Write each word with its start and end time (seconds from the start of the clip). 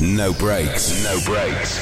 No 0.00 0.32
brakes. 0.32 1.04
No 1.04 1.20
brakes. 1.26 1.76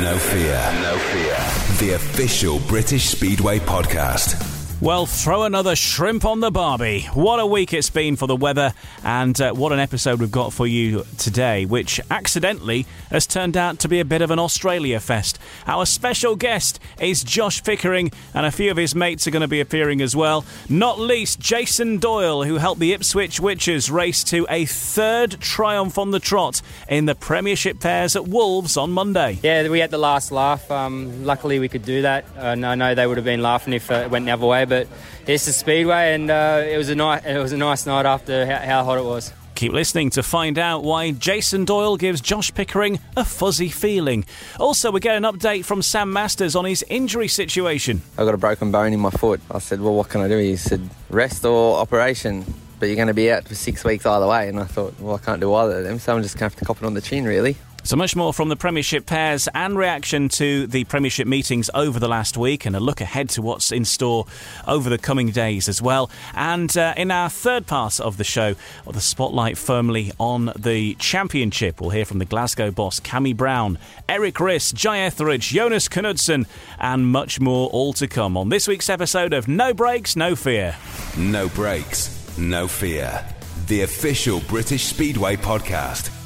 No 0.00 0.16
fear. 0.18 0.72
No 0.82 0.98
fear. 0.98 1.36
The 1.80 1.94
official 1.94 2.60
British 2.68 3.08
Speedway 3.08 3.58
podcast. 3.58 4.57
Well, 4.80 5.06
throw 5.06 5.42
another 5.42 5.74
shrimp 5.74 6.24
on 6.24 6.38
the 6.38 6.52
barbie. 6.52 7.00
What 7.12 7.40
a 7.40 7.46
week 7.46 7.74
it's 7.74 7.90
been 7.90 8.14
for 8.14 8.28
the 8.28 8.36
weather, 8.36 8.74
and 9.02 9.38
uh, 9.40 9.52
what 9.52 9.72
an 9.72 9.80
episode 9.80 10.20
we've 10.20 10.30
got 10.30 10.52
for 10.52 10.68
you 10.68 11.04
today, 11.18 11.64
which 11.64 12.00
accidentally 12.12 12.86
has 13.10 13.26
turned 13.26 13.56
out 13.56 13.80
to 13.80 13.88
be 13.88 13.98
a 13.98 14.04
bit 14.04 14.22
of 14.22 14.30
an 14.30 14.38
Australia 14.38 15.00
fest. 15.00 15.36
Our 15.66 15.84
special 15.84 16.36
guest 16.36 16.78
is 17.00 17.24
Josh 17.24 17.64
Pickering, 17.64 18.12
and 18.32 18.46
a 18.46 18.52
few 18.52 18.70
of 18.70 18.76
his 18.76 18.94
mates 18.94 19.26
are 19.26 19.32
going 19.32 19.42
to 19.42 19.48
be 19.48 19.60
appearing 19.60 20.00
as 20.00 20.14
well. 20.14 20.44
Not 20.68 21.00
least 21.00 21.40
Jason 21.40 21.98
Doyle, 21.98 22.44
who 22.44 22.58
helped 22.58 22.78
the 22.80 22.92
Ipswich 22.92 23.40
Witches 23.40 23.90
race 23.90 24.22
to 24.24 24.46
a 24.48 24.64
third 24.64 25.40
triumph 25.40 25.98
on 25.98 26.12
the 26.12 26.20
trot 26.20 26.62
in 26.88 27.06
the 27.06 27.16
Premiership 27.16 27.80
pairs 27.80 28.14
at 28.14 28.28
Wolves 28.28 28.76
on 28.76 28.92
Monday. 28.92 29.40
Yeah, 29.42 29.68
we 29.68 29.80
had 29.80 29.90
the 29.90 29.98
last 29.98 30.30
laugh. 30.30 30.70
Um, 30.70 31.24
luckily, 31.24 31.58
we 31.58 31.68
could 31.68 31.84
do 31.84 32.02
that. 32.02 32.26
And 32.36 32.64
I 32.64 32.76
know 32.76 32.94
they 32.94 33.08
would 33.08 33.16
have 33.16 33.24
been 33.24 33.42
laughing 33.42 33.72
if 33.72 33.90
it 33.90 34.08
went 34.08 34.24
the 34.26 34.30
other 34.30 34.46
way 34.46 34.67
but 34.68 34.86
it's 35.26 35.46
the 35.46 35.52
speedway, 35.52 36.14
and 36.14 36.30
uh, 36.30 36.62
it 36.64 36.76
was 36.76 36.88
a 36.88 36.94
night. 36.94 37.24
It 37.24 37.38
was 37.38 37.52
a 37.52 37.56
nice 37.56 37.86
night 37.86 38.06
after 38.06 38.46
how, 38.46 38.58
how 38.58 38.84
hot 38.84 38.98
it 38.98 39.04
was. 39.04 39.32
Keep 39.54 39.72
listening 39.72 40.10
to 40.10 40.22
find 40.22 40.56
out 40.56 40.84
why 40.84 41.10
Jason 41.10 41.64
Doyle 41.64 41.96
gives 41.96 42.20
Josh 42.20 42.54
Pickering 42.54 43.00
a 43.16 43.24
fuzzy 43.24 43.68
feeling. 43.68 44.24
Also, 44.60 44.92
we 44.92 45.00
get 45.00 45.16
an 45.16 45.24
update 45.24 45.64
from 45.64 45.82
Sam 45.82 46.12
Masters 46.12 46.54
on 46.54 46.64
his 46.64 46.84
injury 46.88 47.26
situation. 47.26 48.02
I 48.16 48.24
got 48.24 48.34
a 48.34 48.38
broken 48.38 48.70
bone 48.70 48.92
in 48.92 49.00
my 49.00 49.10
foot. 49.10 49.40
I 49.50 49.58
said, 49.58 49.80
"Well, 49.80 49.94
what 49.94 50.08
can 50.08 50.20
I 50.20 50.28
do?" 50.28 50.38
He 50.38 50.54
said, 50.56 50.88
"Rest 51.10 51.44
or 51.44 51.78
operation." 51.78 52.44
But 52.78 52.86
you're 52.86 52.94
going 52.94 53.08
to 53.08 53.14
be 53.14 53.32
out 53.32 53.48
for 53.48 53.56
six 53.56 53.82
weeks 53.82 54.06
either 54.06 54.28
way. 54.28 54.48
And 54.48 54.60
I 54.60 54.64
thought, 54.64 54.94
well, 55.00 55.16
I 55.16 55.18
can't 55.18 55.40
do 55.40 55.52
either 55.52 55.78
of 55.78 55.84
them, 55.84 55.98
so 55.98 56.14
I'm 56.14 56.22
just 56.22 56.36
going 56.36 56.48
to 56.48 56.54
have 56.54 56.60
to 56.60 56.64
cop 56.64 56.76
it 56.76 56.84
on 56.84 56.94
the 56.94 57.00
chin, 57.00 57.24
really. 57.24 57.56
So 57.88 57.96
much 57.96 58.14
more 58.14 58.34
from 58.34 58.50
the 58.50 58.56
Premiership 58.56 59.06
pairs 59.06 59.48
and 59.54 59.78
reaction 59.78 60.28
to 60.28 60.66
the 60.66 60.84
Premiership 60.84 61.26
meetings 61.26 61.70
over 61.72 61.98
the 61.98 62.06
last 62.06 62.36
week 62.36 62.66
and 62.66 62.76
a 62.76 62.80
look 62.80 63.00
ahead 63.00 63.30
to 63.30 63.40
what's 63.40 63.72
in 63.72 63.86
store 63.86 64.26
over 64.66 64.90
the 64.90 64.98
coming 64.98 65.30
days 65.30 65.70
as 65.70 65.80
well. 65.80 66.10
And 66.34 66.76
uh, 66.76 66.92
in 66.98 67.10
our 67.10 67.30
third 67.30 67.66
part 67.66 67.98
of 67.98 68.18
the 68.18 68.24
show, 68.24 68.56
well, 68.84 68.92
the 68.92 69.00
spotlight 69.00 69.56
firmly 69.56 70.12
on 70.20 70.52
the 70.54 70.96
Championship. 70.96 71.80
We'll 71.80 71.88
hear 71.88 72.04
from 72.04 72.18
the 72.18 72.26
Glasgow 72.26 72.70
boss 72.70 73.00
Cami 73.00 73.34
Brown, 73.34 73.78
Erik 74.06 74.34
Riss, 74.34 74.74
Jye 74.74 74.98
Etheridge, 74.98 75.48
Jonas 75.48 75.88
Knudsen, 75.88 76.46
and 76.78 77.06
much 77.06 77.40
more 77.40 77.70
all 77.70 77.94
to 77.94 78.06
come 78.06 78.36
on 78.36 78.50
this 78.50 78.68
week's 78.68 78.90
episode 78.90 79.32
of 79.32 79.48
No 79.48 79.72
Brakes, 79.72 80.14
No 80.14 80.36
Fear. 80.36 80.76
No 81.16 81.48
brakes, 81.48 82.36
no 82.36 82.68
fear. 82.68 83.24
The 83.66 83.80
official 83.80 84.40
British 84.40 84.84
Speedway 84.84 85.36
podcast. 85.36 86.17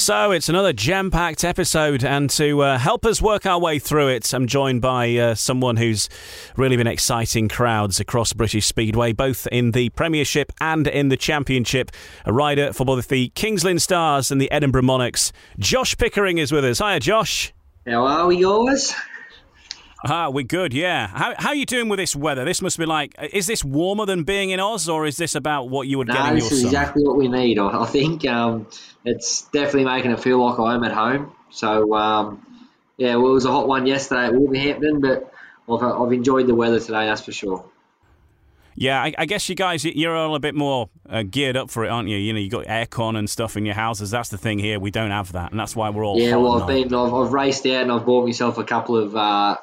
So 0.00 0.30
it's 0.30 0.48
another 0.48 0.72
jam 0.72 1.10
packed 1.10 1.44
episode, 1.44 2.02
and 2.02 2.30
to 2.30 2.62
uh, 2.62 2.78
help 2.78 3.04
us 3.04 3.20
work 3.20 3.44
our 3.44 3.60
way 3.60 3.78
through 3.78 4.08
it, 4.08 4.32
I'm 4.32 4.46
joined 4.46 4.80
by 4.80 5.14
uh, 5.14 5.34
someone 5.34 5.76
who's 5.76 6.08
really 6.56 6.78
been 6.78 6.86
exciting 6.86 7.50
crowds 7.50 8.00
across 8.00 8.32
British 8.32 8.64
Speedway, 8.64 9.12
both 9.12 9.46
in 9.52 9.72
the 9.72 9.90
Premiership 9.90 10.52
and 10.58 10.86
in 10.86 11.10
the 11.10 11.18
Championship. 11.18 11.90
A 12.24 12.32
rider 12.32 12.72
for 12.72 12.86
both 12.86 13.08
the 13.08 13.28
Kings 13.34 13.62
Lynn 13.62 13.78
Stars 13.78 14.30
and 14.30 14.40
the 14.40 14.50
Edinburgh 14.50 14.84
Monarchs. 14.84 15.34
Josh 15.58 15.94
Pickering 15.98 16.38
is 16.38 16.50
with 16.50 16.64
us. 16.64 16.78
Hiya, 16.78 17.00
Josh. 17.00 17.52
How 17.86 18.06
are 18.06 18.26
we, 18.26 18.38
yours? 18.38 18.94
Ah, 20.04 20.30
we're 20.30 20.44
good, 20.44 20.72
yeah. 20.72 21.08
How, 21.08 21.34
how 21.36 21.48
are 21.50 21.54
you 21.54 21.66
doing 21.66 21.88
with 21.88 21.98
this 21.98 22.16
weather? 22.16 22.44
This 22.44 22.62
must 22.62 22.78
be 22.78 22.86
like, 22.86 23.14
is 23.32 23.46
this 23.46 23.62
warmer 23.64 24.06
than 24.06 24.24
being 24.24 24.50
in 24.50 24.58
Oz, 24.58 24.88
or 24.88 25.06
is 25.06 25.16
this 25.16 25.34
about 25.34 25.68
what 25.68 25.88
you 25.88 25.98
would 25.98 26.08
no, 26.08 26.14
get 26.14 26.22
in 26.22 26.28
your 26.28 26.34
this 26.36 26.52
is 26.52 26.60
summer? 26.62 26.68
exactly 26.68 27.04
what 27.04 27.16
we 27.16 27.28
need. 27.28 27.58
I 27.58 27.82
I 27.82 27.86
think 27.86 28.26
um, 28.26 28.66
it's 29.04 29.42
definitely 29.50 29.84
making 29.84 30.10
it 30.10 30.20
feel 30.20 30.42
like 30.44 30.58
I'm 30.58 30.84
at 30.84 30.92
home. 30.92 31.32
So, 31.50 31.94
um, 31.94 32.66
yeah, 32.96 33.16
well, 33.16 33.30
it 33.30 33.34
was 33.34 33.44
a 33.44 33.50
hot 33.50 33.68
one 33.68 33.86
yesterday 33.86 34.26
at 34.26 34.34
Wolverhampton, 34.34 35.00
but 35.00 35.32
I've, 35.68 35.82
I've 35.82 36.12
enjoyed 36.12 36.46
the 36.46 36.54
weather 36.54 36.80
today, 36.80 37.06
that's 37.06 37.22
for 37.22 37.32
sure. 37.32 37.64
Yeah, 38.76 39.02
I, 39.02 39.12
I 39.18 39.26
guess 39.26 39.46
you 39.48 39.54
guys, 39.54 39.84
you're 39.84 40.16
all 40.16 40.34
a 40.34 40.40
bit 40.40 40.54
more 40.54 40.88
uh, 41.08 41.24
geared 41.24 41.56
up 41.56 41.70
for 41.70 41.84
it, 41.84 41.88
aren't 41.88 42.08
you? 42.08 42.16
You 42.16 42.32
know, 42.32 42.38
you 42.38 42.48
got 42.48 42.64
aircon 42.64 43.18
and 43.18 43.28
stuff 43.28 43.56
in 43.56 43.66
your 43.66 43.74
houses. 43.74 44.10
That's 44.10 44.30
the 44.30 44.38
thing 44.38 44.58
here. 44.58 44.78
We 44.80 44.90
don't 44.90 45.10
have 45.10 45.32
that, 45.32 45.50
and 45.50 45.60
that's 45.60 45.76
why 45.76 45.90
we're 45.90 46.06
all. 46.06 46.18
Yeah, 46.18 46.36
well, 46.36 46.62
I've 46.62 46.68
been, 46.68 46.94
I've, 46.94 47.12
I've 47.12 47.32
raced 47.32 47.66
out 47.66 47.82
and 47.82 47.92
I've 47.92 48.06
bought 48.06 48.24
myself 48.24 48.56
a 48.56 48.64
couple 48.64 48.96
of 48.96 49.14
uh, 49.14 49.56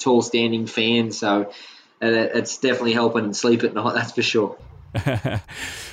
tall 0.00 0.22
standing 0.22 0.66
fan. 0.66 1.12
so 1.12 1.52
it's 2.00 2.58
definitely 2.58 2.94
helping 2.94 3.32
sleep 3.32 3.62
at 3.62 3.74
night, 3.74 3.94
that's 3.94 4.12
for 4.12 4.22
sure. 4.22 4.58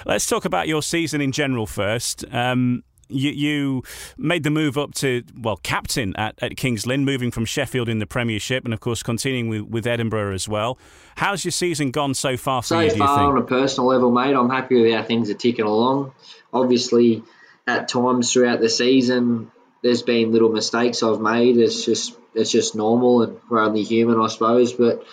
Let's 0.06 0.26
talk 0.26 0.46
about 0.46 0.68
your 0.68 0.82
season 0.82 1.22
in 1.22 1.32
general 1.32 1.68
first. 1.68 2.26
Um, 2.32 2.84
you, 3.10 3.32
you 3.32 3.84
made 4.18 4.44
the 4.44 4.50
move 4.50 4.78
up 4.78 4.94
to 4.96 5.24
well 5.38 5.58
captain 5.58 6.16
at, 6.18 6.36
at 6.42 6.58
Kings 6.58 6.86
Lynn, 6.86 7.06
moving 7.06 7.32
from 7.32 7.46
Sheffield 7.46 7.90
in 7.90 8.00
the 8.00 8.06
Premiership, 8.06 8.66
and 8.66 8.74
of 8.74 8.80
course 8.80 9.04
continuing 9.04 9.50
with, 9.50 9.62
with 9.62 9.88
Edinburgh 9.88 10.34
as 10.34 10.48
well. 10.48 10.78
How's 11.16 11.46
your 11.46 11.52
season 11.52 11.92
gone 11.92 12.14
so 12.14 12.38
far 12.38 12.64
So 12.64 12.80
you? 12.80 12.92
Far, 12.92 13.32
on 13.32 13.38
a 13.38 13.44
personal 13.44 13.88
level, 13.88 14.12
mate, 14.12 14.36
I'm 14.36 14.50
happy 14.50 14.82
with 14.82 14.94
how 14.94 15.04
things 15.04 15.30
are 15.30 15.36
ticking 15.36 15.66
along. 15.66 16.14
Obviously, 16.52 17.24
at 17.66 17.88
times 17.88 18.34
throughout 18.34 18.60
the 18.60 18.70
season, 18.70 19.52
there's 19.84 20.02
been 20.02 20.32
little 20.32 20.50
mistakes 20.50 21.04
I've 21.04 21.22
made. 21.22 21.58
It's 21.58 21.86
just 21.86 22.18
it's 22.38 22.52
just 22.52 22.76
normal, 22.76 23.24
and 23.24 23.40
we're 23.50 23.60
only 23.60 23.84
human, 23.84 24.20
I 24.20 24.28
suppose. 24.28 24.74
But 24.74 25.04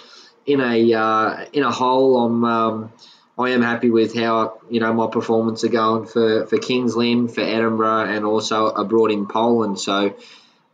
in 0.46 0.60
a 0.60 0.94
uh, 0.94 1.44
in 1.52 1.62
a 1.62 1.72
whole, 1.72 2.24
I'm 2.24 2.44
um, 2.44 2.92
I 3.38 3.50
am 3.50 3.62
happy 3.62 3.90
with 3.90 4.14
how 4.14 4.60
you 4.70 4.80
know 4.80 4.92
my 4.92 5.08
performance 5.08 5.64
are 5.64 5.68
going 5.68 6.06
for 6.06 6.46
for 6.46 6.58
Kings 6.58 6.94
Lynn, 6.96 7.28
for 7.28 7.40
Edinburgh, 7.40 8.04
and 8.14 8.24
also 8.24 8.66
abroad 8.66 9.10
in 9.10 9.26
Poland. 9.26 9.80
So 9.80 10.14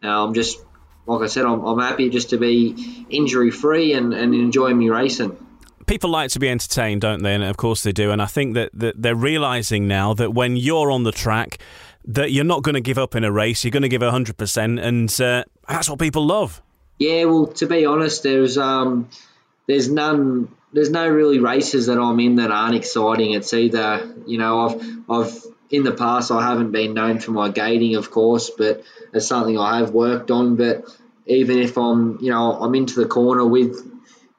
uh, 0.03 0.07
I'm 0.07 0.35
just 0.35 0.61
like 1.07 1.23
I 1.23 1.27
said, 1.27 1.45
I'm, 1.45 1.65
I'm 1.65 1.79
happy 1.79 2.09
just 2.09 2.31
to 2.31 2.39
be 2.39 3.07
injury 3.11 3.51
free 3.51 3.95
and, 3.95 4.15
and 4.15 4.35
enjoying 4.35 4.79
me 4.79 4.91
racing. 4.91 5.37
People 5.87 6.11
like 6.11 6.31
to 6.31 6.39
be 6.39 6.49
entertained, 6.49 7.01
don't 7.01 7.23
they? 7.23 7.35
And 7.35 7.43
of 7.43 7.57
course 7.57 7.83
they 7.83 7.91
do. 7.91 8.13
And 8.13 8.23
I 8.23 8.27
think 8.27 8.55
that, 8.55 8.71
that 8.75 9.03
they're 9.03 9.17
realizing 9.17 9.89
now 9.89 10.15
that 10.15 10.33
when 10.35 10.57
you're 10.57 10.91
on 10.93 11.03
the 11.03 11.11
track, 11.11 11.59
that 12.05 12.31
you're 12.31 12.45
not 12.45 12.63
going 12.63 12.75
to 12.75 12.81
give 12.81 12.97
up 12.97 13.17
in 13.17 13.25
a 13.25 13.33
race. 13.33 13.65
You're 13.65 13.73
going 13.73 13.83
to 13.83 13.89
give 13.89 14.03
100%, 14.03 14.83
and 14.83 15.21
uh, 15.21 15.45
that's 15.69 15.89
what 15.89 15.99
people 15.99 16.27
love. 16.27 16.61
Yeah, 16.99 17.25
well, 17.25 17.47
to 17.47 17.67
be 17.67 17.87
honest, 17.87 18.23
there's 18.23 18.59
um, 18.59 19.09
there's 19.67 19.91
none, 19.91 20.55
there's 20.73 20.91
no 20.91 21.09
really 21.09 21.39
races 21.39 21.87
that 21.87 21.99
I'm 21.99 22.21
in 22.21 22.37
that 22.37 22.51
aren't 22.51 22.75
exciting. 22.75 23.33
It's 23.33 23.55
either 23.55 24.15
you 24.27 24.39
know 24.39 24.69
I've 24.69 25.11
I've 25.11 25.43
in 25.71 25.85
the 25.85 25.93
past 25.93 26.31
I 26.31 26.43
haven't 26.47 26.73
been 26.73 26.95
known 26.95 27.21
for 27.21 27.31
my 27.31 27.49
gating, 27.49 27.95
of 27.97 28.11
course, 28.11 28.51
but 28.51 28.83
it's 29.15 29.27
something 29.27 29.59
I 29.59 29.79
have 29.79 29.91
worked 29.93 30.31
on. 30.31 30.57
But 30.57 30.85
even 31.27 31.59
if 31.59 31.79
I'm 31.79 32.19
you 32.21 32.31
know 32.31 32.53
I'm 32.53 32.75
into 32.75 33.01
the 33.01 33.07
corner 33.07 33.47
with 33.47 33.77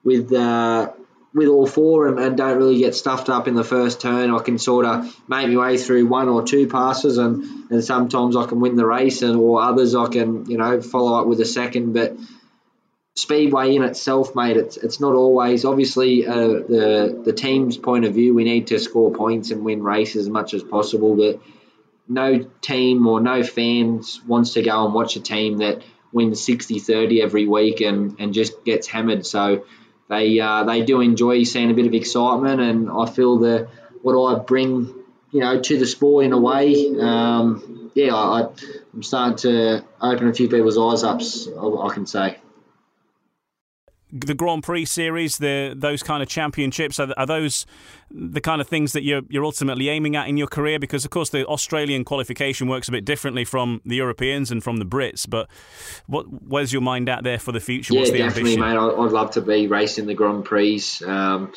with 0.04 0.32
uh, 0.34 0.92
with 1.34 1.48
all 1.48 1.66
four 1.66 2.08
and, 2.08 2.20
and 2.20 2.38
don't 2.38 2.58
really 2.58 2.80
get 2.80 2.94
stuffed 2.94 3.30
up 3.30 3.48
in 3.48 3.56
the 3.56 3.64
first 3.64 4.02
turn, 4.02 4.34
I 4.34 4.40
can 4.40 4.58
sort 4.58 4.86
of 4.86 5.06
make 5.28 5.48
my 5.50 5.56
way 5.56 5.78
through 5.78 6.08
one 6.08 6.28
or 6.28 6.44
two 6.44 6.68
passes, 6.68 7.18
and, 7.18 7.72
and 7.72 7.84
sometimes 7.84 8.36
I 8.36 8.46
can 8.46 8.60
win 8.60 8.76
the 8.76 8.86
race, 8.86 9.22
and 9.22 9.38
or 9.38 9.62
others 9.62 9.96
I 9.96 10.08
can 10.08 10.50
you 10.50 10.58
know 10.58 10.82
follow 10.82 11.20
up 11.20 11.28
with 11.28 11.40
a 11.40 11.46
second. 11.46 11.94
But 11.94 12.18
speedway 13.16 13.76
in 13.76 13.84
itself, 13.84 14.36
mate, 14.36 14.58
it's 14.58 14.78
it's 14.78 15.00
not 15.00 15.14
always 15.14 15.64
obviously 15.64 16.28
uh, 16.28 16.36
the 16.36 17.22
the 17.24 17.34
team's 17.34 17.78
point 17.78 18.06
of 18.06 18.14
view. 18.14 18.34
We 18.34 18.44
need 18.44 18.68
to 18.68 18.80
score 18.80 19.14
points 19.14 19.52
and 19.52 19.64
win 19.64 19.84
races 19.84 20.26
as 20.26 20.30
much 20.30 20.54
as 20.54 20.64
possible, 20.64 21.16
but 21.16 21.40
no 22.10 22.40
team 22.62 23.08
or 23.08 23.22
no 23.22 23.42
fans 23.42 24.22
wants 24.28 24.54
to 24.54 24.62
go 24.62 24.86
and 24.86 24.94
watch 24.94 25.16
a 25.16 25.22
team 25.22 25.60
that 25.60 25.82
wins 26.12 26.46
60-30 26.46 27.22
every 27.22 27.48
week 27.48 27.80
and, 27.80 28.20
and 28.20 28.34
just 28.34 28.66
gets 28.66 28.86
hammered. 28.86 29.26
So 29.26 29.64
they 30.12 30.42
uh, 30.42 30.66
they 30.66 30.84
do 30.84 31.00
enjoy 31.00 31.44
seeing 31.44 31.72
a 31.72 31.74
bit 31.74 31.88
of 31.88 31.94
excitement, 31.94 32.60
and 32.60 32.92
I 32.92 33.06
feel 33.06 33.38
the 33.40 33.70
what 34.02 34.14
I 34.22 34.40
bring 34.40 34.94
you 35.32 35.40
know 35.40 35.62
to 35.62 35.80
the 35.80 35.86
sport 35.86 36.26
in 36.26 36.34
a 36.34 36.38
way. 36.38 36.94
Um, 37.00 37.92
yeah, 37.96 38.14
I, 38.14 38.50
I'm 38.94 39.04
starting 39.04 39.38
to 39.38 39.86
open 40.02 40.28
a 40.28 40.34
few 40.34 40.50
people's 40.50 40.78
eyes 40.78 41.04
up. 41.04 41.22
I, 41.58 41.88
I 41.88 41.94
can 41.94 42.06
say 42.06 42.38
the 44.12 44.34
Grand 44.34 44.64
Prix 44.64 44.86
series, 44.86 45.38
the 45.38 45.74
those 45.76 46.04
kind 46.04 46.22
of 46.22 46.30
championships, 46.30 47.00
are, 47.00 47.14
are, 47.18 47.26
those 47.26 47.66
the 48.10 48.42
kind 48.42 48.60
of 48.62 48.68
things 48.68 48.94
that 48.94 49.04
you're 49.04 49.22
you're 49.30 49.46
ultimately 49.46 49.90
aiming 49.90 50.16
at 50.16 50.28
in 50.28 50.38
your 50.38 50.48
career? 50.48 50.80
Because 50.80 51.06
of 51.06 51.12
course 51.12 51.30
the 51.30 51.46
Australian 51.48 52.04
qualification 52.04 52.68
works 52.68 52.88
a 52.88 52.92
bit 52.92 53.06
differently 53.06 53.46
from 53.46 53.82
the 53.86 53.96
Europeans 53.96 54.52
and 54.52 54.64
from 54.64 54.78
the 54.78 54.86
Brits. 54.86 55.30
But 55.30 55.50
what 56.08 56.26
where's 56.44 56.74
your 56.74 56.82
mind 56.82 57.10
at 57.10 57.24
there 57.24 57.40
for 57.40 57.52
the 57.52 57.60
future? 57.60 57.94
Yeah, 57.94 58.02
What's 58.02 58.12
the 58.12 58.18
definitely, 58.20 58.54
ambition? 58.54 58.76
mate. 58.76 59.06
I'd 59.06 59.12
love 59.12 59.32
to 59.32 59.42
be 59.42 59.68
racing 59.68 60.08
the 60.08 60.14
Grand 60.14 60.46
Prix. 60.46 60.84
Um, 61.06 61.54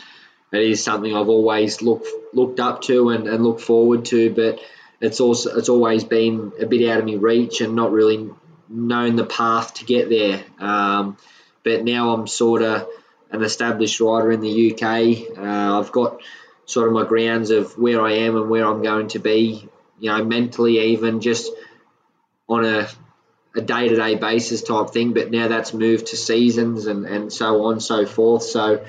it 0.53 0.63
is 0.63 0.85
something 0.85 1.15
I've 1.15 1.29
always 1.29 1.83
looked 1.83 2.09
looked 2.33 2.61
up 2.61 2.83
to 2.83 3.11
and, 3.11 3.27
and 3.27 3.43
looked 3.43 3.61
forward 3.63 4.05
to, 4.07 4.33
but 4.33 4.61
it's 5.01 5.21
also 5.21 5.59
it's 5.59 5.69
always 5.69 6.05
been 6.05 6.53
a 6.61 6.67
bit 6.67 6.89
out 6.89 7.01
of 7.01 7.07
my 7.07 7.15
reach 7.15 7.61
and 7.61 7.75
not 7.75 7.91
really 7.91 8.31
known 8.69 9.17
the 9.17 9.27
path 9.27 9.75
to 9.75 9.85
get 9.85 10.09
there. 10.09 10.45
Um, 10.59 11.17
but 11.65 11.85
now 11.85 12.15
I'm 12.15 12.27
sort 12.27 12.63
of 12.63 12.89
an 13.31 13.43
established 13.43 14.01
rider 14.01 14.31
in 14.31 14.41
the 14.41 14.73
UK. 14.73 15.37
Uh, 15.37 15.81
I've 15.81 15.91
got 15.91 16.21
sort 16.67 16.87
of 16.87 16.95
my 16.95 17.05
grounds 17.05 17.51
of 17.51 17.77
where 17.79 18.01
I 18.01 18.13
am 18.13 18.37
and 18.37 18.49
where 18.49 18.67
I'm 18.67 18.83
going 18.83 19.09
to 19.09 19.19
be, 19.19 19.69
you 19.99 20.11
know, 20.11 20.25
mentally, 20.25 20.93
even 20.93 21.21
just 21.21 21.51
on 22.49 22.65
a 22.65 22.89
a 23.57 23.61
day 23.61 23.89
to 23.89 23.97
day 23.97 24.17
basis 24.17 24.63
type 24.63 24.91
thing. 24.91 25.15
But 25.15 25.31
now 25.31 25.49
that's 25.49 25.73
moved 25.73 26.09
to 26.09 26.17
seasons 26.17 26.87
and, 26.87 27.07
and 27.07 27.33
so 27.33 27.65
on 27.65 27.75
and 27.75 27.83
so 27.83 28.07
forth. 28.07 28.43
So 28.43 28.85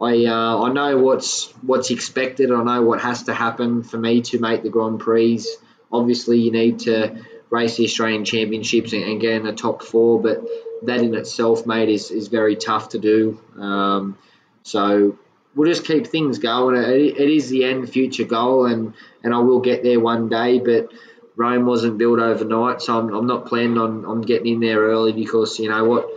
I 0.00 0.26
uh, 0.26 0.62
I 0.62 0.72
know 0.72 0.98
what's 0.98 1.46
what's 1.62 1.90
expected. 1.90 2.50
I 2.50 2.62
know 2.62 2.82
what 2.82 3.00
has 3.00 3.24
to 3.24 3.34
happen 3.34 3.82
for 3.82 3.98
me 3.98 4.22
to 4.22 4.38
make 4.38 4.62
the 4.62 4.70
Grand 4.70 5.00
Prix. 5.00 5.44
Obviously, 5.90 6.38
you 6.38 6.52
need 6.52 6.80
to 6.80 7.22
race 7.52 7.76
the 7.76 7.84
Australian 7.84 8.24
Championships 8.24 8.94
and, 8.94 9.04
and 9.04 9.20
get 9.20 9.34
in 9.34 9.44
the 9.44 9.52
top 9.52 9.82
four, 9.82 10.20
but 10.20 10.42
that 10.84 11.00
in 11.00 11.14
itself, 11.14 11.66
mate, 11.66 11.90
is, 11.90 12.10
is 12.10 12.28
very 12.28 12.56
tough 12.56 12.88
to 12.88 12.98
do. 12.98 13.38
Um, 13.58 14.18
so 14.62 15.18
we'll 15.54 15.70
just 15.70 15.86
keep 15.86 16.06
things 16.06 16.38
going. 16.38 16.76
It, 16.76 17.18
it 17.18 17.28
is 17.28 17.50
the 17.50 17.64
end 17.64 17.90
future 17.90 18.24
goal, 18.24 18.64
and, 18.64 18.94
and 19.22 19.34
I 19.34 19.38
will 19.38 19.60
get 19.60 19.82
there 19.82 20.00
one 20.00 20.30
day, 20.30 20.60
but 20.60 20.90
Rome 21.36 21.66
wasn't 21.66 21.98
built 21.98 22.20
overnight, 22.20 22.80
so 22.80 22.98
I'm, 22.98 23.14
I'm 23.14 23.26
not 23.26 23.46
planning 23.46 23.78
on, 23.78 24.06
on 24.06 24.22
getting 24.22 24.54
in 24.54 24.60
there 24.60 24.80
early 24.80 25.12
because, 25.12 25.58
you 25.58 25.68
know 25.68 25.84
what, 25.84 26.08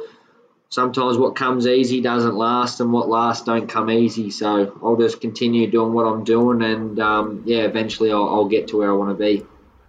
sometimes 0.69 1.17
what 1.17 1.35
comes 1.35 1.67
easy 1.67 1.99
doesn't 1.99 2.35
last, 2.35 2.79
and 2.79 2.93
what 2.93 3.09
lasts 3.09 3.43
don't 3.43 3.67
come 3.67 3.91
easy. 3.91 4.31
So 4.31 4.79
I'll 4.81 4.95
just 4.95 5.19
continue 5.19 5.69
doing 5.69 5.91
what 5.91 6.05
I'm 6.05 6.23
doing, 6.23 6.63
and 6.63 6.97
um, 6.99 7.43
yeah, 7.45 7.63
eventually 7.63 8.11
I'll, 8.13 8.29
I'll 8.29 8.47
get 8.47 8.69
to 8.69 8.77
where 8.77 8.89
I 8.89 8.93
want 8.93 9.17
to 9.17 9.21
be. 9.21 9.45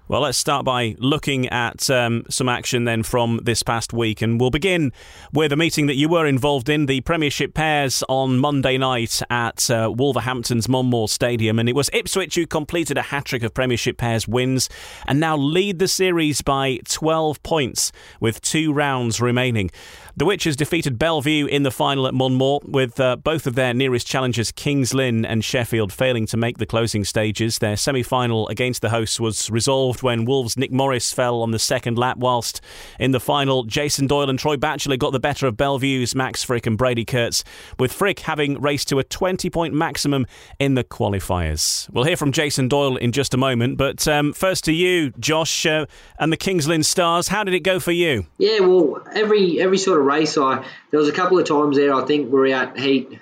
Well, 0.08 0.20
let's 0.20 0.38
start 0.38 0.64
by 0.64 0.94
looking 0.98 1.48
at 1.48 1.90
um, 1.90 2.26
some 2.30 2.48
action 2.48 2.84
then 2.84 3.02
from 3.02 3.40
this 3.42 3.64
past 3.64 3.92
week. 3.92 4.22
And 4.22 4.40
we'll 4.40 4.50
begin 4.50 4.92
with 5.32 5.50
a 5.50 5.56
meeting 5.56 5.86
that 5.86 5.96
you 5.96 6.08
were 6.08 6.26
involved 6.26 6.68
in, 6.68 6.86
the 6.86 7.00
Premiership 7.00 7.54
pairs 7.54 8.04
on 8.08 8.38
Monday 8.38 8.78
night 8.78 9.20
at 9.30 9.68
uh, 9.68 9.92
Wolverhampton's 9.92 10.68
Monmore 10.68 11.08
Stadium. 11.08 11.58
And 11.58 11.68
it 11.68 11.74
was 11.74 11.90
Ipswich 11.92 12.36
who 12.36 12.46
completed 12.46 12.96
a 12.96 13.02
hat 13.02 13.24
trick 13.24 13.42
of 13.42 13.52
Premiership 13.52 13.96
pairs 13.96 14.28
wins 14.28 14.68
and 15.08 15.18
now 15.18 15.36
lead 15.36 15.80
the 15.80 15.88
series 15.88 16.40
by 16.40 16.78
12 16.84 17.42
points 17.42 17.90
with 18.20 18.40
two 18.40 18.72
rounds 18.72 19.20
remaining. 19.20 19.72
The 20.18 20.24
Witches 20.24 20.56
defeated 20.56 20.98
Bellevue 20.98 21.44
in 21.44 21.62
the 21.62 21.70
final 21.70 22.06
at 22.06 22.14
Monmore, 22.14 22.62
with 22.64 22.98
uh, 22.98 23.16
both 23.16 23.46
of 23.46 23.54
their 23.54 23.74
nearest 23.74 24.06
challengers, 24.06 24.50
Kings 24.50 24.94
Lynn 24.94 25.26
and 25.26 25.44
Sheffield, 25.44 25.92
failing 25.92 26.24
to 26.28 26.38
make 26.38 26.56
the 26.56 26.64
closing 26.64 27.04
stages. 27.04 27.58
Their 27.58 27.76
semi 27.76 28.02
final 28.02 28.48
against 28.48 28.80
the 28.80 28.88
hosts 28.88 29.20
was 29.20 29.50
resolved 29.50 30.02
when 30.02 30.24
Wolves' 30.24 30.56
Nick 30.56 30.72
Morris 30.72 31.12
fell 31.12 31.42
on 31.42 31.50
the 31.50 31.58
second 31.58 31.98
lap, 31.98 32.16
whilst 32.16 32.62
in 32.98 33.10
the 33.10 33.20
final, 33.20 33.64
Jason 33.64 34.06
Doyle 34.06 34.30
and 34.30 34.38
Troy 34.38 34.56
Batchelor 34.56 34.96
got 34.96 35.12
the 35.12 35.20
better 35.20 35.46
of 35.46 35.58
Bellevue's 35.58 36.14
Max 36.14 36.42
Fricke 36.42 36.66
and 36.66 36.78
Brady 36.78 37.04
Kurtz, 37.04 37.44
with 37.78 37.92
Fricke 37.92 38.20
having 38.20 38.58
raced 38.58 38.88
to 38.88 38.98
a 38.98 39.04
20 39.04 39.50
point 39.50 39.74
maximum 39.74 40.26
in 40.58 40.76
the 40.76 40.84
qualifiers. 40.84 41.90
We'll 41.90 42.04
hear 42.04 42.16
from 42.16 42.32
Jason 42.32 42.68
Doyle 42.68 42.96
in 42.96 43.12
just 43.12 43.34
a 43.34 43.36
moment, 43.36 43.76
but 43.76 44.08
um, 44.08 44.32
first 44.32 44.64
to 44.64 44.72
you, 44.72 45.10
Josh, 45.20 45.66
uh, 45.66 45.84
and 46.18 46.32
the 46.32 46.38
Kings 46.38 46.66
Lynn 46.66 46.84
Stars. 46.84 47.28
How 47.28 47.44
did 47.44 47.52
it 47.52 47.60
go 47.60 47.78
for 47.78 47.92
you? 47.92 48.24
Yeah, 48.38 48.60
well, 48.60 49.06
every 49.12 49.60
every 49.60 49.76
sort 49.76 50.00
of 50.00 50.05
race. 50.06 50.38
I 50.38 50.64
there 50.90 51.00
was 51.00 51.08
a 51.08 51.12
couple 51.12 51.38
of 51.38 51.46
times 51.46 51.76
there. 51.76 51.92
I 51.92 52.04
think 52.04 52.32
we 52.32 52.52
are 52.52 52.64
at 52.64 52.78
heat 52.78 53.18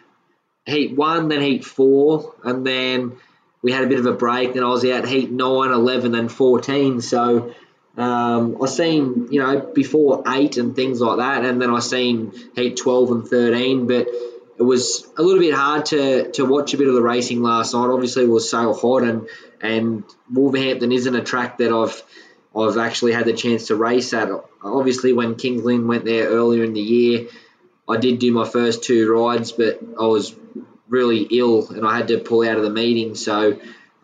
heat 0.66 0.96
one, 0.96 1.28
then 1.28 1.40
heat 1.40 1.64
four, 1.64 2.34
and 2.44 2.66
then 2.66 3.16
we 3.62 3.72
had 3.72 3.82
a 3.82 3.86
bit 3.86 3.98
of 3.98 4.06
a 4.06 4.12
break. 4.12 4.54
Then 4.54 4.62
I 4.62 4.68
was 4.68 4.84
out 4.84 5.08
heat 5.08 5.30
9, 5.30 5.70
11, 5.72 6.14
and 6.14 6.30
14. 6.30 7.00
So 7.00 7.54
um, 7.96 8.58
I 8.62 8.66
seen 8.66 9.28
you 9.30 9.40
know 9.40 9.60
before 9.60 10.22
eight 10.26 10.58
and 10.58 10.76
things 10.76 11.00
like 11.00 11.18
that, 11.18 11.44
and 11.44 11.60
then 11.60 11.70
I 11.70 11.80
seen 11.80 12.32
heat 12.54 12.76
12 12.76 13.10
and 13.10 13.26
13. 13.26 13.86
But 13.86 14.08
it 14.56 14.62
was 14.62 15.06
a 15.16 15.22
little 15.22 15.40
bit 15.40 15.54
hard 15.54 15.86
to 15.86 16.30
to 16.32 16.44
watch 16.44 16.74
a 16.74 16.76
bit 16.76 16.88
of 16.88 16.94
the 16.94 17.02
racing 17.02 17.42
last 17.42 17.74
night. 17.74 17.88
Obviously, 17.88 18.24
it 18.24 18.28
was 18.28 18.48
so 18.48 18.72
hot, 18.74 19.02
and 19.02 19.28
and 19.60 20.04
Wolverhampton 20.32 20.92
isn't 20.92 21.14
a 21.14 21.22
track 21.22 21.58
that 21.58 21.72
I've 21.72 22.02
I've 22.56 22.78
actually 22.78 23.12
had 23.12 23.26
the 23.26 23.32
chance 23.32 23.68
to 23.68 23.76
race 23.76 24.12
at. 24.12 24.28
Obviously, 24.62 25.12
when 25.12 25.34
Kings 25.34 25.64
Lynn 25.64 25.86
went 25.86 26.04
there 26.04 26.28
earlier 26.28 26.64
in 26.64 26.72
the 26.72 26.80
year, 26.80 27.28
I 27.88 27.96
did 27.96 28.18
do 28.18 28.32
my 28.32 28.48
first 28.48 28.84
two 28.84 29.12
rides, 29.12 29.52
but 29.52 29.80
I 30.00 30.06
was 30.06 30.34
really 30.88 31.22
ill 31.22 31.68
and 31.68 31.86
I 31.86 31.96
had 31.96 32.08
to 32.08 32.18
pull 32.18 32.46
out 32.46 32.56
of 32.56 32.62
the 32.62 32.70
meeting. 32.70 33.14
So 33.14 33.58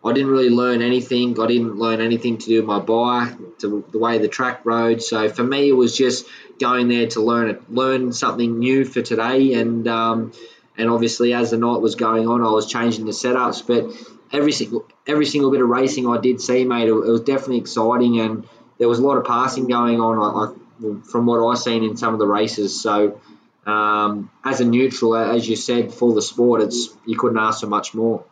I 0.04 0.12
didn't 0.12 0.30
really 0.30 0.50
learn 0.50 0.82
anything. 0.82 1.38
I 1.40 1.46
didn't 1.46 1.76
learn 1.76 2.00
anything 2.00 2.38
to 2.38 2.46
do 2.46 2.56
with 2.56 2.66
my 2.66 2.78
bike, 2.78 3.58
to 3.58 3.84
the 3.90 3.98
way 3.98 4.18
the 4.18 4.28
track 4.28 4.62
rode. 4.64 5.02
So 5.02 5.28
for 5.28 5.44
me, 5.44 5.68
it 5.68 5.72
was 5.72 5.96
just 5.96 6.26
going 6.58 6.88
there 6.88 7.06
to 7.08 7.20
learn 7.20 7.50
it, 7.50 7.70
learn 7.70 8.12
something 8.12 8.58
new 8.58 8.84
for 8.84 9.02
today. 9.02 9.54
And 9.54 9.86
um, 9.86 10.32
and 10.76 10.88
obviously, 10.88 11.34
as 11.34 11.50
the 11.50 11.58
night 11.58 11.80
was 11.80 11.96
going 11.96 12.26
on, 12.28 12.42
I 12.42 12.50
was 12.50 12.66
changing 12.66 13.04
the 13.04 13.12
setups. 13.12 13.66
But 13.66 13.94
every 14.32 14.52
single 14.52 14.86
every 15.06 15.26
single 15.26 15.50
bit 15.50 15.60
of 15.60 15.68
racing 15.68 16.08
I 16.08 16.18
did 16.18 16.40
see, 16.40 16.64
mate, 16.64 16.88
it, 16.88 16.92
was 16.92 17.22
definitely 17.22 17.58
exciting, 17.58 18.20
and 18.20 18.48
there 18.78 18.88
was 18.88 18.98
a 18.98 19.02
lot 19.02 19.16
of 19.16 19.24
passing 19.24 19.66
going 19.66 20.00
on. 20.00 20.18
I, 20.18 21.00
from 21.10 21.26
what 21.26 21.46
I've 21.46 21.58
seen 21.58 21.84
in 21.84 21.96
some 21.96 22.14
of 22.14 22.18
the 22.18 22.26
races, 22.26 22.80
so 22.80 23.20
um, 23.66 24.30
as 24.44 24.60
a 24.60 24.64
neutral, 24.64 25.14
as 25.16 25.48
you 25.48 25.56
said, 25.56 25.92
for 25.92 26.14
the 26.14 26.22
sport, 26.22 26.62
it's 26.62 26.88
you 27.06 27.18
couldn't 27.18 27.38
ask 27.38 27.60
for 27.60 27.66
much 27.66 27.94
more. 27.94 28.24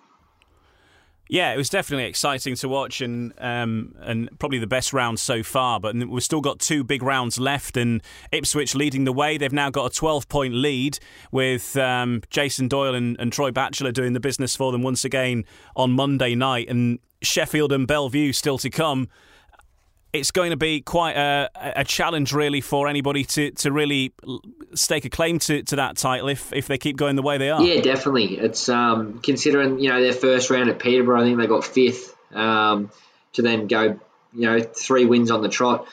Yeah, 1.28 1.52
it 1.52 1.58
was 1.58 1.68
definitely 1.68 2.06
exciting 2.06 2.54
to 2.56 2.68
watch, 2.68 3.02
and 3.02 3.34
um, 3.38 3.94
and 4.00 4.30
probably 4.38 4.58
the 4.58 4.66
best 4.66 4.94
round 4.94 5.20
so 5.20 5.42
far. 5.42 5.78
But 5.78 5.94
we've 5.94 6.22
still 6.22 6.40
got 6.40 6.58
two 6.58 6.82
big 6.82 7.02
rounds 7.02 7.38
left, 7.38 7.76
and 7.76 8.02
Ipswich 8.32 8.74
leading 8.74 9.04
the 9.04 9.12
way. 9.12 9.36
They've 9.36 9.52
now 9.52 9.68
got 9.68 9.92
a 9.92 9.94
12 9.94 10.28
point 10.28 10.54
lead 10.54 10.98
with 11.30 11.76
um, 11.76 12.22
Jason 12.30 12.66
Doyle 12.66 12.94
and, 12.94 13.16
and 13.20 13.30
Troy 13.30 13.50
Batchelor 13.50 13.92
doing 13.92 14.14
the 14.14 14.20
business 14.20 14.56
for 14.56 14.72
them 14.72 14.82
once 14.82 15.04
again 15.04 15.44
on 15.76 15.92
Monday 15.92 16.34
night, 16.34 16.68
and 16.70 16.98
Sheffield 17.20 17.72
and 17.72 17.86
Bellevue 17.86 18.32
still 18.32 18.56
to 18.58 18.70
come 18.70 19.08
it's 20.12 20.30
going 20.30 20.50
to 20.50 20.56
be 20.56 20.80
quite 20.80 21.16
a, 21.16 21.50
a, 21.54 21.84
challenge, 21.84 22.32
really, 22.32 22.60
for 22.60 22.88
anybody 22.88 23.24
to, 23.24 23.50
to 23.52 23.72
really 23.72 24.12
stake 24.74 25.04
a 25.04 25.10
claim 25.10 25.38
to, 25.40 25.62
to 25.64 25.76
that 25.76 25.96
title 25.96 26.28
if, 26.28 26.52
if 26.52 26.66
they 26.66 26.78
keep 26.78 26.96
going 26.96 27.16
the 27.16 27.22
way 27.22 27.36
they 27.36 27.50
are. 27.50 27.62
Yeah, 27.62 27.80
definitely. 27.82 28.38
It's 28.38 28.68
um, 28.68 29.20
considering 29.20 29.78
you 29.78 29.90
know 29.90 30.00
their 30.00 30.12
first 30.12 30.50
round 30.50 30.70
at 30.70 30.78
Peterborough, 30.78 31.20
I 31.20 31.24
think 31.24 31.38
they 31.38 31.46
got 31.46 31.64
fifth. 31.64 32.14
Um, 32.32 32.90
to 33.34 33.42
then 33.42 33.66
go, 33.66 34.00
you 34.34 34.46
know, 34.46 34.60
three 34.60 35.04
wins 35.04 35.30
on 35.30 35.42
the 35.42 35.48
trot, 35.48 35.86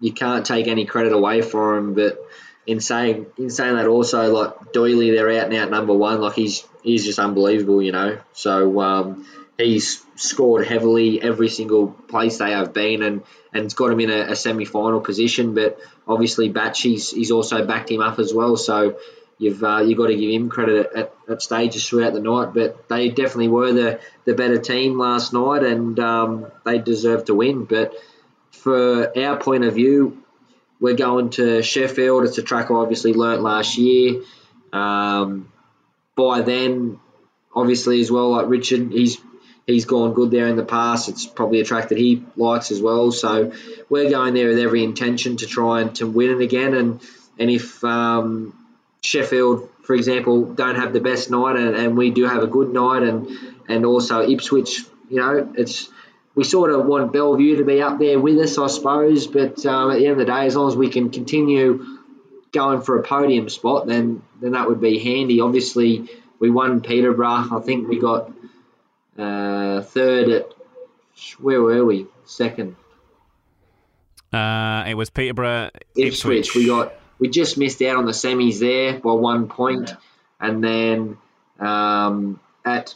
you 0.00 0.12
can't 0.12 0.46
take 0.46 0.68
any 0.68 0.86
credit 0.86 1.12
away 1.12 1.42
for 1.42 1.74
them. 1.74 1.94
But 1.94 2.18
in 2.66 2.80
saying 2.80 3.26
in 3.36 3.50
saying 3.50 3.74
that, 3.74 3.86
also 3.86 4.32
like 4.32 4.72
Doyley, 4.72 5.14
they're 5.14 5.30
out 5.40 5.46
and 5.46 5.54
out 5.54 5.70
number 5.70 5.94
one. 5.94 6.20
Like 6.20 6.34
he's 6.34 6.64
he's 6.82 7.04
just 7.04 7.18
unbelievable, 7.18 7.82
you 7.82 7.92
know. 7.92 8.18
So. 8.32 8.80
Um, 8.80 9.26
he's 9.58 10.04
scored 10.14 10.66
heavily 10.66 11.20
every 11.20 11.48
single 11.48 11.88
place 11.88 12.38
they 12.38 12.52
have 12.52 12.72
been 12.72 13.02
and, 13.02 13.22
and 13.52 13.64
it's 13.64 13.74
got 13.74 13.90
him 13.90 14.00
in 14.00 14.10
a, 14.10 14.32
a 14.32 14.36
semi 14.36 14.64
final 14.64 15.00
position. 15.00 15.54
But 15.54 15.78
obviously, 16.06 16.48
Batch, 16.48 16.82
he's, 16.82 17.10
he's 17.10 17.30
also 17.30 17.66
backed 17.66 17.90
him 17.90 18.00
up 18.00 18.18
as 18.18 18.32
well. 18.32 18.56
So 18.56 18.98
you've 19.38 19.62
uh, 19.62 19.78
you've 19.78 19.98
got 19.98 20.06
to 20.06 20.16
give 20.16 20.30
him 20.30 20.48
credit 20.48 20.90
at, 20.94 21.14
at, 21.28 21.42
stages 21.42 21.88
throughout 21.88 22.12
the 22.12 22.20
night. 22.20 22.54
But 22.54 22.88
they 22.88 23.08
definitely 23.08 23.48
were 23.48 23.72
the, 23.72 24.00
the 24.24 24.34
better 24.34 24.58
team 24.58 24.98
last 24.98 25.32
night 25.32 25.64
and 25.64 25.98
um, 25.98 26.46
they 26.64 26.78
deserve 26.78 27.24
to 27.26 27.34
win. 27.34 27.64
But 27.64 27.94
for 28.52 29.18
our 29.18 29.38
point 29.38 29.64
of 29.64 29.74
view, 29.74 30.22
we're 30.80 30.94
going 30.94 31.30
to 31.30 31.62
Sheffield. 31.62 32.24
It's 32.24 32.38
a 32.38 32.42
track 32.42 32.70
I 32.70 32.74
obviously 32.74 33.12
learnt 33.12 33.42
last 33.42 33.76
year. 33.76 34.22
Um, 34.72 35.50
by 36.14 36.42
then, 36.42 37.00
obviously 37.54 38.00
as 38.00 38.10
well, 38.10 38.30
like 38.30 38.48
Richard, 38.48 38.92
he's 38.92 39.18
he's 39.68 39.84
gone 39.84 40.14
good 40.14 40.30
there 40.30 40.48
in 40.48 40.56
the 40.56 40.64
past. 40.64 41.08
It's 41.08 41.26
probably 41.26 41.60
a 41.60 41.64
track 41.64 41.90
that 41.90 41.98
he 41.98 42.24
likes 42.36 42.70
as 42.70 42.80
well. 42.80 43.12
So 43.12 43.52
we're 43.88 44.10
going 44.10 44.34
there 44.34 44.48
with 44.48 44.58
every 44.58 44.82
intention 44.82 45.36
to 45.36 45.46
try 45.46 45.82
and 45.82 45.94
to 45.96 46.06
win 46.06 46.30
it 46.30 46.40
again. 46.40 46.74
And 46.74 47.00
and 47.38 47.50
if 47.50 47.84
um, 47.84 48.54
Sheffield, 49.02 49.68
for 49.82 49.94
example, 49.94 50.46
don't 50.46 50.76
have 50.76 50.92
the 50.92 51.00
best 51.00 51.30
night 51.30 51.56
and, 51.56 51.76
and 51.76 51.96
we 51.96 52.10
do 52.10 52.24
have 52.24 52.42
a 52.42 52.46
good 52.46 52.72
night, 52.72 53.02
and 53.02 53.28
and 53.68 53.84
also 53.84 54.28
Ipswich, 54.28 54.80
you 55.10 55.20
know, 55.20 55.52
it's 55.54 55.88
we 56.34 56.44
sort 56.44 56.72
of 56.72 56.86
want 56.86 57.12
Bellevue 57.12 57.56
to 57.56 57.64
be 57.64 57.82
up 57.82 57.98
there 57.98 58.18
with 58.18 58.38
us, 58.38 58.58
I 58.58 58.68
suppose. 58.68 59.26
But 59.26 59.64
um, 59.66 59.90
at 59.90 59.98
the 59.98 60.06
end 60.06 60.12
of 60.12 60.18
the 60.18 60.24
day, 60.24 60.46
as 60.46 60.56
long 60.56 60.68
as 60.68 60.76
we 60.76 60.88
can 60.88 61.10
continue 61.10 61.84
going 62.52 62.80
for 62.80 62.98
a 62.98 63.02
podium 63.02 63.50
spot, 63.50 63.86
then 63.86 64.22
then 64.40 64.52
that 64.52 64.66
would 64.66 64.80
be 64.80 64.98
handy. 64.98 65.42
Obviously, 65.42 66.08
we 66.38 66.48
won 66.48 66.80
Peterborough. 66.80 67.48
I 67.52 67.60
think 67.62 67.86
we 67.86 68.00
got 68.00 68.32
uh, 69.18 69.82
third 69.82 70.28
at 70.28 70.52
where 71.40 71.60
were 71.60 71.84
we? 71.84 72.06
Second. 72.24 72.76
Uh, 74.32 74.84
it 74.86 74.94
was 74.94 75.10
Peterborough. 75.10 75.70
Ipswich. 75.96 76.46
Ipswich. 76.46 76.54
We 76.54 76.66
got 76.66 76.92
we 77.18 77.28
just 77.28 77.58
missed 77.58 77.82
out 77.82 77.96
on 77.96 78.04
the 78.04 78.12
semis 78.12 78.60
there 78.60 78.98
by 78.98 79.12
one 79.12 79.48
point, 79.48 79.94
and 80.40 80.62
then 80.62 81.18
um, 81.58 82.38
at 82.64 82.94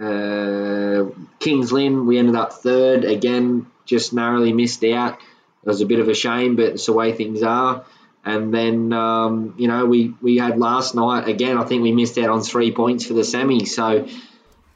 uh, 0.00 1.04
Kings 1.38 1.72
Lynn 1.72 2.06
we 2.06 2.18
ended 2.18 2.36
up 2.36 2.52
third 2.52 3.04
again, 3.04 3.66
just 3.84 4.12
narrowly 4.12 4.52
missed 4.52 4.84
out. 4.84 5.18
It 5.62 5.68
was 5.68 5.80
a 5.80 5.86
bit 5.86 6.00
of 6.00 6.08
a 6.08 6.14
shame, 6.14 6.56
but 6.56 6.66
it's 6.66 6.86
the 6.86 6.92
way 6.92 7.12
things 7.12 7.42
are. 7.42 7.84
And 8.24 8.52
then 8.52 8.92
um, 8.92 9.54
you 9.58 9.68
know 9.68 9.84
we 9.86 10.14
we 10.20 10.38
had 10.38 10.58
last 10.58 10.94
night 10.94 11.28
again. 11.28 11.58
I 11.58 11.64
think 11.64 11.82
we 11.82 11.92
missed 11.92 12.18
out 12.18 12.30
on 12.30 12.42
three 12.42 12.72
points 12.72 13.06
for 13.06 13.14
the 13.14 13.24
semi. 13.24 13.66
So 13.66 14.08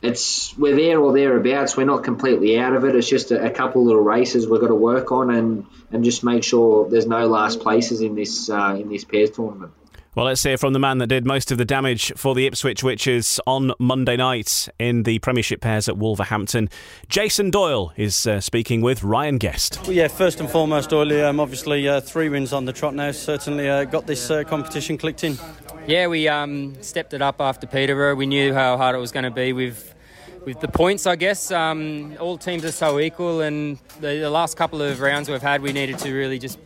it's 0.03 0.57
we're 0.57 0.77
there 0.77 0.99
or 0.99 1.13
thereabouts. 1.13 1.77
We're 1.77 1.85
not 1.85 2.05
completely 2.05 2.59
out 2.59 2.75
of 2.75 2.85
it. 2.85 2.95
It's 2.95 3.09
just 3.09 3.31
a, 3.31 3.45
a 3.47 3.51
couple 3.51 3.83
of 3.83 3.87
little 3.87 4.03
races 4.03 4.47
we've 4.49 4.61
got 4.61 4.69
to 4.69 4.75
work 4.75 5.13
on 5.13 5.31
and, 5.31 5.67
and 5.91 6.05
just 6.05 6.25
make 6.25 6.45
sure 6.45 6.89
there's 6.89 7.07
no 7.07 7.27
last 7.27 7.61
places 7.61 8.01
in 8.01 8.15
this 8.15 8.49
uh, 8.49 8.77
in 8.79 8.89
this 8.89 9.05
pairs 9.05 9.31
tournament. 9.31 9.73
Well, 10.17 10.27
let's 10.27 10.43
hear 10.43 10.59
from 10.59 10.73
the 10.73 10.81
man 10.81 10.99
that 10.99 11.07
did 11.07 11.25
most 11.25 11.53
of 11.53 11.59
the 11.59 11.65
damage 11.65 12.13
for 12.17 12.35
the 12.35 12.45
Ipswich 12.45 12.83
Witches 12.83 13.39
on 13.47 13.73
Monday 13.79 14.17
night 14.17 14.69
in 14.77 15.05
the 15.05 15.21
Premiership 15.21 15.61
pairs 15.61 15.89
at 15.89 15.99
Wolverhampton. 15.99 16.69
Jason 17.09 17.49
Doyle 17.49 17.93
is 17.97 18.27
uh, 18.27 18.41
speaking 18.41 18.81
with 18.81 19.05
Ryan 19.05 19.39
Guest. 19.39 19.79
Well, 19.83 19.93
yeah, 19.93 20.09
first 20.09 20.41
and 20.41 20.51
foremost, 20.51 20.91
Doyley, 20.91 21.23
um, 21.23 21.39
obviously 21.39 21.87
uh, 21.87 22.01
three 22.01 22.29
wins 22.29 22.53
on 22.53 22.65
the 22.65 22.73
trot 22.73 22.93
now. 22.97 23.13
Certainly 23.13 23.69
uh, 23.69 23.85
got 23.85 24.09
this 24.09 24.33
uh, 24.33 24.43
competition 24.43 24.99
clicked 24.99 25.23
in. 25.23 25.39
Yeah, 25.91 26.07
we 26.07 26.29
um, 26.29 26.81
stepped 26.85 27.15
it 27.15 27.21
up 27.21 27.41
after 27.41 27.67
Peterborough. 27.67 28.15
We 28.15 28.27
knew 28.27 28.55
how 28.55 28.77
hard 28.77 28.95
it 28.95 29.01
was 29.01 29.11
going 29.11 29.25
to 29.25 29.31
be 29.33 29.53
with 29.53 29.93
with 30.45 30.61
the 30.61 30.69
points. 30.69 31.05
I 31.05 31.17
guess 31.17 31.51
um, 31.51 32.17
all 32.21 32.39
teams 32.39 32.65
are 32.65 32.71
so 32.71 33.01
equal, 33.01 33.41
and 33.41 33.77
the, 33.99 34.21
the 34.21 34.31
last 34.31 34.57
couple 34.57 34.83
of 34.83 35.01
rounds 35.01 35.29
we've 35.29 35.43
had, 35.43 35.63
we 35.63 35.73
needed 35.73 35.99
to 35.99 36.13
really 36.13 36.39
just 36.39 36.61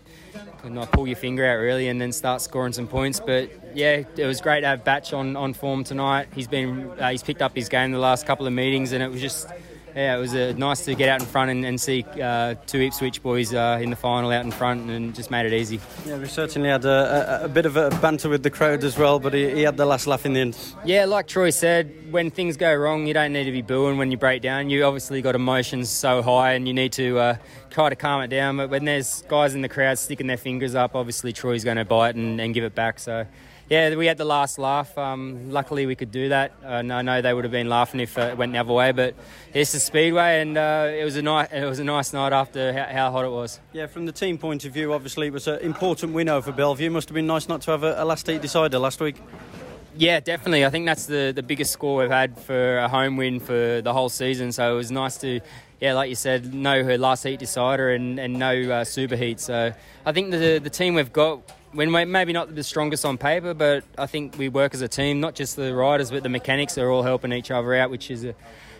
not 0.63 0.93
pull 0.93 1.07
your 1.07 1.17
finger 1.17 1.47
out 1.47 1.57
really 1.57 1.89
and 1.89 1.99
then 1.99 2.13
start 2.13 2.43
scoring 2.43 2.75
some 2.75 2.87
points. 2.87 3.19
But 3.19 3.51
yeah, 3.75 4.03
it 4.15 4.27
was 4.27 4.43
great 4.43 4.61
to 4.61 4.67
have 4.67 4.85
Batch 4.85 5.15
on, 5.15 5.37
on 5.37 5.55
form 5.55 5.85
tonight. 5.85 6.29
He's 6.35 6.47
been 6.47 6.91
uh, 7.01 7.09
he's 7.09 7.23
picked 7.23 7.41
up 7.41 7.57
his 7.57 7.71
game 7.71 7.93
the 7.93 7.99
last 7.99 8.27
couple 8.27 8.47
of 8.47 8.53
meetings, 8.53 8.93
and 8.93 9.03
it 9.03 9.11
was 9.11 9.23
just 9.23 9.49
yeah, 9.95 10.17
it 10.17 10.21
was 10.21 10.35
uh, 10.35 10.53
nice 10.57 10.85
to 10.87 10.95
get 10.95 11.09
out 11.09 11.21
in 11.21 11.27
front 11.27 11.51
and, 11.51 11.65
and 11.65 11.81
see 11.81 12.05
uh, 12.21 12.55
two 12.67 12.81
Ipswich 12.81 13.23
boys 13.23 13.55
uh, 13.55 13.79
in 13.81 13.91
the 13.91 13.97
final 13.97 14.31
out 14.31 14.45
in 14.45 14.51
front 14.51 14.91
and 14.91 15.15
just 15.15 15.31
made 15.31 15.47
it 15.47 15.53
easy. 15.53 15.81
Yeah, 16.05 16.19
we 16.19 16.27
certainly 16.27 16.69
had 16.69 16.85
a, 16.85 17.43
a, 17.43 17.45
a 17.45 17.49
bit 17.49 17.65
of 17.65 17.77
a 17.77 17.91
banter 18.03 18.29
with 18.29 18.43
the 18.43 18.51
crowd 18.51 18.83
as 18.83 18.99
well, 18.99 19.21
but 19.21 19.33
he, 19.33 19.51
he, 19.51 19.63
had 19.63 19.77
the 19.77 19.87
last 19.87 20.07
laugh 20.07 20.27
in 20.27 20.33
the 20.33 20.41
end. 20.41 20.59
Yeah, 20.85 21.05
like 21.05 21.29
Troy 21.29 21.51
said, 21.51 22.13
when 22.13 22.31
things 22.31 22.57
go 22.57 22.75
wrong, 22.75 23.07
you 23.07 23.15
don't 23.15 23.33
need 23.33 23.45
to 23.45 23.53
be 23.53 23.63
booing 23.63 23.97
when 23.97 24.11
you 24.11 24.17
break 24.17 24.43
down. 24.43 24.69
You 24.69 24.85
obviously 24.85 25.23
got 25.23 25.37
emotions 25.37 25.91
so 25.91 26.23
high 26.23 26.53
and 26.55 26.67
you 26.67 26.75
need 26.75 26.93
to 26.95 27.19
uh, 27.19 27.37
try 27.71 27.89
to 27.89 27.97
calm 27.97 28.23
it 28.23 28.29
down. 28.29 28.57
But 28.57 28.71
when 28.71 28.85
there's 28.85 29.23
guys 29.23 29.55
in 29.55 29.63
the 29.63 29.69
crowd 29.69 29.99
sticking 29.99 30.27
their 30.27 30.37
fingers 30.37 30.75
up, 30.75 30.97
obviously 30.97 31.33
Troy's 31.33 31.63
going 31.63 31.77
to 31.77 31.85
bite 31.85 32.17
and, 32.17 32.41
and 32.41 32.53
give 32.53 32.65
it 32.65 32.75
back. 32.75 32.99
So 32.99 33.27
yeah, 33.71 33.95
we 33.95 34.07
had 34.07 34.19
the 34.19 34.25
last 34.25 34.59
laugh. 34.59 34.97
Um, 34.99 35.51
luckily, 35.51 35.87
we 35.87 35.95
could 35.95 36.11
do 36.11 36.29
that. 36.29 36.53
Uh, 36.63 36.69
I 36.69 37.03
know 37.03 37.23
they 37.23 37.33
would 37.33 37.45
have 37.45 37.53
been 37.53 37.69
laughing 37.69 38.01
if 38.01 38.19
it 38.19 38.37
went 38.37 38.53
the 38.53 38.59
other 38.59 38.73
way, 38.73 38.93
but 38.93 39.15
it's 39.55 39.73
the 39.73 39.81
speedway, 39.81 40.43
and 40.43 40.59
uh, 40.59 40.91
it 40.93 41.05
was 41.05 41.17
a 41.17 41.23
nice, 41.23 41.49
it 41.51 41.65
was 41.65 41.79
a 41.79 41.85
nice 41.85 42.13
night 42.13 42.33
after 42.33 42.73
how, 42.73 42.85
how, 42.93 43.11
hot 43.11 43.25
it 43.25 43.31
was. 43.31 43.61
Yeah, 43.73 43.87
from 43.87 44.05
the 44.05 44.13
team 44.13 44.37
point 44.37 44.65
of 44.67 44.73
view, 44.73 44.93
obviously 44.93 45.29
it 45.29 45.33
was 45.33 45.49
an 45.49 45.61
important 45.61 46.13
win 46.13 46.29
over 46.29 46.53
Bellevue. 46.53 46.91
Must 46.91 47.09
have 47.09 47.15
been 47.15 47.27
nice 47.27 47.49
not 47.49 47.63
to 47.63 47.71
have 47.71 47.83
a, 47.83 48.03
a 48.03 48.05
last 48.05 48.27
heat 48.27 48.43
decider 48.43 48.79
last 48.79 49.01
week. 49.01 49.17
Yeah, 49.97 50.21
definitely. 50.21 50.67
I 50.67 50.71
think 50.71 50.87
that's 50.87 51.07
the, 51.07 51.33
the 51.35 51.43
biggest 51.43 51.73
score 51.73 52.01
we've 52.01 52.11
had 52.11 52.39
for 52.39 52.79
a 52.79 52.89
home 52.89 53.17
win 53.17 53.39
for 53.39 53.81
the 53.81 53.93
whole 53.93 54.09
season. 54.09 54.51
So 54.51 54.75
it 54.75 54.77
was 54.77 54.91
nice 54.91 55.17
to, 55.19 55.41
yeah, 55.81 55.95
like 55.95 56.11
you 56.11 56.17
said, 56.17 56.53
know 56.53 56.83
her 56.83 56.99
last 56.99 57.23
heat 57.23 57.39
decider 57.39 57.91
and, 57.91 58.19
and 58.19 58.35
no 58.35 58.61
uh, 58.71 58.85
super 58.85 59.15
heat. 59.15 59.39
So 59.39 59.73
I 60.05 60.13
think 60.13 60.33
the 60.33 60.59
the 60.59 60.71
team 60.71 60.95
we've 60.95 61.13
got 61.13 61.49
we're 61.75 62.07
maybe 62.07 62.33
not 62.33 62.55
the 62.55 62.63
strongest 62.63 63.05
on 63.05 63.19
paper, 63.19 63.55
but 63.55 63.85
I 63.99 64.07
think 64.07 64.39
we 64.39 64.49
work 64.49 64.75
as 64.75 64.81
a 64.81 64.89
team, 64.89 65.21
not 65.21 65.35
just 65.35 65.57
the 65.57 65.75
riders, 65.75 66.11
but 66.11 66.23
the 66.23 66.29
mechanics 66.29 66.79
are 66.79 66.89
all 66.91 67.03
helping 67.03 67.33
each 67.33 67.51
other 67.51 67.75
out, 67.75 67.91
which 67.91 68.11
is 68.11 68.25
a, 68.25 68.35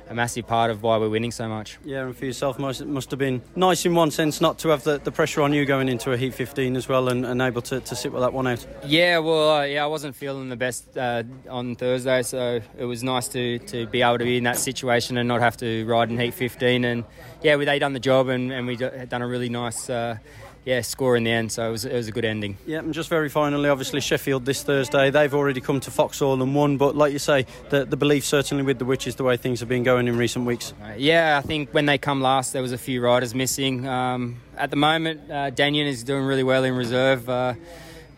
a 0.09 0.15
massive 0.15 0.47
part 0.47 0.71
of 0.71 0.83
why 0.83 0.97
we're 0.97 1.09
winning 1.09 1.33
so 1.33 1.49
much. 1.49 1.79
Yeah, 1.85 2.05
and 2.05 2.17
for 2.17 2.25
yourself, 2.25 2.59
it 2.59 2.87
must 2.87 3.11
have 3.11 3.19
been 3.19 3.43
nice 3.57 3.85
in 3.85 3.95
one 3.95 4.11
sense 4.11 4.41
not 4.41 4.59
to 4.61 4.69
have 4.69 4.85
the, 4.85 4.99
the 4.99 5.11
pressure 5.11 5.43
on 5.43 5.53
you 5.53 5.65
going 5.65 5.89
into 5.89 6.13
a 6.13 6.17
Heat 6.17 6.35
15 6.35 6.77
as 6.77 6.89
well 6.89 7.09
and, 7.09 7.27
and 7.27 7.43
able 7.43 7.63
to, 7.63 7.81
to 7.81 7.97
sit 7.97 8.13
with 8.13 8.23
that 8.23 8.33
one 8.33 8.47
out. 8.47 8.65
Yeah, 8.85 9.19
well, 9.19 9.51
uh, 9.51 9.65
yeah, 9.65 9.83
I 9.83 9.87
wasn't 9.87 10.15
feeling 10.15 10.49
the 10.49 10.57
best 10.57 10.97
uh, 10.97 11.25
on 11.49 11.75
Thursday, 11.75 12.23
so 12.23 12.61
it 12.79 12.85
was 12.85 13.03
nice 13.03 13.29
to, 13.29 13.59
to 13.59 13.87
be 13.87 14.03
able 14.03 14.19
to 14.19 14.25
be 14.25 14.37
in 14.37 14.45
that 14.45 14.59
situation 14.59 15.17
and 15.19 15.27
not 15.27 15.41
have 15.41 15.57
to 15.59 15.85
ride 15.87 16.11
in 16.11 16.19
Heat 16.19 16.35
15. 16.35 16.85
And 16.85 17.05
yeah, 17.43 17.57
we, 17.57 17.65
they 17.65 17.79
done 17.79 17.93
the 17.93 18.01
job 18.01 18.29
and, 18.29 18.53
and 18.53 18.67
we 18.67 18.77
done 18.77 19.23
a 19.23 19.27
really 19.27 19.49
nice. 19.49 19.91
Uh, 19.91 20.19
yeah, 20.65 20.81
score 20.81 21.17
in 21.17 21.25
the 21.25 21.31
end. 21.31 21.53
So 21.53 21.69
it 21.69 21.71
was, 21.71 21.85
it 21.85 21.95
was 21.95 22.09
a 22.09 22.13
good 22.13 22.25
ending. 22.25 22.57
Yeah, 22.67 22.79
and 22.79 22.95
just 22.95 23.09
very 23.09 23.29
finally, 23.29 23.69
obviously 23.69 24.01
Sheffield 24.01 24.45
this 24.45 24.63
Thursday. 24.63 25.11
They've 25.11 25.35
already 25.35 25.61
come 25.61 25.81
to 25.81 25.91
Foxhall 25.91 26.43
and 26.43 26.55
won, 26.55 26.77
but 26.77 26.97
like 26.97 27.13
you 27.13 27.19
say, 27.19 27.47
the, 27.69 27.85
the 27.85 27.97
belief 27.97 28.25
certainly 28.25 28.65
with 28.65 28.79
the 28.79 28.85
Witches, 28.85 29.17
the 29.17 29.25
way 29.25 29.37
things 29.37 29.61
have 29.61 29.69
been 29.69 29.83
going 29.83 30.09
in 30.09 30.17
recent 30.17 30.47
weeks. 30.47 30.73
Uh, 30.83 30.95
yeah, 30.97 31.39
I 31.43 31.47
think 31.47 31.71
when 31.73 31.87
they 31.87 31.99
come 31.99 32.21
last, 32.21 32.53
there 32.53 32.63
was 32.63 32.73
a 32.73 32.79
few 32.79 33.03
riders 33.03 33.35
missing. 33.35 33.87
Um, 33.87 34.41
at 34.57 34.71
the 34.71 34.77
moment, 34.77 35.31
uh, 35.31 35.51
Daniel 35.51 35.87
is 35.87 36.03
doing 36.03 36.25
really 36.25 36.45
well 36.45 36.65
in 36.65 36.75
reserve. 36.75 37.29
Uh, 37.29 37.55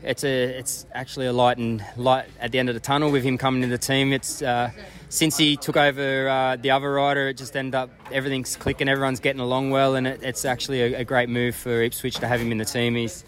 it's 0.03 0.23
a 0.23 0.45
it's 0.59 0.87
actually 0.93 1.26
a 1.26 1.33
light 1.33 1.59
and 1.59 1.85
light 1.97 2.26
at 2.38 2.53
the 2.53 2.59
end 2.61 2.69
of 2.69 2.75
the 2.75 2.81
tunnel 2.81 3.11
with 3.11 3.25
him 3.25 3.38
coming 3.38 3.62
into 3.62 3.76
the 3.76 3.83
team. 3.83 4.12
It's 4.12 4.41
uh, 4.41 4.71
since 5.08 5.36
he 5.36 5.56
took 5.56 5.76
over 5.76 6.28
uh, 6.28 6.56
the 6.56 6.70
other 6.70 6.92
rider, 6.92 7.28
it 7.28 7.34
just 7.34 7.56
ended 7.56 7.75
up 7.75 7.90
everything's 8.12 8.56
clicking, 8.56 8.88
everyone's 8.88 9.20
getting 9.20 9.40
along 9.40 9.70
well, 9.70 9.94
and 9.94 10.06
it, 10.06 10.22
it's 10.22 10.44
actually 10.44 10.82
a, 10.82 11.00
a, 11.00 11.04
great 11.04 11.28
move 11.28 11.54
for 11.54 11.82
Ipswich 11.82 12.16
to 12.16 12.26
have 12.26 12.40
him 12.40 12.52
in 12.52 12.58
the 12.58 12.64
team. 12.64 12.94
He's 12.94 13.25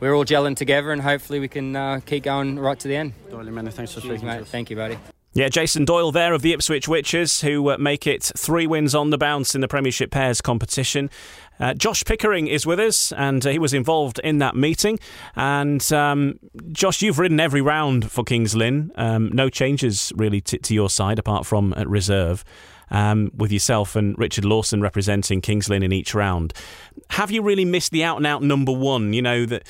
we're 0.00 0.14
all 0.14 0.24
gelling 0.24 0.56
together, 0.56 0.92
and 0.92 1.02
hopefully 1.02 1.40
we 1.40 1.48
can 1.48 1.74
uh, 1.76 2.00
keep 2.04 2.24
going 2.24 2.58
right 2.58 2.78
to 2.78 2.88
the 2.88 2.96
end. 2.96 3.12
Doyle, 3.30 3.44
many 3.44 3.70
thanks 3.70 3.92
for 3.92 4.00
speaking 4.00 4.26
mate. 4.26 4.46
Thank 4.46 4.70
you, 4.70 4.76
buddy. 4.76 4.98
Yeah, 5.34 5.48
Jason 5.48 5.84
Doyle 5.84 6.10
there 6.10 6.32
of 6.32 6.42
the 6.42 6.52
Ipswich 6.52 6.88
Witches, 6.88 7.42
who 7.42 7.70
uh, 7.70 7.78
make 7.78 8.06
it 8.06 8.24
three 8.36 8.66
wins 8.66 8.94
on 8.94 9.10
the 9.10 9.18
bounce 9.18 9.54
in 9.54 9.60
the 9.60 9.68
Premiership 9.68 10.10
Pairs 10.10 10.40
competition. 10.40 11.10
Uh, 11.60 11.74
Josh 11.74 12.04
Pickering 12.04 12.46
is 12.46 12.66
with 12.66 12.80
us, 12.80 13.12
and 13.12 13.44
uh, 13.46 13.50
he 13.50 13.58
was 13.58 13.74
involved 13.74 14.18
in 14.20 14.38
that 14.38 14.56
meeting. 14.56 14.98
And 15.36 15.92
um, 15.92 16.38
Josh, 16.72 17.02
you've 17.02 17.18
ridden 17.18 17.40
every 17.40 17.60
round 17.60 18.10
for 18.10 18.24
Kings 18.24 18.54
Lynn. 18.54 18.92
Um, 18.96 19.30
no 19.32 19.48
changes 19.48 20.12
really 20.16 20.40
t- 20.40 20.58
to 20.58 20.74
your 20.74 20.90
side 20.90 21.18
apart 21.18 21.46
from 21.46 21.74
at 21.76 21.88
reserve. 21.88 22.44
Um, 22.90 23.30
with 23.36 23.52
yourself 23.52 23.96
and 23.96 24.18
Richard 24.18 24.46
Lawson 24.46 24.80
representing 24.80 25.42
Kings 25.42 25.68
Lynn 25.68 25.82
in 25.82 25.92
each 25.92 26.14
round. 26.14 26.54
Have 27.10 27.30
you 27.30 27.42
really 27.42 27.66
missed 27.66 27.92
the 27.92 28.02
out 28.02 28.16
and 28.16 28.26
out 28.26 28.42
number 28.42 28.72
one? 28.72 29.12
You 29.12 29.20
know 29.20 29.44
that 29.44 29.66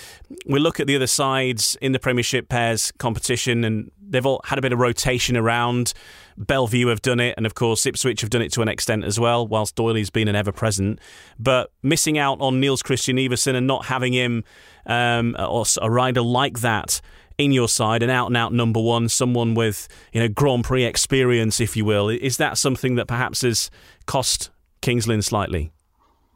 we 0.47 0.61
look 0.61 0.78
at 0.78 0.87
the 0.87 0.95
other 0.95 1.09
sides 1.09 1.76
in 1.80 1.90
the 1.90 1.99
Premiership 1.99 2.49
pairs 2.49 2.92
competition, 2.99 3.64
and 3.64 3.90
they've 4.00 4.25
all 4.25 4.40
had 4.45 4.57
a 4.57 4.62
bit 4.62 4.73
of 4.73 4.78
rotation 4.78 5.37
around. 5.37 5.95
Bellevue 6.38 6.87
have 6.87 7.02
done 7.02 7.21
it, 7.21 7.35
and 7.37 7.45
of 7.45 7.54
course 7.54 7.85
Ipswich 7.85 8.21
have 8.21 8.30
done 8.30 8.42
it 8.42 8.52
to 8.52 8.62
an 8.62 8.68
extent 8.68 9.04
as 9.04 9.18
well. 9.18 9.47
Whilst 9.47 9.76
Doyley's 9.76 10.11
been 10.11 10.28
an 10.28 10.37
ever 10.37 10.52
present, 10.52 11.00
but 11.38 11.71
missing 11.83 12.16
out 12.18 12.40
on 12.40 12.61
Niels 12.61 12.83
Kristian 12.83 13.18
Iversen 13.18 13.54
and 13.54 13.66
not 13.66 13.87
having 13.87 14.12
him 14.12 14.45
um, 14.87 15.37
or 15.38 15.64
a 15.83 15.90
rider 15.90 16.23
like 16.23 16.61
that 16.61 17.00
in 17.37 17.52
your 17.52 17.68
side, 17.68 18.02
an 18.02 18.11
out 18.11 18.26
and 18.26 18.37
out 18.37 18.52
number 18.52 18.80
one, 18.80 19.09
someone 19.09 19.54
with 19.54 19.88
you 20.12 20.21
know 20.21 20.28
Grand 20.28 20.64
Prix 20.64 20.85
experience, 20.85 21.61
if 21.61 21.76
you 21.76 21.85
will, 21.85 22.09
is 22.09 22.37
that 22.37 22.59
something 22.59 22.95
that 22.97 23.07
perhaps 23.07 23.42
has 23.42 23.71
cost 24.07 24.50
Kings 24.80 25.07
Lynn 25.07 25.23
slightly? 25.23 25.73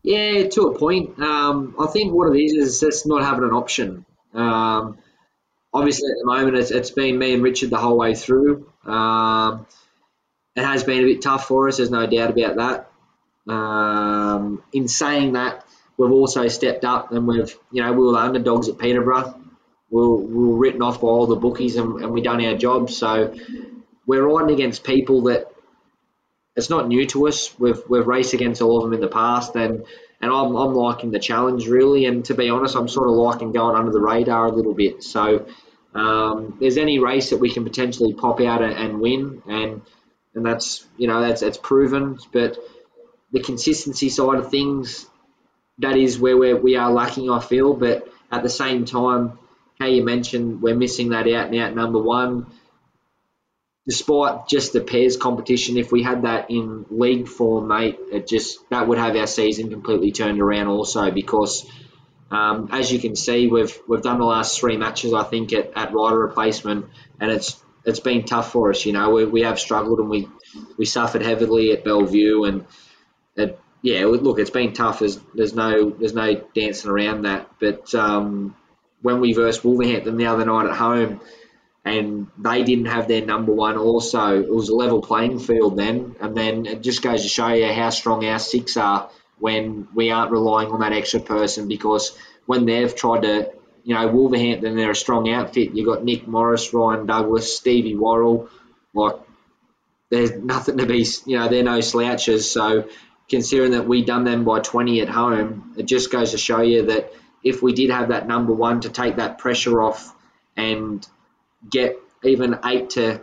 Yeah, 0.03 0.49
to 0.49 0.63
a 0.63 0.79
point. 0.79 1.19
Um, 1.21 1.77
I 1.79 1.87
think 1.87 2.13
what 2.13 2.35
it 2.35 2.41
is 2.41 2.53
is 2.55 2.81
just 2.81 3.07
not 3.07 3.23
having 3.23 3.45
an 3.45 3.53
option. 3.53 4.05
Um, 4.35 4.99
obviously, 5.73 6.11
at 6.11 6.19
the 6.19 6.27
moment, 6.27 6.57
it's, 6.57 6.73
it's 6.73 6.91
been 6.91 7.19
me 7.19 7.35
and 7.35 7.43
Richard 7.43 7.71
the 7.71 7.77
whole 7.77 7.97
way 7.97 8.15
through. 8.15 8.67
Um, 8.85 9.67
it 10.57 10.65
has 10.65 10.85
been 10.85 11.05
a 11.05 11.07
bit 11.07 11.23
tough 11.23 11.47
for 11.47 11.69
us. 11.69 11.79
There's 11.79 11.91
no 11.91 12.07
doubt 12.07 12.31
about 12.31 12.57
that. 12.57 13.53
Um, 13.53 14.63
in 14.73 14.89
saying 14.89 15.33
that, 15.33 15.65
we've 15.97 16.11
also 16.11 16.49
stepped 16.49 16.85
up 16.85 17.13
and 17.13 17.27
we've, 17.27 17.57
you 17.71 17.83
know, 17.83 17.93
we 17.93 18.05
were 18.05 18.13
the 18.13 18.19
underdogs 18.19 18.69
at 18.69 18.79
Peterborough. 18.79 19.39
We 19.91 20.01
were, 20.01 20.17
we 20.17 20.49
were 20.49 20.57
written 20.57 20.83
off 20.83 21.01
by 21.01 21.09
all 21.09 21.27
the 21.27 21.37
bookies 21.37 21.77
and, 21.77 22.03
and 22.03 22.13
we 22.13 22.23
done 22.23 22.45
our 22.45 22.57
job. 22.57 22.91
So 22.91 23.35
we're 24.07 24.27
riding 24.27 24.55
against 24.55 24.85
people 24.85 25.23
that 25.23 25.53
it's 26.57 26.71
not 26.71 26.89
new 26.89 27.07
to 27.07 27.29
us. 27.29 27.59
We've 27.59 27.81
we've 27.89 28.07
raced 28.07 28.35
against 28.35 28.61
all 28.61 28.77
of 28.77 28.85
them 28.85 28.93
in 28.93 29.01
the 29.01 29.09
past, 29.09 29.55
and 29.57 29.85
and 30.21 30.31
I'm, 30.31 30.55
I'm 30.55 30.75
liking 30.75 31.11
the 31.11 31.19
challenge 31.19 31.67
really. 31.67 32.05
And 32.05 32.25
to 32.27 32.35
be 32.35 32.51
honest, 32.51 32.77
I'm 32.77 32.89
sort 32.89 33.09
of 33.09 33.15
liking 33.15 33.53
going 33.53 33.77
under 33.77 33.91
the 33.91 34.01
radar 34.01 34.47
a 34.47 34.53
little 34.53 34.75
bit. 34.75 35.03
So 35.03 35.47
um, 35.95 36.59
there's 36.61 36.77
any 36.77 36.99
race 36.99 37.31
that 37.31 37.39
we 37.39 37.51
can 37.51 37.65
potentially 37.65 38.13
pop 38.13 38.41
out 38.41 38.63
and, 38.63 38.73
and 38.75 39.01
win, 39.01 39.43
and 39.49 39.83
and 40.35 40.45
that's 40.45 40.87
you 40.97 41.09
know 41.09 41.21
that's 41.21 41.41
that's 41.41 41.59
proven. 41.59 42.19
But 42.33 42.59
the 43.33 43.41
consistency 43.41 44.09
side 44.09 44.39
of 44.39 44.51
things, 44.51 45.07
that 45.79 45.97
is 45.97 46.19
where 46.19 46.37
we're, 46.37 46.57
we 46.57 46.77
are 46.77 46.91
lacking, 46.91 47.31
I 47.31 47.41
feel. 47.41 47.75
But 47.75 48.09
at 48.31 48.43
the 48.43 48.51
same 48.51 48.85
time, 48.85 49.39
how 49.79 49.87
you 49.87 50.05
mentioned, 50.05 50.63
we're 50.63 50.77
missing 50.77 51.11
that 51.11 51.27
out 51.29 51.49
and 51.49 51.59
out 51.59 51.75
number 51.75 51.99
one 51.99 52.47
despite 53.87 54.47
just 54.47 54.73
the 54.73 54.81
pairs 54.81 55.17
competition, 55.17 55.77
if 55.77 55.91
we 55.91 56.03
had 56.03 56.23
that 56.23 56.51
in 56.51 56.87
league 56.91 57.29
form, 57.29 57.69
mate, 57.69 57.99
it 58.13 58.29
just 58.29 58.59
that 58.71 58.87
would 58.87 58.99
have 58.99 59.17
our 59.17 59.27
season 59.27 59.71
completely 59.71 60.13
turned 60.13 60.41
around 60.41 60.69
also 60.69 61.11
because 61.11 61.69
um, 62.31 62.69
as 62.73 62.91
you 62.91 62.99
can 62.99 63.15
see, 63.17 63.49
we've 63.49 63.77
we've 63.87 64.03
done 64.03 64.19
the 64.19 64.25
last 64.25 64.59
three 64.59 64.77
matches 64.77 65.13
I 65.13 65.25
think 65.25 65.53
at, 65.53 65.73
at 65.77 65.93
rider 65.93 66.19
replacement, 66.19 66.87
and 67.21 67.31
it's 67.31 67.63
it's 67.85 68.01
been 68.01 68.25
tough 68.25 68.53
for 68.53 68.71
us. 68.71 68.85
You 68.87 68.93
know, 68.93 69.11
we, 69.11 69.25
we 69.25 69.43
have 69.43 69.59
struggled 69.59 69.99
and 69.99 70.09
we 70.09 70.29
we 70.77 70.85
suffered 70.85 71.23
heavily 71.23 71.73
at 71.73 71.85
Bellevue, 71.85 72.45
and 72.45 72.67
it, 73.37 73.59
yeah, 73.83 74.05
look, 74.07 74.39
it's 74.39 74.51
been 74.51 74.73
tough. 74.73 75.01
There's 75.01 75.19
there's 75.35 75.55
no 75.55 75.91
there's 75.91 76.15
no 76.15 76.35
dancing 76.55 76.91
around 76.91 77.23
that. 77.23 77.51
But 77.59 77.95
um, 77.95 78.57
when 79.01 79.21
we 79.21 79.33
versed 79.33 79.65
Wolverhampton 79.65 80.17
the 80.17 80.27
other 80.27 80.45
night 80.45 80.67
at 80.67 80.77
home 80.77 81.21
and 81.85 82.29
they 82.39 82.63
didn't 82.63 82.87
have 82.87 83.09
their 83.09 83.25
number 83.25 83.53
one 83.53 83.77
also. 83.77 84.41
It 84.41 84.55
was 84.55 84.69
a 84.69 84.75
level 84.75 85.03
playing 85.03 85.39
field 85.41 85.77
then, 85.77 86.17
and 86.21 86.37
then 86.37 86.67
it 86.67 86.83
just 86.83 87.03
goes 87.03 87.23
to 87.23 87.29
show 87.29 87.49
you 87.49 87.73
how 87.73 87.91
strong 87.91 88.25
our 88.25 88.39
six 88.39 88.77
are 88.77 89.11
when 89.39 89.89
we 89.95 90.11
aren't 90.11 90.31
relying 90.31 90.71
on 90.71 90.81
that 90.81 90.93
extra 90.93 91.19
person 91.19 91.67
because 91.67 92.17
when 92.47 92.67
they've 92.67 92.95
tried 92.95 93.23
to, 93.23 93.51
you 93.85 93.95
know, 93.95 94.07
Wolverhampton, 94.09 94.77
they're 94.77 94.91
a 94.91 94.97
strong 94.97 95.31
outfit. 95.31 95.75
You've 95.75 95.87
got 95.87 96.05
Nick 96.05 96.27
Morris, 96.27 96.73
Ryan 96.73 97.07
Douglas, 97.07 97.57
Stevie 97.57 97.97
Worrall, 97.97 98.49
like 98.95 99.17
there's 100.11 100.33
nothing 100.33 100.79
to 100.79 100.87
be, 100.87 101.07
you 101.27 101.39
know, 101.39 101.49
they're 101.49 101.63
no 101.63 101.81
slouches. 101.81 102.51
So 102.51 102.89
considering 103.29 103.73
that 103.73 103.89
we 103.89 104.05
done 104.05 104.25
them 104.25 104.45
by 104.45 104.61
20 104.61 105.01
at 105.01 105.09
home, 105.09 105.75
it 105.77 105.85
just 105.85 106.13
goes 106.13 106.33
to 106.33 106.39
show 106.39 106.61
you 106.61 106.87
that 106.87 107.13
if 107.43 107.63
we 107.63 107.73
did 107.73 107.91
have 107.91 108.09
that 108.09 108.29
number 108.29 108.53
one 108.53 108.81
to 108.83 108.91
take 108.91 109.17
that 109.17 109.39
pressure 109.39 109.83
off 109.83 110.15
and 110.57 111.07
get 111.69 111.97
even 112.23 112.59
eight 112.65 112.91
to 112.91 113.21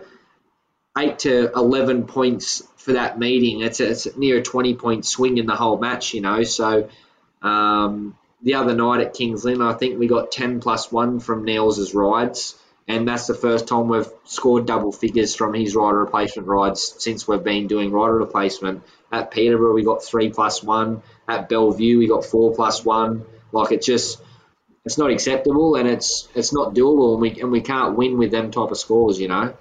eight 0.98 1.20
to 1.20 1.52
eleven 1.56 2.06
points 2.06 2.64
for 2.78 2.94
that 2.94 3.18
meeting. 3.18 3.62
It's 3.62 3.80
a, 3.80 3.90
it's 3.90 4.18
near 4.18 4.40
a 4.40 4.42
twenty 4.42 4.76
point 4.76 5.06
swing 5.06 5.38
in 5.38 5.46
the 5.46 5.56
whole 5.56 5.78
match, 5.78 6.14
you 6.14 6.22
know. 6.22 6.44
So 6.44 6.90
um, 7.42 8.18
the 8.42 8.56
other 8.56 8.76
night 8.76 9.02
at 9.02 9.14
Kings 9.14 9.44
Lynn, 9.44 9.62
I 9.62 9.74
think 9.74 10.00
we 10.00 10.08
got 10.08 10.32
ten 10.32 10.60
plus 10.60 10.92
one 10.92 11.20
from 11.20 11.46
Niels' 11.46 11.94
rides, 11.94 12.56
and 12.88 13.08
that's 13.08 13.28
the 13.28 13.34
first 13.34 13.68
time 13.68 13.88
we've 13.88 14.10
scored 14.26 14.66
double 14.66 14.92
figures 14.92 15.36
from 15.36 15.54
his 15.54 15.76
rider 15.76 16.00
replacement 16.00 16.48
rides 16.48 16.96
since 16.98 17.28
we've 17.28 17.44
been 17.44 17.68
doing 17.68 17.92
rider 17.92 18.18
replacement. 18.18 18.84
At 19.12 19.32
Peterborough, 19.32 19.74
we 19.74 19.84
got 19.84 20.04
three 20.04 20.30
plus 20.30 20.64
one. 20.64 21.02
At 21.28 21.50
Bellevue, 21.50 21.98
we 21.98 22.08
got 22.08 22.26
four 22.26 22.54
plus 22.56 22.84
one. 22.86 23.26
Like 23.52 23.72
it 23.72 23.82
just 23.82 24.22
it's 24.86 24.98
not 24.98 25.12
acceptable 25.12 25.76
and 25.76 25.88
it's 25.88 26.28
it's 26.36 26.54
not 26.54 26.74
doable 26.74 27.14
and 27.14 27.22
we 27.22 27.42
and 27.42 27.52
we 27.52 27.62
can't 27.62 27.96
win 27.96 28.18
with 28.18 28.32
them 28.32 28.52
type 28.52 28.72
of 28.72 28.78
scores, 28.78 29.20
you 29.20 29.28
know. 29.28 29.54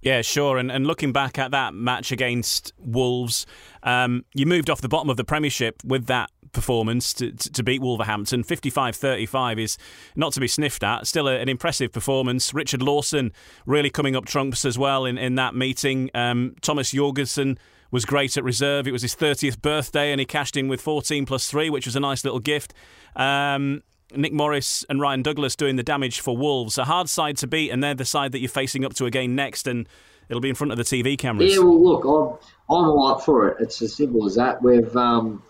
Yeah, 0.00 0.20
sure. 0.20 0.58
And, 0.58 0.70
and 0.70 0.86
looking 0.86 1.12
back 1.12 1.38
at 1.38 1.52
that 1.52 1.72
match 1.72 2.12
against 2.12 2.74
Wolves, 2.78 3.46
um, 3.82 4.26
you 4.34 4.44
moved 4.44 4.68
off 4.68 4.82
the 4.82 4.88
bottom 4.88 5.08
of 5.08 5.16
the 5.16 5.24
Premiership 5.24 5.82
with 5.82 6.06
that 6.06 6.30
performance 6.54 7.12
to, 7.14 7.32
to 7.32 7.62
beat 7.62 7.82
Wolverhampton. 7.82 8.42
55 8.44 8.96
35 8.96 9.58
is 9.58 9.78
not 10.16 10.32
to 10.32 10.40
be 10.40 10.48
sniffed 10.48 10.82
at. 10.82 11.06
Still 11.06 11.28
a, 11.28 11.38
an 11.38 11.48
impressive 11.48 11.92
performance. 11.92 12.54
Richard 12.54 12.82
Lawson 12.82 13.32
really 13.66 13.90
coming 13.90 14.16
up 14.16 14.24
trumps 14.24 14.64
as 14.64 14.78
well 14.78 15.04
in, 15.04 15.18
in 15.18 15.34
that 15.34 15.54
meeting. 15.54 16.10
Um, 16.14 16.56
Thomas 16.62 16.92
Jorgensen 16.92 17.58
was 17.90 18.04
great 18.04 18.36
at 18.36 18.44
reserve. 18.44 18.88
It 18.88 18.92
was 18.92 19.02
his 19.02 19.14
30th 19.14 19.60
birthday 19.60 20.10
and 20.10 20.18
he 20.18 20.24
cashed 20.24 20.56
in 20.56 20.68
with 20.68 20.80
14 20.80 21.26
plus 21.26 21.48
3, 21.48 21.70
which 21.70 21.86
was 21.86 21.96
a 21.96 22.00
nice 22.00 22.24
little 22.24 22.40
gift. 22.40 22.72
Um, 23.14 23.82
Nick 24.16 24.32
Morris 24.32 24.84
and 24.88 25.00
Ryan 25.00 25.22
Douglas 25.22 25.56
doing 25.56 25.76
the 25.76 25.82
damage 25.82 26.20
for 26.20 26.36
Wolves. 26.36 26.78
A 26.78 26.84
hard 26.84 27.08
side 27.08 27.36
to 27.38 27.46
beat, 27.46 27.70
and 27.70 27.82
they're 27.82 27.94
the 27.94 28.04
side 28.04 28.32
that 28.32 28.40
you're 28.40 28.48
facing 28.48 28.84
up 28.84 28.94
to 28.94 29.06
again 29.06 29.34
next, 29.34 29.66
and 29.66 29.88
it'll 30.28 30.40
be 30.40 30.48
in 30.48 30.54
front 30.54 30.72
of 30.72 30.78
the 30.78 30.84
TV 30.84 31.18
cameras. 31.18 31.52
Yeah, 31.52 31.60
well, 31.60 31.82
look, 31.82 32.04
I'm, 32.04 32.38
I'm 32.74 32.90
all 32.90 33.08
up 33.08 33.22
for 33.22 33.48
it. 33.48 33.56
It's 33.60 33.80
as 33.82 33.94
simple 33.94 34.26
as 34.26 34.34
that. 34.36 34.62
We've, 34.62 34.94
um, 34.96 35.42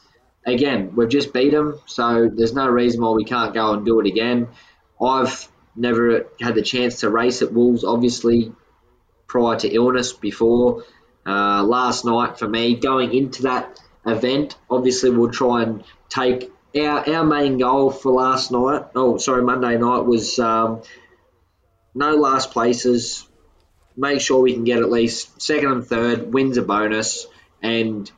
again, 0.46 0.94
we've 0.94 1.08
just 1.08 1.32
beat 1.32 1.52
them, 1.52 1.80
so 1.86 2.28
there's 2.32 2.54
no 2.54 2.68
reason 2.68 3.02
why 3.02 3.10
we 3.10 3.24
can't 3.24 3.54
go 3.54 3.72
and 3.72 3.84
do 3.84 4.00
it 4.00 4.06
again. 4.06 4.48
I've 5.00 5.48
never 5.76 6.26
had 6.40 6.54
the 6.54 6.62
chance 6.62 7.00
to 7.00 7.10
race 7.10 7.42
at 7.42 7.52
Wolves, 7.52 7.84
obviously, 7.84 8.52
prior 9.26 9.58
to 9.58 9.68
illness 9.68 10.12
before. 10.12 10.84
Uh, 11.26 11.62
last 11.64 12.04
night 12.04 12.38
for 12.38 12.48
me, 12.48 12.76
going 12.76 13.14
into 13.14 13.42
that 13.42 13.80
event, 14.06 14.56
obviously 14.70 15.10
we'll 15.10 15.30
try 15.30 15.62
and 15.62 15.82
take 16.08 16.52
our, 16.76 17.08
our 17.08 17.24
main 17.24 17.58
goal 17.58 17.90
for 17.90 18.12
last 18.12 18.50
night, 18.50 18.86
oh, 18.94 19.16
sorry, 19.16 19.42
Monday 19.42 19.76
night 19.78 20.04
was 20.04 20.38
um, 20.38 20.82
no 21.94 22.14
last 22.14 22.50
places. 22.50 23.26
Make 23.96 24.20
sure 24.20 24.40
we 24.40 24.54
can 24.54 24.64
get 24.64 24.80
at 24.80 24.90
least 24.90 25.40
second 25.40 25.70
and 25.70 25.86
third, 25.86 26.32
wins 26.32 26.56
a 26.56 26.62
bonus, 26.62 27.26
and 27.62 28.10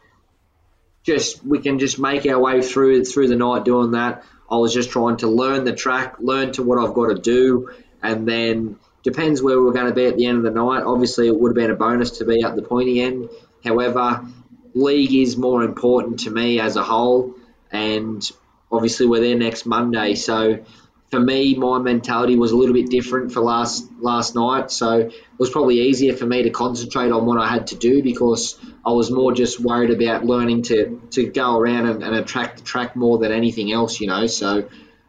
just 1.07 1.45
we 1.45 1.61
can 1.61 1.79
just 1.79 1.99
make 1.99 2.27
our 2.27 2.39
way 2.39 2.61
through 2.61 3.05
through 3.05 3.29
the 3.29 3.37
night 3.37 3.65
doing 3.65 3.93
that. 3.93 4.25
I 4.51 4.57
was 4.57 4.75
just 4.75 4.91
trying 4.91 5.19
to 5.19 5.29
learn 5.29 5.65
the 5.65 5.73
track, 5.73 6.17
learn 6.19 6.53
to 6.53 6.63
what 6.63 6.79
I've 6.79 6.95
got 6.95 7.07
to 7.07 7.15
do, 7.15 7.71
and 8.03 8.29
then 8.29 8.77
depends 9.03 9.41
where 9.41 9.61
we're 9.61 9.73
going 9.73 9.87
to 9.87 9.95
be 9.95 10.07
at 10.07 10.17
the 10.17 10.27
end 10.27 10.39
of 10.39 10.43
the 10.45 10.51
night. 10.51 10.83
Obviously, 10.83 11.29
it 11.29 11.39
would 11.39 11.51
have 11.51 11.55
been 11.57 11.71
a 11.71 11.77
bonus 11.77 12.19
to 12.19 12.25
be 12.25 12.43
at 12.43 12.57
the 12.57 12.63
pointy 12.63 13.01
end. 13.01 13.29
However, 13.65 14.27
league 14.75 15.15
is 15.15 15.37
more 15.37 15.63
important 15.63 16.21
to 16.21 16.31
me 16.31 16.61
as 16.61 16.77
a 16.77 16.83
whole, 16.83 17.35
and 17.71 18.29
obviously 18.71 19.07
we're 19.07 19.21
there 19.21 19.37
next 19.37 19.65
Monday. 19.65 20.15
So 20.17 20.65
for 21.11 21.21
me, 21.21 21.55
my 21.55 21.79
mentality 21.79 22.37
was 22.37 22.51
a 22.51 22.57
little 22.57 22.75
bit 22.75 22.91
different 22.91 23.33
for 23.33 23.41
last 23.41 23.89
last 24.01 24.35
night. 24.35 24.71
So 24.71 24.99
it 24.99 25.13
was 25.39 25.51
probably 25.51 25.81
easier 25.83 26.17
for 26.17 26.27
me 26.27 26.43
to 26.43 26.51
concentrate 26.51 27.13
on 27.13 27.27
what 27.27 27.39
I 27.39 27.49
had 27.49 27.69
to 27.69 27.77
do 27.77 28.03
because 28.03 28.59
I 28.85 28.91
was 28.91 29.11
more 29.11 29.33
just 29.33 29.61
worried 29.61 29.91
about 29.91 30.25
learning 30.25 30.63
to 30.63 31.01
to 31.13 31.27
go 31.27 31.57
around 31.57 31.87
and, 31.87 32.03
and 32.03 32.15
attract 32.17 32.59
the 32.59 32.65
track 32.65 32.97
more 32.97 33.19
than 33.19 33.31
anything 33.31 33.71
else, 33.73 34.01
you 34.01 34.09
know. 34.09 34.27
So 34.27 34.69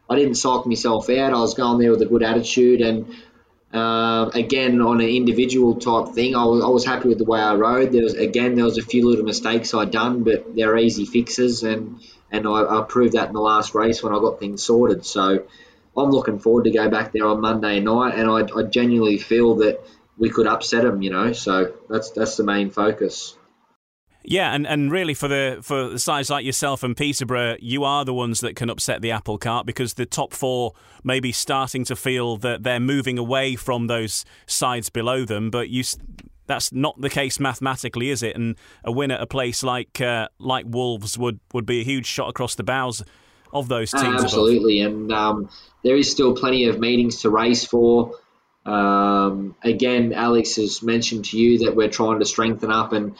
I 0.09 0.15
didn't 0.15 0.35
psych 0.35 0.65
myself 0.67 1.09
out. 1.09 1.33
I 1.33 1.39
was 1.39 1.55
going 1.55 1.79
there 1.79 1.91
with 1.91 2.01
a 2.01 2.07
good 2.07 2.23
attitude 2.23 2.81
and. 2.81 3.13
Uh, 3.73 4.29
again, 4.33 4.79
on 4.79 5.01
an 5.01 5.09
individual 5.09 5.75
type 5.75 6.15
thing, 6.15 6.37
I 6.37 6.45
was, 6.45 6.63
I 6.63 6.69
was 6.69 6.85
happy 6.85 7.09
with 7.09 7.17
the 7.17 7.25
way 7.25 7.41
I 7.41 7.53
rode. 7.55 7.91
There 7.91 8.01
was 8.01 8.13
again, 8.13 8.55
there 8.55 8.63
was 8.63 8.77
a 8.77 8.81
few 8.81 9.05
little 9.05 9.25
mistakes 9.25 9.73
I'd 9.73 9.91
done, 9.91 10.23
but 10.23 10.55
they're 10.55 10.77
easy 10.77 11.05
fixes, 11.05 11.63
and 11.63 11.99
and 12.31 12.47
I, 12.47 12.79
I, 12.79 12.85
proved 12.87 13.13
that 13.13 13.27
in 13.27 13.33
the 13.33 13.41
last 13.41 13.75
race 13.75 14.01
when 14.01 14.13
I 14.13 14.19
got 14.19 14.39
things 14.39 14.63
sorted. 14.63 15.05
So 15.05 15.43
I'm 15.97 16.11
looking 16.11 16.39
forward 16.39 16.65
to 16.65 16.71
go 16.71 16.89
back 16.89 17.11
there 17.11 17.25
on 17.25 17.41
Monday 17.41 17.79
night, 17.79 18.15
and 18.15 18.29
I, 18.29 18.47
I 18.57 18.63
genuinely 18.63 19.17
feel 19.17 19.55
that 19.55 19.81
we 20.17 20.29
could 20.29 20.47
upset 20.47 20.83
them. 20.83 21.01
You 21.01 21.09
know, 21.09 21.33
so 21.33 21.73
that's 21.89 22.11
that's 22.11 22.37
the 22.37 22.43
main 22.43 22.69
focus. 22.69 23.35
Yeah, 24.29 24.53
and, 24.53 24.67
and 24.67 24.91
really 24.91 25.13
for 25.13 25.29
the 25.29 25.59
for 25.61 25.87
the 25.87 25.99
sides 25.99 26.29
like 26.29 26.43
yourself 26.45 26.83
and 26.83 26.97
Peterborough, 26.97 27.55
you 27.61 27.85
are 27.85 28.03
the 28.03 28.13
ones 28.13 28.41
that 28.41 28.57
can 28.57 28.69
upset 28.69 29.01
the 29.01 29.09
apple 29.09 29.37
cart 29.37 29.65
because 29.65 29.93
the 29.93 30.05
top 30.05 30.33
four 30.33 30.73
may 31.01 31.21
be 31.21 31.31
starting 31.31 31.85
to 31.85 31.95
feel 31.95 32.35
that 32.37 32.63
they're 32.63 32.81
moving 32.81 33.17
away 33.17 33.55
from 33.55 33.87
those 33.87 34.25
sides 34.45 34.89
below 34.89 35.23
them, 35.23 35.49
but 35.49 35.69
you 35.69 35.81
that's 36.45 36.73
not 36.73 36.99
the 36.99 37.09
case 37.09 37.39
mathematically, 37.39 38.09
is 38.09 38.21
it? 38.21 38.35
And 38.35 38.57
a 38.83 38.91
win 38.91 39.11
at 39.11 39.21
a 39.21 39.27
place 39.27 39.63
like 39.63 40.01
uh, 40.01 40.27
like 40.39 40.65
Wolves 40.67 41.17
would, 41.17 41.39
would 41.53 41.65
be 41.65 41.79
a 41.79 41.85
huge 41.85 42.05
shot 42.05 42.29
across 42.29 42.55
the 42.55 42.63
bows 42.63 43.03
of 43.53 43.67
those 43.67 43.91
teams. 43.91 44.23
Absolutely, 44.23 44.81
above. 44.81 44.93
and 44.93 45.11
um, 45.11 45.49
there 45.83 45.95
is 45.95 46.11
still 46.11 46.35
plenty 46.35 46.65
of 46.65 46.79
meetings 46.79 47.21
to 47.21 47.29
race 47.29 47.63
for. 47.63 48.15
Um, 48.65 49.55
again, 49.63 50.13
Alex 50.13 50.57
has 50.57 50.83
mentioned 50.83 51.25
to 51.25 51.39
you 51.39 51.59
that 51.59 51.75
we're 51.75 51.89
trying 51.89 52.19
to 52.19 52.25
strengthen 52.25 52.71
up, 52.71 52.93
and 52.93 53.15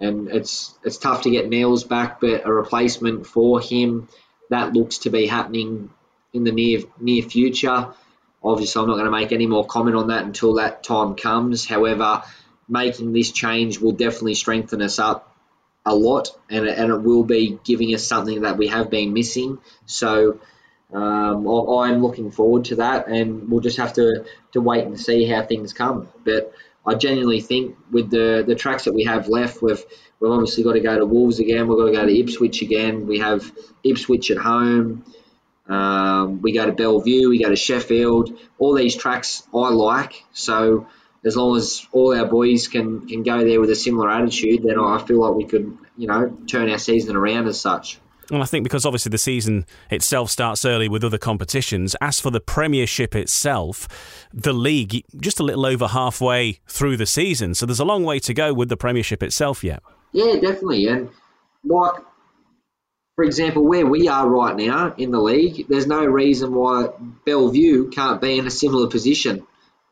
and 0.00 0.28
it's 0.28 0.74
it's 0.84 0.98
tough 0.98 1.22
to 1.22 1.30
get 1.30 1.48
Niels 1.48 1.84
back, 1.84 2.20
but 2.20 2.46
a 2.46 2.52
replacement 2.52 3.26
for 3.26 3.60
him 3.60 4.08
that 4.50 4.72
looks 4.72 4.98
to 4.98 5.10
be 5.10 5.26
happening 5.26 5.90
in 6.32 6.44
the 6.44 6.52
near 6.52 6.80
near 6.98 7.22
future. 7.22 7.88
Obviously, 8.42 8.80
I'm 8.80 8.88
not 8.88 8.94
going 8.94 9.06
to 9.06 9.10
make 9.10 9.32
any 9.32 9.46
more 9.46 9.66
comment 9.66 9.96
on 9.96 10.08
that 10.08 10.24
until 10.24 10.54
that 10.54 10.84
time 10.84 11.16
comes. 11.16 11.66
However, 11.66 12.22
making 12.68 13.12
this 13.12 13.32
change 13.32 13.80
will 13.80 13.92
definitely 13.92 14.34
strengthen 14.34 14.80
us 14.82 14.98
up 14.98 15.34
a 15.88 15.94
lot, 15.94 16.30
and 16.50 16.66
it, 16.66 16.78
and 16.78 16.92
it 16.92 16.98
will 16.98 17.24
be 17.24 17.58
giving 17.64 17.94
us 17.94 18.04
something 18.04 18.42
that 18.42 18.56
we 18.56 18.68
have 18.68 18.90
been 18.90 19.12
missing. 19.12 19.58
So 19.86 20.40
um, 20.92 21.48
I, 21.48 21.90
am 21.90 22.02
looking 22.02 22.30
forward 22.30 22.66
to 22.66 22.76
that, 22.76 23.08
and 23.08 23.50
we'll 23.50 23.60
just 23.60 23.78
have 23.78 23.94
to, 23.94 24.24
to 24.52 24.60
wait 24.60 24.84
and 24.84 24.98
see 24.98 25.24
how 25.26 25.44
things 25.44 25.72
come. 25.72 26.08
But 26.24 26.52
I 26.86 26.94
genuinely 26.94 27.40
think 27.40 27.76
with 27.90 28.10
the, 28.10 28.44
the 28.46 28.54
tracks 28.54 28.84
that 28.84 28.94
we 28.94 29.04
have 29.04 29.28
left, 29.28 29.60
we've 29.60 29.84
we've 30.20 30.30
obviously 30.30 30.64
got 30.64 30.72
to 30.72 30.80
go 30.80 30.98
to 30.98 31.04
Wolves 31.04 31.38
again. 31.38 31.68
We've 31.68 31.78
got 31.78 31.86
to 31.86 31.92
go 31.92 32.06
to 32.06 32.18
Ipswich 32.18 32.62
again. 32.62 33.06
We 33.06 33.18
have 33.18 33.52
Ipswich 33.84 34.30
at 34.30 34.38
home. 34.38 35.04
Um, 35.68 36.40
we 36.40 36.52
go 36.52 36.64
to 36.64 36.72
Bellevue. 36.72 37.28
We 37.28 37.42
go 37.42 37.50
to 37.50 37.56
Sheffield. 37.56 38.38
All 38.58 38.74
these 38.74 38.96
tracks 38.96 39.42
I 39.54 39.68
like. 39.68 40.24
So 40.32 40.86
as 41.24 41.36
long 41.36 41.56
as 41.56 41.86
all 41.92 42.16
our 42.16 42.26
boys 42.26 42.68
can 42.68 43.06
can 43.06 43.22
go 43.22 43.44
there 43.44 43.60
with 43.60 43.70
a 43.70 43.76
similar 43.76 44.10
attitude, 44.10 44.62
then 44.62 44.78
I 44.78 44.98
feel 44.98 45.20
like 45.20 45.34
we 45.34 45.44
could 45.44 45.76
you 45.96 46.06
know 46.06 46.36
turn 46.46 46.70
our 46.70 46.78
season 46.78 47.16
around 47.16 47.46
as 47.46 47.60
such. 47.60 47.98
And 48.30 48.42
I 48.42 48.46
think 48.46 48.62
because 48.62 48.84
obviously 48.84 49.10
the 49.10 49.18
season 49.18 49.64
itself 49.90 50.30
starts 50.30 50.64
early 50.64 50.86
with 50.86 51.02
other 51.02 51.16
competitions. 51.16 51.96
As 52.00 52.20
for 52.20 52.30
the 52.30 52.40
Premiership 52.40 53.14
itself, 53.14 53.88
the 54.34 54.52
league 54.52 55.02
just 55.18 55.40
a 55.40 55.42
little 55.42 55.64
over 55.64 55.88
halfway 55.88 56.60
through 56.66 56.98
the 56.98 57.06
season, 57.06 57.54
so 57.54 57.64
there's 57.64 57.80
a 57.80 57.86
long 57.86 58.04
way 58.04 58.18
to 58.20 58.34
go 58.34 58.52
with 58.52 58.68
the 58.68 58.76
Premiership 58.76 59.22
itself 59.22 59.64
yet. 59.64 59.82
Yeah, 60.12 60.34
definitely. 60.34 60.86
And 60.86 61.10
like, 61.64 61.94
for 63.16 63.24
example, 63.24 63.66
where 63.66 63.86
we 63.86 64.08
are 64.08 64.28
right 64.28 64.56
now 64.56 64.94
in 64.96 65.10
the 65.10 65.20
league, 65.20 65.66
there's 65.68 65.86
no 65.86 66.04
reason 66.04 66.54
why 66.54 66.90
Bellevue 67.24 67.90
can't 67.90 68.20
be 68.20 68.38
in 68.38 68.46
a 68.46 68.50
similar 68.50 68.88
position. 68.88 69.46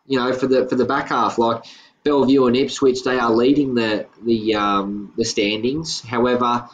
You 0.07 0.19
know, 0.19 0.33
for 0.33 0.47
the 0.47 0.69
for 0.69 0.77
the 0.77 0.85
back 0.85 1.09
half, 1.09 1.39
like 1.39 1.65
Bellevue 2.05 2.47
and 2.47 2.57
Ipswich, 2.57 3.03
they 3.05 3.19
are 3.19 3.33
leading 3.33 3.75
the 3.75 4.07
the 4.25 4.55
um, 4.55 5.13
the 5.17 5.25
standings. 5.25 6.01
However 6.01 6.69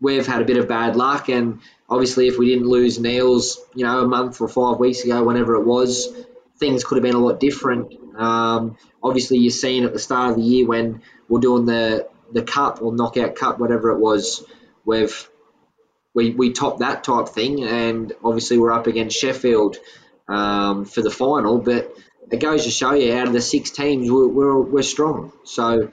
we've 0.00 0.26
had 0.26 0.42
a 0.42 0.44
bit 0.44 0.58
of 0.58 0.68
bad 0.68 0.96
luck, 0.96 1.28
and 1.28 1.60
obviously, 1.88 2.28
if 2.28 2.38
we 2.38 2.48
didn't 2.48 2.68
lose 2.68 3.00
Niels, 3.00 3.58
you 3.74 3.84
know, 3.84 4.00
a 4.00 4.06
month 4.06 4.40
or 4.40 4.48
five 4.48 4.78
weeks 4.78 5.02
ago, 5.02 5.24
whenever 5.24 5.54
it 5.54 5.64
was, 5.64 6.14
things 6.58 6.84
could 6.84 6.96
have 6.96 7.02
been 7.02 7.14
a 7.14 7.18
lot 7.18 7.40
different. 7.40 7.94
Um, 8.16 8.76
obviously, 9.02 9.38
you're 9.38 9.50
seeing 9.50 9.84
at 9.84 9.92
the 9.92 9.98
start 9.98 10.30
of 10.30 10.36
the 10.36 10.42
year 10.42 10.66
when 10.66 11.02
we're 11.28 11.40
doing 11.40 11.64
the 11.64 12.08
the 12.32 12.42
cup 12.42 12.82
or 12.82 12.94
knockout 12.94 13.34
cup, 13.34 13.58
whatever 13.58 13.90
it 13.90 13.98
was, 13.98 14.44
we've 14.84 15.28
we 16.12 16.30
we 16.30 16.52
topped 16.52 16.80
that 16.80 17.02
type 17.02 17.28
thing, 17.28 17.64
and 17.64 18.12
obviously 18.22 18.58
we're 18.58 18.72
up 18.72 18.86
against 18.86 19.16
Sheffield 19.16 19.78
um, 20.28 20.84
for 20.84 21.02
the 21.02 21.10
final. 21.10 21.58
But 21.58 21.96
it 22.34 22.40
goes 22.40 22.64
to 22.64 22.70
show 22.70 22.92
you, 22.92 23.14
out 23.14 23.26
of 23.26 23.32
the 23.32 23.40
six 23.40 23.70
teams, 23.70 24.10
we're 24.10 24.28
we're, 24.28 24.60
we're 24.60 24.82
strong. 24.82 25.32
So 25.44 25.90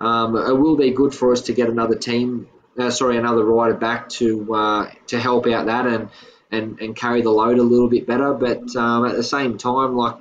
um, 0.00 0.36
it 0.36 0.52
will 0.52 0.76
be 0.76 0.90
good 0.90 1.14
for 1.14 1.32
us 1.32 1.42
to 1.42 1.52
get 1.52 1.68
another 1.68 1.96
team 1.96 2.48
uh, 2.78 2.90
sorry, 2.90 3.16
another 3.16 3.44
rider 3.44 3.74
back 3.74 4.08
to 4.08 4.54
uh, 4.54 4.90
to 5.08 5.18
help 5.18 5.46
out 5.46 5.66
that 5.66 5.86
and, 5.86 6.08
and 6.50 6.80
and 6.80 6.96
carry 6.96 7.22
the 7.22 7.30
load 7.30 7.58
a 7.58 7.62
little 7.62 7.88
bit 7.88 8.06
better. 8.06 8.34
But 8.34 8.74
um, 8.76 9.06
at 9.06 9.16
the 9.16 9.22
same 9.22 9.58
time, 9.58 9.96
like 9.96 10.16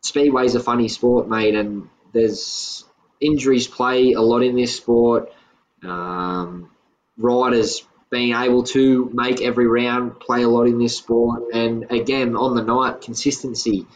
speedway's 0.00 0.54
a 0.54 0.60
funny 0.60 0.88
sport, 0.88 1.28
mate, 1.28 1.54
and 1.54 1.88
there's 2.12 2.84
injuries 3.20 3.66
play 3.66 4.12
a 4.12 4.20
lot 4.20 4.42
in 4.42 4.56
this 4.56 4.76
sport. 4.76 5.32
Um, 5.82 6.70
riders 7.16 7.84
being 8.10 8.34
able 8.34 8.62
to 8.62 9.10
make 9.12 9.42
every 9.42 9.66
round 9.66 10.20
play 10.20 10.42
a 10.42 10.48
lot 10.48 10.66
in 10.66 10.78
this 10.78 10.96
sport, 10.96 11.52
and 11.52 11.90
again 11.90 12.36
on 12.36 12.54
the 12.54 12.62
night 12.62 13.00
consistency. 13.00 13.86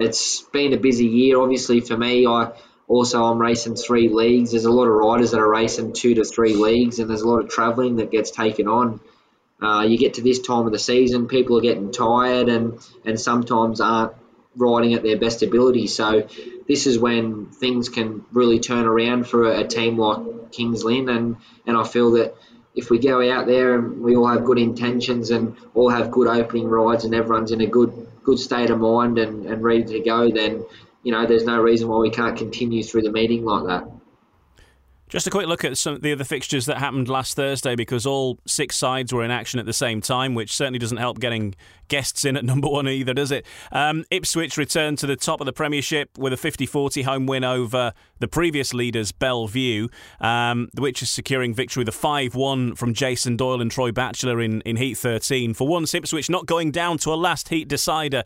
It's 0.00 0.40
been 0.40 0.72
a 0.72 0.78
busy 0.78 1.04
year, 1.04 1.38
obviously 1.38 1.80
for 1.80 1.96
me. 1.96 2.26
I 2.26 2.52
also, 2.88 3.22
I'm 3.22 3.38
racing 3.38 3.76
three 3.76 4.08
leagues. 4.08 4.52
There's 4.52 4.64
a 4.64 4.70
lot 4.70 4.86
of 4.86 4.94
riders 4.94 5.32
that 5.32 5.40
are 5.40 5.48
racing 5.48 5.92
two 5.92 6.14
to 6.14 6.24
three 6.24 6.54
leagues, 6.54 6.98
and 6.98 7.08
there's 7.08 7.20
a 7.20 7.28
lot 7.28 7.44
of 7.44 7.50
travelling 7.50 7.96
that 7.96 8.10
gets 8.10 8.30
taken 8.30 8.66
on. 8.66 9.00
Uh, 9.62 9.82
you 9.82 9.98
get 9.98 10.14
to 10.14 10.22
this 10.22 10.40
time 10.40 10.64
of 10.64 10.72
the 10.72 10.78
season, 10.78 11.28
people 11.28 11.58
are 11.58 11.60
getting 11.60 11.92
tired 11.92 12.48
and, 12.48 12.78
and 13.04 13.20
sometimes 13.20 13.82
aren't 13.82 14.14
riding 14.56 14.94
at 14.94 15.02
their 15.02 15.18
best 15.18 15.42
ability. 15.42 15.86
So, 15.86 16.26
this 16.66 16.86
is 16.86 16.98
when 16.98 17.46
things 17.46 17.90
can 17.90 18.24
really 18.32 18.58
turn 18.58 18.86
around 18.86 19.28
for 19.28 19.52
a, 19.52 19.60
a 19.60 19.66
team 19.66 19.98
like 19.98 20.50
Kings 20.50 20.82
Lynn. 20.82 21.10
And, 21.10 21.36
and 21.66 21.76
I 21.76 21.84
feel 21.84 22.12
that 22.12 22.34
if 22.74 22.88
we 22.88 22.98
go 22.98 23.30
out 23.30 23.46
there 23.46 23.74
and 23.74 24.00
we 24.00 24.16
all 24.16 24.28
have 24.28 24.44
good 24.44 24.58
intentions 24.58 25.30
and 25.30 25.56
all 25.74 25.90
have 25.90 26.10
good 26.10 26.26
opening 26.26 26.68
rides 26.68 27.04
and 27.04 27.14
everyone's 27.14 27.52
in 27.52 27.60
a 27.60 27.66
good 27.66 28.09
good 28.24 28.38
state 28.38 28.70
of 28.70 28.80
mind 28.80 29.18
and, 29.18 29.46
and 29.46 29.62
ready 29.62 29.84
to 29.84 30.00
go, 30.00 30.30
then 30.30 30.64
you 31.02 31.12
know, 31.12 31.26
there's 31.26 31.44
no 31.44 31.60
reason 31.60 31.88
why 31.88 31.98
we 31.98 32.10
can't 32.10 32.36
continue 32.36 32.82
through 32.82 33.02
the 33.02 33.12
meeting 33.12 33.44
like 33.44 33.66
that. 33.66 33.90
Just 35.08 35.26
a 35.26 35.30
quick 35.30 35.48
look 35.48 35.64
at 35.64 35.76
some 35.76 35.94
of 35.94 36.02
the 36.02 36.12
other 36.12 36.22
fixtures 36.22 36.66
that 36.66 36.78
happened 36.78 37.08
last 37.08 37.34
Thursday 37.34 37.74
because 37.74 38.06
all 38.06 38.38
six 38.46 38.76
sides 38.76 39.12
were 39.12 39.24
in 39.24 39.30
action 39.32 39.58
at 39.58 39.66
the 39.66 39.72
same 39.72 40.00
time, 40.00 40.34
which 40.34 40.54
certainly 40.54 40.78
doesn't 40.78 40.98
help 40.98 41.18
getting 41.18 41.56
guests 41.90 42.24
in 42.24 42.36
at 42.36 42.44
number 42.44 42.68
one 42.68 42.88
either, 42.88 43.12
does 43.12 43.30
it? 43.30 43.44
Um, 43.70 44.04
Ipswich 44.10 44.56
returned 44.56 44.96
to 44.98 45.06
the 45.06 45.16
top 45.16 45.40
of 45.40 45.44
the 45.44 45.52
Premiership 45.52 46.16
with 46.16 46.32
a 46.32 46.38
50 46.38 46.64
40 46.64 47.02
home 47.02 47.26
win 47.26 47.44
over 47.44 47.92
the 48.20 48.28
previous 48.28 48.72
leaders, 48.72 49.12
Bellevue, 49.12 49.88
um, 50.20 50.68
which 50.78 51.02
is 51.02 51.10
securing 51.10 51.52
victory 51.52 51.82
with 51.82 51.88
a 51.88 51.92
5 51.92 52.34
1 52.34 52.74
from 52.76 52.94
Jason 52.94 53.36
Doyle 53.36 53.60
and 53.60 53.70
Troy 53.70 53.92
Batchelor 53.92 54.40
in, 54.40 54.62
in 54.62 54.76
Heat 54.76 54.96
13. 54.96 55.52
For 55.52 55.68
once, 55.68 55.92
Ipswich 55.94 56.30
not 56.30 56.46
going 56.46 56.70
down 56.70 56.98
to 56.98 57.12
a 57.12 57.16
last 57.16 57.48
heat 57.48 57.68
decider. 57.68 58.22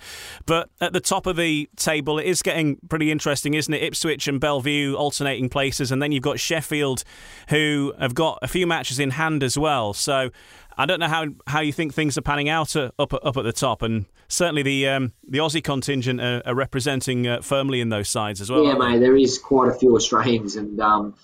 But 0.47 0.69
at 0.81 0.93
the 0.93 1.01
top 1.01 1.27
of 1.27 1.37
the 1.37 1.69
table, 1.77 2.19
it 2.19 2.27
is 2.27 2.43
getting 2.43 2.77
pretty 2.89 3.11
interesting, 3.11 3.55
isn't 3.55 3.73
it? 3.73 3.83
Ipswich 3.83 4.29
and 4.29 4.41
Bellevue 4.41 4.95
alternating 4.95 5.49
places, 5.49 5.91
and 5.91 6.03
then 6.03 6.13
you've 6.13 6.23
got 6.23 6.39
Sheffield, 6.39 7.05
who 7.49 7.95
have 7.99 8.15
got 8.15 8.39
a 8.43 8.49
few 8.49 8.67
matches 8.67 8.99
in 8.99 9.11
hand 9.11 9.43
as 9.43 9.57
well. 9.57 9.95
So 9.95 10.31
I 10.77 10.87
don't 10.87 11.01
know 11.01 11.09
how, 11.09 11.27
how 11.47 11.61
you 11.61 11.73
think 11.73 11.95
things 11.95 12.19
are 12.19 12.23
panning 12.23 12.49
out 12.49 12.75
uh, 12.77 12.91
up 12.99 13.15
up 13.15 13.37
at 13.37 13.45
the 13.45 13.53
top, 13.53 13.83
and 13.83 14.07
certainly 14.29 14.63
the 14.63 14.89
um, 14.89 15.13
the 15.29 15.39
Aussie 15.39 15.63
contingent 15.63 16.21
are, 16.21 16.43
are 16.45 16.55
representing 16.55 17.27
uh, 17.27 17.41
firmly 17.41 17.81
in 17.81 17.89
those 17.89 18.09
sides 18.09 18.41
as 18.41 18.51
well. 18.51 18.65
Yeah, 18.65 18.75
mate, 18.75 18.99
there 18.99 19.17
is 19.17 19.39
quite 19.39 19.71
a 19.71 19.75
few 19.75 19.95
Australians, 19.95 20.57
and 20.57 20.81
um, 20.81 21.15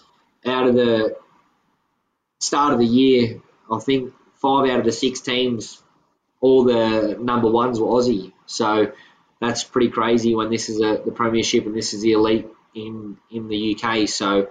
out 0.47 0.67
of 0.67 0.75
the 0.75 1.17
start 2.39 2.73
of 2.73 2.79
the 2.79 2.87
year, 2.87 3.41
I 3.71 3.79
think 3.79 4.13
five 4.41 4.69
out 4.71 4.81
of 4.81 4.85
the 4.85 4.93
six 4.93 5.21
teams, 5.21 5.83
all 6.41 6.65
the 6.65 7.17
number 7.21 7.51
ones 7.51 7.79
were 7.79 7.89
Aussie. 7.89 8.33
So 8.47 8.93
that's 9.41 9.65
pretty 9.65 9.91
crazy 9.91 10.35
when 10.35 10.51
this 10.51 10.69
is 10.69 10.81
a, 10.81 11.03
the 11.05 11.13
Premiership 11.13 11.67
and 11.67 11.75
this 11.75 11.95
is 11.95 12.03
the 12.03 12.13
elite 12.13 12.47
in 12.75 13.19
in 13.31 13.49
the 13.49 13.77
UK. 13.77 14.09
So 14.09 14.49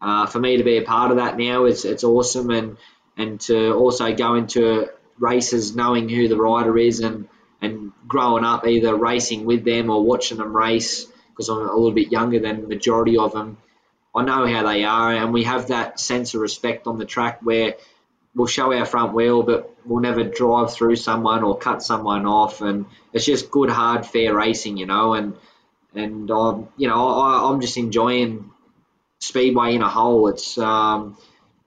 uh, 0.00 0.26
for 0.26 0.38
me 0.38 0.58
to 0.58 0.64
be 0.64 0.78
a 0.78 0.82
part 0.82 1.10
of 1.10 1.16
that 1.16 1.36
now, 1.36 1.64
it's 1.64 1.84
it's 1.84 2.04
awesome 2.04 2.50
and 2.50 2.76
and 3.16 3.40
to 3.42 3.74
also 3.74 4.14
go 4.14 4.34
into 4.34 4.88
races 5.18 5.76
knowing 5.76 6.08
who 6.08 6.28
the 6.28 6.36
rider 6.36 6.76
is 6.78 7.00
and 7.00 7.28
and 7.62 7.92
growing 8.08 8.44
up 8.44 8.66
either 8.66 8.94
racing 8.94 9.44
with 9.44 9.64
them 9.64 9.90
or 9.90 10.02
watching 10.02 10.38
them 10.38 10.56
race 10.56 11.06
because 11.30 11.48
I'm 11.48 11.58
a 11.58 11.74
little 11.74 11.92
bit 11.92 12.10
younger 12.10 12.38
than 12.38 12.62
the 12.62 12.68
majority 12.68 13.18
of 13.18 13.32
them. 13.32 13.58
I 14.14 14.24
know 14.24 14.46
how 14.46 14.66
they 14.66 14.84
are, 14.84 15.12
and 15.12 15.32
we 15.32 15.44
have 15.44 15.68
that 15.68 16.00
sense 16.00 16.34
of 16.34 16.40
respect 16.40 16.86
on 16.86 16.98
the 16.98 17.04
track 17.04 17.40
where 17.42 17.74
we'll 18.34 18.46
show 18.46 18.72
our 18.72 18.84
front 18.84 19.12
wheel, 19.12 19.42
but 19.42 19.74
we'll 19.84 20.00
never 20.00 20.24
drive 20.24 20.72
through 20.72 20.96
someone 20.96 21.42
or 21.42 21.58
cut 21.58 21.82
someone 21.82 22.26
off, 22.26 22.60
and 22.60 22.86
it's 23.12 23.24
just 23.24 23.50
good, 23.50 23.70
hard, 23.70 24.06
fair 24.06 24.34
racing, 24.34 24.76
you 24.76 24.86
know. 24.86 25.14
And 25.14 25.34
and 25.94 26.30
um, 26.30 26.68
you 26.76 26.88
know, 26.88 27.08
I, 27.20 27.50
I'm 27.50 27.60
just 27.60 27.76
enjoying 27.76 28.50
speedway 29.20 29.74
in 29.74 29.82
a 29.82 29.88
whole. 29.88 30.28
It's 30.28 30.58
um, 30.58 31.16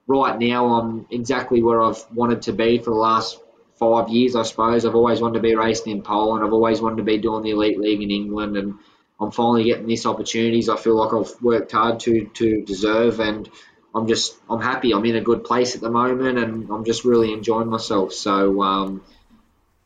right 0.08 0.38
now 0.40 0.80
I'm 0.80 1.06
exactly 1.10 1.62
where 1.62 1.82
I've 1.82 2.04
wanted 2.14 2.44
to 2.44 2.54
be 2.54 2.78
for 2.78 2.92
the 2.92 2.96
last 2.96 3.40
five 3.80 4.10
years, 4.10 4.36
I 4.36 4.44
suppose. 4.44 4.86
I've 4.86 4.96
always 4.96 5.22
wanted 5.22 5.36
to 5.36 5.42
be 5.42 5.56
racing 5.56 5.92
in 5.92 6.02
Poland. 6.02 6.44
I've 6.44 6.54
always 6.54 6.82
wanted 6.82 6.98
to 6.98 7.04
be 7.04 7.18
doing 7.18 7.44
the 7.44 7.52
elite 7.52 7.80
league 7.80 8.02
in 8.02 8.12
England, 8.12 8.58
and 8.58 8.76
I'm 9.20 9.32
finally 9.32 9.66
getting 9.66 9.88
these 9.88 10.06
opportunities. 10.06 10.70
I 10.70 10.78
feel 10.78 10.96
like 10.96 11.14
I've 11.14 11.42
worked 11.42 11.72
hard 11.72 12.00
to 12.02 12.26
to 12.36 12.62
deserve, 12.64 13.20
and 13.20 13.50
I'm 13.96 14.08
just 14.08 14.36
I'm 14.50 14.62
happy. 14.62 14.94
I'm 14.94 15.06
in 15.06 15.16
a 15.16 15.22
good 15.22 15.44
place 15.44 15.76
at 15.76 15.82
the 15.82 15.90
moment, 15.90 16.38
and 16.38 16.70
I'm 16.70 16.86
just 16.86 17.06
really 17.06 17.34
enjoying 17.34 17.70
myself. 17.70 18.14
So 18.14 18.62
um, 18.62 19.04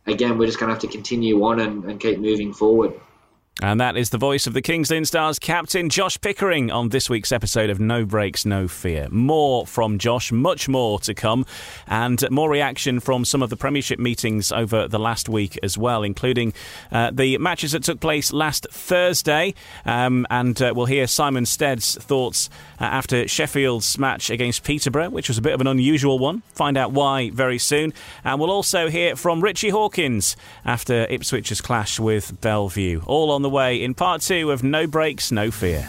again, 0.06 0.38
we're 0.38 0.48
just 0.48 0.60
going 0.60 0.70
to 0.70 0.74
have 0.74 0.82
to 0.82 0.88
continue 0.88 1.44
on 1.44 1.60
and, 1.60 1.84
and 1.86 2.00
keep 2.00 2.20
moving 2.20 2.54
forward. 2.54 2.94
And 3.60 3.82
that 3.82 3.98
is 3.98 4.12
the 4.12 4.20
voice 4.20 4.46
of 4.46 4.54
the 4.54 4.62
Kings 4.62 4.92
Lynn 4.92 5.06
Stars 5.06 5.40
captain 5.40 5.90
Josh 5.90 6.22
Pickering 6.22 6.70
on 6.70 6.90
this 6.90 7.10
week's 7.10 7.32
episode 7.32 7.72
of 7.72 7.80
No 7.80 8.06
Brakes, 8.06 8.46
No 8.46 8.68
Fear. 8.68 9.08
More 9.10 9.66
from 9.66 9.98
Josh, 9.98 10.32
much 10.32 10.70
more 10.70 11.00
to 11.00 11.16
come, 11.16 11.44
and 11.88 12.24
more 12.30 12.52
reaction 12.52 13.00
from 13.00 13.26
some 13.26 13.42
of 13.42 13.50
the 13.50 13.58
Premiership 13.58 13.98
meetings 13.98 14.52
over 14.52 14.88
the 14.88 15.00
last 15.00 15.28
week 15.28 15.58
as 15.64 15.76
well, 15.76 16.04
including 16.04 16.54
uh, 16.92 17.10
the 17.12 17.40
matches 17.40 17.72
that 17.72 17.82
took 17.82 18.00
place 18.00 18.32
last 18.32 18.68
Thursday. 18.70 19.56
Um, 19.86 20.28
and 20.30 20.62
uh, 20.62 20.74
we'll 20.76 20.86
hear 20.86 21.08
Simon 21.08 21.48
Stead's 21.48 21.96
thoughts 21.96 22.52
uh, 22.80 22.84
after 22.84 23.28
Sheffield's 23.28 23.98
match 23.98 24.30
against 24.30 24.64
Peterborough, 24.66 25.10
which 25.10 25.30
was 25.30 25.40
a 25.40 25.42
bit 25.42 25.54
of 25.54 25.62
an 25.62 25.68
unusual 25.68 26.20
one. 26.20 26.44
Find 26.54 26.78
out 26.78 26.92
why 26.92 27.32
very 27.32 27.58
soon. 27.58 27.92
And 28.24 28.40
we'll 28.40 28.52
also 28.52 28.88
hear 28.88 29.16
from 29.16 29.42
Richie 29.42 29.70
Hawkins 29.70 30.38
after 30.64 31.08
Ipswich's 31.08 31.60
clash 31.60 32.00
with 32.00 32.40
Bellevue. 32.40 33.02
All 33.08 33.32
on 33.32 33.42
the 33.42 33.47
the 33.48 33.52
way 33.52 33.82
in 33.82 33.94
part 33.94 34.22
two 34.22 34.52
of 34.52 34.62
No 34.62 34.86
Brakes, 34.86 35.32
No 35.32 35.50
Fear. 35.50 35.88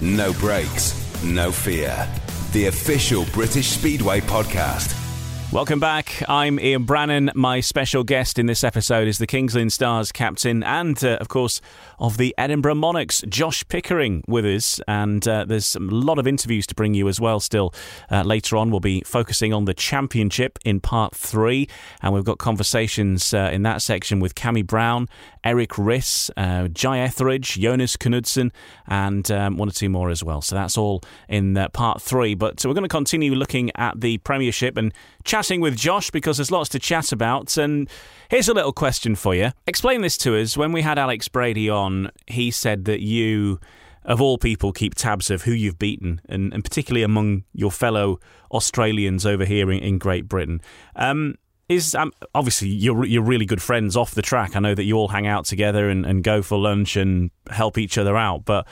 No 0.00 0.32
Brakes, 0.34 0.94
no 1.24 1.50
fear. 1.50 2.08
The 2.52 2.66
official 2.66 3.24
British 3.32 3.70
Speedway 3.70 4.20
podcast. 4.20 5.05
Welcome 5.52 5.78
back. 5.78 6.22
I'm 6.28 6.58
Ian 6.58 6.84
Brannan. 6.84 7.30
My 7.36 7.60
special 7.60 8.02
guest 8.02 8.36
in 8.36 8.46
this 8.46 8.64
episode 8.64 9.06
is 9.06 9.18
the 9.18 9.28
Kings 9.28 9.54
Lynn 9.54 9.70
Stars 9.70 10.10
captain 10.10 10.64
and, 10.64 11.02
uh, 11.02 11.18
of 11.20 11.28
course, 11.28 11.60
of 12.00 12.18
the 12.18 12.34
Edinburgh 12.36 12.74
Monarchs, 12.74 13.22
Josh 13.28 13.66
Pickering, 13.68 14.24
with 14.26 14.44
us. 14.44 14.80
And 14.88 15.26
uh, 15.26 15.44
there's 15.44 15.76
a 15.76 15.80
lot 15.80 16.18
of 16.18 16.26
interviews 16.26 16.66
to 16.66 16.74
bring 16.74 16.94
you 16.94 17.08
as 17.08 17.20
well 17.20 17.38
still. 17.38 17.72
Uh, 18.10 18.22
later 18.22 18.56
on, 18.56 18.70
we'll 18.70 18.80
be 18.80 19.02
focusing 19.06 19.54
on 19.54 19.66
the 19.66 19.72
championship 19.72 20.58
in 20.64 20.80
part 20.80 21.14
three. 21.14 21.68
And 22.02 22.12
we've 22.12 22.24
got 22.24 22.38
conversations 22.38 23.32
uh, 23.32 23.48
in 23.52 23.62
that 23.62 23.82
section 23.82 24.18
with 24.18 24.34
Cami 24.34 24.66
Brown, 24.66 25.08
Erik 25.44 25.70
Riss, 25.70 26.28
uh, 26.36 26.68
Jye 26.68 26.98
Etheridge, 26.98 27.58
Jonas 27.58 27.96
Knudsen, 27.96 28.50
and 28.88 29.30
um, 29.30 29.56
one 29.56 29.68
or 29.68 29.72
two 29.72 29.88
more 29.88 30.10
as 30.10 30.24
well. 30.24 30.42
So 30.42 30.56
that's 30.56 30.76
all 30.76 31.02
in 31.28 31.56
uh, 31.56 31.68
part 31.68 32.02
three. 32.02 32.34
But 32.34 32.62
we're 32.64 32.74
going 32.74 32.82
to 32.82 32.88
continue 32.88 33.32
looking 33.34 33.70
at 33.76 34.00
the 34.00 34.18
Premiership 34.18 34.76
and 34.76 34.92
chatting 35.36 35.60
with 35.60 35.76
Josh 35.76 36.10
because 36.10 36.38
there's 36.38 36.50
lots 36.50 36.70
to 36.70 36.78
chat 36.78 37.12
about. 37.12 37.58
And 37.58 37.90
here's 38.30 38.48
a 38.48 38.54
little 38.54 38.72
question 38.72 39.14
for 39.14 39.34
you. 39.34 39.50
Explain 39.66 40.00
this 40.00 40.16
to 40.18 40.34
us. 40.34 40.56
When 40.56 40.72
we 40.72 40.80
had 40.80 40.98
Alex 40.98 41.28
Brady 41.28 41.68
on, 41.68 42.10
he 42.26 42.50
said 42.50 42.86
that 42.86 43.02
you 43.02 43.60
of 44.06 44.20
all 44.22 44.38
people, 44.38 44.72
keep 44.72 44.94
tabs 44.94 45.30
of 45.30 45.42
who 45.42 45.50
you've 45.50 45.78
beaten, 45.78 46.22
and, 46.28 46.54
and 46.54 46.64
particularly 46.64 47.02
among 47.02 47.42
your 47.52 47.72
fellow 47.72 48.18
Australians 48.52 49.26
over 49.26 49.44
here 49.44 49.70
in, 49.70 49.80
in 49.80 49.98
Great 49.98 50.26
Britain. 50.26 50.62
Um, 50.94 51.34
is 51.68 51.94
um, 51.96 52.12
obviously 52.34 52.68
you're 52.68 53.04
you're 53.04 53.24
really 53.24 53.44
good 53.44 53.60
friends 53.60 53.96
off 53.96 54.14
the 54.14 54.22
track. 54.22 54.54
I 54.54 54.60
know 54.60 54.74
that 54.74 54.84
you 54.84 54.96
all 54.96 55.08
hang 55.08 55.26
out 55.26 55.44
together 55.44 55.90
and, 55.90 56.06
and 56.06 56.22
go 56.22 56.40
for 56.40 56.56
lunch 56.56 56.96
and 56.96 57.30
help 57.50 57.76
each 57.76 57.98
other 57.98 58.16
out. 58.16 58.44
But 58.44 58.66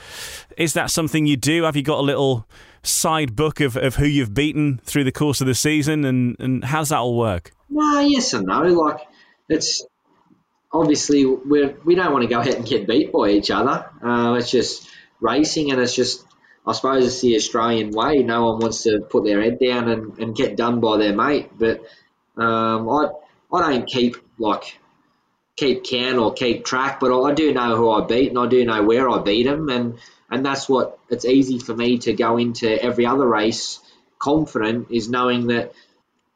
is 0.57 0.73
that 0.73 0.89
something 0.89 1.25
you 1.25 1.35
do? 1.35 1.63
Have 1.63 1.75
you 1.75 1.83
got 1.83 1.99
a 1.99 2.01
little 2.01 2.47
side 2.85 3.35
book 3.35 3.59
of, 3.59 3.75
of 3.75 3.95
who 3.95 4.05
you've 4.05 4.33
beaten 4.33 4.79
through 4.83 5.03
the 5.03 5.11
course 5.11 5.41
of 5.41 5.47
the 5.47 5.55
season, 5.55 6.05
and, 6.05 6.35
and 6.39 6.63
how's 6.63 6.89
that 6.89 6.99
all 6.99 7.17
work? 7.17 7.51
No, 7.69 7.99
yes 7.99 8.33
and 8.33 8.45
no. 8.45 8.61
Like 8.61 9.01
it's 9.49 9.85
obviously 10.71 11.25
we 11.25 11.67
we 11.83 11.95
don't 11.95 12.11
want 12.11 12.23
to 12.23 12.29
go 12.29 12.39
ahead 12.39 12.55
and 12.55 12.65
get 12.65 12.87
beat 12.87 13.11
by 13.11 13.29
each 13.29 13.51
other. 13.51 13.89
Uh, 14.03 14.35
it's 14.35 14.51
just 14.51 14.89
racing, 15.19 15.71
and 15.71 15.81
it's 15.81 15.95
just 15.95 16.25
I 16.65 16.73
suppose 16.73 17.05
it's 17.05 17.21
the 17.21 17.35
Australian 17.35 17.91
way. 17.91 18.17
No 18.23 18.45
one 18.45 18.59
wants 18.59 18.83
to 18.83 18.99
put 19.09 19.23
their 19.23 19.41
head 19.41 19.59
down 19.59 19.89
and, 19.89 20.17
and 20.19 20.35
get 20.35 20.55
done 20.55 20.79
by 20.79 20.97
their 20.97 21.15
mate. 21.15 21.49
But 21.57 21.81
um, 22.37 22.89
I 22.89 23.09
I 23.53 23.71
don't 23.71 23.87
keep 23.87 24.17
like 24.37 24.79
keep 25.55 25.85
count 25.85 26.17
or 26.17 26.33
keep 26.33 26.65
track, 26.65 26.99
but 26.99 27.17
I 27.17 27.33
do 27.33 27.53
know 27.53 27.75
who 27.77 27.89
I 27.89 28.05
beat 28.05 28.29
and 28.29 28.39
I 28.39 28.47
do 28.47 28.65
know 28.65 28.83
where 28.83 29.09
I 29.09 29.19
beat 29.19 29.43
them, 29.43 29.69
and 29.69 29.97
and 30.29 30.45
that's 30.45 30.67
what 30.67 30.99
it's 31.09 31.25
easy 31.25 31.59
for 31.59 31.75
me 31.75 31.97
to 31.99 32.13
go 32.13 32.37
into 32.37 32.81
every 32.81 33.05
other 33.05 33.27
race 33.27 33.79
confident 34.19 34.87
is 34.91 35.09
knowing 35.09 35.47
that 35.47 35.73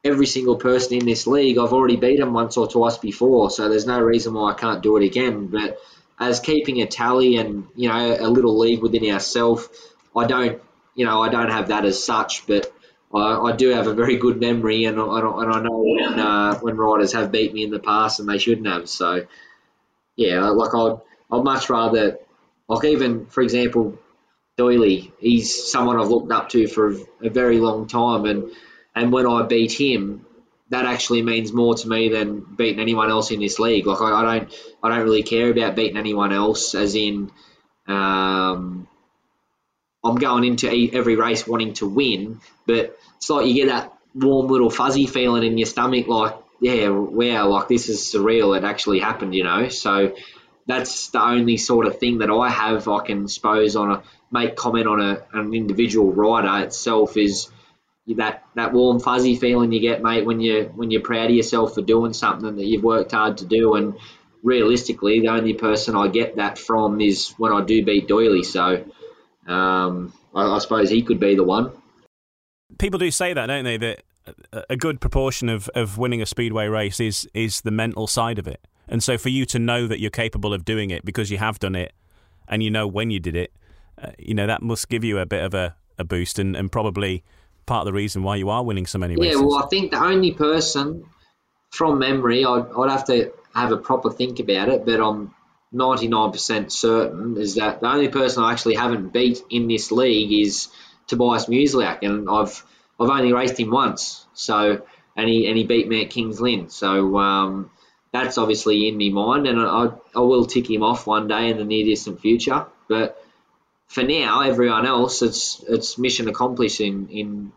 every 0.03 0.25
single 0.25 0.55
person 0.55 0.97
in 0.97 1.05
this 1.05 1.27
league 1.27 1.57
I've 1.57 1.73
already 1.73 1.97
beat 1.97 2.19
them 2.19 2.33
once 2.33 2.57
or 2.57 2.67
twice 2.67 2.97
before, 2.97 3.49
so 3.49 3.69
there's 3.69 3.85
no 3.85 3.99
reason 3.99 4.33
why 4.33 4.51
I 4.51 4.53
can't 4.53 4.83
do 4.83 4.97
it 4.97 5.05
again. 5.05 5.47
But 5.47 5.79
as 6.19 6.39
keeping 6.39 6.81
a 6.81 6.85
tally 6.85 7.37
and 7.37 7.67
you 7.75 7.89
know 7.89 8.17
a 8.19 8.29
little 8.29 8.57
league 8.57 8.81
within 8.81 9.09
ourselves, 9.11 9.67
I 10.15 10.25
don't 10.25 10.61
you 10.95 11.05
know 11.05 11.21
I 11.21 11.29
don't 11.29 11.49
have 11.51 11.69
that 11.69 11.85
as 11.85 12.03
such, 12.03 12.45
but 12.47 12.71
I, 13.13 13.37
I 13.37 13.55
do 13.55 13.69
have 13.69 13.87
a 13.87 13.93
very 13.93 14.17
good 14.17 14.39
memory, 14.39 14.85
and 14.85 14.99
I, 14.99 15.19
and 15.19 15.51
I 15.51 15.61
know 15.61 15.83
when, 15.83 16.19
uh, 16.19 16.59
when 16.59 16.77
riders 16.77 17.13
have 17.13 17.31
beat 17.31 17.53
me 17.53 17.63
in 17.63 17.71
the 17.71 17.79
past 17.79 18.19
and 18.19 18.29
they 18.29 18.37
shouldn't 18.37 18.67
have. 18.67 18.87
So 18.87 19.25
yeah, 20.15 20.49
like 20.49 20.73
I'd 20.75 20.97
I'd 21.31 21.43
much 21.43 21.69
rather 21.69 22.19
like 22.69 22.85
even 22.85 23.25
for 23.25 23.41
example 23.41 23.97
Doyley, 24.57 25.11
he's 25.19 25.71
someone 25.71 25.99
I've 25.99 26.09
looked 26.09 26.31
up 26.31 26.49
to 26.49 26.67
for 26.67 26.95
a 27.23 27.29
very 27.29 27.59
long 27.59 27.87
time, 27.87 28.25
and 28.25 28.51
and 28.95 29.11
when 29.11 29.25
I 29.25 29.43
beat 29.43 29.71
him, 29.71 30.25
that 30.69 30.85
actually 30.85 31.21
means 31.21 31.53
more 31.53 31.75
to 31.75 31.87
me 31.87 32.09
than 32.09 32.41
beating 32.41 32.79
anyone 32.79 33.09
else 33.09 33.31
in 33.31 33.39
this 33.39 33.57
league. 33.59 33.87
Like 33.87 34.01
I, 34.01 34.11
I 34.11 34.21
don't 34.23 34.53
I 34.83 34.89
don't 34.89 35.03
really 35.03 35.23
care 35.23 35.49
about 35.49 35.75
beating 35.75 35.97
anyone 35.97 36.31
else, 36.33 36.75
as 36.75 36.95
in. 36.95 37.31
Um, 37.87 38.87
I'm 40.03 40.15
going 40.15 40.45
into 40.45 40.69
every 40.93 41.15
race 41.15 41.45
wanting 41.45 41.73
to 41.75 41.87
win, 41.87 42.39
but 42.65 42.97
it's 43.17 43.29
like 43.29 43.47
you 43.47 43.53
get 43.53 43.67
that 43.67 43.93
warm 44.13 44.47
little 44.47 44.69
fuzzy 44.69 45.07
feeling 45.07 45.43
in 45.43 45.57
your 45.57 45.65
stomach, 45.65 46.07
like, 46.07 46.35
yeah, 46.61 46.89
wow, 46.89 47.49
like 47.49 47.67
this 47.67 47.89
is 47.89 47.99
surreal. 47.99 48.57
It 48.57 48.63
actually 48.63 48.99
happened, 48.99 49.35
you 49.35 49.43
know. 49.43 49.67
So 49.69 50.15
that's 50.69 51.09
the 51.09 51.21
only 51.21 51.57
sort 51.57 51.87
of 51.87 51.97
thing 51.97 52.19
that 52.19 52.29
I 52.29 52.47
have. 52.47 52.87
I 52.87 53.03
can 53.03 53.27
suppose 53.27 53.75
on 53.75 53.91
a 53.91 54.03
make 54.31 54.55
comment 54.55 54.87
on 54.87 55.01
a, 55.01 55.23
an 55.33 55.55
individual 55.55 56.13
rider 56.13 56.63
itself 56.63 57.17
is 57.17 57.49
that 58.15 58.43
that 58.55 58.71
warm 58.71 58.99
fuzzy 58.99 59.35
feeling 59.35 59.71
you 59.71 59.79
get, 59.79 60.03
mate, 60.03 60.25
when 60.25 60.39
you 60.39 60.71
when 60.75 60.91
you're 60.91 61.01
proud 61.01 61.31
of 61.31 61.35
yourself 61.35 61.73
for 61.73 61.81
doing 61.81 62.13
something 62.13 62.55
that 62.55 62.65
you've 62.65 62.83
worked 62.83 63.11
hard 63.11 63.37
to 63.39 63.45
do. 63.45 63.73
And 63.73 63.95
realistically, 64.43 65.21
the 65.21 65.29
only 65.29 65.55
person 65.55 65.95
I 65.95 66.07
get 66.07 66.35
that 66.35 66.59
from 66.59 67.01
is 67.01 67.33
when 67.37 67.51
I 67.51 67.63
do 67.65 67.83
beat 67.83 68.07
Doyley. 68.07 68.45
So 68.45 68.85
um, 69.51 70.13
I, 70.35 70.43
I 70.43 70.59
suppose 70.59 70.91
he 70.91 71.01
could 71.01 71.19
be 71.19 71.35
the 71.35 71.43
one. 71.43 71.71
People 72.77 72.99
do 72.99 73.09
say 73.09 73.33
that, 73.33 73.47
don't 73.47 73.63
they? 73.63 73.77
That 73.77 74.03
a 74.69 74.77
good 74.77 75.01
proportion 75.01 75.49
of, 75.49 75.67
of 75.69 75.97
winning 75.97 76.21
a 76.21 76.27
speedway 76.27 76.67
race 76.67 76.99
is 76.99 77.27
is 77.33 77.61
the 77.61 77.71
mental 77.71 78.05
side 78.05 78.37
of 78.37 78.47
it. 78.47 78.67
And 78.89 79.03
so 79.03 79.17
for 79.17 79.29
you 79.29 79.45
to 79.45 79.59
know 79.59 79.87
that 79.87 79.99
you're 79.99 80.11
capable 80.11 80.53
of 80.53 80.65
doing 80.65 80.89
it 80.89 81.05
because 81.05 81.31
you 81.31 81.37
have 81.37 81.59
done 81.59 81.75
it 81.75 81.93
and 82.47 82.63
you 82.63 82.71
know 82.71 82.87
when 82.87 83.11
you 83.11 83.19
did 83.19 83.35
it, 83.35 83.53
uh, 84.01 84.11
you 84.17 84.33
know, 84.33 84.47
that 84.47 84.61
must 84.61 84.89
give 84.89 85.03
you 85.03 85.19
a 85.19 85.25
bit 85.25 85.43
of 85.43 85.53
a, 85.53 85.75
a 85.97 86.03
boost 86.03 86.39
and, 86.39 86.55
and 86.55 86.71
probably 86.71 87.23
part 87.65 87.81
of 87.81 87.85
the 87.85 87.93
reason 87.93 88.23
why 88.23 88.35
you 88.35 88.49
are 88.49 88.63
winning 88.63 88.87
so 88.87 88.97
many 88.97 89.15
races. 89.15 89.39
Yeah, 89.39 89.45
well, 89.45 89.63
I 89.63 89.67
think 89.67 89.91
the 89.91 90.03
only 90.03 90.31
person 90.31 91.05
from 91.71 91.99
memory, 91.99 92.43
I'd, 92.43 92.65
I'd 92.77 92.89
have 92.89 93.05
to 93.05 93.31
have 93.53 93.71
a 93.71 93.77
proper 93.77 94.09
think 94.09 94.39
about 94.39 94.69
it, 94.69 94.85
but 94.85 94.99
I'm 94.99 95.33
99% 95.73 96.71
certain 96.71 97.37
is 97.37 97.55
that 97.55 97.81
the 97.81 97.87
only 97.87 98.07
person 98.07 98.43
I 98.43 98.53
actually 98.53 98.75
haven't 98.75 99.13
beat 99.13 99.43
in 99.49 99.67
this 99.67 99.91
league 99.91 100.31
is 100.45 100.69
Tobiasz 101.07 101.47
Musielak, 101.47 101.99
and 102.01 102.27
I've 102.29 102.63
I've 102.99 103.09
only 103.09 103.33
raced 103.33 103.59
him 103.59 103.69
once. 103.69 104.25
So 104.33 104.81
and 105.15 105.29
he 105.29 105.47
and 105.47 105.57
he 105.57 105.65
beat 105.65 105.87
me 105.87 106.03
at 106.03 106.09
Kings 106.09 106.41
Lynn. 106.41 106.69
So 106.69 107.17
um, 107.17 107.69
that's 108.11 108.37
obviously 108.37 108.87
in 108.87 108.97
my 108.97 109.09
mind, 109.09 109.47
and 109.47 109.59
I, 109.59 109.89
I 110.15 110.21
will 110.21 110.45
tick 110.45 110.69
him 110.69 110.83
off 110.83 111.05
one 111.05 111.27
day 111.27 111.49
in 111.49 111.57
the 111.57 111.63
near 111.65 111.85
distant 111.85 112.21
future. 112.21 112.65
But 112.87 113.23
for 113.87 114.03
now, 114.03 114.41
everyone 114.41 114.85
else, 114.85 115.21
it's 115.21 115.63
it's 115.67 115.97
mission 115.97 116.27
accomplished 116.27 116.81
in 116.81 117.09
in 117.09 117.51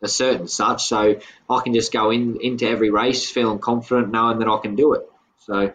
a 0.00 0.08
certain 0.08 0.46
such. 0.46 0.84
So 0.84 1.20
I 1.50 1.60
can 1.60 1.74
just 1.74 1.92
go 1.92 2.10
in 2.10 2.38
into 2.40 2.68
every 2.68 2.90
race 2.90 3.30
feeling 3.30 3.58
confident, 3.58 4.12
knowing 4.12 4.38
that 4.38 4.48
I 4.48 4.58
can 4.58 4.76
do 4.76 4.94
it. 4.94 5.10
So 5.46 5.72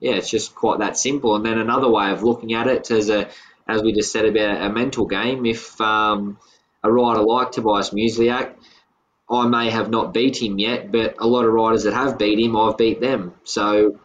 yeah, 0.00 0.14
it's 0.14 0.30
just 0.30 0.54
quite 0.54 0.80
that 0.80 0.96
simple. 0.96 1.36
And 1.36 1.44
then 1.44 1.58
another 1.58 1.90
way 1.90 2.10
of 2.10 2.22
looking 2.22 2.54
at 2.54 2.66
it 2.66 2.90
as 2.90 3.10
a 3.10 3.28
as 3.68 3.82
we 3.82 3.92
just 3.92 4.12
said 4.12 4.24
about 4.24 4.62
a 4.62 4.70
mental 4.70 5.06
game, 5.06 5.46
if 5.46 5.80
um, 5.80 6.38
a 6.82 6.90
rider 6.90 7.22
like 7.22 7.52
Tobiasz 7.52 7.92
Musielak 7.92 8.54
I 9.32 9.46
may 9.46 9.70
have 9.70 9.88
not 9.88 10.12
beat 10.12 10.42
him 10.42 10.58
yet, 10.58 10.92
but 10.92 11.16
a 11.18 11.26
lot 11.26 11.46
of 11.46 11.52
riders 11.52 11.84
that 11.84 11.94
have 11.94 12.18
beat 12.18 12.38
him, 12.38 12.54
I've 12.54 12.76
beat 12.76 13.00
them. 13.00 13.32
So 13.44 13.98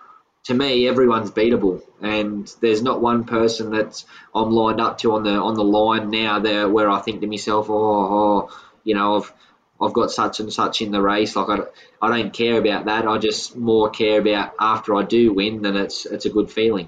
to 0.45 0.53
me, 0.53 0.87
everyone's 0.87 1.31
beatable, 1.31 1.81
and 2.01 2.49
there's 2.61 2.81
not 2.81 3.01
one 3.01 3.25
person 3.25 3.71
that 3.71 4.03
I'm 4.33 4.51
lined 4.51 4.79
up 4.79 4.99
to 4.99 5.13
on 5.13 5.23
the 5.23 5.33
on 5.33 5.55
the 5.55 5.65
line 5.65 6.09
now 6.09 6.39
there 6.39 6.69
where 6.69 6.89
I 6.89 7.01
think 7.01 7.19
to 7.21 7.27
myself, 7.27 7.69
oh, 7.69 7.73
oh 7.73 8.49
you 8.85 8.95
know, 8.95 9.17
I've 9.17 9.33
I've 9.81 9.93
got 9.93 10.11
such 10.11 10.39
and 10.39 10.51
such 10.51 10.81
in 10.81 10.91
the 10.91 11.01
race. 11.01 11.35
Like 11.35 11.59
I, 11.59 11.63
I 12.01 12.17
don't 12.17 12.31
care 12.31 12.57
about 12.57 12.85
that. 12.85 13.05
I 13.05 13.17
just 13.17 13.57
more 13.57 13.89
care 13.89 14.21
about 14.21 14.53
after 14.59 14.95
I 14.95 15.03
do 15.03 15.33
win, 15.33 15.61
then 15.61 15.75
it's 15.75 16.05
it's 16.05 16.25
a 16.25 16.29
good 16.29 16.49
feeling. 16.49 16.87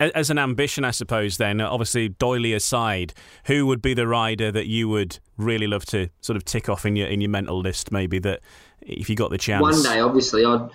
As 0.00 0.30
an 0.30 0.38
ambition, 0.38 0.84
I 0.84 0.90
suppose. 0.90 1.36
Then, 1.36 1.60
obviously, 1.60 2.08
Doyley 2.08 2.54
aside, 2.54 3.14
who 3.44 3.66
would 3.66 3.80
be 3.80 3.94
the 3.94 4.08
rider 4.08 4.50
that 4.50 4.66
you 4.66 4.88
would 4.88 5.18
really 5.36 5.68
love 5.68 5.84
to 5.86 6.08
sort 6.20 6.36
of 6.36 6.44
tick 6.44 6.68
off 6.68 6.84
in 6.84 6.96
your 6.96 7.06
in 7.06 7.20
your 7.20 7.30
mental 7.30 7.60
list? 7.60 7.92
Maybe 7.92 8.18
that 8.20 8.40
if 8.80 9.08
you 9.08 9.14
got 9.14 9.30
the 9.30 9.38
chance. 9.38 9.62
One 9.62 9.82
day, 9.82 10.00
obviously, 10.00 10.44
I'd 10.44 10.70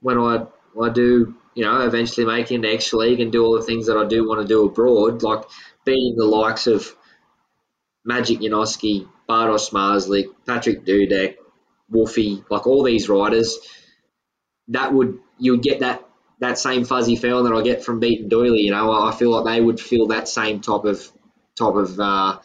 when 0.00 0.18
I 0.18 0.46
I 0.80 0.88
do 0.88 1.34
you 1.54 1.64
know 1.64 1.80
eventually 1.82 2.26
make 2.26 2.50
it 2.50 2.56
into 2.56 2.68
X 2.68 2.92
League 2.92 3.20
and 3.20 3.30
do 3.30 3.44
all 3.44 3.54
the 3.54 3.62
things 3.62 3.86
that 3.86 3.96
I 3.96 4.04
do 4.04 4.26
want 4.26 4.40
to 4.40 4.48
do 4.48 4.64
abroad, 4.64 5.22
like 5.22 5.44
being 5.84 6.16
the 6.16 6.24
likes 6.24 6.66
of 6.66 6.94
Maciej 8.08 8.40
Janowski, 8.40 9.08
Bartosz 9.28 9.70
Zmarzlik, 9.70 10.26
Patryk 10.44 10.84
Dudek, 10.84 11.36
Wolfie, 11.88 12.42
like 12.50 12.66
all 12.66 12.82
these 12.82 13.08
riders, 13.08 13.58
that 14.68 14.92
would 14.92 15.18
you 15.38 15.52
would 15.52 15.62
get 15.62 15.80
that 15.80 16.04
that 16.40 16.58
same 16.58 16.84
fuzzy 16.84 17.16
feeling 17.16 17.44
that 17.44 17.56
I 17.56 17.62
get 17.62 17.84
from 17.84 18.00
beating 18.00 18.28
Doyley. 18.28 18.62
You 18.62 18.72
know, 18.72 18.92
I 18.92 19.12
feel 19.12 19.30
like 19.30 19.44
they 19.44 19.60
would 19.60 19.80
feel 19.80 20.08
that 20.08 20.28
same 20.28 20.60
type 20.60 20.84
of 20.84 21.10
type 21.56 21.74
of 21.74 22.00
uh, 22.00 22.38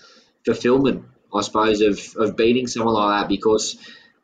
fulfillment, 0.45 1.05
I 1.33 1.41
suppose, 1.41 1.81
of 1.81 1.99
of 2.17 2.37
beating 2.37 2.67
someone 2.67 2.93
like 2.93 3.21
that 3.21 3.29
because 3.29 3.77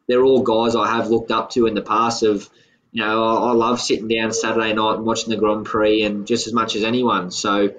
they're 0.08 0.23
all 0.23 0.43
guys 0.43 0.75
I 0.75 0.88
have 0.88 1.10
looked 1.10 1.32
up 1.32 1.51
to 1.51 1.65
in 1.67 1.73
the 1.73 1.82
past. 1.82 2.23
Of 2.23 2.49
you 2.91 3.04
know, 3.04 3.23
I, 3.23 3.49
I 3.49 3.51
love 3.54 3.82
sitting 3.82 4.08
down 4.08 4.32
Saturday 4.32 4.73
night 4.73 4.95
and 4.95 5.06
watching 5.06 5.30
the 5.30 5.38
Grand 5.38 5.65
Prix, 5.65 6.04
and 6.04 6.28
just 6.28 6.47
as 6.47 6.54
much 6.54 6.75
as 6.75 6.84
anyone. 6.84 7.32
So 7.32 7.73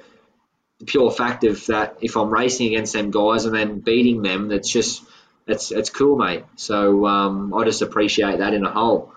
the 0.78 0.84
pure 0.84 1.10
fact 1.10 1.44
of 1.44 1.64
that 1.66 1.98
if 2.02 2.16
I'm 2.16 2.30
racing 2.30 2.68
against 2.68 2.92
them 2.92 3.10
guys 3.10 3.44
and 3.44 3.54
then 3.54 3.80
beating 3.80 4.22
them, 4.22 4.48
that's 4.48 4.70
just 4.70 5.02
it's 5.46 5.70
it's 5.70 5.90
cool, 5.90 6.16
mate. 6.16 6.44
So 6.56 7.06
um, 7.06 7.54
I 7.54 7.64
just 7.64 7.82
appreciate 7.82 8.38
that 8.38 8.54
in 8.54 8.64
a 8.64 8.70
whole. 8.70 9.12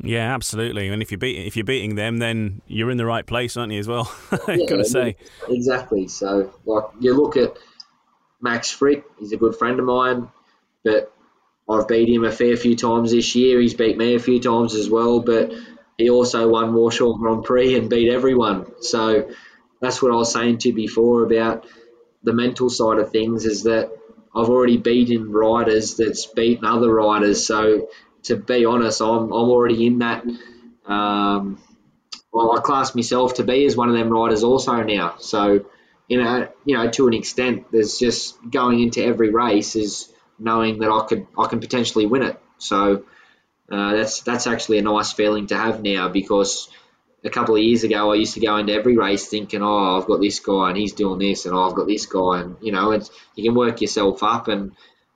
Yeah, 0.00 0.32
absolutely. 0.32 0.88
And 0.88 1.02
if 1.02 1.10
you're 1.10 1.18
beating 1.18 1.46
if 1.46 1.56
you're 1.56 1.64
beating 1.64 1.96
them, 1.96 2.18
then 2.18 2.62
you're 2.68 2.90
in 2.90 2.98
the 2.98 3.06
right 3.06 3.26
place, 3.26 3.56
aren't 3.56 3.72
you? 3.72 3.80
As 3.80 3.88
well, 3.88 4.12
I've 4.32 4.68
got 4.68 4.76
to 4.76 4.84
say. 4.84 5.16
Exactly. 5.48 6.06
So, 6.08 6.52
like 6.64 6.84
you 7.00 7.14
look 7.14 7.36
at 7.36 7.56
Max 8.40 8.74
Fricke, 8.74 9.04
he's 9.18 9.32
a 9.32 9.36
good 9.36 9.56
friend 9.56 9.78
of 9.80 9.86
mine, 9.86 10.28
but 10.84 11.12
I've 11.68 11.88
beat 11.88 12.08
him 12.08 12.24
a 12.24 12.32
fair 12.32 12.56
few 12.56 12.76
times 12.76 13.10
this 13.10 13.34
year. 13.34 13.60
He's 13.60 13.74
beat 13.74 13.98
me 13.98 14.14
a 14.14 14.20
few 14.20 14.40
times 14.40 14.74
as 14.74 14.88
well, 14.88 15.20
but 15.20 15.52
he 15.96 16.10
also 16.10 16.48
won 16.48 16.74
Warsaw 16.74 17.14
Grand 17.14 17.44
Prix 17.44 17.76
and 17.76 17.90
beat 17.90 18.10
everyone. 18.10 18.66
So 18.80 19.28
that's 19.80 20.00
what 20.00 20.12
I 20.12 20.14
was 20.14 20.32
saying 20.32 20.58
to 20.58 20.68
you 20.68 20.74
before 20.74 21.24
about 21.24 21.66
the 22.22 22.32
mental 22.32 22.70
side 22.70 22.98
of 22.98 23.10
things 23.10 23.44
is 23.44 23.64
that 23.64 23.90
I've 24.34 24.48
already 24.48 24.76
beaten 24.76 25.32
riders 25.32 25.96
that's 25.96 26.26
beaten 26.26 26.64
other 26.64 26.92
riders. 26.92 27.46
So 27.46 27.88
to 28.24 28.36
be 28.36 28.64
honest, 28.64 29.00
I'm 29.00 29.24
I'm 29.24 29.32
already 29.32 29.86
in 29.86 29.98
that. 30.00 30.24
Um, 30.86 31.60
well, 32.32 32.56
I 32.56 32.60
class 32.60 32.94
myself 32.94 33.34
to 33.34 33.44
be 33.44 33.64
as 33.66 33.76
one 33.76 33.88
of 33.88 33.96
them 33.96 34.10
riders 34.10 34.44
also 34.44 34.82
now. 34.82 35.16
So 35.18 35.64
you 36.08 36.22
know, 36.22 36.48
you 36.64 36.76
know, 36.76 36.90
to 36.90 37.06
an 37.06 37.14
extent, 37.14 37.66
there's 37.70 37.98
just 37.98 38.36
going 38.50 38.80
into 38.80 39.04
every 39.04 39.30
race 39.30 39.76
is 39.76 40.12
knowing 40.38 40.78
that 40.78 40.90
I 40.90 41.06
could 41.06 41.26
I 41.38 41.46
can 41.46 41.60
potentially 41.60 42.06
win 42.06 42.22
it. 42.22 42.40
So 42.58 43.04
uh, 43.70 43.94
that's 43.94 44.22
that's 44.22 44.46
actually 44.46 44.78
a 44.78 44.82
nice 44.82 45.12
feeling 45.12 45.46
to 45.48 45.56
have 45.56 45.82
now 45.82 46.08
because 46.08 46.68
a 47.24 47.30
couple 47.30 47.56
of 47.56 47.62
years 47.62 47.84
ago 47.84 48.10
I 48.12 48.14
used 48.14 48.34
to 48.34 48.40
go 48.40 48.56
into 48.56 48.72
every 48.72 48.96
race 48.96 49.26
thinking, 49.28 49.62
oh, 49.62 49.98
I've 49.98 50.06
got 50.06 50.20
this 50.20 50.40
guy 50.40 50.68
and 50.68 50.78
he's 50.78 50.92
doing 50.92 51.18
this, 51.18 51.44
and 51.44 51.54
oh, 51.54 51.68
I've 51.68 51.74
got 51.76 51.86
this 51.86 52.06
guy, 52.06 52.40
and 52.40 52.56
you 52.62 52.72
know, 52.72 52.92
it's, 52.92 53.10
you 53.34 53.44
can 53.44 53.54
work 53.54 53.80
yourself 53.80 54.22
up, 54.22 54.48
and 54.48 54.72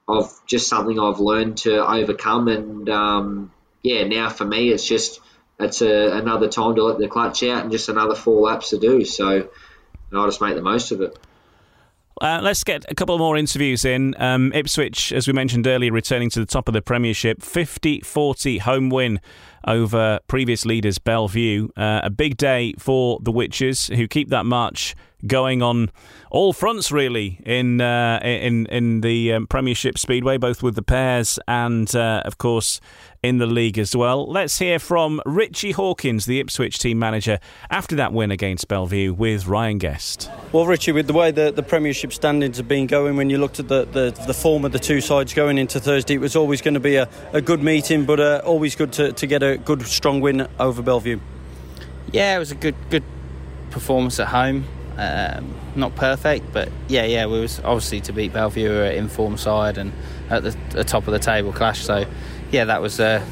I've 0.09 0.31
just 0.47 0.69
something 0.69 0.99
I've 0.99 1.21
learned 1.21 1.59
to 1.59 1.87
overcome, 1.87 2.49
and 2.49 2.89
um, 2.89 3.53
yeah, 3.83 4.05
now 4.07 4.29
for 4.29 4.45
me 4.45 4.71
it's 4.71 4.87
just 4.87 5.21
it's 5.59 5.83
a, 5.83 6.17
another 6.17 6.49
time 6.49 6.75
to 6.75 6.85
let 6.85 6.99
the 6.99 7.09
clutch 7.09 7.43
out 7.45 7.63
and 7.63 7.73
just 7.73 7.89
another 7.89 8.15
four 8.15 8.43
laps 8.43 8.71
to 8.71 8.79
do. 8.79 9.05
So 9.05 9.49
I'll 10.13 10.27
just 10.27 10.41
make 10.41 10.55
the 10.57 10.63
most 10.63 10.93
of 10.93 11.01
it. 11.01 11.17
Uh, 12.21 12.41
let's 12.43 12.63
get 12.63 12.85
a 12.89 12.95
couple 12.95 13.17
more 13.19 13.37
interviews 13.37 13.85
in. 13.85 14.15
Um, 14.19 14.53
Ipswich, 14.53 15.13
as 15.13 15.27
we 15.27 15.33
mentioned 15.33 15.67
earlier, 15.67 15.93
returning 15.93 16.31
to 16.31 16.41
the 16.41 16.47
top 16.47 16.69
of 16.69 16.75
the 16.75 16.83
Premiership, 16.83 17.43
50 17.43 18.01
40 18.01 18.59
home 18.59 18.91
win 18.91 19.21
over 19.67 20.21
previous 20.27 20.65
leaders 20.67 20.99
Belle 20.99 21.29
Vue. 21.29 21.71
Uh, 21.77 22.01
a 22.03 22.11
big 22.11 22.37
day 22.37 22.75
for 22.79 23.19
the 23.23 23.33
Witches, 23.33 23.87
who 23.87 24.07
keep 24.07 24.29
that 24.29 24.45
march 24.45 24.95
going 25.27 25.63
on 25.63 25.91
all 26.31 26.53
fronts 26.53 26.91
really 26.91 27.41
in 27.45 27.81
uh, 27.81 28.19
in 28.23 28.67
in 28.67 29.03
the 29.03 29.33
um, 29.33 29.47
Premiership 29.47 29.99
Speedway, 29.99 30.37
both 30.37 30.63
with 30.63 30.75
the 30.75 30.83
pairs 30.83 31.39
and 31.47 31.95
uh, 31.95 32.23
of 32.25 32.39
course 32.39 32.81
in 33.23 33.39
the 33.39 33.47
league 33.47 33.79
as 33.79 33.95
well. 33.95 34.27
Let's 34.27 34.59
hear 34.59 34.79
from 34.79 35.21
Ritchie 35.25 35.73
Hawkins, 35.73 36.27
the 36.27 36.41
Ipswich 36.41 36.79
team 36.79 36.99
manager, 36.99 37.39
after 37.71 37.95
that 37.97 38.13
win 38.13 38.31
against 38.31 38.67
Belle 38.69 38.87
Vue 38.87 39.15
with 39.15 39.47
Ryan 39.47 39.79
Guest. 39.79 40.29
Well, 40.51 40.67
Ritchie, 40.67 40.93
with 40.93 41.07
the 41.07 41.13
way 41.13 41.31
the, 41.31 41.53
the 41.53 41.63
Premiership 41.63 42.13
standings 42.13 42.57
have 42.57 42.67
been 42.67 42.87
going, 42.87 43.17
when 43.17 43.31
you 43.31 43.39
looked 43.39 43.61
at 43.61 43.69
the, 43.69 43.85
the, 43.85 44.11
the 44.27 44.35
form 44.35 44.65
of 44.65 44.73
the 44.73 44.81
two 44.81 45.01
sides 45.01 45.35
going 45.35 45.57
into 45.57 45.79
Thursday, 45.79 46.15
it 46.15 46.21
was 46.21 46.35
always 46.35 46.61
going 46.61 46.75
to 46.75 46.81
be 46.81 46.97
a, 46.97 47.09
a 47.33 47.41
good 47.41 47.63
meeting, 47.63 48.05
but 48.05 48.19
uh, 48.19 48.43
always 48.45 48.75
good 48.75 48.93
to, 48.95 49.13
to 49.13 49.27
get 49.27 49.43
a 49.43 49.57
good, 49.57 49.83
strong 49.83 50.21
win 50.21 50.49
over 50.59 50.83
Belle 50.83 51.01
Vue. 51.01 51.21
Yeah, 52.11 52.37
it 52.37 52.39
was 52.39 52.51
a 52.51 52.57
good 52.57 52.75
good 52.91 53.05
performance 53.71 54.21
at 54.21 54.29
home. 54.29 54.67
Um, 54.99 55.55
not 55.75 55.95
perfect, 55.97 56.53
but 56.53 56.69
yeah, 56.89 57.05
yeah, 57.05 57.27
we 57.27 57.41
was 57.41 57.61
obviously 57.61 58.01
to 58.03 58.13
beat 58.13 58.33
Belle 58.33 58.51
Vue 58.51 58.83
at 58.83 58.95
informed 58.95 59.41
side 59.41 59.79
and 59.79 59.93
at 60.31 60.43
the, 60.43 60.57
the, 60.71 60.85
top 60.85 61.07
of 61.07 61.13
the 61.13 61.19
table 61.19 61.53
clash. 61.53 61.85
So 61.85 62.05
yeah, 62.51 62.67
that 62.67 62.83
was 62.83 63.01
uh, 63.01 63.25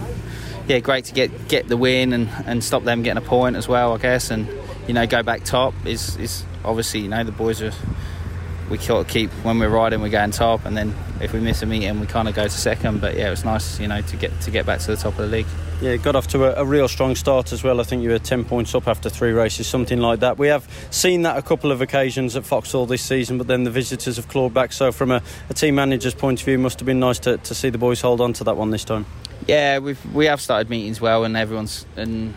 yeah 0.66 0.78
great 0.80 1.06
to 1.06 1.14
get 1.14 1.48
get 1.48 1.68
the 1.68 1.76
win 1.76 2.12
and, 2.12 2.28
and 2.46 2.64
stop 2.64 2.84
them 2.84 3.02
getting 3.02 3.22
a 3.22 3.26
point 3.26 3.56
as 3.56 3.68
well, 3.68 3.94
I 3.94 3.98
guess, 3.98 4.30
and 4.30 4.48
you 4.86 4.94
know 4.94 5.06
go 5.06 5.22
back 5.22 5.44
top 5.44 5.74
is 5.84 6.16
is 6.16 6.44
obviously 6.64 7.00
you 7.00 7.08
know 7.08 7.22
the 7.22 7.32
boys 7.32 7.62
are 7.62 7.72
we 8.70 8.78
sort 8.78 9.04
of 9.04 9.12
keep 9.12 9.30
when 9.44 9.58
we're 9.58 9.68
riding 9.68 10.00
we're 10.00 10.08
going 10.08 10.30
top 10.30 10.64
and 10.64 10.76
then 10.76 10.94
if 11.20 11.32
we 11.32 11.40
miss 11.40 11.62
a 11.62 11.66
meeting 11.66 12.00
we 12.00 12.06
kind 12.06 12.28
of 12.28 12.34
go 12.34 12.44
to 12.44 12.50
second 12.50 13.00
but 13.00 13.16
yeah 13.16 13.28
it 13.28 13.30
was 13.30 13.44
nice 13.44 13.78
you 13.80 13.88
know 13.88 14.00
to 14.00 14.16
get 14.16 14.40
to 14.40 14.50
get 14.50 14.66
back 14.66 14.80
to 14.80 14.88
the 14.88 14.96
top 14.96 15.12
of 15.12 15.18
the 15.18 15.26
league 15.26 15.46
yeah, 15.80 15.96
got 15.96 16.14
off 16.14 16.26
to 16.28 16.44
a, 16.44 16.62
a, 16.62 16.64
real 16.64 16.88
strong 16.88 17.14
start 17.14 17.52
as 17.52 17.64
well. 17.64 17.80
I 17.80 17.84
think 17.84 18.02
you 18.02 18.10
were 18.10 18.18
10 18.18 18.44
points 18.44 18.74
up 18.74 18.86
after 18.86 19.08
three 19.08 19.32
races, 19.32 19.66
something 19.66 19.98
like 19.98 20.20
that. 20.20 20.36
We 20.36 20.48
have 20.48 20.68
seen 20.90 21.22
that 21.22 21.38
a 21.38 21.42
couple 21.42 21.72
of 21.72 21.80
occasions 21.80 22.36
at 22.36 22.44
Foxhall 22.44 22.84
this 22.84 23.02
season, 23.02 23.38
but 23.38 23.46
then 23.46 23.64
the 23.64 23.70
visitors 23.70 24.16
have 24.16 24.28
clawed 24.28 24.52
back. 24.52 24.72
So, 24.72 24.92
from 24.92 25.10
a, 25.10 25.22
a 25.48 25.54
team 25.54 25.76
manager's 25.76 26.14
point 26.14 26.40
of 26.40 26.44
view, 26.44 26.58
must 26.58 26.80
have 26.80 26.86
been 26.86 27.00
nice 27.00 27.18
to, 27.20 27.38
to 27.38 27.54
see 27.54 27.70
the 27.70 27.78
boys 27.78 28.00
hold 28.02 28.20
on 28.20 28.34
to 28.34 28.44
that 28.44 28.56
one 28.56 28.70
this 28.70 28.84
time. 28.84 29.06
Yeah, 29.46 29.78
we've 29.78 30.14
we 30.14 30.26
have 30.26 30.40
started 30.40 30.68
meetings 30.68 31.00
well, 31.00 31.24
and 31.24 31.34
everyone's 31.36 31.86
and 31.96 32.34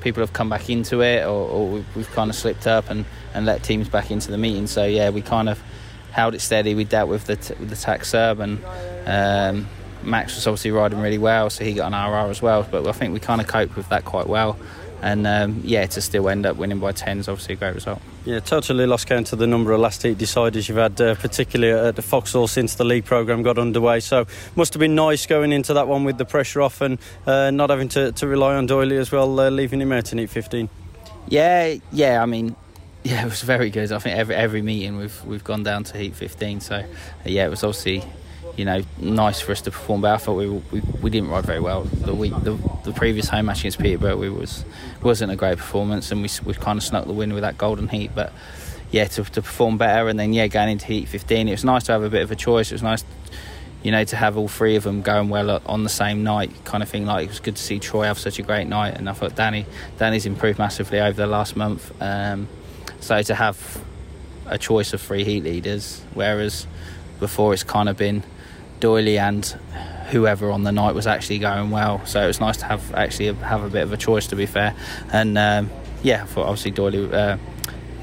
people 0.00 0.22
have 0.22 0.32
come 0.32 0.48
back 0.48 0.70
into 0.70 1.02
it, 1.02 1.24
or, 1.24 1.48
or 1.48 1.68
we've, 1.68 1.96
we've, 1.96 2.10
kind 2.10 2.30
of 2.30 2.34
slipped 2.34 2.66
up 2.66 2.90
and, 2.90 3.04
and 3.34 3.46
let 3.46 3.62
teams 3.62 3.88
back 3.88 4.10
into 4.10 4.30
the 4.30 4.38
meeting. 4.38 4.66
So 4.66 4.84
yeah, 4.84 5.10
we 5.10 5.20
kind 5.20 5.48
of 5.48 5.62
held 6.10 6.34
it 6.34 6.40
steady. 6.40 6.74
We 6.74 6.84
dealt 6.84 7.10
with 7.10 7.26
the 7.26 7.36
t- 7.36 7.54
with 7.60 7.68
the 7.68 7.76
tax 7.76 8.08
serve 8.08 8.40
and. 8.40 8.64
Um, 9.06 9.68
Max 10.04 10.34
was 10.34 10.46
obviously 10.46 10.70
riding 10.70 11.00
really 11.00 11.18
well, 11.18 11.50
so 11.50 11.64
he 11.64 11.74
got 11.74 11.92
an 11.92 12.12
RR 12.12 12.30
as 12.30 12.42
well. 12.42 12.66
But 12.70 12.86
I 12.86 12.92
think 12.92 13.12
we 13.12 13.20
kind 13.20 13.40
of 13.40 13.46
coped 13.46 13.76
with 13.76 13.88
that 13.90 14.04
quite 14.04 14.26
well. 14.26 14.58
And 15.02 15.26
um, 15.26 15.60
yeah, 15.64 15.84
to 15.84 16.00
still 16.00 16.28
end 16.28 16.46
up 16.46 16.56
winning 16.56 16.78
by 16.78 16.92
10 16.92 17.18
is 17.18 17.28
obviously 17.28 17.54
a 17.54 17.56
great 17.56 17.74
result. 17.74 18.00
Yeah, 18.24 18.38
totally 18.38 18.86
lost 18.86 19.08
count 19.08 19.32
of 19.32 19.40
the 19.40 19.48
number 19.48 19.72
of 19.72 19.80
last 19.80 20.04
heat 20.04 20.16
deciders 20.16 20.68
you've 20.68 20.78
had, 20.78 21.00
uh, 21.00 21.16
particularly 21.16 21.88
at 21.88 21.96
the 21.96 22.02
Foxhall 22.02 22.46
since 22.46 22.76
the 22.76 22.84
league 22.84 23.04
programme 23.04 23.42
got 23.42 23.58
underway. 23.58 23.98
So 23.98 24.28
must 24.54 24.72
have 24.74 24.78
been 24.78 24.94
nice 24.94 25.26
going 25.26 25.50
into 25.50 25.74
that 25.74 25.88
one 25.88 26.04
with 26.04 26.18
the 26.18 26.24
pressure 26.24 26.62
off 26.62 26.80
and 26.80 26.98
uh, 27.26 27.50
not 27.50 27.70
having 27.70 27.88
to, 27.90 28.12
to 28.12 28.28
rely 28.28 28.54
on 28.54 28.68
Doyley 28.68 28.96
as 28.96 29.10
well, 29.10 29.40
uh, 29.40 29.50
leaving 29.50 29.80
him 29.80 29.90
out 29.90 30.12
in 30.12 30.18
heat 30.18 30.30
15. 30.30 30.68
Yeah, 31.26 31.74
yeah, 31.90 32.22
I 32.22 32.26
mean, 32.26 32.54
yeah, 33.02 33.22
it 33.22 33.28
was 33.28 33.42
very 33.42 33.70
good. 33.70 33.90
I 33.90 33.98
think 33.98 34.16
every 34.16 34.36
every 34.36 34.62
meeting 34.62 34.96
we've 34.96 35.24
we've 35.24 35.42
gone 35.42 35.64
down 35.64 35.82
to 35.84 35.98
heat 35.98 36.14
15. 36.14 36.60
So 36.60 36.84
yeah, 37.24 37.46
it 37.46 37.50
was 37.50 37.64
obviously 37.64 38.04
you 38.56 38.64
know, 38.64 38.82
nice 38.98 39.40
for 39.40 39.52
us 39.52 39.60
to 39.62 39.70
perform. 39.70 40.00
But 40.02 40.14
I 40.14 40.16
thought 40.18 40.34
we 40.34 40.48
we, 40.48 40.80
we 41.00 41.10
didn't 41.10 41.30
ride 41.30 41.44
very 41.44 41.60
well. 41.60 41.82
The 41.82 42.14
week 42.14 42.32
the, 42.42 42.58
the 42.84 42.92
previous 42.92 43.28
home 43.28 43.46
match 43.46 43.60
against 43.60 43.78
Peterborough, 43.78 44.16
we 44.16 44.28
was 44.28 44.64
wasn't 45.02 45.32
a 45.32 45.36
great 45.36 45.58
performance, 45.58 46.10
and 46.12 46.22
we 46.22 46.28
we 46.44 46.54
kind 46.54 46.78
of 46.78 46.82
snuck 46.82 47.06
the 47.06 47.12
win 47.12 47.32
with 47.32 47.42
that 47.42 47.58
golden 47.58 47.88
heat. 47.88 48.10
But 48.14 48.32
yeah, 48.90 49.04
to, 49.04 49.24
to 49.24 49.42
perform 49.42 49.78
better, 49.78 50.08
and 50.08 50.18
then 50.18 50.32
yeah, 50.32 50.46
going 50.48 50.68
into 50.68 50.86
heat 50.86 51.08
15, 51.08 51.48
it 51.48 51.50
was 51.50 51.64
nice 51.64 51.84
to 51.84 51.92
have 51.92 52.02
a 52.02 52.10
bit 52.10 52.22
of 52.22 52.30
a 52.30 52.36
choice. 52.36 52.70
It 52.70 52.74
was 52.74 52.82
nice. 52.82 53.04
You 53.82 53.90
know, 53.90 54.04
to 54.04 54.14
have 54.14 54.36
all 54.36 54.46
three 54.46 54.76
of 54.76 54.84
them 54.84 55.02
going 55.02 55.28
well 55.28 55.60
on 55.66 55.82
the 55.82 55.90
same 55.90 56.22
night, 56.22 56.52
kind 56.64 56.84
of 56.84 56.88
thing. 56.88 57.04
Like 57.04 57.24
it 57.24 57.30
was 57.30 57.40
good 57.40 57.56
to 57.56 57.62
see 57.62 57.80
Troy 57.80 58.04
have 58.04 58.18
such 58.18 58.38
a 58.38 58.42
great 58.42 58.68
night, 58.68 58.96
and 58.96 59.08
I 59.08 59.12
thought 59.12 59.34
Danny, 59.34 59.66
Danny's 59.98 60.26
improved 60.26 60.58
massively 60.58 61.00
over 61.00 61.16
the 61.16 61.26
last 61.26 61.56
month. 61.56 61.90
Um, 62.00 62.48
so 63.00 63.20
to 63.22 63.34
have 63.34 63.82
a 64.46 64.58
choice 64.58 64.92
of 64.92 65.00
three 65.00 65.24
heat 65.24 65.42
leaders, 65.42 66.02
whereas 66.14 66.66
before 67.18 67.52
it's 67.54 67.62
kind 67.64 67.88
of 67.88 67.96
been 67.96 68.22
Doyley 68.82 69.18
and 69.18 69.46
whoever 70.10 70.50
on 70.50 70.64
the 70.64 70.72
night 70.72 70.94
was 70.94 71.06
actually 71.06 71.38
going 71.38 71.70
well. 71.70 72.04
So 72.04 72.22
it 72.22 72.26
was 72.26 72.40
nice 72.40 72.58
to 72.58 72.66
have 72.66 72.92
actually 72.94 73.32
have 73.32 73.62
a 73.62 73.70
bit 73.70 73.82
of 73.82 73.92
a 73.92 73.96
choice, 73.96 74.26
to 74.26 74.36
be 74.36 74.46
fair. 74.46 74.74
And 75.12 75.38
um, 75.38 75.70
yeah, 76.02 76.24
I 76.24 76.26
thought 76.26 76.46
obviously 76.48 76.72
Doyley. 76.72 77.12
Uh, 77.12 77.38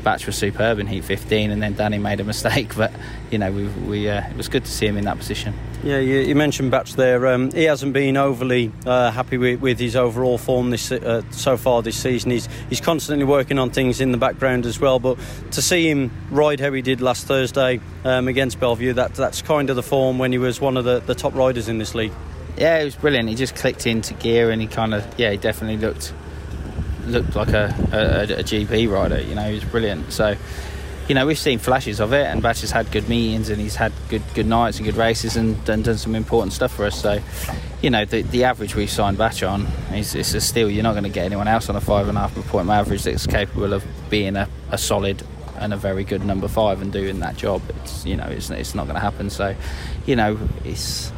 Batch 0.04 0.26
was 0.26 0.36
superb 0.36 0.80
in 0.80 0.88
Heat 0.88 1.04
15, 1.04 1.52
and 1.52 1.62
then 1.62 1.74
Danny 1.74 1.98
made 1.98 2.20
a 2.20 2.24
mistake. 2.24 2.74
But 2.80 2.94
you 3.30 3.38
know, 3.38 3.52
we, 3.52 3.68
we 3.68 4.10
uh, 4.10 4.26
it 4.30 4.38
was 4.38 4.48
good 4.48 4.64
to 4.64 4.72
see 4.72 4.88
him 4.88 4.96
in 4.96 5.04
that 5.04 5.18
position. 5.18 5.54
Yeah, 5.84 6.00
you, 6.00 6.20
you 6.20 6.36
mentioned 6.36 6.72
Batch 6.72 6.94
there. 6.96 7.28
Um, 7.28 7.52
he 7.52 7.64
hasn't 7.64 7.92
been 7.92 8.16
overly 8.16 8.72
uh, 8.86 9.12
happy 9.12 9.38
with, 9.38 9.60
with, 9.60 9.80
his 9.80 9.98
overall 9.98 10.38
form 10.38 10.70
this 10.70 10.92
uh, 10.92 11.24
so 11.32 11.58
far 11.58 11.82
this 11.82 11.98
season. 11.98 12.32
He's 12.32 12.48
he's 12.70 12.80
constantly 12.80 13.26
working 13.26 13.60
on 13.60 13.70
things 13.70 14.00
in 14.00 14.12
the 14.14 14.18
background 14.18 14.66
as 14.66 14.80
well. 14.80 15.00
But 15.00 15.18
to 15.52 15.62
see 15.62 15.90
him 15.90 16.12
ride 16.32 16.60
how 16.60 16.72
he 16.72 16.82
did 16.82 17.02
last 17.02 17.28
Thursday 17.28 17.82
um, 18.06 18.28
against 18.30 18.60
Belle 18.60 18.76
Vue, 18.76 18.94
that 18.94 19.16
that's 19.16 19.42
kind 19.42 19.70
of 19.70 19.76
the 19.76 19.84
form 19.84 20.20
when 20.20 20.32
he 20.32 20.38
was 20.38 20.62
one 20.62 20.78
of 20.78 20.86
the, 20.86 21.00
the 21.00 21.16
top 21.16 21.36
riders 21.36 21.68
in 21.68 21.80
this 21.80 21.96
league. 21.96 22.14
Yeah, 22.58 22.80
it 22.80 22.86
was 22.86 22.96
brilliant. 22.96 23.30
He 23.30 23.36
just 23.36 23.56
clicked 23.56 23.88
into 23.88 24.14
gear, 24.14 24.52
and 24.52 24.62
he 24.62 24.68
kind 24.68 24.94
of 24.94 25.06
yeah, 25.18 25.32
he 25.32 25.38
definitely 25.38 25.78
looked 25.78 26.14
looked 27.10 27.36
like 27.36 27.50
a, 27.50 27.74
a, 27.92 28.40
a 28.40 28.44
GP 28.44 28.92
rider. 28.92 29.22
You 29.22 29.36
know, 29.36 29.48
he 29.48 29.56
was 29.56 29.64
brilliant. 29.64 30.12
So, 30.12 30.36
you 31.08 31.16
know, 31.16 31.26
we've 31.26 31.40
seen 31.40 31.60
flashes 31.60 32.00
of 32.00 32.14
it, 32.14 32.26
and 32.28 32.42
Batch 32.42 32.62
has 32.62 32.72
had 32.72 32.92
good 32.92 33.10
meetings, 33.10 33.50
and 33.50 33.60
he's 33.60 33.76
had 33.76 33.92
good 34.10 34.22
good 34.36 34.46
nights 34.46 34.78
and 34.78 34.86
good 34.86 34.96
races, 34.96 35.36
and 35.36 35.64
done, 35.66 35.84
some 35.98 36.16
important 36.16 36.54
stuff 36.54 36.74
for 36.74 36.86
us. 36.86 37.02
So, 37.02 37.20
you 37.82 37.90
know, 37.90 38.06
the, 38.06 38.22
the 38.22 38.44
average 38.44 38.76
we've 38.76 38.90
signed 38.90 39.18
Batch 39.18 39.42
on 39.42 39.66
is 39.94 40.14
it's 40.14 40.34
a 40.34 40.42
still 40.42 40.70
you're 40.70 40.84
not 40.84 40.94
going 40.94 41.04
to 41.04 41.10
get 41.10 41.26
anyone 41.26 41.48
else 41.48 41.70
on 41.70 41.76
a 41.76 41.82
five 41.82 42.08
and 42.08 42.18
a 42.18 42.22
half 42.22 42.36
point 42.48 42.70
average 42.70 43.04
that's 43.04 43.26
capable 43.26 43.74
of 43.74 43.84
being 44.10 44.36
a, 44.36 44.48
a 44.72 44.78
solid 44.78 45.24
and 45.58 45.74
a 45.74 45.78
very 45.78 46.04
good 46.04 46.24
number 46.24 46.48
five 46.48 46.82
and 46.82 46.94
doing 46.94 47.20
that 47.20 47.36
job. 47.36 47.62
It's 47.82 48.06
you 48.06 48.16
know, 48.16 48.28
it's 48.28 48.50
it's 48.50 48.76
not 48.76 48.84
going 48.84 48.96
to 48.96 49.02
happen. 49.02 49.30
So, 49.30 49.56
you 50.06 50.16
know, 50.16 50.38
it's 50.64 51.12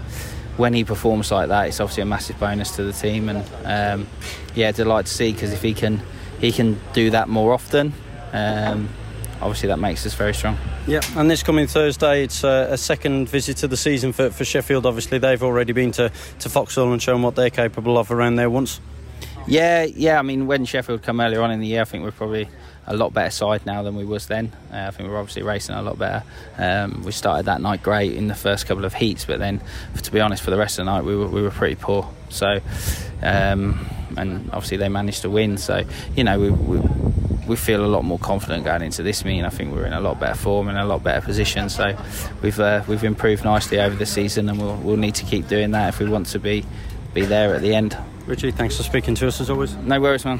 when 0.61 0.73
he 0.73 0.83
performs 0.83 1.31
like 1.31 1.49
that, 1.49 1.67
it's 1.67 1.79
obviously 1.79 2.03
a 2.03 2.05
massive 2.05 2.39
bonus 2.39 2.75
to 2.75 2.83
the 2.83 2.93
team, 2.93 3.29
and 3.29 3.43
um, 3.65 4.07
yeah, 4.53 4.71
delight 4.71 5.07
to 5.07 5.11
see 5.11 5.33
because 5.33 5.51
if 5.51 5.63
he 5.63 5.73
can, 5.73 5.99
he 6.39 6.51
can 6.51 6.79
do 6.93 7.09
that 7.09 7.27
more 7.27 7.51
often. 7.51 7.93
Um, 8.31 8.87
obviously 9.41 9.67
that 9.69 9.79
makes 9.79 10.05
us 10.05 10.13
very 10.13 10.35
strong. 10.35 10.55
Yeah, 10.85 11.01
and 11.15 11.29
this 11.29 11.41
coming 11.41 11.65
Thursday, 11.65 12.23
it's 12.23 12.43
a, 12.43 12.67
a 12.69 12.77
second 12.77 13.27
visit 13.27 13.63
of 13.63 13.71
the 13.71 13.77
season 13.77 14.13
for, 14.13 14.29
for 14.29 14.45
Sheffield. 14.45 14.85
Obviously, 14.85 15.17
they've 15.17 15.41
already 15.41 15.73
been 15.73 15.91
to, 15.93 16.11
to 16.39 16.49
Foxhall 16.49 16.93
and 16.93 17.01
shown 17.01 17.23
what 17.23 17.35
they're 17.35 17.49
capable 17.49 17.97
of 17.97 18.11
around 18.11 18.35
there 18.35 18.49
once. 18.49 18.79
Yeah, 19.47 19.83
yeah. 19.83 20.19
I 20.19 20.21
mean, 20.21 20.45
when 20.45 20.65
Sheffield 20.65 21.01
come 21.01 21.19
earlier 21.19 21.41
on 21.41 21.49
in 21.49 21.59
the 21.59 21.67
year, 21.67 21.81
I 21.81 21.85
think 21.85 22.03
we're 22.03 22.11
probably 22.11 22.47
a 22.87 22.95
lot 22.95 23.13
better 23.13 23.29
side 23.29 23.65
now 23.65 23.83
than 23.83 23.95
we 23.95 24.05
was 24.05 24.27
then. 24.27 24.51
Uh, 24.71 24.85
I 24.87 24.91
think 24.91 25.09
we're 25.09 25.19
obviously 25.19 25.43
racing 25.43 25.75
a 25.75 25.81
lot 25.81 25.97
better. 25.99 26.23
Um, 26.57 27.03
we 27.03 27.11
started 27.11 27.45
that 27.45 27.61
night 27.61 27.83
great 27.83 28.13
in 28.13 28.27
the 28.27 28.35
first 28.35 28.65
couple 28.65 28.85
of 28.85 28.93
heats, 28.93 29.25
but 29.25 29.39
then, 29.39 29.61
to 30.01 30.11
be 30.11 30.19
honest, 30.19 30.43
for 30.43 30.51
the 30.51 30.57
rest 30.57 30.79
of 30.79 30.85
the 30.85 30.91
night 30.91 31.03
we 31.03 31.15
were, 31.15 31.27
we 31.27 31.41
were 31.41 31.51
pretty 31.51 31.75
poor. 31.75 32.09
So, 32.29 32.59
um, 33.21 33.87
and 34.17 34.49
obviously 34.51 34.77
they 34.77 34.89
managed 34.89 35.21
to 35.21 35.29
win. 35.29 35.57
So, 35.57 35.83
you 36.15 36.23
know, 36.23 36.39
we, 36.39 36.49
we, 36.49 36.79
we 37.47 37.55
feel 37.55 37.85
a 37.85 37.87
lot 37.87 38.03
more 38.03 38.19
confident 38.19 38.65
going 38.65 38.81
into 38.81 39.03
this 39.03 39.23
meeting. 39.23 39.45
I 39.45 39.49
think 39.49 39.73
we're 39.73 39.85
in 39.85 39.93
a 39.93 40.01
lot 40.01 40.19
better 40.19 40.37
form 40.37 40.67
and 40.67 40.77
a 40.77 40.85
lot 40.85 41.03
better 41.03 41.21
position. 41.23 41.69
So, 41.69 41.95
we've 42.41 42.59
uh, 42.59 42.83
we've 42.87 43.03
improved 43.03 43.43
nicely 43.43 43.79
over 43.79 43.95
the 43.95 44.05
season, 44.05 44.49
and 44.49 44.59
we'll, 44.59 44.77
we'll 44.77 44.97
need 44.97 45.15
to 45.15 45.25
keep 45.25 45.47
doing 45.47 45.71
that 45.71 45.89
if 45.89 45.99
we 45.99 46.09
want 46.09 46.27
to 46.27 46.39
be 46.39 46.65
be 47.13 47.25
there 47.25 47.53
at 47.53 47.61
the 47.61 47.75
end. 47.75 47.97
Ritchie, 48.25 48.51
thanks 48.51 48.77
for 48.77 48.83
speaking 48.83 49.15
to 49.15 49.27
us 49.27 49.41
as 49.41 49.49
always. 49.49 49.75
No 49.75 49.99
worries, 49.99 50.25
man. 50.25 50.39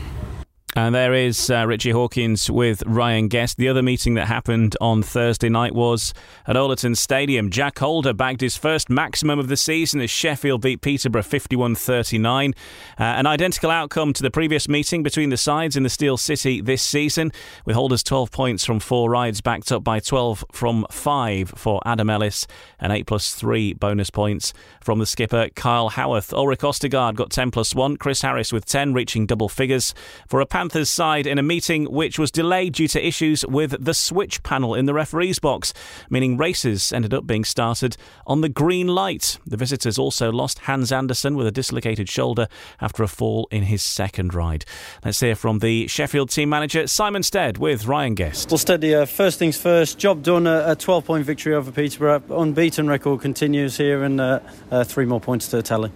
And 0.74 0.96
there 0.96 1.14
is 1.14 1.50
uh, 1.50 1.68
Ritchie 1.68 1.92
Hawkins 1.92 2.50
with 2.50 2.82
Ryan 2.86 3.28
Guest. 3.28 3.58
The 3.58 3.68
other 3.68 3.82
meeting 3.82 4.14
that 4.14 4.28
happened 4.28 4.78
on 4.80 5.04
Thursday 5.04 5.50
night 5.50 5.76
was 5.76 6.14
at 6.48 6.56
Owlerton 6.56 6.96
Stadium. 6.96 7.50
Jack 7.50 7.80
Holder 7.80 8.14
bagged 8.14 8.40
his 8.40 8.56
first 8.56 8.90
maximum 8.90 9.38
of 9.38 9.50
the 9.50 9.58
season 9.58 10.00
as 10.00 10.10
Sheffield 10.10 10.62
beat 10.62 10.80
Peterborough 10.80 11.24
51 11.24 11.76
39. 11.76 12.54
Uh, 12.98 13.04
an 13.04 13.28
identical 13.28 13.70
outcome 13.70 14.14
to 14.14 14.24
the 14.24 14.32
previous 14.32 14.70
meeting 14.70 15.04
between 15.04 15.30
the 15.30 15.36
sides 15.36 15.76
in 15.76 15.84
the 15.84 15.90
Steel 15.90 16.16
City 16.16 16.62
this 16.62 16.82
season, 16.82 17.34
with 17.66 17.76
Holder's 17.76 18.02
12 18.02 18.32
points 18.32 18.64
from 18.64 18.80
four 18.80 19.10
rides 19.10 19.42
backed 19.42 19.74
up 19.74 19.84
by 19.84 20.00
12 20.00 20.46
from 20.54 20.86
five 20.90 21.50
for 21.50 21.82
Adam 21.86 22.10
Ellis 22.10 22.48
and 22.80 22.94
8 22.94 23.08
plus 23.08 23.34
3 23.34 23.74
bonus 23.74 24.10
points 24.10 24.54
from 24.82 25.00
the 25.00 25.06
skipper 25.06 25.50
Kyle 25.56 25.90
Howarth. 25.90 26.34
Ulrich 26.34 26.60
Ostergaard 26.60 27.16
got 27.16 27.30
10 27.30 27.52
plus 27.52 27.74
1, 27.74 27.98
Chris 27.98 28.22
Harris 28.22 28.52
with 28.52 28.66
10, 28.66 28.94
reaching 28.94 29.26
double 29.26 29.48
figures 29.48 29.94
for 30.28 30.42
a 30.42 30.46
Panthers 30.46 30.90
side 30.90 31.26
in 31.26 31.38
a 31.38 31.44
meeting 31.44 31.86
which 31.86 32.20
was 32.20 32.32
delayed 32.32 32.74
due 32.74 32.88
to 32.88 33.06
issues 33.06 33.46
with 33.46 33.84
the 33.84 33.94
switch 33.94 34.44
panel 34.44 34.76
in 34.76 34.86
the 34.86 34.94
referee's 34.94 35.40
box, 35.40 35.74
meaning 36.10 36.38
races 36.38 36.92
ended 36.92 37.14
up 37.14 37.26
being 37.26 37.46
started 37.46 37.96
on 38.28 38.42
the 38.42 38.50
green 38.50 38.88
light. 38.88 39.38
The 39.46 39.58
visitors 39.58 39.98
also 39.98 40.32
lost 40.32 40.60
Hans 40.60 40.92
Andersen 40.92 41.36
with 41.36 41.48
a 41.48 41.52
dislocated 41.52 42.10
shoulder 42.10 42.48
after 42.80 43.04
a 43.04 43.08
fall 43.08 43.48
in 43.52 43.64
his 43.64 43.84
second 43.84 44.34
ride. 44.34 44.66
Let's 45.06 45.20
hear 45.20 45.36
from 45.36 45.60
the 45.60 45.88
Sheffield 45.88 46.30
team 46.30 46.50
manager 46.50 46.88
Simon 46.88 47.24
Stead 47.24 47.58
with 47.58 47.86
Ryan 47.86 48.16
Guest. 48.16 48.50
Well, 48.50 48.58
Steady, 48.58 48.96
uh, 48.96 49.06
first 49.06 49.40
things 49.40 49.58
first, 49.58 50.00
job 50.00 50.24
done, 50.24 50.48
a 50.48 50.76
12 50.76 51.06
point 51.06 51.26
victory 51.26 51.54
over 51.54 51.72
Peterborough. 51.72 52.24
Unbeaten 52.30 52.88
record 52.88 53.22
continues 53.22 53.78
here, 53.78 54.04
and 54.04 54.20
uh, 54.20 54.40
uh, 54.72 54.84
three 54.84 55.06
more 55.06 55.20
points 55.20 55.50
to 55.50 55.62
tally. 55.62 55.92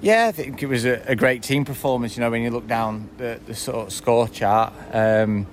Yeah, 0.00 0.26
I 0.26 0.32
think 0.32 0.62
it 0.62 0.66
was 0.66 0.84
a, 0.84 1.02
a, 1.06 1.16
great 1.16 1.42
team 1.42 1.64
performance. 1.64 2.16
You 2.16 2.22
know, 2.22 2.30
when 2.30 2.42
you 2.42 2.50
look 2.50 2.68
down 2.68 3.10
the, 3.18 3.40
the 3.46 3.54
sort 3.54 3.88
of 3.88 3.92
score 3.92 4.28
chart, 4.28 4.72
um, 4.92 5.46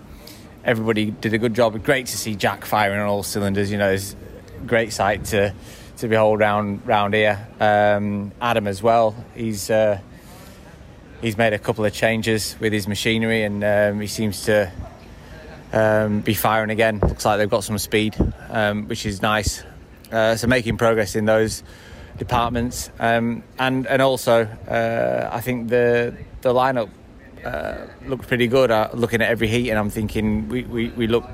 everybody 0.64 1.10
did 1.10 1.34
a 1.34 1.40
good 1.40 1.56
job. 1.56 1.84
Great 1.84 2.06
to 2.08 2.18
see 2.18 2.36
Jack 2.36 2.64
firing 2.64 3.00
on 3.00 3.08
all 3.08 3.24
cylinders. 3.24 3.72
You 3.72 3.80
know, 3.80 3.92
it's 3.92 4.16
a 4.62 4.66
great 4.66 4.94
sight 4.94 5.26
to 5.26 5.54
to 5.98 6.08
behold 6.08 6.40
round 6.40 6.86
round 6.86 7.16
here. 7.16 7.48
Um, 7.60 8.34
Adam 8.40 8.68
as 8.68 8.84
well. 8.84 9.16
He's 9.34 9.72
uh, 9.72 10.00
he's 11.22 11.38
made 11.38 11.54
a 11.54 11.60
couple 11.60 11.84
of 11.84 11.92
changes 11.92 12.56
with 12.60 12.72
his 12.72 12.88
machinery, 12.88 13.44
and 13.44 13.64
um, 13.64 14.00
he 14.00 14.08
seems 14.08 14.46
to 14.46 14.72
um, 15.74 16.22
be 16.22 16.36
firing 16.36 16.70
again. 16.70 17.00
Looks 17.00 17.26
like 17.26 17.40
they've 17.40 17.50
got 17.50 17.64
some 17.64 17.80
speed, 17.80 18.16
um, 18.50 18.88
which 18.88 19.08
is 19.08 19.24
nice. 19.24 19.64
Uh, 20.12 20.36
so 20.36 20.46
making 20.46 20.78
progress 20.78 21.16
in 21.16 21.26
those 21.26 21.64
departments, 22.18 22.90
um, 23.00 23.44
and 23.60 23.88
and 23.88 24.02
also 24.02 24.44
uh, 24.44 25.30
I 25.32 25.42
think 25.42 25.70
the 25.70 26.16
the 26.42 26.54
lineup 26.54 26.90
uh, 27.44 27.88
looked 28.06 28.28
pretty 28.28 28.48
good. 28.48 28.72
Uh, 28.72 28.90
looking 28.94 29.22
at 29.22 29.30
every 29.30 29.48
heat, 29.48 29.70
and 29.70 29.80
I'm 29.80 29.90
thinking 29.90 30.48
we, 30.50 30.64
we, 30.64 30.90
we 30.90 31.08
look 31.08 31.26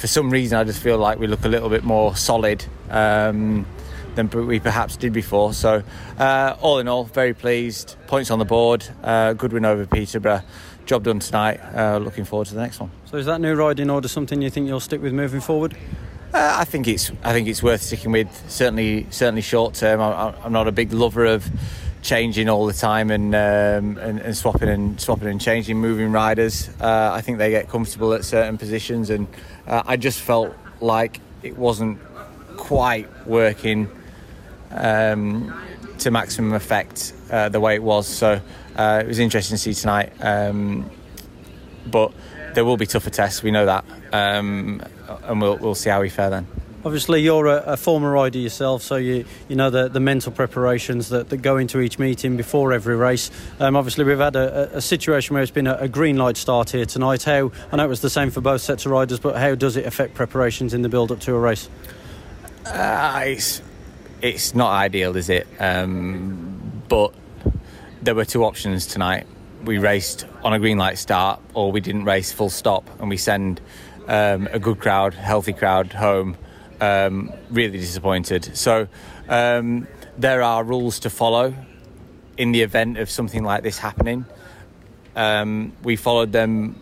for 0.00 0.06
some 0.06 0.30
reason 0.30 0.58
I 0.58 0.64
just 0.64 0.80
feel 0.80 0.98
like 0.98 1.18
we 1.18 1.26
look 1.26 1.44
a 1.44 1.48
little 1.48 1.68
bit 1.68 1.84
more 1.84 2.16
solid 2.16 2.64
um, 2.88 3.66
than 4.14 4.28
we 4.30 4.58
perhaps 4.58 4.96
did 4.96 5.12
before. 5.12 5.52
So 5.52 5.82
uh, 6.18 6.56
all 6.60 6.78
in 6.78 6.88
all, 6.88 7.04
very 7.04 7.34
pleased. 7.34 7.96
Points 8.06 8.30
on 8.30 8.38
the 8.38 8.44
board. 8.46 8.86
Uh, 9.02 9.34
good 9.34 9.52
win 9.52 9.64
over 9.64 9.86
Peterborough. 9.86 10.42
Job 10.86 11.04
done 11.04 11.18
tonight. 11.18 11.60
Uh, 11.74 11.98
looking 11.98 12.24
forward 12.24 12.46
to 12.48 12.54
the 12.54 12.60
next 12.60 12.80
one. 12.80 12.90
So 13.04 13.18
is 13.18 13.26
that 13.26 13.40
new 13.40 13.54
riding 13.54 13.90
order 13.90 14.08
something 14.08 14.40
you 14.40 14.50
think 14.50 14.66
you'll 14.66 14.80
stick 14.80 15.02
with 15.02 15.12
moving 15.12 15.40
forward? 15.40 15.76
Uh, 16.32 16.56
I 16.58 16.64
think 16.64 16.86
it's 16.86 17.10
I 17.24 17.32
think 17.32 17.48
it's 17.48 17.62
worth 17.62 17.82
sticking 17.82 18.12
with. 18.12 18.28
Certainly, 18.48 19.08
certainly 19.10 19.42
short 19.42 19.74
term. 19.74 20.00
I, 20.00 20.32
am 20.44 20.52
not 20.52 20.68
a 20.68 20.72
big 20.72 20.92
lover 20.92 21.24
of 21.24 21.48
changing 22.02 22.48
all 22.48 22.66
the 22.66 22.72
time 22.72 23.10
and, 23.10 23.34
um, 23.34 23.98
and, 23.98 24.20
and 24.20 24.36
swapping 24.36 24.68
and 24.68 25.00
swapping 25.00 25.28
and 25.28 25.40
changing, 25.40 25.78
moving 25.78 26.12
riders. 26.12 26.70
Uh, 26.80 27.10
I 27.12 27.20
think 27.20 27.38
they 27.38 27.50
get 27.50 27.68
comfortable 27.68 28.12
at 28.14 28.24
certain 28.24 28.58
positions, 28.58 29.10
and 29.10 29.26
uh, 29.66 29.82
I 29.86 29.96
just 29.96 30.20
felt 30.20 30.54
like 30.80 31.20
it 31.42 31.58
wasn't 31.58 31.98
quite 32.56 33.08
working 33.26 33.90
um, 34.70 35.52
to 35.98 36.10
maximum 36.10 36.52
effect 36.52 37.12
uh, 37.30 37.48
the 37.48 37.60
way 37.60 37.74
it 37.74 37.82
was. 37.82 38.06
So 38.06 38.40
uh, 38.76 39.00
it 39.02 39.08
was 39.08 39.18
interesting 39.18 39.56
to 39.56 39.58
see 39.58 39.74
tonight, 39.74 40.12
um, 40.20 40.88
but 41.86 42.12
there 42.54 42.64
will 42.64 42.76
be 42.76 42.86
tougher 42.86 43.10
tests. 43.10 43.42
We 43.42 43.50
know 43.50 43.66
that. 43.66 43.84
And 45.24 45.40
we'll, 45.40 45.56
we'll 45.56 45.74
see 45.74 45.90
how 45.90 46.00
we 46.00 46.08
fare 46.08 46.30
then. 46.30 46.46
Obviously, 46.82 47.20
you're 47.20 47.46
a, 47.46 47.62
a, 47.72 47.76
former 47.76 48.10
rider 48.10 48.38
yourself, 48.38 48.82
so 48.82 48.96
you 48.96 49.26
you 49.50 49.56
know 49.56 49.68
the, 49.68 49.88
the 49.88 50.00
mental 50.00 50.32
preparations 50.32 51.10
that, 51.10 51.28
that 51.28 51.38
go 51.38 51.58
into 51.58 51.78
each 51.78 51.98
meeting 51.98 52.38
before 52.38 52.72
every 52.72 52.96
race. 52.96 53.30
Um, 53.58 53.76
obviously, 53.76 54.04
we've 54.04 54.18
had 54.18 54.34
a, 54.34 54.76
a, 54.76 54.80
situation 54.80 55.34
where 55.34 55.42
it's 55.42 55.52
been 55.52 55.66
a, 55.66 55.74
a, 55.74 55.88
green 55.88 56.16
light 56.16 56.38
start 56.38 56.70
here 56.70 56.86
tonight. 56.86 57.24
How 57.24 57.52
I 57.70 57.76
know 57.76 57.84
it 57.84 57.88
was 57.88 58.00
the 58.00 58.08
same 58.08 58.30
for 58.30 58.40
both 58.40 58.62
sets 58.62 58.86
of 58.86 58.92
riders, 58.92 59.20
but 59.20 59.36
how 59.36 59.54
does 59.54 59.76
it 59.76 59.84
affect 59.84 60.14
preparations 60.14 60.72
in 60.72 60.80
the 60.80 60.88
build 60.88 61.12
up 61.12 61.20
to 61.20 61.34
a 61.34 61.38
race? 61.38 61.68
Uh, 62.64 63.24
it's 63.26 63.60
it's 64.22 64.54
not 64.54 64.70
ideal, 64.72 65.16
is 65.16 65.28
it? 65.28 65.46
Um, 65.58 66.82
but 66.88 67.12
there 68.00 68.14
were 68.14 68.24
two 68.24 68.44
options 68.44 68.86
tonight. 68.86 69.26
We 69.64 69.76
raced 69.76 70.24
on 70.42 70.54
a 70.54 70.58
green 70.58 70.78
light 70.78 70.96
start, 70.96 71.40
or 71.52 71.72
we 71.72 71.82
didn't 71.82 72.04
race 72.04 72.32
full 72.32 72.48
stop, 72.48 72.88
and 73.00 73.10
we 73.10 73.18
send 73.18 73.60
um, 74.10 74.48
a 74.52 74.58
good 74.58 74.80
crowd, 74.80 75.14
healthy 75.14 75.52
crowd 75.52 75.92
home. 75.92 76.36
Um, 76.80 77.32
really 77.50 77.78
disappointed. 77.78 78.56
So 78.56 78.88
um, 79.28 79.86
there 80.18 80.42
are 80.42 80.64
rules 80.64 81.00
to 81.00 81.10
follow 81.10 81.54
in 82.36 82.52
the 82.52 82.62
event 82.62 82.98
of 82.98 83.08
something 83.08 83.44
like 83.44 83.62
this 83.62 83.78
happening. 83.78 84.24
Um, 85.14 85.72
we 85.82 85.96
followed 85.96 86.32
them 86.32 86.80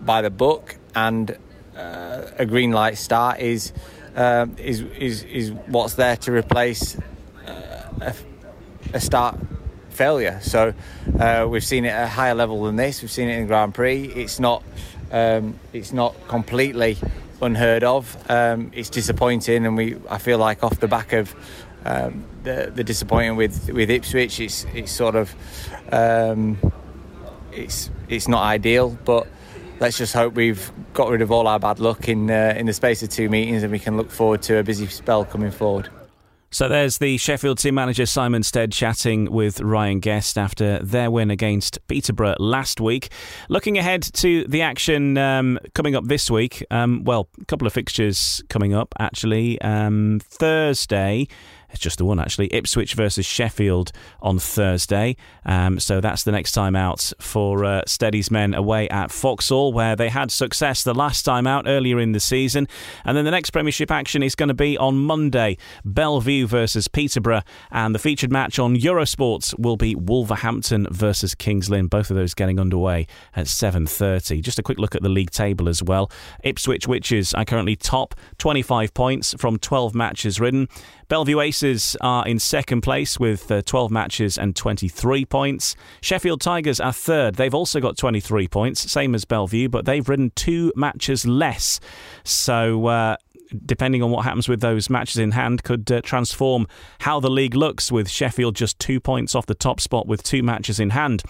by 0.00 0.20
the 0.22 0.30
book, 0.30 0.76
and 0.94 1.36
uh, 1.76 2.22
a 2.36 2.44
green 2.44 2.72
light 2.72 2.98
start 2.98 3.40
is 3.40 3.72
uh, 4.16 4.46
is 4.58 4.80
is 4.80 5.22
is 5.24 5.52
what's 5.66 5.94
there 5.94 6.16
to 6.16 6.32
replace 6.32 6.98
uh, 7.46 7.88
a, 8.00 8.14
a, 8.94 9.00
start 9.00 9.38
failure. 9.90 10.40
So 10.42 10.74
uh, 11.18 11.46
we've 11.48 11.64
seen 11.64 11.84
it 11.84 11.90
at 11.90 12.04
a 12.04 12.08
higher 12.08 12.34
level 12.34 12.64
than 12.64 12.76
this. 12.76 13.00
We've 13.00 13.10
seen 13.10 13.28
it 13.28 13.36
in 13.36 13.42
the 13.42 13.46
Grand 13.46 13.74
Prix. 13.74 14.04
It's 14.06 14.40
not 14.40 14.64
um, 15.10 15.58
it's 15.72 15.92
not 15.92 16.14
completely 16.28 16.96
unheard 17.42 17.84
of. 17.84 18.16
Um, 18.30 18.70
it's 18.74 18.90
disappointing, 18.90 19.66
and 19.66 19.76
we 19.76 19.96
I 20.08 20.18
feel 20.18 20.38
like 20.38 20.62
off 20.62 20.80
the 20.80 20.88
back 20.88 21.12
of 21.12 21.34
um, 21.84 22.24
the 22.42 22.72
the 22.74 22.84
disappointing 22.84 23.36
with 23.36 23.70
with 23.70 23.90
Ipswich, 23.90 24.40
it's 24.40 24.66
it's 24.74 24.92
sort 24.92 25.16
of 25.16 25.34
um, 25.92 26.58
it's 27.52 27.90
it's 28.08 28.28
not 28.28 28.42
ideal, 28.42 28.98
but. 29.04 29.26
Let's 29.80 29.96
just 29.96 30.12
hope 30.12 30.34
we've 30.34 30.70
got 30.92 31.08
rid 31.08 31.22
of 31.22 31.32
all 31.32 31.48
our 31.48 31.58
bad 31.58 31.78
luck 31.78 32.06
in 32.06 32.30
uh, 32.30 32.52
in 32.54 32.66
the 32.66 32.74
space 32.74 33.02
of 33.02 33.08
two 33.08 33.30
meetings, 33.30 33.62
and 33.62 33.72
we 33.72 33.78
can 33.78 33.96
look 33.96 34.10
forward 34.10 34.42
to 34.42 34.58
a 34.58 34.62
busy 34.62 34.86
spell 34.88 35.24
coming 35.24 35.50
forward. 35.50 35.88
So 36.52 36.68
there's 36.68 36.98
the 36.98 37.16
Sheffield 37.16 37.58
team 37.58 37.76
manager 37.76 38.06
Simon 38.06 38.42
Stead 38.42 38.72
chatting 38.72 39.30
with 39.30 39.60
Ryan 39.60 40.00
Guest 40.00 40.36
after 40.36 40.80
their 40.80 41.08
win 41.08 41.30
against 41.30 41.78
Peterborough 41.86 42.34
last 42.40 42.80
week. 42.80 43.12
Looking 43.48 43.78
ahead 43.78 44.02
to 44.14 44.44
the 44.48 44.60
action 44.62 45.16
um, 45.16 45.60
coming 45.74 45.94
up 45.94 46.06
this 46.06 46.28
week, 46.28 46.64
um, 46.72 47.04
well, 47.04 47.28
a 47.40 47.44
couple 47.44 47.68
of 47.68 47.72
fixtures 47.72 48.42
coming 48.48 48.74
up 48.74 48.92
actually. 48.98 49.60
Um, 49.60 50.20
Thursday, 50.24 51.28
It's 51.70 51.80
just 51.80 51.98
the 51.98 52.04
one, 52.04 52.18
actually. 52.18 52.52
Ipswich 52.52 52.94
versus 52.94 53.26
Sheffield 53.26 53.92
on 54.20 54.38
Thursday. 54.38 55.16
Um, 55.44 55.78
so 55.78 56.00
that's 56.00 56.24
the 56.24 56.32
next 56.32 56.52
time 56.52 56.76
out 56.76 57.12
for 57.20 57.64
uh, 57.64 57.82
Steady's 57.86 58.30
men 58.30 58.54
away 58.54 58.88
at 58.88 59.10
Foxhall, 59.10 59.72
where 59.72 59.96
they 59.96 60.08
had 60.08 60.30
success 60.30 60.82
the 60.82 60.94
last 60.94 61.22
time 61.22 61.46
out 61.46 61.64
earlier 61.66 61.98
in 62.00 62.12
the 62.12 62.20
season. 62.20 62.68
And 63.04 63.16
then 63.16 63.24
the 63.24 63.30
next 63.30 63.50
Premiership 63.50 63.90
action 63.90 64.22
is 64.22 64.34
going 64.34 64.48
to 64.48 64.54
be 64.54 64.76
on 64.78 64.98
Monday 64.98 65.56
Belle 65.84 66.20
Vue 66.20 66.46
versus 66.46 66.88
Peterborough. 66.88 67.42
And 67.70 67.94
the 67.94 67.98
featured 67.98 68.32
match 68.32 68.58
on 68.58 68.76
Eurosport 68.76 69.58
will 69.58 69.76
be 69.76 69.94
Wolverhampton 69.94 70.86
versus 70.90 71.34
Kings 71.34 71.70
Lynn. 71.70 71.86
Both 71.86 72.10
of 72.10 72.16
those 72.16 72.34
getting 72.34 72.58
underway 72.58 73.06
at 73.34 73.46
7.30. 73.46 74.42
Just 74.42 74.58
a 74.58 74.62
quick 74.62 74.78
look 74.78 74.94
at 74.94 75.02
the 75.02 75.08
league 75.08 75.30
table 75.30 75.68
as 75.68 75.82
well. 75.82 76.10
Ipswich 76.42 76.86
Witches 76.86 77.34
are 77.34 77.44
currently 77.44 77.76
top, 77.76 78.14
25 78.38 78.94
points 78.94 79.34
from 79.38 79.58
12 79.58 79.94
matches 79.94 80.40
ridden. 80.40 80.68
Belle 81.10 81.24
Vue 81.24 81.40
Aces 81.40 81.96
are 82.00 82.24
in 82.24 82.38
second 82.38 82.82
place 82.82 83.18
with 83.18 83.50
uh, 83.50 83.62
12 83.62 83.90
matches 83.90 84.38
and 84.38 84.54
23 84.54 85.24
points. 85.24 85.74
Sheffield 86.00 86.40
Tigers 86.40 86.78
are 86.78 86.92
third. 86.92 87.34
They've 87.34 87.52
also 87.52 87.80
got 87.80 87.98
23 87.98 88.46
points, 88.46 88.88
same 88.88 89.16
as 89.16 89.24
Belle 89.24 89.48
Vue, 89.48 89.68
but 89.68 89.86
they've 89.86 90.08
ridden 90.08 90.30
two 90.36 90.72
matches 90.76 91.26
less. 91.26 91.80
So 92.22 92.86
uh, 92.86 93.16
depending 93.66 94.04
on 94.04 94.10
what 94.10 94.24
happens 94.24 94.48
with 94.48 94.60
those 94.60 94.88
matches 94.88 95.16
in 95.16 95.32
hand, 95.32 95.64
could 95.64 95.90
uh, 95.90 96.00
transform 96.02 96.68
how 97.00 97.20
the 97.20 97.30
league 97.30 97.56
looks 97.56 97.90
with 97.90 98.08
Sheffield 98.08 98.54
just 98.54 98.78
two 98.78 99.00
points 99.00 99.34
off 99.34 99.46
the 99.46 99.54
top 99.54 99.80
spot 99.80 100.06
with 100.06 100.22
two 100.22 100.44
matches 100.44 100.78
in 100.78 100.90
hand. 100.90 101.22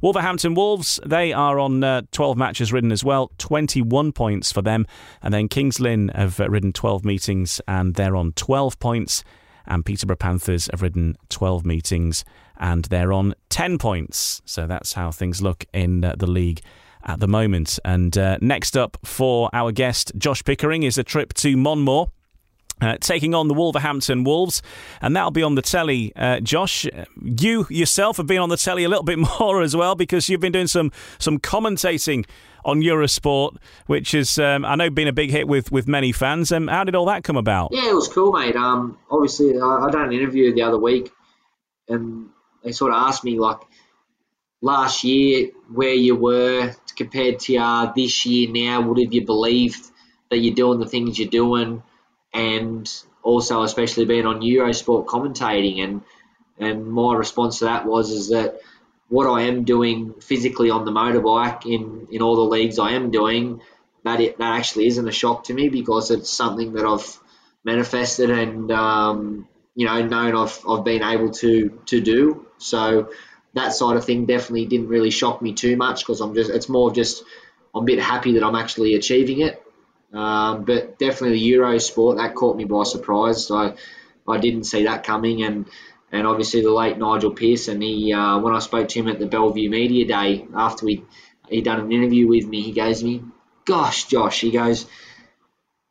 Wolverhampton 0.00 0.54
Wolves, 0.54 1.00
they 1.04 1.32
are 1.32 1.58
on 1.58 1.82
uh, 1.82 2.02
12 2.12 2.36
matches 2.36 2.72
ridden 2.72 2.92
as 2.92 3.04
well, 3.04 3.32
21 3.38 4.12
points 4.12 4.52
for 4.52 4.62
them. 4.62 4.86
And 5.22 5.34
then 5.34 5.48
Kings 5.48 5.80
Lynn 5.80 6.08
have 6.14 6.40
uh, 6.40 6.48
ridden 6.48 6.72
12 6.72 7.04
meetings 7.04 7.60
and 7.66 7.94
they're 7.94 8.16
on 8.16 8.32
12 8.32 8.78
points. 8.78 9.24
And 9.66 9.84
Peterborough 9.84 10.16
Panthers 10.16 10.68
have 10.70 10.82
ridden 10.82 11.16
12 11.28 11.66
meetings 11.66 12.24
and 12.58 12.84
they're 12.86 13.12
on 13.12 13.34
10 13.50 13.78
points. 13.78 14.40
So 14.44 14.66
that's 14.66 14.92
how 14.94 15.10
things 15.10 15.42
look 15.42 15.64
in 15.72 16.04
uh, 16.04 16.14
the 16.16 16.26
league 16.26 16.60
at 17.04 17.20
the 17.20 17.28
moment. 17.28 17.78
And 17.84 18.16
uh, 18.16 18.38
next 18.40 18.76
up 18.76 18.96
for 19.04 19.50
our 19.52 19.72
guest, 19.72 20.12
Josh 20.16 20.44
Pickering, 20.44 20.82
is 20.82 20.98
a 20.98 21.04
trip 21.04 21.34
to 21.34 21.56
Monmore. 21.56 22.10
Uh, 22.80 22.96
taking 23.00 23.34
on 23.34 23.48
the 23.48 23.54
Wolverhampton 23.54 24.22
Wolves, 24.24 24.62
and 25.00 25.16
that'll 25.16 25.30
be 25.32 25.42
on 25.42 25.56
the 25.56 25.62
telly. 25.62 26.12
Uh, 26.14 26.40
Josh, 26.40 26.86
you 27.20 27.66
yourself 27.68 28.18
have 28.18 28.26
been 28.26 28.38
on 28.38 28.48
the 28.48 28.56
telly 28.56 28.84
a 28.84 28.88
little 28.88 29.04
bit 29.04 29.18
more 29.40 29.62
as 29.62 29.74
well 29.74 29.94
because 29.94 30.28
you've 30.28 30.40
been 30.40 30.52
doing 30.52 30.68
some 30.68 30.92
some 31.18 31.38
commentating 31.38 32.24
on 32.64 32.80
Eurosport, 32.80 33.56
which 33.86 34.14
is 34.14 34.38
um, 34.38 34.64
I 34.64 34.76
know 34.76 34.90
been 34.90 35.08
a 35.08 35.12
big 35.12 35.30
hit 35.30 35.48
with 35.48 35.72
with 35.72 35.88
many 35.88 36.12
fans. 36.12 36.52
Um, 36.52 36.68
how 36.68 36.84
did 36.84 36.94
all 36.94 37.06
that 37.06 37.24
come 37.24 37.36
about? 37.36 37.70
Yeah, 37.72 37.90
it 37.90 37.94
was 37.94 38.08
cool, 38.08 38.32
mate. 38.32 38.56
Um, 38.56 38.98
obviously, 39.10 39.58
I, 39.58 39.86
I 39.86 39.90
done 39.90 40.06
an 40.06 40.12
interview 40.12 40.54
the 40.54 40.62
other 40.62 40.78
week, 40.78 41.10
and 41.88 42.28
they 42.62 42.72
sort 42.72 42.92
of 42.92 43.02
asked 43.02 43.24
me 43.24 43.38
like 43.38 43.58
last 44.60 45.04
year 45.04 45.50
where 45.72 45.94
you 45.94 46.16
were 46.16 46.74
compared 46.98 47.38
to 47.38 47.56
uh, 47.56 47.92
this 47.94 48.26
year 48.26 48.50
now? 48.50 48.86
What 48.86 48.98
have 48.98 49.12
you 49.12 49.24
believed 49.24 49.86
that 50.30 50.38
you're 50.38 50.54
doing 50.54 50.80
the 50.80 50.86
things 50.86 51.18
you're 51.18 51.28
doing? 51.28 51.82
And 52.32 52.90
also, 53.22 53.62
especially 53.62 54.04
being 54.04 54.26
on 54.26 54.40
Eurosport 54.40 55.06
commentating, 55.06 55.82
and 55.82 56.02
and 56.58 56.86
my 56.86 57.14
response 57.14 57.60
to 57.60 57.66
that 57.66 57.86
was 57.86 58.10
is 58.10 58.30
that 58.30 58.60
what 59.08 59.26
I 59.26 59.42
am 59.42 59.64
doing 59.64 60.14
physically 60.20 60.70
on 60.70 60.84
the 60.84 60.90
motorbike 60.90 61.64
in, 61.64 62.08
in 62.10 62.20
all 62.20 62.36
the 62.36 62.42
leagues 62.42 62.78
I 62.78 62.92
am 62.92 63.10
doing, 63.10 63.62
that 64.04 64.20
it, 64.20 64.38
that 64.38 64.58
actually 64.58 64.86
isn't 64.86 65.08
a 65.08 65.12
shock 65.12 65.44
to 65.44 65.54
me 65.54 65.68
because 65.68 66.10
it's 66.10 66.30
something 66.30 66.74
that 66.74 66.84
I've 66.84 67.18
manifested 67.64 68.30
and 68.30 68.70
um, 68.70 69.48
you 69.74 69.86
know 69.86 70.02
known 70.04 70.36
I've, 70.36 70.60
I've 70.68 70.84
been 70.84 71.02
able 71.02 71.30
to 71.30 71.80
to 71.86 72.00
do. 72.00 72.46
So 72.58 73.10
that 73.54 73.72
side 73.72 73.96
of 73.96 74.04
thing 74.04 74.26
definitely 74.26 74.66
didn't 74.66 74.88
really 74.88 75.10
shock 75.10 75.40
me 75.40 75.54
too 75.54 75.76
much 75.76 76.00
because 76.00 76.20
I'm 76.20 76.34
just 76.34 76.50
it's 76.50 76.68
more 76.68 76.90
of 76.90 76.94
just 76.94 77.24
I'm 77.74 77.82
a 77.82 77.86
bit 77.86 78.00
happy 78.00 78.34
that 78.34 78.44
I'm 78.44 78.54
actually 78.54 78.94
achieving 78.94 79.40
it. 79.40 79.62
Um, 80.12 80.64
but 80.64 80.98
definitely 80.98 81.38
the 81.38 81.52
Eurosport 81.52 82.16
that 82.16 82.34
caught 82.34 82.56
me 82.56 82.64
by 82.64 82.84
surprise. 82.84 83.46
So 83.46 83.74
I 84.26 84.38
didn't 84.38 84.64
see 84.64 84.84
that 84.84 85.04
coming, 85.04 85.42
and 85.42 85.66
and 86.10 86.26
obviously 86.26 86.62
the 86.62 86.72
late 86.72 86.98
Nigel 86.98 87.32
Pearson. 87.32 87.80
He 87.80 88.12
uh, 88.12 88.38
when 88.38 88.54
I 88.54 88.58
spoke 88.60 88.88
to 88.88 88.98
him 88.98 89.08
at 89.08 89.18
the 89.18 89.26
Belle 89.26 89.50
Vue 89.50 89.70
Media 89.70 90.06
Day 90.06 90.46
after 90.54 90.86
we 90.86 91.04
he 91.48 91.60
done 91.62 91.80
an 91.80 91.92
interview 91.92 92.26
with 92.28 92.46
me, 92.46 92.62
he 92.62 92.72
goes 92.72 93.00
to 93.00 93.04
me, 93.04 93.22
"Gosh, 93.64 94.04
Josh," 94.04 94.40
he 94.40 94.50
goes, 94.50 94.86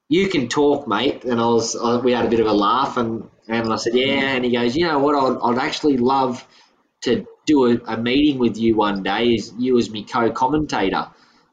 "You 0.09 0.27
can 0.27 0.47
talk, 0.49 0.87
mate." 0.87 1.23
And 1.23 1.39
I 1.39 1.45
was 1.45 1.75
I, 1.75 1.97
we 1.97 2.11
had 2.13 2.25
a 2.25 2.29
bit 2.29 2.39
of 2.39 2.47
a 2.47 2.53
laugh, 2.53 2.97
and 2.97 3.29
and 3.47 3.71
I 3.71 3.75
said, 3.77 3.93
"Yeah," 3.93 4.35
and 4.35 4.43
he 4.43 4.51
goes, 4.51 4.75
"You 4.75 4.87
know 4.87 4.99
what? 4.99 5.15
I'd, 5.15 5.37
I'd 5.43 5.65
actually 5.65 5.97
love 5.97 6.45
to 7.01 7.25
do 7.45 7.65
a, 7.65 7.93
a 7.93 7.97
meeting 7.97 8.39
with 8.39 8.57
you 8.57 8.75
one 8.75 9.03
day 9.03 9.35
as 9.35 9.53
you 9.57 9.77
as 9.77 9.89
me 9.89 10.03
co-commentator. 10.03 11.07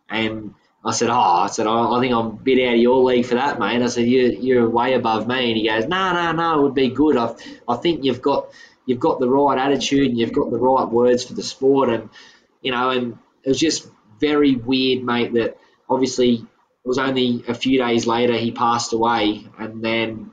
And 0.09 0.55
I 0.85 0.93
said, 0.93 1.09
oh, 1.09 1.15
I 1.15 1.47
said, 1.47 1.67
I, 1.67 2.01
think 2.01 2.13
I'm 2.13 2.27
a 2.27 2.31
bit 2.31 2.69
out 2.69 2.75
of 2.75 2.81
your 2.81 3.03
league 3.03 3.25
for 3.25 3.37
that, 3.37 3.59
mate. 3.59 3.81
I 3.81 3.87
said, 3.87 4.07
you, 4.07 4.37
you're 4.39 4.69
way 4.69 4.93
above 4.93 5.27
me. 5.27 5.49
And 5.49 5.57
he 5.57 5.67
goes, 5.67 5.87
no, 5.87 6.13
no, 6.13 6.33
no, 6.33 6.59
it 6.59 6.63
would 6.63 6.75
be 6.75 6.91
good. 6.91 7.17
I, 7.17 7.35
I 7.67 7.77
think 7.77 8.05
you've 8.05 8.21
got 8.21 8.51
you've 8.85 9.01
got 9.01 9.19
the 9.19 9.29
right 9.29 9.59
attitude 9.59 10.11
and 10.11 10.19
you've 10.19 10.35
got 10.35 10.51
the 10.51 10.59
right 10.59 10.87
words 10.87 11.25
for 11.25 11.33
the 11.33 11.43
sport. 11.43 11.89
And, 11.89 12.11
you 12.61 12.71
know, 12.71 12.91
and 12.91 13.19
it 13.43 13.49
was 13.49 13.59
just 13.59 13.89
very 14.21 14.57
weird, 14.57 15.03
mate, 15.03 15.33
that 15.35 15.57
obviously 15.89 16.35
it 16.35 16.89
was 16.89 16.99
only 16.99 17.45
a 17.49 17.55
few 17.55 17.79
days 17.79 18.07
later 18.07 18.35
he 18.35 18.53
passed 18.53 18.93
away. 18.93 19.47
And 19.59 19.83
then 19.83 20.33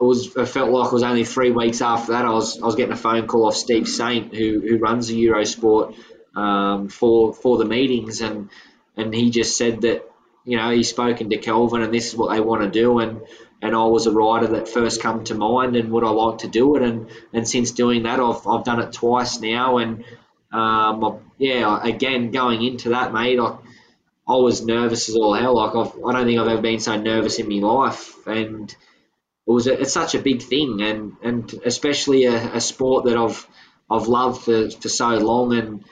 it 0.00 0.04
was 0.04 0.34
it 0.34 0.46
felt 0.46 0.70
like 0.70 0.86
it 0.86 0.94
was 0.94 1.02
only 1.02 1.24
three 1.24 1.50
weeks 1.50 1.82
after 1.82 2.12
that 2.12 2.24
I 2.24 2.30
was 2.30 2.60
I 2.60 2.64
was 2.64 2.74
getting 2.74 2.92
a 2.92 2.96
phone 2.96 3.26
call 3.26 3.46
off 3.46 3.54
Steve 3.54 3.86
Saint 3.86 4.34
who 4.34 4.60
who 4.60 4.78
runs 4.78 5.08
the 5.08 5.22
Eurosport 5.22 5.94
um, 6.34 6.88
for 6.88 7.32
for 7.34 7.58
the 7.58 7.64
meetings 7.66 8.20
and 8.20 8.48
and 8.96 9.14
he 9.14 9.30
just 9.30 9.56
said 9.56 9.82
that 9.82 10.08
you 10.44 10.56
know 10.56 10.70
he's 10.70 10.88
spoken 10.88 11.30
to 11.30 11.38
Kelvin 11.38 11.82
and 11.82 11.92
this 11.92 12.08
is 12.08 12.16
what 12.16 12.32
they 12.32 12.40
want 12.40 12.62
to 12.62 12.70
do. 12.70 12.98
And 12.98 13.22
and 13.60 13.76
I 13.76 13.84
was 13.84 14.06
a 14.06 14.12
rider 14.12 14.48
that 14.48 14.68
first 14.68 15.00
come 15.00 15.24
to 15.24 15.34
mind 15.34 15.76
and 15.76 15.90
would 15.92 16.04
I 16.04 16.10
like 16.10 16.38
to 16.38 16.48
do 16.48 16.76
it? 16.76 16.82
And 16.82 17.10
and 17.32 17.48
since 17.48 17.70
doing 17.72 18.04
that 18.04 18.20
I've 18.20 18.46
I've 18.46 18.64
done 18.64 18.80
it 18.80 18.92
twice 18.92 19.40
now. 19.40 19.78
And 19.78 20.04
um, 20.52 21.20
yeah 21.38 21.80
again 21.82 22.30
going 22.30 22.62
into 22.62 22.90
that 22.90 23.12
mate 23.12 23.38
I 23.38 23.56
I 24.26 24.36
was 24.36 24.64
nervous 24.64 25.08
as 25.08 25.16
all 25.16 25.34
hell. 25.34 25.56
Like 25.56 25.74
I've, 25.74 25.94
I 26.04 26.12
don't 26.12 26.26
think 26.26 26.38
I've 26.40 26.48
ever 26.48 26.62
been 26.62 26.80
so 26.80 26.96
nervous 26.96 27.38
in 27.38 27.48
my 27.48 27.66
life. 27.66 28.26
And 28.26 28.70
it 28.70 29.50
was 29.50 29.66
a, 29.66 29.80
it's 29.80 29.92
such 29.92 30.14
a 30.14 30.20
big 30.20 30.42
thing, 30.42 30.80
and 30.82 31.16
and 31.22 31.52
especially 31.64 32.24
a, 32.26 32.54
a 32.54 32.60
sport 32.60 33.04
that 33.06 33.16
I've 33.16 33.46
I've 33.90 34.06
loved 34.06 34.42
for, 34.42 34.70
for 34.70 34.88
so 34.88 35.08
long, 35.18 35.54
and 35.54 35.84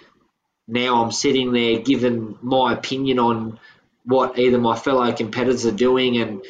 now 0.70 1.02
I'm 1.02 1.12
sitting 1.12 1.52
there 1.52 1.80
giving 1.80 2.38
my 2.42 2.72
opinion 2.72 3.18
on 3.18 3.58
what 4.04 4.38
either 4.38 4.58
my 4.58 4.76
fellow 4.76 5.12
competitors 5.12 5.66
are 5.66 5.72
doing, 5.72 6.16
and 6.16 6.42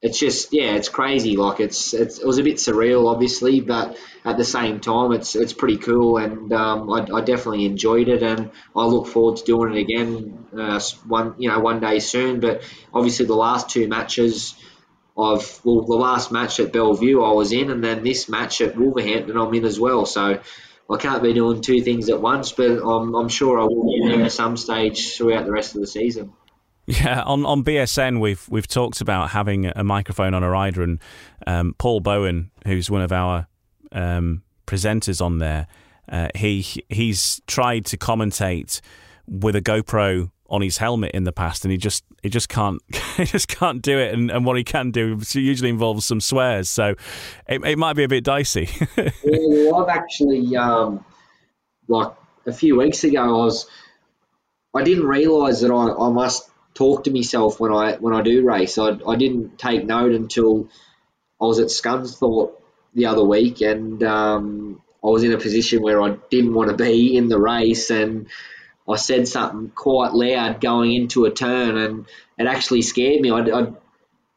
it's 0.00 0.18
just 0.18 0.52
yeah, 0.52 0.74
it's 0.74 0.88
crazy. 0.88 1.36
Like 1.36 1.60
it's, 1.60 1.92
it's 1.94 2.18
it 2.18 2.26
was 2.26 2.38
a 2.38 2.42
bit 2.42 2.56
surreal, 2.56 3.12
obviously, 3.12 3.60
but 3.60 3.96
at 4.24 4.36
the 4.36 4.44
same 4.44 4.80
time, 4.80 5.12
it's 5.12 5.34
it's 5.34 5.52
pretty 5.52 5.78
cool, 5.78 6.18
and 6.18 6.52
um, 6.52 6.90
I, 6.90 7.06
I, 7.12 7.20
definitely 7.22 7.64
enjoyed 7.64 8.08
it, 8.08 8.22
and 8.22 8.50
I 8.76 8.84
look 8.84 9.08
forward 9.08 9.38
to 9.38 9.44
doing 9.44 9.74
it 9.74 9.80
again 9.80 10.46
uh, 10.56 10.80
one 11.06 11.34
you 11.38 11.48
know 11.48 11.58
one 11.58 11.80
day 11.80 11.98
soon. 11.98 12.40
But 12.40 12.62
obviously, 12.94 13.26
the 13.26 13.34
last 13.34 13.70
two 13.70 13.88
matches 13.88 14.54
I've 15.18 15.60
well 15.64 15.82
the 15.82 15.96
last 15.96 16.30
match 16.30 16.60
at 16.60 16.72
Belle 16.72 16.94
Vue 16.94 17.22
I 17.22 17.32
was 17.32 17.52
in, 17.52 17.70
and 17.70 17.82
then 17.82 18.04
this 18.04 18.28
match 18.28 18.60
at 18.60 18.76
Wolverhampton 18.76 19.36
I'm 19.36 19.52
in 19.52 19.64
as 19.64 19.80
well. 19.80 20.06
So 20.06 20.40
I 20.90 20.96
can't 20.96 21.22
be 21.22 21.34
doing 21.34 21.60
two 21.60 21.82
things 21.82 22.08
at 22.08 22.20
once, 22.20 22.52
but 22.52 22.82
I'm, 22.82 23.14
I'm 23.14 23.28
sure 23.28 23.60
I 23.60 23.64
will 23.64 23.84
be 23.84 24.22
at 24.22 24.32
some 24.32 24.56
stage 24.56 25.16
throughout 25.16 25.44
the 25.44 25.52
rest 25.52 25.74
of 25.74 25.80
the 25.80 25.86
season. 25.86 26.32
Yeah, 26.86 27.22
on, 27.22 27.44
on 27.44 27.64
BSN 27.64 28.18
we've 28.18 28.48
we've 28.48 28.66
talked 28.66 29.02
about 29.02 29.28
having 29.28 29.66
a 29.66 29.84
microphone 29.84 30.32
on 30.32 30.42
a 30.42 30.48
rider, 30.48 30.82
and 30.82 30.98
um, 31.46 31.74
Paul 31.76 32.00
Bowen, 32.00 32.50
who's 32.66 32.90
one 32.90 33.02
of 33.02 33.12
our 33.12 33.46
um, 33.92 34.42
presenters 34.66 35.20
on 35.20 35.36
there, 35.36 35.66
uh, 36.08 36.28
he 36.34 36.64
he's 36.88 37.42
tried 37.46 37.84
to 37.86 37.98
commentate 37.98 38.80
with 39.26 39.54
a 39.54 39.60
GoPro 39.60 40.30
on 40.48 40.62
his 40.62 40.78
helmet 40.78 41.12
in 41.12 41.24
the 41.24 41.32
past, 41.32 41.64
and 41.64 41.72
he 41.72 41.78
just 41.78 42.04
he 42.22 42.28
just 42.28 42.48
can't 42.48 42.80
he 43.16 43.24
just 43.24 43.48
can't 43.48 43.82
do 43.82 43.98
it. 43.98 44.14
And, 44.14 44.30
and 44.30 44.44
what 44.44 44.56
he 44.56 44.64
can 44.64 44.90
do 44.90 45.20
usually 45.32 45.70
involves 45.70 46.06
some 46.06 46.20
swears, 46.20 46.70
so 46.70 46.94
it, 47.46 47.64
it 47.64 47.78
might 47.78 47.94
be 47.94 48.04
a 48.04 48.08
bit 48.08 48.24
dicey. 48.24 48.68
I've 48.96 49.88
actually 49.88 50.56
um, 50.56 51.04
like 51.88 52.12
a 52.46 52.52
few 52.52 52.78
weeks 52.78 53.04
ago, 53.04 53.22
I 53.22 53.44
was 53.44 53.66
I 54.74 54.82
didn't 54.82 55.06
realise 55.06 55.60
that 55.60 55.70
I, 55.70 56.06
I 56.06 56.10
must 56.10 56.48
talk 56.74 57.04
to 57.04 57.10
myself 57.10 57.58
when 57.58 57.72
I 57.72 57.96
when 57.96 58.14
I 58.14 58.22
do 58.22 58.46
race. 58.46 58.78
I, 58.78 58.98
I 59.06 59.16
didn't 59.16 59.58
take 59.58 59.84
note 59.84 60.12
until 60.12 60.68
I 61.40 61.44
was 61.44 61.58
at 61.58 61.68
Scunthorpe 61.68 62.52
the 62.94 63.06
other 63.06 63.24
week, 63.24 63.60
and 63.60 64.02
um, 64.02 64.82
I 65.04 65.08
was 65.08 65.24
in 65.24 65.32
a 65.32 65.38
position 65.38 65.82
where 65.82 66.00
I 66.02 66.16
didn't 66.30 66.54
want 66.54 66.70
to 66.70 66.76
be 66.76 67.16
in 67.16 67.28
the 67.28 67.38
race, 67.38 67.90
and 67.90 68.28
I 68.88 68.96
said 68.96 69.28
something 69.28 69.70
quite 69.74 70.12
loud 70.14 70.60
going 70.60 70.92
into 70.92 71.26
a 71.26 71.30
turn, 71.30 71.76
and 71.76 72.06
it 72.38 72.46
actually 72.46 72.82
scared 72.82 73.20
me. 73.20 73.30
I, 73.30 73.40
I, 73.40 73.66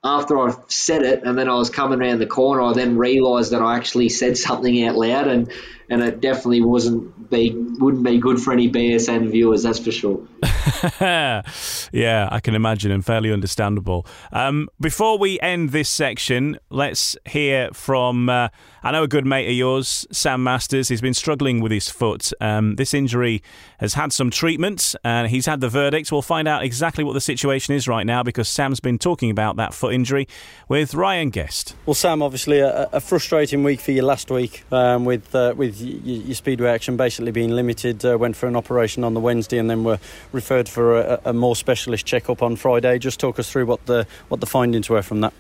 after 0.04 0.38
I 0.40 0.54
said 0.68 1.04
it 1.04 1.24
and 1.24 1.38
then 1.38 1.48
I 1.48 1.56
was 1.56 1.70
coming 1.70 2.02
around 2.02 2.20
the 2.20 2.28
corner, 2.28 2.62
I 2.62 2.74
then 2.74 2.98
realised 2.98 3.52
that 3.52 3.62
I 3.62 3.78
actually 3.78 4.10
said 4.10 4.38
something 4.38 4.84
out 4.84 4.96
loud, 4.96 5.28
and 5.28 5.52
and 5.92 6.02
it 6.02 6.22
definitely 6.22 6.62
wasn't 6.62 7.30
be 7.30 7.52
wouldn't 7.52 8.04
be 8.04 8.18
good 8.18 8.40
for 8.40 8.54
any 8.54 8.70
BSN 8.70 9.30
viewers, 9.30 9.64
that's 9.64 9.80
for 9.80 9.92
sure. 9.92 10.26
yeah, 11.02 12.30
I 12.32 12.40
can 12.42 12.56
imagine, 12.56 12.92
and 12.92 13.06
fairly 13.06 13.32
understandable. 13.32 14.06
Um, 14.32 14.70
before 14.80 15.18
we 15.18 15.40
end 15.42 15.72
this 15.72 15.90
section, 15.90 16.58
let's 16.70 17.18
hear 17.26 17.70
from. 17.74 18.30
Uh, 18.30 18.48
I 18.84 18.92
know 18.92 19.04
a 19.04 19.08
good 19.08 19.28
mate 19.28 19.48
of 19.48 19.54
yours, 19.54 20.08
Sam 20.12 20.44
Masters. 20.44 20.88
He's 20.88 21.02
been 21.02 21.14
struggling 21.14 21.60
with 21.62 21.72
his 21.72 21.88
foot. 21.90 22.32
Um, 22.42 22.78
this 22.78 22.96
injury 22.96 23.44
has 23.80 23.94
had 23.94 24.12
some 24.12 24.32
treatment, 24.32 24.96
and 25.04 25.30
he's 25.30 25.46
had 25.46 25.62
the 25.62 25.70
verdict. 25.70 26.12
We'll 26.12 26.22
find 26.24 26.48
out 26.48 26.64
exactly 26.64 27.04
what 27.04 27.14
the 27.14 27.22
situation 27.22 27.76
is 27.76 27.88
right 27.88 28.06
now 28.06 28.24
because 28.24 28.48
Sam's 28.48 28.80
been 28.80 28.98
talking 28.98 29.30
about 29.30 29.58
that 29.58 29.74
foot 29.74 29.94
injury 29.94 30.28
with 30.68 30.96
Ryan 30.96 31.30
Guest. 31.30 31.76
Well, 31.86 31.94
Sam, 31.94 32.24
obviously 32.24 32.60
a, 32.60 32.90
a 32.94 33.02
frustrating 33.02 33.64
week 33.64 33.82
for 33.82 33.92
you 33.92 34.02
last 34.02 34.32
week 34.32 34.64
um, 34.72 35.06
with 35.06 35.36
uh, 35.36 35.54
with 35.56 35.81
your, 35.82 36.24
your 36.24 36.36
speedway 36.36 36.70
action 36.70 36.98
basically 36.98 37.32
being 37.32 37.52
limited. 37.52 38.06
Uh, 38.06 38.18
went 38.18 38.36
for 38.36 38.48
an 38.48 38.56
operation 38.56 39.04
on 39.04 39.14
the 39.14 39.20
Wednesday 39.20 39.58
and 39.58 39.70
then 39.70 39.84
were 39.84 40.00
referred 40.32 40.70
for 40.70 41.00
a, 41.00 41.22
a 41.26 41.34
more 41.34 41.56
specialist 41.56 42.06
checkup 42.06 42.42
on 42.42 42.56
Friday. 42.56 43.00
Just 43.00 43.20
talk 43.20 43.40
us 43.40 43.52
through 43.52 43.66
what 43.66 43.86
the 43.86 44.08
what 44.30 44.40
the 44.40 44.48
findings 44.48 44.90
were 44.90 45.02
from 45.02 45.22
that. 45.22 45.34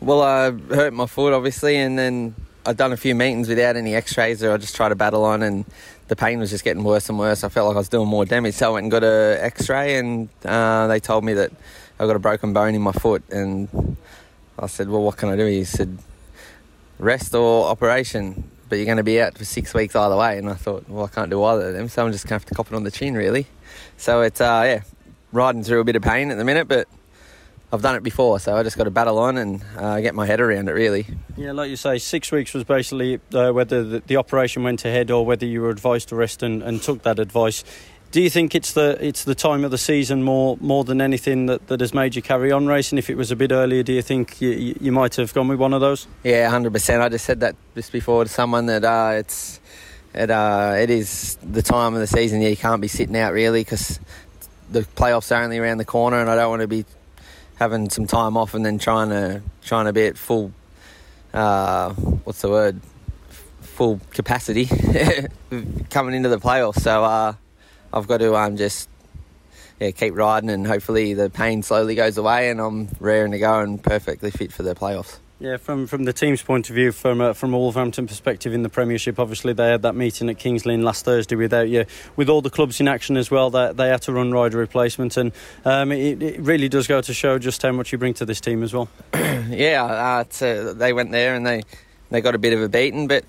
Well, 0.00 0.22
I 0.22 0.50
hurt 0.50 0.92
my 0.92 1.06
foot 1.06 1.32
obviously, 1.32 1.76
and 1.76 1.98
then 1.98 2.34
I'd 2.66 2.76
done 2.76 2.92
a 2.92 2.96
few 2.96 3.14
meetings 3.14 3.48
without 3.48 3.76
any 3.76 3.94
X-rays, 3.94 4.42
or 4.42 4.52
I 4.52 4.56
just 4.56 4.74
tried 4.74 4.88
to 4.90 4.96
battle 4.96 5.24
on, 5.24 5.42
and 5.42 5.64
the 6.08 6.16
pain 6.16 6.38
was 6.38 6.50
just 6.50 6.64
getting 6.64 6.82
worse 6.82 7.08
and 7.08 7.18
worse. 7.18 7.44
I 7.44 7.48
felt 7.48 7.68
like 7.68 7.76
I 7.76 7.78
was 7.78 7.88
doing 7.88 8.08
more 8.08 8.24
damage, 8.24 8.54
so 8.54 8.70
I 8.70 8.72
went 8.74 8.84
and 8.84 8.90
got 8.90 9.04
a 9.04 9.38
X-ray, 9.40 9.98
and 9.98 10.28
uh, 10.44 10.86
they 10.88 10.98
told 10.98 11.24
me 11.24 11.34
that 11.34 11.52
I 11.98 12.06
got 12.06 12.16
a 12.16 12.18
broken 12.18 12.52
bone 12.52 12.74
in 12.74 12.82
my 12.82 12.92
foot, 12.92 13.22
and 13.30 13.96
I 14.58 14.66
said, 14.66 14.88
"Well, 14.88 15.02
what 15.02 15.16
can 15.16 15.28
I 15.28 15.36
do?" 15.36 15.46
He 15.46 15.64
said, 15.64 15.96
"Rest 16.98 17.34
or 17.34 17.66
operation." 17.68 18.50
But 18.68 18.76
you're 18.76 18.86
going 18.86 18.96
to 18.96 19.04
be 19.04 19.20
out 19.20 19.38
for 19.38 19.44
six 19.44 19.74
weeks 19.74 19.94
either 19.94 20.16
way, 20.16 20.38
and 20.38 20.50
I 20.50 20.54
thought, 20.54 20.88
well, 20.88 21.04
I 21.04 21.08
can't 21.08 21.30
do 21.30 21.42
either 21.44 21.68
of 21.68 21.74
them, 21.74 21.88
so 21.88 22.04
I'm 22.04 22.12
just 22.12 22.24
going 22.24 22.30
to 22.30 22.34
have 22.34 22.44
to 22.46 22.54
cop 22.54 22.66
it 22.66 22.74
on 22.74 22.82
the 22.82 22.90
chin, 22.90 23.14
really. 23.14 23.46
So 23.96 24.22
it's 24.22 24.40
uh, 24.40 24.62
yeah, 24.66 24.80
riding 25.32 25.62
through 25.62 25.80
a 25.80 25.84
bit 25.84 25.96
of 25.96 26.02
pain 26.02 26.30
at 26.30 26.36
the 26.38 26.44
minute, 26.44 26.66
but 26.66 26.88
I've 27.72 27.82
done 27.82 27.96
it 27.96 28.02
before, 28.02 28.38
so 28.38 28.56
I 28.56 28.62
just 28.62 28.76
got 28.76 28.84
to 28.84 28.90
battle 28.90 29.18
on 29.18 29.36
and 29.36 29.62
uh, 29.76 30.00
get 30.00 30.14
my 30.14 30.24
head 30.24 30.40
around 30.40 30.68
it. 30.68 30.72
Really. 30.72 31.06
Yeah, 31.36 31.52
like 31.52 31.68
you 31.68 31.76
say, 31.76 31.98
six 31.98 32.30
weeks 32.30 32.54
was 32.54 32.64
basically 32.64 33.20
uh, 33.34 33.50
whether 33.50 33.82
the, 33.82 34.00
the, 34.06 34.16
operation 34.16 34.62
went 34.62 34.84
ahead 34.84 35.10
or 35.10 35.26
whether 35.26 35.46
you 35.46 35.62
were 35.62 35.70
advised 35.70 36.08
to 36.10 36.16
rest 36.16 36.42
and, 36.42 36.62
and, 36.62 36.80
took 36.80 37.02
that 37.02 37.18
advice. 37.18 37.64
Do 38.16 38.22
you 38.22 38.30
think 38.30 38.54
it's 38.54 38.72
the 38.72 38.96
it's 38.98 39.24
the 39.24 39.34
time 39.34 39.62
of 39.62 39.70
the 39.70 39.76
season 39.76 40.22
more 40.22 40.56
more 40.62 40.84
than 40.84 41.02
anything 41.02 41.44
that, 41.46 41.66
that 41.66 41.80
has 41.80 41.92
made 41.92 42.16
you 42.16 42.22
carry 42.22 42.50
on 42.50 42.66
racing? 42.66 42.96
If 42.96 43.10
it 43.10 43.14
was 43.14 43.30
a 43.30 43.36
bit 43.36 43.52
earlier, 43.52 43.82
do 43.82 43.92
you 43.92 44.00
think 44.00 44.40
you, 44.40 44.74
you 44.80 44.90
might 44.90 45.16
have 45.16 45.34
gone 45.34 45.48
with 45.48 45.58
one 45.58 45.74
of 45.74 45.82
those? 45.82 46.06
Yeah, 46.24 46.48
hundred 46.48 46.72
percent. 46.72 47.02
I 47.02 47.10
just 47.10 47.26
said 47.26 47.40
that 47.40 47.56
just 47.74 47.92
before 47.92 48.24
to 48.24 48.30
someone 48.30 48.64
that 48.72 48.86
uh, 48.86 49.16
it's 49.16 49.60
it 50.14 50.30
uh, 50.30 50.76
it 50.78 50.88
is 50.88 51.36
the 51.42 51.60
time 51.60 51.92
of 51.92 52.00
the 52.00 52.06
season. 52.06 52.40
Yeah, 52.40 52.48
you 52.48 52.56
can't 52.56 52.80
be 52.80 52.88
sitting 52.88 53.14
out 53.18 53.34
really 53.34 53.60
because 53.60 54.00
the 54.70 54.80
playoffs 54.80 55.30
are 55.30 55.42
only 55.42 55.58
around 55.58 55.76
the 55.76 55.84
corner, 55.84 56.18
and 56.18 56.30
I 56.30 56.36
don't 56.36 56.48
want 56.48 56.62
to 56.62 56.68
be 56.68 56.86
having 57.56 57.90
some 57.90 58.06
time 58.06 58.38
off 58.38 58.54
and 58.54 58.64
then 58.64 58.78
trying 58.78 59.10
to 59.10 59.42
trying 59.62 59.84
to 59.84 59.92
be 59.92 60.06
at 60.06 60.16
full 60.16 60.52
uh, 61.34 61.92
what's 61.92 62.40
the 62.40 62.48
word 62.48 62.80
full 63.60 64.00
capacity 64.12 64.64
coming 65.90 66.14
into 66.14 66.30
the 66.30 66.38
playoffs. 66.38 66.80
So 66.80 67.04
uh, 67.04 67.34
I've 67.92 68.06
got 68.06 68.18
to 68.18 68.34
um, 68.34 68.56
just 68.56 68.88
yeah 69.80 69.90
keep 69.90 70.14
riding 70.14 70.50
and 70.50 70.66
hopefully 70.66 71.14
the 71.14 71.28
pain 71.28 71.62
slowly 71.62 71.94
goes 71.94 72.16
away 72.16 72.50
and 72.50 72.60
I'm 72.60 72.88
raring 72.98 73.32
to 73.32 73.38
go 73.38 73.60
and 73.60 73.82
perfectly 73.82 74.30
fit 74.30 74.52
for 74.52 74.62
the 74.62 74.74
playoffs. 74.74 75.18
Yeah, 75.38 75.58
from 75.58 75.86
from 75.86 76.04
the 76.04 76.14
team's 76.14 76.40
point 76.40 76.70
of 76.70 76.74
view, 76.74 76.92
from 76.92 77.20
uh, 77.20 77.34
from 77.34 77.52
a 77.52 77.58
Wolverhampton 77.58 78.06
perspective 78.06 78.54
in 78.54 78.62
the 78.62 78.70
Premiership, 78.70 79.18
obviously 79.18 79.52
they 79.52 79.68
had 79.68 79.82
that 79.82 79.94
meeting 79.94 80.30
at 80.30 80.38
Kings 80.38 80.64
Lynn 80.64 80.82
last 80.82 81.04
Thursday 81.04 81.36
without 81.36 81.68
you, 81.68 81.84
with 82.16 82.30
all 82.30 82.40
the 82.40 82.48
clubs 82.48 82.80
in 82.80 82.88
action 82.88 83.18
as 83.18 83.30
well. 83.30 83.50
They, 83.50 83.70
they 83.74 83.88
had 83.88 84.00
to 84.02 84.12
run 84.12 84.32
rider 84.32 84.56
replacement, 84.56 85.18
and 85.18 85.32
um, 85.66 85.92
it, 85.92 86.22
it, 86.22 86.40
really 86.40 86.70
does 86.70 86.86
go 86.86 87.02
to 87.02 87.12
show 87.12 87.38
just 87.38 87.60
how 87.60 87.72
much 87.72 87.92
you 87.92 87.98
bring 87.98 88.14
to 88.14 88.24
this 88.24 88.40
team 88.40 88.62
as 88.62 88.72
well. 88.72 88.88
yeah, 89.14 89.84
uh, 89.84 90.24
uh, 90.42 90.72
they 90.72 90.94
went 90.94 91.12
there 91.12 91.34
and 91.34 91.46
they 91.46 91.64
they 92.08 92.22
got 92.22 92.34
a 92.34 92.38
bit 92.38 92.54
of 92.54 92.62
a 92.62 92.68
beating, 92.70 93.06
but 93.06 93.26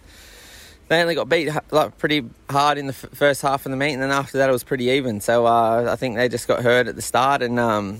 they 0.88 1.01
only 1.01 1.15
got 1.15 1.27
beat 1.27 1.49
like 1.71 1.97
pretty 1.97 2.25
hard 2.49 2.77
in 2.77 2.88
the 2.88 2.93
f- 2.93 3.09
first 3.13 3.41
half 3.41 3.65
of 3.65 3.71
the 3.71 3.77
meet, 3.77 3.93
and 3.93 4.01
then 4.01 4.11
after 4.11 4.38
that 4.38 4.49
it 4.49 4.51
was 4.51 4.63
pretty 4.63 4.85
even. 4.85 5.19
So 5.21 5.45
uh, 5.45 5.88
I 5.89 5.95
think 5.95 6.15
they 6.15 6.29
just 6.29 6.47
got 6.47 6.63
hurt 6.63 6.88
at 6.88 6.95
the 6.95 7.01
start, 7.01 7.41
and 7.41 7.59
um, 7.59 7.99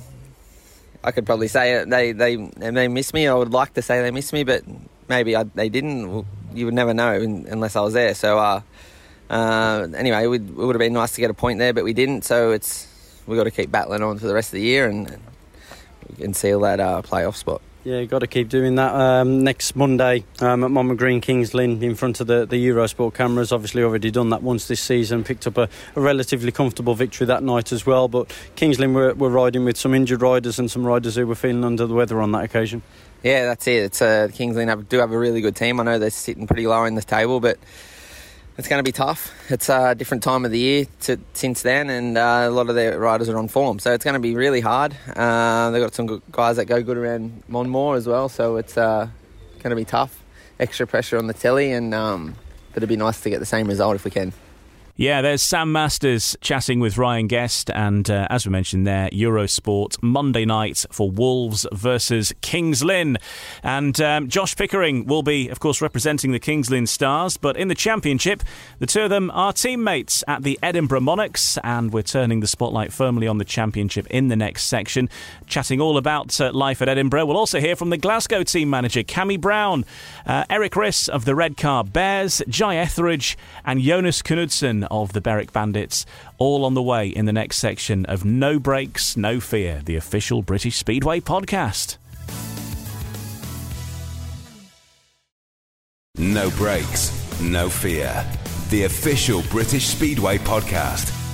I 1.04 1.12
could 1.12 1.26
probably 1.26 1.48
say 1.48 1.84
they 1.84 2.14
they 2.14 2.36
they 2.36 2.88
miss 2.88 3.14
me. 3.14 3.28
I 3.28 3.34
would 3.34 3.52
like 3.52 3.74
to 3.74 3.82
say 3.82 4.02
they 4.02 4.12
miss 4.12 4.32
me, 4.32 4.44
but 4.44 4.64
maybe 5.10 5.36
I, 5.36 5.44
they 5.44 5.70
didn't. 5.70 6.26
You 6.54 6.66
would 6.66 6.74
never 6.74 6.94
know 6.94 7.14
unless 7.14 7.76
I 7.76 7.82
was 7.82 7.94
there. 7.94 8.16
So 8.16 8.40
uh, 8.40 8.62
uh, 9.30 9.88
anyway, 9.96 10.24
it 10.24 10.28
would, 10.28 10.50
it 10.50 10.56
would 10.56 10.76
have 10.76 10.80
been 10.80 10.94
nice 10.94 11.12
to 11.14 11.22
get 11.22 11.30
a 11.30 11.34
point 11.34 11.60
there, 11.60 11.74
but 11.74 11.84
we 11.84 11.94
didn't. 11.94 12.24
So 12.24 12.52
it's 12.52 12.88
we 13.28 13.36
got 13.36 13.44
to 13.44 13.52
keep 13.52 13.70
battling 13.70 14.02
on 14.02 14.18
for 14.18 14.28
the 14.28 14.34
rest 14.34 14.50
of 14.50 14.54
the 14.54 14.62
year 14.62 14.88
and 14.88 15.18
and 16.22 16.36
seal 16.36 16.62
that 16.62 16.80
uh, 16.80 17.02
playoff 17.02 17.36
spot. 17.36 17.62
Yeah, 17.88 18.04
got 18.04 18.20
to 18.20 18.28
keep 18.28 18.50
doing 18.50 18.76
that. 18.76 18.94
Um, 18.94 19.46
next 19.46 19.74
Monday 19.74 20.26
um, 20.42 20.66
at 20.66 20.72
Monmore 20.72 20.98
Green, 20.98 21.22
Kings 21.22 21.54
Lynn, 21.54 21.82
in 21.82 21.96
front 21.96 22.20
of 22.20 22.28
the, 22.28 22.46
the 22.46 22.58
Eurosport 22.58 23.14
cameras. 23.14 23.54
Obviously, 23.54 23.82
already 23.82 24.12
done 24.12 24.30
that 24.32 24.44
once 24.44 24.68
this 24.68 24.82
season. 24.82 25.24
Picked 25.24 25.48
up 25.48 25.58
a, 25.58 25.70
a 25.96 26.02
relatively 26.02 26.52
comfortable 26.52 26.96
victory 26.96 27.26
that 27.28 27.44
night 27.44 27.72
as 27.72 27.86
well. 27.86 28.10
But 28.10 28.30
Kings 28.58 28.78
Lynn 28.78 28.94
were, 28.94 29.14
were, 29.14 29.30
riding 29.30 29.64
with 29.64 29.78
some 29.78 29.94
injured 29.94 30.22
riders 30.22 30.60
and 30.60 30.70
some 30.70 30.86
riders 30.86 31.16
who 31.16 31.26
were 31.26 31.34
feeling 31.34 31.64
under 31.64 31.88
the 31.88 31.94
weather 31.94 32.22
on 32.22 32.34
that 32.34 32.44
occasion. 32.44 32.82
Yeah, 33.24 33.46
that's 33.46 33.66
it. 33.68 33.84
It's 33.84 34.02
uh, 34.02 34.28
Kings 34.34 34.58
Lynn 34.58 34.68
have, 34.68 34.90
do 34.90 35.00
have 35.00 35.14
a 35.14 35.18
really 35.18 35.40
good 35.40 35.56
team. 35.56 35.80
I 35.80 35.84
know 35.84 35.98
they're 35.98 36.10
sitting 36.10 36.46
pretty 36.46 36.68
low 36.68 36.84
in 36.84 36.96
the 36.96 37.02
table, 37.02 37.40
but 37.40 37.58
it's 38.58 38.68
going 38.68 38.80
to 38.80 38.84
be 38.84 38.92
tough. 38.92 39.34
It's 39.52 39.70
a 39.70 39.94
different 39.94 40.24
time 40.24 40.44
of 40.44 40.52
the 40.52 40.60
year 40.60 40.86
to, 41.02 41.20
since 41.34 41.62
then, 41.62 41.90
and 41.90 42.18
uh, 42.18 42.46
a 42.48 42.50
lot 42.50 42.70
of 42.70 42.76
their 42.76 43.00
riders 43.00 43.30
are 43.30 43.38
on 43.38 43.48
form, 43.48 43.80
so 43.80 43.94
it's 43.94 44.04
going 44.04 44.16
to 44.16 44.20
be 44.20 44.36
really 44.36 44.62
hard. 44.62 44.96
Uh, 45.16 45.70
they've 45.72 45.82
got 45.82 45.94
some 45.94 46.22
guys 46.32 46.56
that 46.56 46.66
go 46.66 46.82
good 46.82 46.98
around 46.98 47.44
Monmore 47.48 47.96
as 47.96 48.08
well, 48.08 48.30
so 48.30 48.58
it's 48.58 48.78
uh, 48.78 49.08
going 49.60 49.70
to 49.70 49.76
be 49.76 49.86
tough. 49.86 50.24
Extra 50.60 50.88
pressure 50.88 51.18
on 51.18 51.28
the 51.28 51.34
telly, 51.34 51.72
and 51.72 51.94
um, 51.94 52.36
but 52.74 52.78
it'd 52.78 52.90
be 52.90 52.98
nice 52.98 53.22
to 53.22 53.30
get 53.30 53.40
the 53.40 53.46
same 53.46 53.68
result 53.68 53.96
if 53.96 54.04
we 54.04 54.12
can. 54.12 54.34
Yeah, 55.00 55.22
there's 55.22 55.44
Sam 55.44 55.72
Masters 55.72 56.36
chatting 56.42 56.80
with 56.80 56.98
Ryan 56.98 57.28
Guest, 57.28 57.70
and 57.70 58.10
uh, 58.10 58.26
as 58.32 58.48
we 58.48 58.52
mentioned 58.52 58.88
there, 58.88 59.12
Eurosport 59.12 60.02
Monday 60.02 60.44
night 60.44 60.88
for 60.90 61.12
Wolves 61.12 61.68
versus 61.72 62.34
Kings 62.42 62.84
Lynn. 62.84 63.20
And 63.62 64.02
um, 64.02 64.28
Josh 64.28 64.56
Pickering 64.56 65.06
will 65.06 65.22
be, 65.22 65.50
of 65.50 65.60
course, 65.60 65.84
representing 65.84 66.32
the 66.32 66.40
Kings 66.40 66.72
Lynn 66.72 66.88
Stars, 66.88 67.38
but 67.38 67.56
in 67.58 67.68
the 67.68 67.76
Championship, 67.76 68.42
the 68.80 68.88
two 68.88 69.02
of 69.02 69.12
them 69.12 69.30
are 69.36 69.54
teammates 69.54 70.24
at 70.28 70.42
the 70.42 70.58
Edinburgh 70.64 71.02
Monarchs, 71.02 71.60
and 71.64 71.94
we're 71.94 72.02
turning 72.02 72.40
the 72.40 72.48
spotlight 72.48 72.92
firmly 72.92 73.28
on 73.28 73.38
the 73.38 73.46
Championship 73.46 74.08
in 74.08 74.30
the 74.30 74.36
next 74.36 74.64
section, 74.64 75.10
chatting 75.46 75.80
all 75.80 75.98
about 75.98 76.42
uh, 76.42 76.52
life 76.52 76.82
at 76.82 76.90
Edinburgh. 76.90 77.28
We'll 77.28 77.38
also 77.38 77.60
hear 77.60 77.76
from 77.76 77.92
the 77.92 77.98
Glasgow 77.98 78.42
team 78.42 78.72
manager, 78.72 79.04
Cami 79.04 79.40
Brown, 79.40 79.86
uh, 80.26 80.46
Erik 80.50 80.74
Riss 80.74 81.08
of 81.08 81.26
the 81.26 81.36
Redcar 81.36 81.84
Bears, 81.84 82.42
Jye 82.50 82.78
Etheridge, 82.78 83.38
and 83.64 83.80
Jonas 83.80 84.24
Knudsen 84.24 84.87
of 84.90 85.14
the 85.14 85.22
Berwick 85.22 85.54
Bandits, 85.54 86.06
all 86.38 86.66
on 86.66 86.74
the 86.74 86.82
way 86.82 87.08
in 87.08 87.26
the 87.26 87.34
next 87.34 87.58
section 87.58 88.06
of 88.06 88.26
No 88.26 88.60
Brakes, 88.60 89.16
No 89.16 89.40
Fear, 89.40 89.82
the 89.86 89.96
official 89.96 90.42
British 90.42 90.76
Speedway 90.78 91.20
podcast. 91.20 91.98
No 96.18 96.50
Brakes, 96.52 97.40
No 97.42 97.70
Fear, 97.70 98.26
the 98.70 98.84
official 98.86 99.44
British 99.52 99.86
Speedway 99.86 100.38
podcast. 100.40 101.27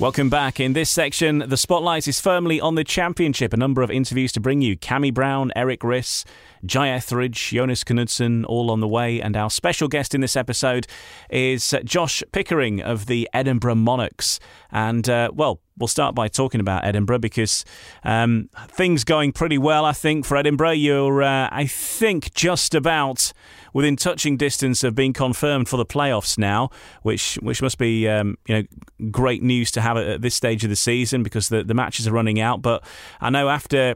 Welcome 0.00 0.30
back. 0.30 0.60
In 0.60 0.72
this 0.72 0.88
section, 0.88 1.44
the 1.46 1.58
spotlight 1.58 2.08
is 2.08 2.22
firmly 2.22 2.58
on 2.58 2.74
the 2.74 2.84
championship. 2.84 3.52
A 3.52 3.58
number 3.58 3.82
of 3.82 3.90
interviews 3.90 4.32
to 4.32 4.40
bring 4.40 4.62
you. 4.62 4.74
Cami 4.74 5.12
Brown, 5.12 5.52
Erik 5.54 5.80
Riss, 5.80 6.24
Jye 6.64 6.88
Etheridge, 6.88 7.50
Jonas 7.50 7.84
Knudsen, 7.84 8.46
all 8.46 8.70
on 8.70 8.80
the 8.80 8.88
way. 8.88 9.20
And 9.20 9.36
our 9.36 9.50
special 9.50 9.88
guest 9.88 10.14
in 10.14 10.22
this 10.22 10.36
episode 10.36 10.86
is 11.28 11.74
Josh 11.84 12.22
Pickering 12.32 12.80
of 12.80 13.04
the 13.06 13.28
Edinburgh 13.34 13.74
Monarchs. 13.74 14.40
And, 14.72 15.06
uh, 15.06 15.32
well, 15.34 15.60
we'll 15.76 15.86
start 15.86 16.14
by 16.14 16.28
talking 16.28 16.60
about 16.62 16.86
Edinburgh 16.86 17.18
because 17.18 17.66
um, 18.02 18.48
things 18.68 19.04
going 19.04 19.32
pretty 19.32 19.58
well, 19.58 19.84
I 19.84 19.92
think, 19.92 20.24
for 20.24 20.38
Edinburgh. 20.38 20.70
You're, 20.70 21.22
uh, 21.22 21.50
I 21.52 21.66
think, 21.66 22.32
just 22.32 22.74
about 22.74 23.34
within 23.72 23.96
touching 23.96 24.36
distance 24.36 24.84
of 24.84 24.94
being 24.94 25.12
confirmed 25.12 25.68
for 25.68 25.76
the 25.76 25.86
playoffs 25.86 26.38
now, 26.38 26.70
which 27.02 27.34
which 27.36 27.62
must 27.62 27.78
be 27.78 28.08
um, 28.08 28.36
you 28.46 28.54
know 28.54 29.10
great 29.10 29.42
news 29.42 29.70
to 29.72 29.80
have 29.80 29.96
at 29.96 30.22
this 30.22 30.34
stage 30.34 30.64
of 30.64 30.70
the 30.70 30.76
season 30.76 31.22
because 31.22 31.48
the 31.48 31.62
the 31.62 31.74
matches 31.74 32.06
are 32.06 32.12
running 32.12 32.40
out. 32.40 32.62
But 32.62 32.84
I 33.20 33.30
know 33.30 33.48
after 33.48 33.94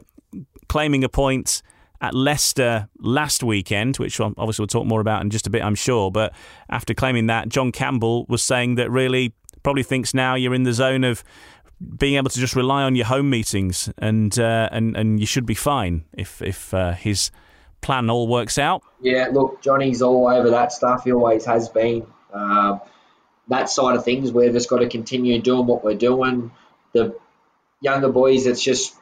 claiming 0.67 1.03
a 1.03 1.09
point 1.09 1.61
at 2.01 2.13
Leicester 2.13 2.87
last 2.99 3.43
weekend, 3.43 3.97
which 3.97 4.19
obviously 4.19 4.63
we'll 4.63 4.67
talk 4.67 4.85
more 4.85 5.01
about 5.01 5.21
in 5.21 5.29
just 5.29 5.47
a 5.47 5.49
bit, 5.49 5.63
I'm 5.63 5.75
sure. 5.75 6.11
But 6.11 6.33
after 6.69 6.93
claiming 6.93 7.27
that, 7.27 7.49
John 7.49 7.71
Campbell 7.71 8.25
was 8.27 8.41
saying 8.41 8.75
that 8.75 8.91
really 8.91 9.33
probably 9.63 9.83
thinks 9.83 10.13
now 10.13 10.35
you're 10.35 10.53
in 10.53 10.63
the 10.63 10.73
zone 10.73 11.03
of 11.03 11.23
being 11.97 12.15
able 12.15 12.29
to 12.29 12.39
just 12.39 12.55
rely 12.55 12.83
on 12.83 12.95
your 12.95 13.05
home 13.05 13.29
meetings, 13.29 13.89
and 13.97 14.37
uh, 14.39 14.69
and 14.71 14.95
and 14.95 15.19
you 15.19 15.25
should 15.25 15.45
be 15.45 15.55
fine 15.55 16.05
if 16.13 16.41
if 16.41 16.73
uh, 16.73 16.93
his 16.93 17.31
plan 17.85 18.09
all 18.09 18.27
works 18.27 18.57
out. 18.57 18.83
Yeah, 18.99 19.29
look, 19.31 19.61
Johnny's 19.61 20.01
all 20.01 20.27
over 20.27 20.49
that 20.49 20.71
stuff. 20.71 21.03
He 21.03 21.13
always 21.13 21.45
has 21.45 21.69
been. 21.69 22.07
Um, 22.33 22.81
that 23.47 23.69
side 23.69 23.95
of 23.95 24.03
things, 24.03 24.31
we've 24.31 24.51
just 24.51 24.69
got 24.69 24.79
to 24.79 24.89
continue 24.89 25.39
doing 25.39 25.67
what 25.67 25.83
we're 25.83 25.95
doing. 25.95 26.51
The 26.93 27.15
younger 27.79 28.09
boys, 28.09 28.47
it's 28.47 28.63
just 28.63 28.95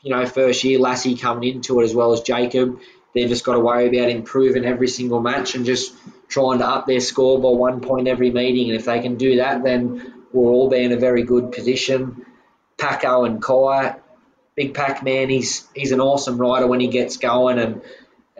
you 0.00 0.10
know 0.10 0.24
first 0.24 0.64
year 0.64 0.78
Lassie 0.78 1.16
coming 1.16 1.54
into 1.56 1.80
it 1.80 1.84
as 1.84 1.94
well 1.94 2.12
as 2.12 2.22
Jacob. 2.22 2.80
They've 3.14 3.28
just 3.28 3.44
got 3.44 3.54
to 3.54 3.60
worry 3.60 3.88
about 3.88 4.08
improving 4.08 4.64
every 4.64 4.88
single 4.88 5.20
match 5.20 5.54
and 5.54 5.66
just 5.66 5.92
trying 6.28 6.60
to 6.60 6.66
up 6.66 6.86
their 6.86 7.00
score 7.00 7.40
by 7.40 7.50
one 7.50 7.80
point 7.80 8.08
every 8.08 8.30
meeting. 8.30 8.70
And 8.70 8.78
if 8.78 8.86
they 8.86 9.00
can 9.00 9.16
do 9.16 9.36
that, 9.36 9.64
then 9.64 10.14
we'll 10.32 10.54
all 10.54 10.70
be 10.70 10.82
in 10.82 10.92
a 10.92 10.96
very 10.96 11.24
good 11.24 11.52
position. 11.52 12.24
Paco 12.78 13.24
and 13.24 13.42
Kai, 13.42 13.96
big 14.54 14.72
pack 14.72 15.02
man, 15.02 15.28
he's 15.28 15.68
he's 15.74 15.92
an 15.92 16.00
awesome 16.00 16.38
rider 16.38 16.66
when 16.66 16.80
he 16.80 16.88
gets 16.88 17.18
going, 17.18 17.58
and 17.58 17.82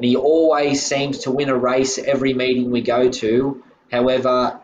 and 0.01 0.07
he 0.07 0.17
always 0.17 0.81
seems 0.83 1.19
to 1.19 1.31
win 1.31 1.51
a 1.51 1.55
race 1.55 1.99
every 1.99 2.33
meeting 2.33 2.71
we 2.71 2.81
go 2.81 3.11
to. 3.11 3.63
However, 3.93 4.59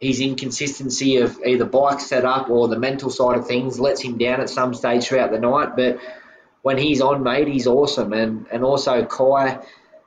his 0.00 0.18
inconsistency 0.18 1.18
of 1.18 1.38
either 1.46 1.64
bike 1.64 2.00
setup 2.00 2.50
or 2.50 2.66
the 2.66 2.76
mental 2.76 3.08
side 3.08 3.38
of 3.38 3.46
things 3.46 3.78
lets 3.78 4.02
him 4.02 4.18
down 4.18 4.40
at 4.40 4.50
some 4.50 4.74
stage 4.74 5.04
throughout 5.04 5.30
the 5.30 5.38
night. 5.38 5.76
But 5.76 6.00
when 6.62 6.76
he's 6.76 7.00
on, 7.00 7.22
mate, 7.22 7.46
he's 7.46 7.68
awesome. 7.68 8.12
And 8.12 8.48
and 8.50 8.64
also 8.64 9.04
Kai, 9.04 9.60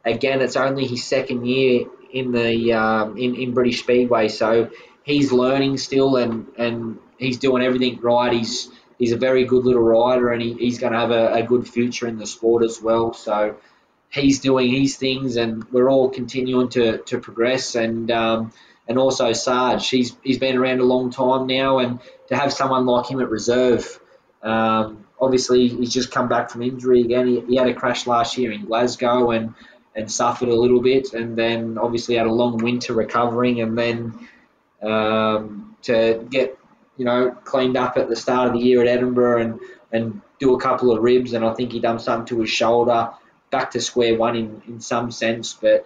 again, 0.04 0.42
it's 0.42 0.58
only 0.58 0.86
his 0.86 1.06
second 1.06 1.46
year 1.46 1.86
in 2.12 2.34
the 2.34 2.74
um, 2.74 3.18
in 3.18 3.36
in 3.36 3.54
British 3.54 3.80
Speedway, 3.80 4.28
so 4.28 4.70
he's 5.04 5.32
learning 5.32 5.78
still, 5.78 6.18
and 6.18 6.48
and 6.58 7.00
he's 7.18 7.38
doing 7.38 7.64
everything 7.64 8.02
right. 8.02 8.34
He's 8.34 8.70
he's 9.00 9.14
a 9.14 9.18
very 9.18 9.46
good 9.46 9.64
little 9.64 9.82
rider, 9.82 10.34
and 10.34 10.42
he, 10.42 10.56
he's 10.56 10.78
going 10.78 10.92
to 10.92 11.00
have 11.00 11.12
a, 11.12 11.36
a 11.36 11.44
good 11.44 11.70
future 11.70 12.06
in 12.06 12.18
the 12.18 12.28
sport 12.28 12.66
as 12.66 12.82
well. 12.82 13.14
So 13.14 13.56
he's 14.10 14.40
doing 14.40 14.70
his 14.72 14.98
things, 14.98 15.36
and 15.36 15.64
we're 15.72 15.90
all 15.90 16.10
continuing 16.10 16.70
to, 16.70 17.00
to 17.00 17.20
progress. 17.20 17.76
And 17.76 18.10
um, 18.12 18.52
and 18.88 18.98
also 18.98 19.34
Sarge, 19.34 19.90
he's 19.90 20.16
he's 20.24 20.40
been 20.40 20.58
around 20.58 20.80
a 20.80 20.86
long 20.86 21.12
time 21.12 21.48
now, 21.48 21.80
and 21.80 22.00
to 22.30 22.36
have 22.36 22.54
someone 22.54 22.86
like 22.86 23.10
him 23.10 23.20
at 23.20 23.30
reserve, 23.30 24.00
um, 24.44 25.06
obviously 25.20 25.68
he's 25.68 25.94
just 25.94 26.12
come 26.12 26.30
back 26.30 26.50
from 26.50 26.62
injury 26.62 27.02
again. 27.02 27.28
He, 27.28 27.42
he 27.42 27.56
had 27.56 27.68
a 27.68 27.74
crash 27.74 28.08
last 28.08 28.38
year 28.38 28.52
in 28.52 28.66
Glasgow 28.66 29.32
and 29.32 29.54
and 29.96 30.12
suffered 30.12 30.50
a 30.50 30.56
little 30.56 30.82
bit, 30.82 31.14
and 31.14 31.36
then 31.36 31.78
obviously 31.78 32.16
had 32.16 32.28
a 32.28 32.32
long 32.32 32.58
winter 32.58 32.94
recovering, 32.94 33.62
and 33.62 33.78
then 33.78 34.28
um, 34.82 35.76
to 35.84 36.26
get 36.30 36.58
you 36.98 37.06
know 37.06 37.32
cleaned 37.44 37.78
up 37.78 37.98
at 37.98 38.08
the 38.08 38.16
start 38.16 38.48
of 38.48 38.54
the 38.54 38.60
year 38.60 38.82
at 38.82 38.88
Edinburgh 38.88 39.42
and 39.42 39.60
and 39.92 40.22
do 40.40 40.56
a 40.56 40.62
couple 40.62 40.92
of 40.92 41.02
ribs, 41.02 41.34
and 41.34 41.44
I 41.44 41.54
think 41.54 41.72
he 41.72 41.80
done 41.80 42.00
something 42.00 42.28
to 42.28 42.42
his 42.42 42.50
shoulder, 42.50 43.10
back 43.50 43.72
to 43.72 43.82
square 43.82 44.18
one 44.18 44.36
in, 44.36 44.62
in 44.68 44.80
some 44.80 45.12
sense, 45.12 45.54
but 45.54 45.86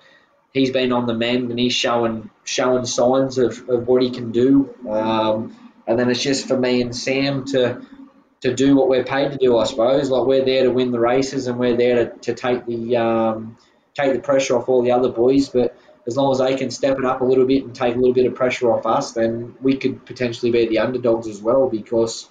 he's 0.53 0.71
been 0.71 0.91
on 0.91 1.05
the 1.05 1.13
mend 1.13 1.49
and 1.49 1.59
he's 1.59 1.73
showing 1.73 2.29
showing 2.43 2.85
signs 2.85 3.37
of, 3.37 3.69
of 3.69 3.87
what 3.87 4.01
he 4.01 4.09
can 4.09 4.31
do. 4.31 4.73
Um, 4.89 5.55
and 5.87 5.97
then 5.97 6.09
it's 6.09 6.21
just 6.21 6.47
for 6.47 6.57
me 6.57 6.81
and 6.81 6.95
Sam 6.95 7.45
to 7.45 7.81
to 8.41 8.53
do 8.53 8.75
what 8.75 8.89
we're 8.89 9.03
paid 9.03 9.31
to 9.31 9.37
do, 9.37 9.57
I 9.57 9.65
suppose. 9.65 10.09
Like 10.09 10.25
we're 10.25 10.45
there 10.45 10.63
to 10.63 10.71
win 10.71 10.91
the 10.91 10.99
races 10.99 11.47
and 11.47 11.59
we're 11.59 11.77
there 11.77 12.05
to, 12.05 12.17
to 12.19 12.33
take 12.33 12.65
the 12.65 12.97
um, 12.97 13.57
take 13.93 14.13
the 14.13 14.19
pressure 14.19 14.57
off 14.57 14.67
all 14.67 14.81
the 14.81 14.91
other 14.91 15.09
boys. 15.09 15.49
But 15.49 15.77
as 16.07 16.17
long 16.17 16.31
as 16.31 16.39
they 16.39 16.55
can 16.55 16.71
step 16.71 16.97
it 16.97 17.05
up 17.05 17.21
a 17.21 17.25
little 17.25 17.45
bit 17.45 17.63
and 17.63 17.75
take 17.75 17.95
a 17.95 17.97
little 17.97 18.13
bit 18.13 18.25
of 18.25 18.35
pressure 18.35 18.71
off 18.71 18.85
us, 18.85 19.11
then 19.11 19.55
we 19.61 19.77
could 19.77 20.05
potentially 20.05 20.51
be 20.51 20.67
the 20.67 20.79
underdogs 20.79 21.27
as 21.27 21.41
well. 21.41 21.69
Because 21.69 22.27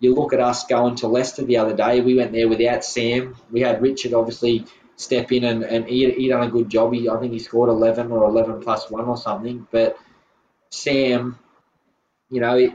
you 0.00 0.14
look 0.14 0.32
at 0.32 0.40
us 0.40 0.64
going 0.66 0.96
to 0.96 1.08
Leicester 1.08 1.44
the 1.44 1.58
other 1.58 1.74
day, 1.74 2.00
we 2.00 2.14
went 2.14 2.32
there 2.32 2.48
without 2.48 2.84
Sam. 2.84 3.36
We 3.50 3.60
had 3.60 3.80
Richard 3.80 4.12
obviously 4.12 4.66
step 4.96 5.32
in 5.32 5.44
and, 5.44 5.62
and 5.62 5.86
he, 5.86 6.10
he 6.10 6.28
done 6.28 6.42
a 6.42 6.50
good 6.50 6.68
job. 6.68 6.92
He, 6.92 7.08
I 7.08 7.18
think 7.18 7.32
he 7.32 7.38
scored 7.38 7.68
11 7.68 8.10
or 8.10 8.24
11 8.24 8.62
plus 8.62 8.90
one 8.90 9.04
or 9.04 9.16
something. 9.16 9.66
But 9.70 9.98
Sam, 10.70 11.38
you 12.30 12.40
know, 12.40 12.56
it, 12.56 12.72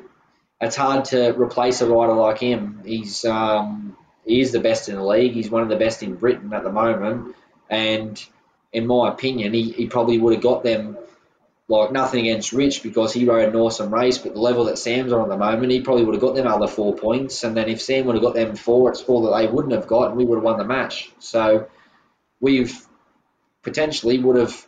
it's 0.59 0.76
hard 0.76 1.05
to 1.05 1.32
replace 1.32 1.82
a 1.82 1.88
rider 1.88 2.13
like 2.13 2.39
him. 2.39 2.82
He's 2.86 3.26
um, 3.26 3.97
he 4.26 4.39
is 4.39 4.51
the 4.51 4.59
best 4.59 4.89
in 4.89 4.95
the 4.95 5.03
league. 5.03 5.34
He's 5.34 5.49
one 5.49 5.63
of 5.63 5.69
the 5.69 5.76
best 5.76 6.03
in 6.03 6.15
Britain 6.15 6.53
at 6.53 6.63
the 6.63 6.72
moment. 6.72 7.36
And 7.69 8.24
in 8.72 8.86
my 8.86 9.09
opinion, 9.09 9.53
he, 9.53 9.72
he 9.72 9.88
probably 9.88 10.19
would 10.19 10.34
have 10.34 10.43
got 10.43 10.63
them 10.63 10.97
like 11.68 11.91
nothing 11.91 12.28
against 12.28 12.51
Rich 12.51 12.84
because 12.84 13.14
he 13.14 13.26
rode 13.26 13.49
an 13.49 13.55
awesome 13.55 13.93
race, 13.93 14.18
but 14.18 14.34
the 14.34 14.39
level 14.39 14.66
that 14.66 14.78
Sam's 14.78 15.14
on 15.14 15.22
at 15.22 15.30
the 15.30 15.38
moment, 15.38 15.72
he 15.72 15.82
probably 15.82 16.03
would 16.03 16.16
have 16.16 16.22
got 16.22 16.36
them 16.36 16.47
other 16.47 16.68
four 16.68 16.95
points. 16.95 17.43
And 17.43 17.55
then 17.55 17.70
if 17.70 17.82
Sam 17.82 18.05
would 18.05 18.16
have 18.16 18.24
got 18.24 18.34
them 18.34 18.55
four, 18.55 18.89
it's 18.89 19.01
four 19.01 19.22
that 19.24 19.38
they 19.38 19.47
wouldn't 19.47 19.74
have 19.74 19.88
got, 19.88 20.09
and 20.09 20.18
we 20.18 20.26
would 20.26 20.38
have 20.38 20.43
won 20.43 20.57
the 20.57 20.66
match. 20.66 21.12
So 21.20 21.68
we've 22.39 22.78
potentially 23.62 24.20
would 24.20 24.38
have 24.38 24.68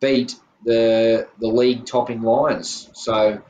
beat 0.00 0.34
the 0.64 1.28
the 1.38 1.48
league 1.48 1.86
topping 1.86 2.22
Lions. 2.22 2.88
So 2.92 3.42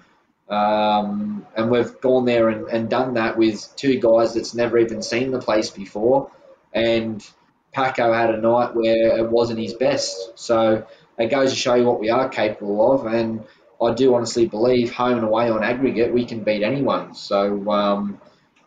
um, 0.53 1.47
and 1.57 1.71
we've 1.71 1.99
gone 2.01 2.27
there 2.27 2.51
and, 2.51 2.69
and 2.69 2.91
done 2.91 3.15
that 3.15 3.39
with 3.39 3.73
two 3.75 3.99
guys 3.99 4.35
that's 4.35 4.55
never 4.55 4.77
even 4.77 5.03
seen 5.03 5.31
the 5.31 5.39
place 5.39 5.71
before. 5.71 6.31
And 6.75 7.27
Paco 7.73 8.13
had 8.13 8.35
a 8.35 8.37
night 8.37 8.75
where 8.75 9.19
it 9.19 9.31
wasn't 9.31 9.61
his 9.61 9.73
best. 9.73 10.39
So 10.39 10.87
it 11.19 11.31
goes 11.31 11.51
to 11.51 11.57
show 11.57 11.75
you 11.75 11.85
what 11.85 12.01
we 12.01 12.11
are 12.11 12.29
capable 12.29 12.93
of. 12.93 13.07
And 13.07 13.45
I 13.81 13.95
do 13.95 14.15
honestly 14.15 14.47
believe 14.47 14.93
home 14.93 15.19
and 15.19 15.25
away 15.25 15.51
on 15.51 15.63
aggregate, 15.63 16.13
we 16.13 16.25
can 16.25 16.45
beat 16.45 16.63
anyone. 16.63 17.15
So, 17.15 17.71
um, 17.71 18.21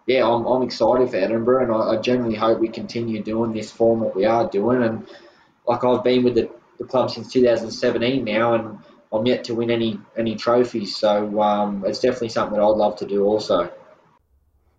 yeah, 0.07 0.27
I'm, 0.27 0.45
I'm 0.45 0.61
excited 0.63 1.09
for 1.09 1.15
Edinburgh, 1.15 1.63
and 1.63 1.71
I, 1.71 1.97
I 1.97 2.01
genuinely 2.01 2.37
hope 2.37 2.59
we 2.59 2.67
continue 2.67 3.23
doing 3.23 3.53
this 3.53 3.71
form 3.71 4.01
what 4.01 4.15
we 4.15 4.25
are 4.25 4.47
doing. 4.47 4.83
And 4.83 5.07
like 5.67 5.83
I've 5.83 6.03
been 6.03 6.23
with 6.23 6.35
the, 6.35 6.49
the 6.77 6.85
club 6.85 7.09
since 7.09 7.31
2017 7.31 8.23
now, 8.23 8.53
and 8.53 8.79
I'm 9.11 9.25
yet 9.25 9.45
to 9.45 9.55
win 9.55 9.71
any 9.71 9.99
any 10.17 10.35
trophies. 10.35 10.95
So 10.95 11.41
um, 11.41 11.83
it's 11.87 11.99
definitely 11.99 12.29
something 12.29 12.57
that 12.57 12.63
I'd 12.63 12.77
love 12.77 12.97
to 12.97 13.05
do 13.05 13.23
also. 13.23 13.71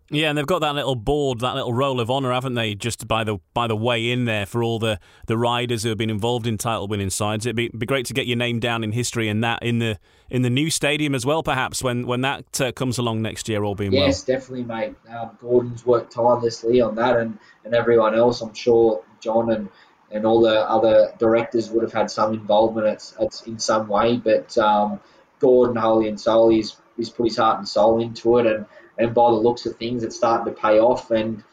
Yeah, 0.09 0.28
and 0.28 0.38
they've 0.38 0.46
got 0.46 0.61
that 0.61 0.76
little 0.76 0.94
board, 0.94 1.40
that 1.40 1.57
little 1.57 1.74
roll 1.74 1.98
of 1.98 2.11
honour, 2.11 2.32
haven't 2.32 2.54
they? 2.54 2.76
Just 2.76 3.09
by 3.09 3.24
the 3.24 3.38
by 3.54 3.66
the 3.66 3.74
way 3.74 4.11
in 4.11 4.24
there 4.24 4.46
for 4.46 4.62
all 4.62 4.78
the, 4.78 5.00
the 5.26 5.36
riders 5.36 5.82
who 5.82 5.88
have 5.88 5.98
been 5.98 6.11
involved 6.11 6.46
in 6.46 6.59
title 6.59 6.86
winning 6.86 7.11
sides. 7.11 7.44
It'd 7.44 7.57
be, 7.57 7.68
be 7.68 7.86
great 7.86 8.07
to 8.07 8.14
get 8.14 8.26
your 8.26 8.36
name 8.36 8.61
down 8.61 8.84
in 8.84 8.92
history 8.92 9.28
and 9.28 9.42
that 9.42 9.62
in 9.62 9.80
the 9.80 9.98
in 10.30 10.42
the 10.42 10.50
new 10.50 10.70
stadium 10.70 11.14
as 11.14 11.26
well, 11.26 11.42
perhaps 11.42 11.82
when 11.82 12.07
when 12.07 12.20
that 12.20 12.61
uh, 12.61 12.70
comes 12.72 12.98
along 12.98 13.22
next 13.22 13.48
year, 13.48 13.64
all 13.64 13.74
being 13.74 13.92
yes, 13.92 13.98
well. 13.98 14.07
Yes, 14.07 14.22
definitely, 14.22 14.64
mate. 14.64 14.94
Um, 15.09 15.36
Gordon's 15.40 15.84
worked 15.84 16.12
tirelessly 16.12 16.80
on 16.80 16.94
that, 16.96 17.16
and, 17.16 17.38
and 17.64 17.74
everyone 17.74 18.14
else. 18.14 18.40
I'm 18.40 18.54
sure 18.54 19.02
John 19.20 19.50
and, 19.50 19.68
and 20.12 20.24
all 20.24 20.40
the 20.40 20.61
other 20.70 21.12
directors 21.18 21.70
would 21.70 21.82
have 21.82 21.92
had 21.92 22.11
some 22.11 22.32
involvement 22.32 22.86
it's, 22.86 23.14
it's 23.20 23.42
in 23.42 23.59
some 23.59 23.88
way, 23.88 24.18
but 24.18 24.57
um, 24.59 25.00
Gordon, 25.40 25.76
wholly 25.76 26.09
and 26.09 26.20
solely, 26.20 26.57
he's, 26.57 26.76
he's 26.96 27.11
put 27.11 27.26
his 27.26 27.36
heart 27.36 27.59
and 27.59 27.68
soul 27.68 28.00
into 28.00 28.38
it, 28.38 28.46
and 28.46 28.66
and 28.99 29.14
by 29.14 29.30
the 29.30 29.36
looks 29.36 29.66
of 29.66 29.76
things, 29.76 30.03
it's 30.03 30.16
starting 30.16 30.53
to 30.53 30.61
pay 30.61 30.78
off. 30.78 31.11
And 31.11 31.44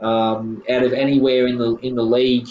um, 0.00 0.62
out 0.68 0.82
of 0.82 0.92
anywhere 0.92 1.46
in 1.46 1.58
the 1.58 1.76
in 1.76 1.94
the 1.94 2.02
league, 2.02 2.48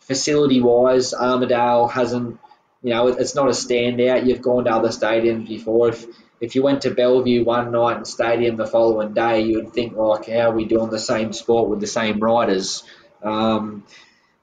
facility 0.00 0.60
wise, 0.60 1.14
Armadale 1.14 1.88
hasn't. 1.88 2.38
You 2.82 2.90
know, 2.90 3.06
it's 3.06 3.34
not 3.34 3.46
a 3.46 3.52
standout. 3.52 4.26
You've 4.26 4.42
gone 4.42 4.64
to 4.64 4.70
other 4.70 4.88
stadiums 4.88 5.48
before. 5.48 5.88
If 5.88 6.06
if 6.40 6.54
you 6.54 6.62
went 6.62 6.82
to 6.82 6.90
Belle 6.90 7.22
Vue 7.22 7.44
one 7.44 7.72
night 7.72 7.96
and 7.96 8.06
stadium 8.06 8.56
the 8.56 8.66
following 8.66 9.14
day, 9.14 9.40
you 9.40 9.56
would 9.56 9.72
think 9.72 9.96
like, 9.96 10.26
how 10.26 10.50
are 10.50 10.52
we 10.52 10.66
doing 10.66 10.90
the 10.90 10.98
same 10.98 11.32
sport 11.32 11.70
with 11.70 11.80
the 11.80 11.86
same 11.86 12.20
riders? 12.20 12.84
Um, 13.22 13.84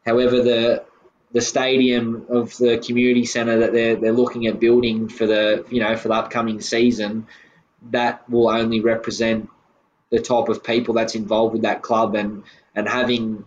however, 0.04 0.42
the 0.42 0.84
the 1.34 1.42
stadium 1.42 2.26
of 2.30 2.58
the 2.58 2.78
community 2.78 3.26
centre 3.26 3.60
that 3.60 3.72
they're, 3.72 3.96
they're 3.96 4.12
looking 4.12 4.48
at 4.48 4.60
building 4.60 5.08
for 5.08 5.26
the 5.26 5.66
you 5.70 5.80
know 5.80 5.96
for 5.96 6.10
the 6.10 6.14
upcoming 6.16 6.62
season 6.62 7.28
that 7.90 8.30
will 8.30 8.50
only 8.50 8.80
represent 8.80 9.50
the 10.10 10.20
type 10.20 10.50
of 10.50 10.64
people 10.64 10.94
that's 10.94 11.16
involved 11.16 11.54
with 11.54 11.64
that 11.64 11.82
club 11.82 12.16
and 12.16 12.44
and 12.76 12.88
having 12.88 13.46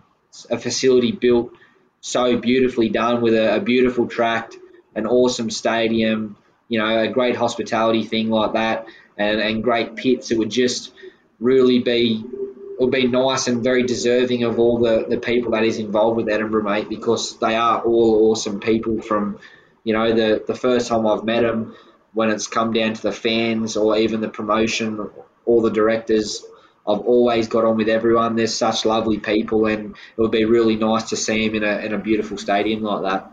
a 0.51 0.59
facility 0.59 1.13
built 1.13 1.53
so 2.01 2.37
beautifully 2.37 2.89
done 2.89 3.23
with 3.23 3.35
a, 3.35 3.57
a 3.57 3.61
beautiful 3.61 4.07
track, 4.07 4.53
an 4.95 5.07
awesome 5.07 5.51
stadium, 5.51 6.37
you 6.69 6.79
know, 6.79 7.01
a 7.01 7.09
great 7.09 7.37
hospitality 7.37 8.05
thing 8.05 8.29
like 8.29 8.53
that, 8.53 8.87
and, 9.17 9.41
and 9.41 9.63
great 9.63 9.97
pits. 9.97 10.31
It 10.31 10.39
would 10.39 10.51
just 10.51 10.93
really 11.39 11.79
be 11.79 12.23
it 12.23 12.81
would 12.81 12.91
be 12.91 13.07
nice 13.07 13.47
and 13.47 13.63
very 13.63 13.85
deserving 13.85 14.43
of 14.43 14.59
all 14.59 14.79
the, 14.79 15.07
the 15.09 15.19
people 15.19 15.53
that 15.53 15.63
is 15.63 15.79
involved 15.79 16.17
with 16.17 16.29
Edinburgh, 16.29 16.65
mate, 16.65 16.89
because 16.89 17.39
they 17.39 17.55
are 17.55 17.81
all 17.81 18.31
awesome 18.31 18.59
people 18.59 19.01
from, 19.01 19.39
you 19.85 19.93
know, 19.93 20.13
the, 20.13 20.43
the 20.45 20.57
first 20.57 20.89
time 20.89 21.07
I've 21.07 21.23
met 21.23 21.43
them 21.43 21.77
when 22.15 22.31
it's 22.31 22.47
come 22.47 22.73
down 22.73 22.95
to 22.95 23.03
the 23.03 23.13
fans 23.13 23.77
or 23.77 23.97
even 23.99 24.21
the 24.21 24.29
promotion 24.29 25.11
or 25.45 25.63
the 25.63 25.71
directors. 25.71 26.45
I've 26.87 27.01
always 27.01 27.49
got 27.49 27.65
on 27.65 27.77
with 27.77 27.89
everyone. 27.89 28.37
There's 28.37 28.55
such 28.55 28.85
lovely 28.85 29.19
people, 29.19 29.67
and 29.67 29.91
it 29.95 30.21
would 30.21 30.31
be 30.31 30.45
really 30.45 30.77
nice 30.77 31.11
to 31.11 31.17
see 31.17 31.49
them 31.49 31.63
in 31.63 31.65
a, 31.65 31.79
in 31.79 31.93
a 31.95 31.99
beautiful 31.99 32.37
stadium 32.37 32.83
like 32.83 33.03
that. 33.03 33.31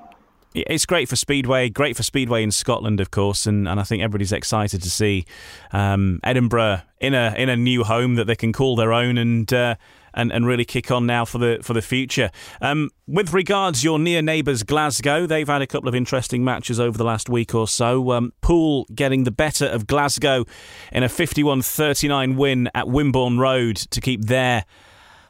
It's 0.54 0.86
great 0.86 1.08
for 1.08 1.16
Speedway, 1.16 1.70
great 1.70 1.96
for 1.96 2.04
Speedway 2.04 2.44
in 2.44 2.52
Scotland, 2.52 3.00
of 3.00 3.12
course, 3.12 3.46
and, 3.46 3.68
and 3.68 3.80
I 3.80 3.84
think 3.84 4.04
everybody's 4.04 4.34
excited 4.34 4.82
to 4.84 4.90
see 4.90 5.26
um, 5.72 6.20
Edinburgh 6.24 6.82
in 7.00 7.14
a 7.14 7.34
in 7.38 7.48
a 7.48 7.56
new 7.56 7.86
home 7.86 8.16
that 8.16 8.26
they 8.26 8.36
can 8.36 8.52
call 8.54 8.76
their 8.76 8.94
own 8.94 9.18
and. 9.18 9.52
Uh, 9.52 9.76
and, 10.14 10.32
and 10.32 10.46
really 10.46 10.66
kick 10.66 10.92
on 10.92 11.06
now 11.06 11.26
for 11.26 11.38
the 11.38 11.60
for 11.62 11.74
the 11.74 11.82
future. 11.82 12.32
Um, 12.62 12.90
with 13.08 13.34
regards 13.34 13.84
your 13.84 14.00
near 14.00 14.22
neighbours 14.22 14.64
Glasgow, 14.64 15.26
they've 15.26 15.48
had 15.48 15.62
a 15.62 15.68
couple 15.68 15.90
of 15.90 15.96
interesting 15.96 16.44
matches 16.44 16.80
over 16.80 16.98
the 16.98 17.04
last 17.04 17.30
week 17.30 17.54
or 17.54 17.68
so. 17.68 18.12
Um, 18.12 18.34
Poole 18.42 18.86
getting 18.94 19.24
the 19.24 19.32
better 19.32 19.66
of 19.66 19.88
Glasgow 19.88 20.46
in 20.92 21.04
a 21.04 21.08
51-39 21.08 22.36
win 22.38 22.70
at 22.74 22.88
Wimborne 22.88 23.40
Road 23.40 23.76
to 23.76 24.02
keep 24.02 24.26
their 24.26 24.66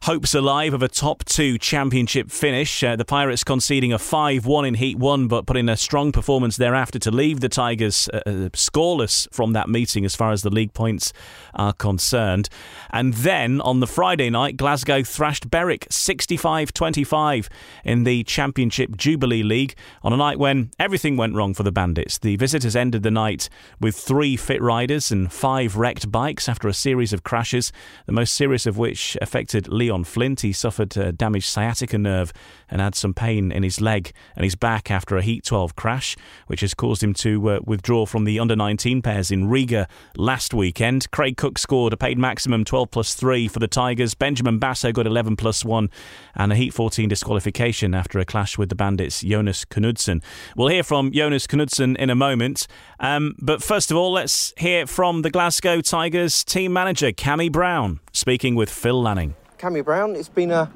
hopes 0.03 0.33
alive 0.33 0.73
of 0.73 0.81
a 0.81 0.87
top 0.87 1.23
two 1.25 1.59
championship 1.59 2.31
finish. 2.31 2.83
Uh, 2.83 2.95
the 2.95 3.05
Pirates 3.05 3.43
conceding 3.43 3.93
a 3.93 3.99
5 3.99 4.47
1 4.47 4.65
in 4.65 4.73
Heat 4.73 4.97
1, 4.97 5.27
but 5.27 5.45
putting 5.45 5.69
a 5.69 5.77
strong 5.77 6.11
performance 6.11 6.57
thereafter 6.57 6.97
to 6.97 7.11
leave 7.11 7.39
the 7.39 7.49
Tigers 7.49 8.09
uh, 8.11 8.17
uh, 8.25 8.31
scoreless 8.53 9.31
from 9.31 9.53
that 9.53 9.69
meeting 9.69 10.03
as 10.03 10.15
far 10.15 10.31
as 10.31 10.41
the 10.41 10.49
league 10.49 10.73
points 10.73 11.13
are 11.53 11.73
concerned. 11.73 12.49
And 12.89 13.13
then 13.13 13.61
on 13.61 13.79
the 13.79 13.85
Friday 13.85 14.31
night, 14.31 14.57
Glasgow 14.57 15.03
thrashed 15.03 15.51
Berwick 15.51 15.85
65 15.91 16.73
25 16.73 17.49
in 17.85 18.03
the 18.03 18.23
Championship 18.23 18.97
Jubilee 18.97 19.43
League 19.43 19.75
on 20.01 20.13
a 20.13 20.17
night 20.17 20.39
when 20.39 20.71
everything 20.79 21.15
went 21.15 21.35
wrong 21.35 21.53
for 21.53 21.61
the 21.61 21.71
Bandits. 21.71 22.17
The 22.17 22.37
visitors 22.37 22.75
ended 22.75 23.03
the 23.03 23.11
night 23.11 23.49
with 23.79 23.95
three 23.95 24.35
fit 24.35 24.63
riders 24.63 25.11
and 25.11 25.31
five 25.31 25.77
wrecked 25.77 26.11
bikes 26.11 26.49
after 26.49 26.67
a 26.67 26.73
series 26.73 27.13
of 27.13 27.23
crashes, 27.23 27.71
the 28.07 28.11
most 28.11 28.33
serious 28.33 28.65
of 28.65 28.79
which 28.79 29.15
affected 29.21 29.67
Leon. 29.67 29.90
Leon 29.91 30.05
Flint. 30.05 30.39
He 30.39 30.53
suffered 30.53 30.95
a 30.95 31.11
damaged 31.11 31.47
sciatica 31.47 31.97
nerve 31.97 32.31
and 32.69 32.79
had 32.79 32.95
some 32.95 33.13
pain 33.13 33.51
in 33.51 33.61
his 33.61 33.81
leg 33.81 34.13
and 34.37 34.45
his 34.45 34.55
back 34.55 34.89
after 34.89 35.17
a 35.17 35.21
Heat 35.21 35.43
12 35.43 35.75
crash, 35.75 36.15
which 36.47 36.61
has 36.61 36.73
caused 36.73 37.03
him 37.03 37.13
to 37.15 37.49
uh, 37.49 37.59
withdraw 37.65 38.05
from 38.05 38.23
the 38.23 38.39
under 38.39 38.55
19 38.55 39.01
pairs 39.01 39.31
in 39.31 39.49
Riga 39.49 39.89
last 40.15 40.53
weekend. 40.53 41.11
Craig 41.11 41.35
Cook 41.35 41.57
scored 41.57 41.91
a 41.91 41.97
paid 41.97 42.17
maximum 42.17 42.63
12 42.63 42.89
plus 42.89 43.13
3 43.15 43.49
for 43.49 43.59
the 43.59 43.67
Tigers. 43.67 44.13
Benjamin 44.13 44.59
Basso 44.59 44.93
got 44.93 45.05
11 45.05 45.35
plus 45.35 45.65
1 45.65 45.89
and 46.35 46.53
a 46.53 46.55
Heat 46.55 46.73
14 46.73 47.09
disqualification 47.09 47.93
after 47.93 48.17
a 48.19 48.23
clash 48.23 48.57
with 48.57 48.69
the 48.69 48.75
Bandits' 48.75 49.19
Jonas 49.19 49.65
Knudsen. 49.65 50.23
We'll 50.55 50.69
hear 50.69 50.83
from 50.83 51.11
Jonas 51.11 51.47
Knudsen 51.47 51.97
in 51.97 52.09
a 52.09 52.15
moment. 52.15 52.65
Um, 53.01 53.35
but 53.41 53.61
first 53.61 53.91
of 53.91 53.97
all, 53.97 54.13
let's 54.13 54.53
hear 54.57 54.87
from 54.87 55.21
the 55.23 55.29
Glasgow 55.29 55.81
Tigers 55.81 56.45
team 56.45 56.71
manager, 56.71 57.11
Cami 57.11 57.51
Brown, 57.51 57.99
speaking 58.13 58.55
with 58.55 58.69
Phil 58.69 59.01
Lanning. 59.01 59.35
Cami 59.61 59.85
Brown. 59.85 60.15
It's 60.15 60.27
been 60.27 60.49
a 60.49 60.71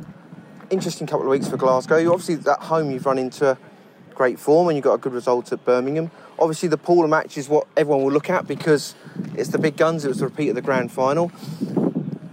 interesting 0.69 1.07
couple 1.07 1.25
of 1.25 1.31
weeks 1.31 1.47
for 1.47 1.57
Glasgow. 1.57 1.95
Obviously, 2.13 2.35
at 2.51 2.59
home 2.59 2.91
you've 2.91 3.07
run 3.07 3.17
into 3.17 3.57
great 4.13 4.37
form 4.37 4.67
and 4.67 4.77
you 4.77 4.81
got 4.83 4.93
a 4.93 4.97
good 4.99 5.13
result 5.13 5.51
at 5.51 5.65
Birmingham. 5.65 6.11
Obviously, 6.37 6.69
the 6.69 6.77
Paula 6.77 7.07
match 7.07 7.35
is 7.35 7.49
what 7.49 7.65
everyone 7.75 8.03
will 8.03 8.11
look 8.11 8.29
at 8.29 8.47
because 8.47 8.93
it's 9.33 9.49
the 9.49 9.57
big 9.57 9.75
guns. 9.75 10.05
It 10.05 10.09
was 10.09 10.19
the 10.19 10.25
repeat 10.25 10.49
of 10.49 10.55
the 10.55 10.61
grand 10.61 10.91
final. 10.91 11.31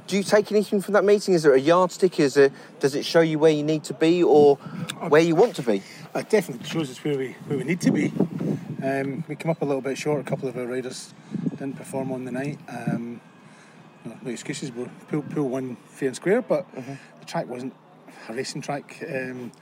Do 0.07 0.19
you 0.19 0.23
take 0.23 0.53
anything 0.53 0.83
from 0.83 0.93
that 0.93 1.05
meeting? 1.05 1.33
Is 1.33 1.43
there 1.43 1.55
a 1.55 1.59
yardstick? 1.59 2.21
Is 2.21 2.37
it 2.37 2.53
does 2.81 2.95
it 2.95 3.07
show 3.07 3.23
you 3.23 3.39
where 3.39 3.51
you 3.51 3.63
need 3.63 3.85
to 3.85 3.95
be 3.95 4.23
or 4.23 4.57
where 5.09 5.23
you 5.23 5.35
want 5.35 5.57
to 5.57 5.63
be? 5.63 5.83
It 6.15 6.29
definitely 6.29 6.69
shows 6.69 6.91
us 6.91 7.03
where 7.03 7.17
we 7.17 7.33
where 7.47 7.57
we 7.57 7.65
need 7.65 7.81
to 7.81 7.91
be. 7.91 8.13
Um, 8.85 9.25
we 9.27 9.37
come 9.37 9.53
up 9.53 9.63
a 9.63 9.65
little 9.65 9.81
bit 9.81 9.97
short. 9.97 10.21
A 10.21 10.25
couple 10.25 10.51
of 10.51 10.59
our 10.59 10.67
riders 10.67 11.15
didn't 11.49 11.77
perform 11.77 12.13
on 12.13 12.27
the 12.27 12.33
night. 12.33 12.59
Um, 12.69 13.23
no, 14.05 14.31
excuses. 14.31 14.73
We're 14.73 14.91
Poole, 15.09 15.23
Poole 15.23 15.49
won 15.49 15.77
fair 15.87 16.09
and 16.09 16.17
square, 16.17 16.43
but 16.43 16.71
mm-hmm. 16.75 16.95
the 17.21 17.27
track 17.27 17.47
wasn't 17.47 17.75
a 18.29 18.35
racing 18.35 18.63
track 18.63 19.03
um, 19.09 19.53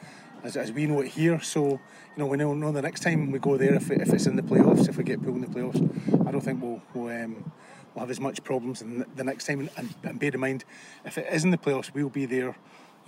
as, 0.43 0.57
as, 0.57 0.73
we 0.73 0.87
know 0.87 1.01
it 1.01 1.09
here. 1.09 1.41
So 1.41 1.69
you 1.69 1.81
know 2.17 2.27
we 2.27 2.37
know, 2.37 2.55
know 2.55 2.73
the 2.73 2.83
next 2.83 3.01
time 3.01 3.31
we 3.31 3.39
go 3.39 3.57
there 3.57 3.75
if, 3.75 3.91
it, 3.91 4.01
if 4.01 4.13
it's 4.13 4.27
in 4.27 4.37
the 4.37 4.43
playoffs, 4.43 4.89
if 4.89 4.97
we 4.97 5.05
get 5.05 5.23
pulled 5.23 5.37
in 5.37 5.43
the 5.43 5.47
playoffs, 5.47 6.27
I 6.27 6.31
don't 6.31 6.41
think 6.41 6.63
we'll. 6.63 6.83
we'll 6.95 7.25
um, 7.25 7.53
we'll 7.95 8.03
have 8.03 8.11
as 8.11 8.21
much 8.21 8.45
problems 8.45 8.85
the 9.17 9.25
next 9.25 9.47
time. 9.47 9.69
And, 9.77 9.95
and, 10.05 10.19
bear 10.21 10.31
in 10.33 10.39
mind, 10.39 10.65
if 11.05 11.19
it 11.19 11.27
is 11.33 11.43
in 11.43 11.51
the 11.51 11.59
playoffs, 11.59 11.93
we'll 11.93 12.09
be 12.09 12.25
there 12.25 12.55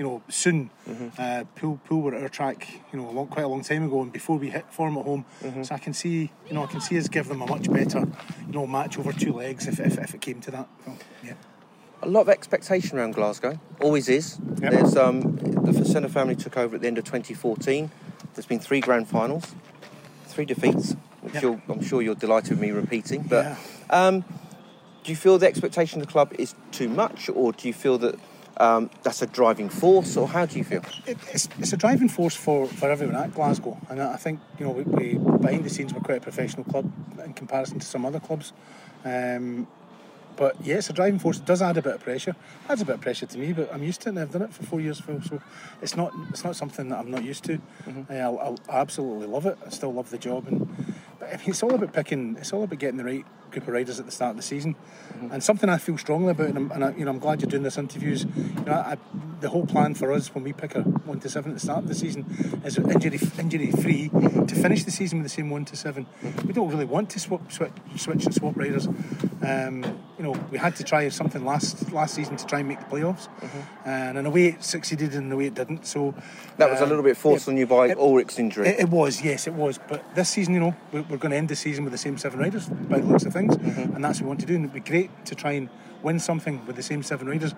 you 0.03 0.09
know, 0.09 0.23
soon. 0.29 0.69
Mm-hmm. 0.89 1.09
Uh, 1.17 1.45
Poole, 1.55 1.81
Poole 1.85 2.03
were 2.03 2.15
at 2.17 2.23
our 2.23 2.29
track, 2.29 2.67
you 2.93 2.99
know, 2.99 3.09
a 3.09 3.13
long, 3.13 3.29
quite 3.29 3.45
a 3.45 3.49
long 3.49 3.63
time 3.63 3.85
ago, 3.85 4.03
and 4.03 4.13
before 4.13 4.37
we 4.37 4.51
hit 4.51 4.67
form 4.73 4.99
at 4.99 5.05
home, 5.05 5.25
mm-hmm. 5.41 5.63
so 5.63 5.75
I 5.77 5.79
can 5.79 5.95
see, 5.95 6.33
you 6.49 6.55
know, 6.55 6.65
I 6.65 6.67
can 6.67 6.81
see 6.81 6.99
us 6.99 7.07
give 7.07 7.29
them 7.29 7.41
a 7.41 7.47
much 7.47 7.71
better, 7.73 8.01
you 8.01 8.53
know, 8.53 8.67
match 8.67 8.99
over 8.99 9.13
two 9.13 9.33
legs 9.33 9.69
if, 9.69 9.79
if, 9.79 9.99
if 9.99 10.13
it 10.13 10.21
came 10.21 10.41
to 10.41 10.51
that. 10.51 10.69
So, 10.85 10.97
yeah. 11.23 11.35
A 12.03 12.09
lot 12.09 12.23
of 12.23 12.31
expectation 12.31 12.99
around 12.99 13.15
Glasgow, 13.15 13.61
always 13.81 14.09
is. 14.09 14.41
Yep. 14.61 14.73
There's 14.73 14.97
um, 14.97 15.37
the 15.37 15.71
Facena 15.71 16.11
family 16.11 16.35
took 16.35 16.57
over 16.57 16.75
at 16.75 16.83
the 16.83 16.89
end 16.89 16.99
of 16.99 17.05
2014. 17.05 17.89
There's 18.35 18.47
been 18.47 18.59
three 18.59 18.81
grand 18.81 19.07
finals, 19.07 19.55
three 20.27 20.47
defeats, 20.47 20.97
which 21.21 21.35
yep. 21.35 21.61
I'm 21.69 21.81
sure 21.81 22.03
you're 22.03 22.17
delighted 22.17 22.51
with 22.51 22.61
me 22.61 22.73
repeating. 22.73 23.23
But 23.23 23.45
yeah. 23.45 23.57
um, 23.91 24.25
do 25.05 25.13
you 25.13 25.17
feel 25.17 25.39
the 25.39 25.47
expectation 25.47 26.01
of 26.01 26.09
the 26.09 26.13
club 26.13 26.33
is 26.41 26.57
too 26.73 26.89
much, 26.89 27.29
or 27.29 27.53
do 27.53 27.69
you 27.69 27.75
feel 27.75 27.99
that 27.99 28.19
um, 28.59 28.91
that's 29.03 29.23
a 29.23 29.27
driving 29.27 29.69
force, 29.69 30.17
or 30.17 30.29
how 30.29 30.47
do 30.47 30.59
you 30.59 30.65
feel? 30.65 30.83
It, 31.07 31.19
it's, 31.33 31.49
it's, 31.59 31.73
a 31.73 31.77
driving 31.77 32.09
force 32.09 32.35
for, 32.35 32.67
for 32.67 32.91
everyone 32.91 33.17
at 33.17 33.35
Glasgow, 33.35 33.79
and 33.89 34.01
I 34.01 34.17
think 34.17 34.41
you 34.59 34.67
know 34.67 34.73
we, 34.73 34.83
we, 34.83 35.15
behind 35.39 35.65
the 35.65 35.71
scenes 35.71 35.95
we're 35.95 36.01
quite 36.01 36.19
a 36.19 36.21
professional 36.21 36.65
club 36.65 36.91
in 37.25 37.33
comparison 37.35 37.79
to 37.79 37.87
some 37.87 38.05
other 38.05 38.21
clubs. 38.21 38.53
Um, 39.05 39.67
but 40.37 40.57
yeah, 40.63 40.77
it's 40.77 40.91
a 40.91 40.93
driving 40.93 41.19
force. 41.19 41.39
It 41.39 41.45
does 41.45 41.61
add 41.61 41.77
a 41.77 41.83
bit 41.83 41.95
of 41.95 42.01
pressure. 42.01 42.31
It 42.31 42.71
adds 42.71 42.81
a 42.81 42.85
bit 42.85 42.95
of 42.97 43.01
pressure 43.01 43.27
to 43.27 43.39
me, 43.39 43.53
but 43.53 43.73
I'm 43.73 43.83
used 43.83 44.01
to 44.03 44.09
it. 44.09 44.11
and 44.11 44.19
I've 44.19 44.33
done 44.33 44.43
it 44.43 44.53
for 44.53 44.63
four 44.65 44.81
years, 44.81 45.01
Phil. 45.01 45.21
So 45.23 45.41
it's 45.81 45.97
not 45.97 46.13
it's 46.31 46.45
not 46.45 46.57
something 46.57 46.89
that 46.89 46.99
I'm 46.99 47.11
not 47.11 47.25
used 47.25 47.45
to. 47.45 47.59
Mm-hmm. 47.87 48.13
I, 48.13 48.75
I, 48.75 48.81
absolutely 48.81 49.27
love 49.27 49.47
it. 49.47 49.59
I 49.65 49.71
still 49.71 49.93
love 49.93 50.11
the 50.11 50.19
job, 50.19 50.47
and 50.49 50.69
but 51.19 51.29
I 51.29 51.37
mean, 51.37 51.49
it's 51.49 51.63
all 51.63 51.75
about 51.75 51.93
picking. 51.93 52.37
It's 52.39 52.53
all 52.53 52.65
about 52.65 52.79
getting 52.79 52.99
the 52.99 53.05
right 53.05 53.27
group 53.53 53.69
of 53.69 53.75
riders 53.75 54.01
at 54.01 54.07
the 54.07 54.13
start 54.13 54.31
of 54.31 54.37
the 54.37 54.43
season, 54.43 54.75
mm-hmm. 54.75 55.33
and 55.33 55.43
something 55.43 55.69
I 55.69 55.79
feel 55.79 55.99
strongly 55.99 56.33
about. 56.33 56.49
And, 56.49 56.59
I'm, 56.59 56.73
and 56.73 56.85
I, 56.85 56.91
you 56.93 57.05
know, 57.05 57.11
I'm 57.11 57.19
glad 57.19 57.41
you're 57.41 57.51
doing 57.51 57.63
this 57.63 57.79
interviews. 57.79 58.25
You 58.25 58.65
know, 58.65 58.73
I, 58.73 58.97
the 59.41 59.49
whole 59.49 59.67
plan 59.67 59.95
for 59.95 60.13
us 60.13 60.35
when 60.35 60.45
we 60.45 60.53
pick 60.53 60.75
a 60.75 60.83
one 60.83 61.21
to 61.21 61.29
seven 61.29 61.53
at 61.53 61.55
the 61.55 61.61
start 61.61 61.81
of 61.81 61.89
the 61.89 61.95
season 61.95 62.25
is 62.65 62.79
injury 62.79 63.21
injury 63.39 63.71
free 63.73 64.09
to 64.09 64.55
finish 64.55 64.85
the 64.85 64.91
season 64.91 65.19
with 65.19 65.27
the 65.27 65.35
same 65.35 65.51
one 65.51 65.65
to 65.65 65.77
7 65.77 66.05
mm-hmm. 66.05 66.47
We 66.47 66.53
don't 66.53 66.69
really 66.69 66.85
want 66.85 67.11
to 67.11 67.21
swap, 67.21 67.51
switch, 67.53 67.73
switch 67.97 68.25
and 68.25 68.35
swap 68.35 68.57
riders. 68.57 68.87
Um, 69.43 69.99
you 70.23 70.29
know, 70.33 70.47
we 70.53 70.59
had 70.59 70.77
to 70.77 70.85
try 70.85 71.09
something 71.09 71.45
last 71.45 71.93
last 71.93 72.15
season 72.15 72.37
to 72.37 72.47
try 72.47 72.61
and 72.61 72.69
make 72.69 72.79
the 72.79 72.85
playoffs, 72.87 73.27
mm-hmm. 73.41 73.89
and 73.89 74.17
in 74.17 74.25
a 74.25 74.31
way 74.31 74.47
it 74.47 74.63
succeeded, 74.63 75.15
and 75.15 75.27
in 75.27 75.33
a 75.33 75.37
way 75.37 75.47
it 75.47 75.55
didn't. 75.55 75.85
So 75.85 76.15
that 76.59 76.71
was 76.71 76.81
a 76.81 76.87
little 76.87 77.03
bit 77.03 77.17
forced 77.17 77.49
on 77.49 77.57
you 77.57 77.67
by 77.67 77.89
it, 77.89 77.99
Ulrich's 77.99 78.39
injury. 78.39 78.69
It, 78.69 78.81
it, 78.81 78.89
was, 78.89 79.21
yes, 79.21 79.49
it 79.49 79.55
was. 79.55 79.81
But 79.89 80.15
this 80.15 80.29
season, 80.29 80.55
you 80.55 80.61
know, 80.61 80.77
we're, 80.93 81.03
we're 81.03 81.17
going 81.17 81.33
to 81.33 81.37
end 81.37 81.49
the 81.49 81.57
season 81.57 81.83
with 81.83 81.93
the 81.93 81.99
same 81.99 82.19
seven 82.19 82.39
riders 82.39 82.69
by 82.69 83.01
the 83.01 83.07
looks 83.07 83.25
of 83.25 83.33
things, 83.33 83.57
mm-hmm. 83.57 83.97
and 83.97 84.05
that's 84.05 84.21
what 84.21 84.27
we 84.27 84.29
want 84.29 84.41
to 84.41 84.47
do. 84.47 84.55
And 84.55 84.65
it'd 84.65 84.75
be 84.75 84.89
great 84.89 85.11
to 85.27 85.35
try 85.35 85.53
and 85.53 85.69
win 86.05 86.21
something 86.21 86.65
with 86.67 86.77
the 86.77 86.85
same 86.85 87.03
seven 87.03 87.29
riders. 87.29 87.53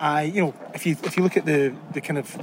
I, 0.00 0.22
you 0.22 0.42
know, 0.42 0.54
if 0.74 0.84
you 0.84 0.96
if 1.04 1.16
you 1.16 1.22
look 1.22 1.36
at 1.36 1.46
the 1.46 1.72
the 1.92 2.00
kind 2.00 2.18
of 2.18 2.36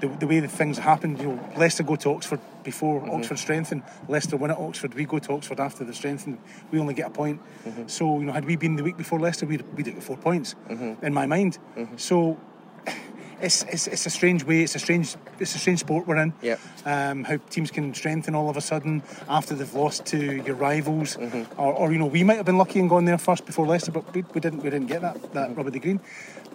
the, 0.00 0.08
the 0.08 0.26
way 0.26 0.40
the 0.40 0.48
things 0.48 0.78
happened, 0.78 1.18
you 1.18 1.28
know, 1.28 1.52
Leicester 1.56 1.82
go 1.82 1.96
to 1.96 2.10
Oxford 2.10 2.40
before 2.64 3.00
mm-hmm. 3.00 3.10
Oxford 3.10 3.38
strengthen. 3.38 3.82
Leicester 4.08 4.36
win 4.36 4.50
at 4.50 4.58
Oxford. 4.58 4.94
We 4.94 5.04
go 5.04 5.18
to 5.18 5.32
Oxford 5.32 5.60
after 5.60 5.84
the 5.84 5.94
strengthen. 5.94 6.38
We 6.70 6.78
only 6.78 6.94
get 6.94 7.06
a 7.06 7.10
point. 7.10 7.40
Mm-hmm. 7.66 7.86
So 7.86 8.18
you 8.18 8.26
know, 8.26 8.32
had 8.32 8.44
we 8.44 8.56
been 8.56 8.76
the 8.76 8.84
week 8.84 8.96
before 8.96 9.18
Leicester, 9.18 9.46
we'd 9.46 9.62
we'd 9.76 9.86
get 9.86 10.02
four 10.02 10.16
points 10.16 10.54
mm-hmm. 10.68 11.04
in 11.04 11.14
my 11.14 11.26
mind. 11.26 11.58
Mm-hmm. 11.76 11.96
So. 11.96 12.38
It's, 13.40 13.62
it's, 13.74 13.86
it's 13.86 14.04
a 14.04 14.10
strange 14.10 14.42
way. 14.42 14.62
It's 14.62 14.74
a 14.74 14.80
strange 14.80 15.14
it's 15.38 15.54
a 15.54 15.58
strange 15.58 15.78
sport 15.78 16.08
we're 16.08 16.16
in. 16.16 16.32
Yep. 16.42 16.60
Um, 16.84 17.22
how 17.22 17.36
teams 17.50 17.70
can 17.70 17.94
strengthen 17.94 18.34
all 18.34 18.50
of 18.50 18.56
a 18.56 18.60
sudden 18.60 19.00
after 19.28 19.54
they've 19.54 19.74
lost 19.74 20.06
to 20.06 20.18
your 20.18 20.56
rivals, 20.56 21.16
mm-hmm. 21.16 21.60
or, 21.60 21.72
or, 21.72 21.92
you 21.92 21.98
know 21.98 22.06
we 22.06 22.24
might 22.24 22.38
have 22.38 22.46
been 22.46 22.58
lucky 22.58 22.80
and 22.80 22.90
gone 22.90 23.04
there 23.04 23.16
first 23.16 23.46
before 23.46 23.64
Leicester, 23.64 23.92
but 23.92 24.12
we, 24.12 24.24
we 24.34 24.40
didn't 24.40 24.64
we 24.64 24.70
didn't 24.70 24.88
get 24.88 25.02
that 25.02 25.22
that 25.34 25.50
mm-hmm. 25.50 25.68
the 25.68 25.78
green. 25.78 26.00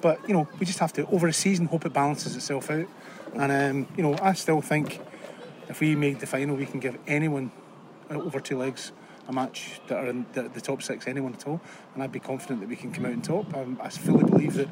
But 0.02 0.20
you 0.28 0.34
know 0.34 0.46
we 0.60 0.66
just 0.66 0.80
have 0.80 0.92
to 0.94 1.08
over 1.08 1.30
a 1.30 1.32
season 1.32 1.68
hope 1.68 1.86
it 1.86 1.94
balances 1.94 2.36
itself 2.36 2.70
out. 2.70 2.88
And 3.36 3.52
um, 3.52 3.88
you 3.98 4.04
know, 4.04 4.16
I 4.22 4.34
still 4.34 4.62
think 4.62 5.00
if 5.70 5.80
we 5.80 5.96
make 5.96 6.20
the 6.20 6.28
final, 6.28 6.56
we 6.56 6.66
can 6.66 6.80
give 6.80 6.98
anyone 7.08 7.52
over 8.10 8.40
two 8.40 8.58
legs 8.58 8.92
a 9.28 9.34
match 9.34 9.80
that 9.88 9.98
are 9.98 10.08
in 10.08 10.26
the, 10.34 10.44
the, 10.50 10.60
top 10.60 10.82
six, 10.82 11.08
anyone 11.08 11.34
at 11.34 11.48
all, 11.48 11.62
and 11.94 12.04
I'd 12.04 12.12
be 12.12 12.20
confident 12.20 12.60
that 12.60 12.68
we 12.68 12.76
can 12.76 12.92
come 12.92 13.06
out 13.06 13.14
on 13.14 13.22
top. 13.22 13.56
Um, 13.56 13.80
I 13.82 13.90
fully 13.90 14.24
believe 14.24 14.56
that 14.56 14.68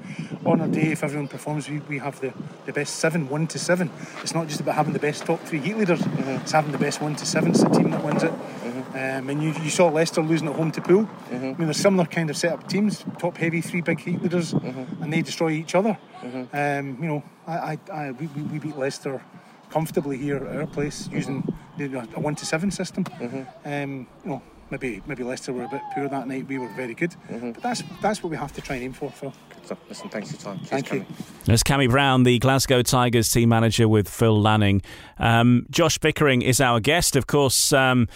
on 0.46 0.60
our 0.60 0.68
day, 0.68 0.92
if 0.92 1.04
everyone 1.04 1.30
performs, 1.30 1.70
we, 1.70 1.80
we 1.80 2.00
have 2.00 2.20
the, 2.20 2.34
the 2.66 2.74
best 2.74 2.98
seven, 2.98 3.30
one 3.30 3.48
to 3.48 3.60
seven. 3.60 3.90
It's 4.22 4.34
not 4.34 4.48
just 4.48 4.60
about 4.60 4.76
having 4.76 4.94
the 4.94 5.00
best 5.00 5.26
top 5.26 5.40
three 5.44 5.60
heat 5.60 5.78
leaders, 5.78 6.02
mm-hmm. 6.02 6.42
it's 6.42 6.52
having 6.52 6.74
the 6.74 6.78
best 6.78 7.02
one 7.02 7.16
to 7.16 7.26
seven. 7.26 7.52
It's 7.52 7.64
the 7.64 7.70
team 7.70 7.92
that 7.92 8.04
wins 8.04 8.24
it. 8.24 8.32
Mm-hmm. 8.32 8.71
Um, 8.94 9.30
and 9.30 9.42
you, 9.42 9.54
you 9.64 9.70
saw 9.70 9.88
Leicester 9.88 10.22
losing 10.22 10.48
at 10.48 10.56
home 10.56 10.72
to 10.72 10.82
Poole. 10.82 11.04
Mm-hmm. 11.04 11.36
I 11.36 11.40
mean, 11.40 11.56
there's 11.60 11.78
similar 11.78 12.06
kind 12.06 12.30
of 12.30 12.38
set 12.38 12.54
up 12.54 12.68
teams, 12.68 13.06
top 13.20 13.38
heavy, 13.38 13.62
three 13.62 13.82
big 13.82 14.00
heat 14.00 14.22
leaders, 14.22 14.54
mm-hmm. 14.54 15.02
and 15.04 15.14
they 15.14 15.22
destroy 15.22 15.52
each 15.52 15.76
other. 15.76 15.98
Mm-hmm. 16.22 16.56
Um, 16.56 17.02
you 17.02 17.08
know, 17.08 17.24
I, 17.48 17.54
I, 17.54 17.80
I 17.92 18.12
we, 18.12 18.28
we 18.28 18.60
beat 18.60 18.78
Leicester 18.78 19.24
comfortably 19.70 20.18
here 20.18 20.38
at 20.38 20.56
our 20.58 20.68
place 20.68 21.08
using 21.12 21.44
you 21.78 21.88
know, 21.88 22.06
a 22.16 22.20
one 22.20 22.36
to 22.36 22.46
seven 22.46 22.70
system. 22.72 23.06
Mm-hmm. 23.06 23.44
Um, 23.66 24.08
you 24.24 24.30
know, 24.32 24.42
maybe 24.70 25.02
maybe 25.06 25.24
Leicester 25.24 25.54
were 25.54 25.64
a 25.64 25.70
bit 25.70 25.82
poor 25.96 26.08
that 26.10 26.28
night. 26.28 26.48
We 26.48 26.58
were 26.60 26.70
very 26.76 26.94
good, 26.94 27.16
Mm-hmm. 27.30 27.52
but 27.52 27.64
that's 27.64 27.84
that's 28.02 28.22
what 28.22 28.30
we 28.30 28.38
have 28.38 28.54
to 28.54 28.62
try 28.62 28.76
and 28.76 28.86
aim 28.86 28.94
for. 28.94 29.10
Phil. 29.10 29.34
So, 29.64 29.78
listen, 29.88 30.10
thanks 30.10 30.32
for 30.32 30.36
your 30.36 30.44
time. 30.44 30.58
Cheers, 30.60 30.70
Thank 30.70 30.92
you. 30.92 31.00
Cami. 31.02 31.46
There's 31.46 31.64
Cami 31.64 31.90
Brown, 31.90 32.24
the 32.24 32.40
Glasgow 32.40 32.82
Tigers 32.82 33.30
team 33.30 33.50
manager 33.50 33.88
with 33.88 34.10
Phil 34.10 34.40
Lanning. 34.40 34.82
Um, 35.18 35.66
Josh 35.70 36.00
Pickering 36.00 36.42
is 36.42 36.60
our 36.60 36.80
guest, 36.80 37.16
of 37.16 37.28
course, 37.28 37.72
um, 37.72 38.08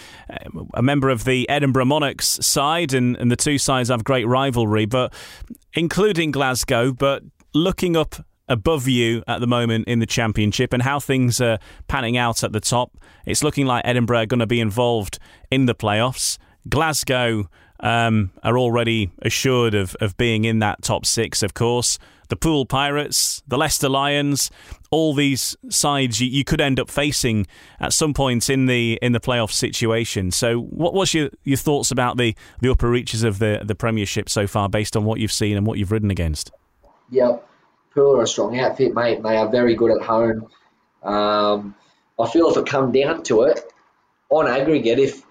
a 0.73 0.81
member 0.81 1.09
of 1.09 1.23
the 1.23 1.47
Edinburgh 1.49 1.85
Monarchs 1.85 2.45
side, 2.45 2.93
and, 2.93 3.15
and 3.17 3.31
the 3.31 3.35
two 3.35 3.57
sides 3.57 3.89
have 3.89 4.03
great 4.03 4.27
rivalry, 4.27 4.85
but 4.85 5.13
including 5.73 6.31
Glasgow, 6.31 6.91
but 6.91 7.23
looking 7.53 7.95
up 7.95 8.15
above 8.47 8.87
you 8.87 9.23
at 9.27 9.39
the 9.39 9.47
moment 9.47 9.87
in 9.87 9.99
the 9.99 10.05
championship 10.05 10.73
and 10.73 10.83
how 10.83 10.99
things 10.99 11.41
are 11.41 11.57
panning 11.87 12.17
out 12.17 12.43
at 12.43 12.51
the 12.51 12.59
top, 12.59 12.97
it's 13.25 13.43
looking 13.43 13.65
like 13.65 13.81
Edinburgh 13.85 14.19
are 14.19 14.25
going 14.25 14.39
to 14.39 14.47
be 14.47 14.59
involved 14.59 15.19
in 15.49 15.65
the 15.65 15.75
playoffs. 15.75 16.37
Glasgow 16.67 17.49
um, 17.79 18.31
are 18.43 18.57
already 18.57 19.11
assured 19.21 19.73
of, 19.73 19.95
of 20.01 20.17
being 20.17 20.45
in 20.45 20.59
that 20.59 20.81
top 20.81 21.05
six, 21.05 21.43
of 21.43 21.53
course. 21.53 21.97
The 22.29 22.35
Poole 22.35 22.65
Pirates, 22.65 23.43
the 23.47 23.57
Leicester 23.57 23.87
Lions, 23.87 24.49
all 24.89 25.13
these 25.13 25.55
sides 25.69 26.19
you, 26.19 26.27
you 26.27 26.43
could 26.43 26.59
end 26.59 26.79
up 26.79 26.89
facing 26.89 27.45
at 27.79 27.93
some 27.93 28.15
point 28.15 28.49
in 28.49 28.65
the 28.65 28.97
in 28.99 29.11
the 29.11 29.19
playoff 29.19 29.51
situation. 29.51 30.31
So, 30.31 30.61
what 30.61 30.95
was 30.95 31.13
your, 31.13 31.29
your 31.43 31.57
thoughts 31.57 31.91
about 31.91 32.17
the, 32.17 32.35
the 32.61 32.71
upper 32.71 32.89
reaches 32.89 33.23
of 33.23 33.37
the 33.37 33.61
the 33.63 33.75
Premiership 33.75 34.27
so 34.27 34.47
far, 34.47 34.69
based 34.69 34.97
on 34.97 35.05
what 35.05 35.19
you've 35.19 35.31
seen 35.31 35.55
and 35.55 35.67
what 35.67 35.77
you've 35.77 35.91
ridden 35.91 36.09
against? 36.09 36.51
Yep, 37.11 37.47
Poole 37.93 38.17
are 38.17 38.23
a 38.23 38.27
strong 38.27 38.59
outfit, 38.59 38.95
mate, 38.95 39.21
they 39.21 39.37
are 39.37 39.47
very 39.47 39.75
good 39.75 39.91
at 39.91 40.01
home. 40.01 40.47
Um, 41.03 41.75
I 42.19 42.27
feel 42.29 42.49
if 42.49 42.57
it 42.57 42.65
come 42.65 42.91
down 42.91 43.23
to 43.23 43.43
it, 43.43 43.71
on 44.29 44.47
aggregate, 44.47 44.99
if 44.99 45.23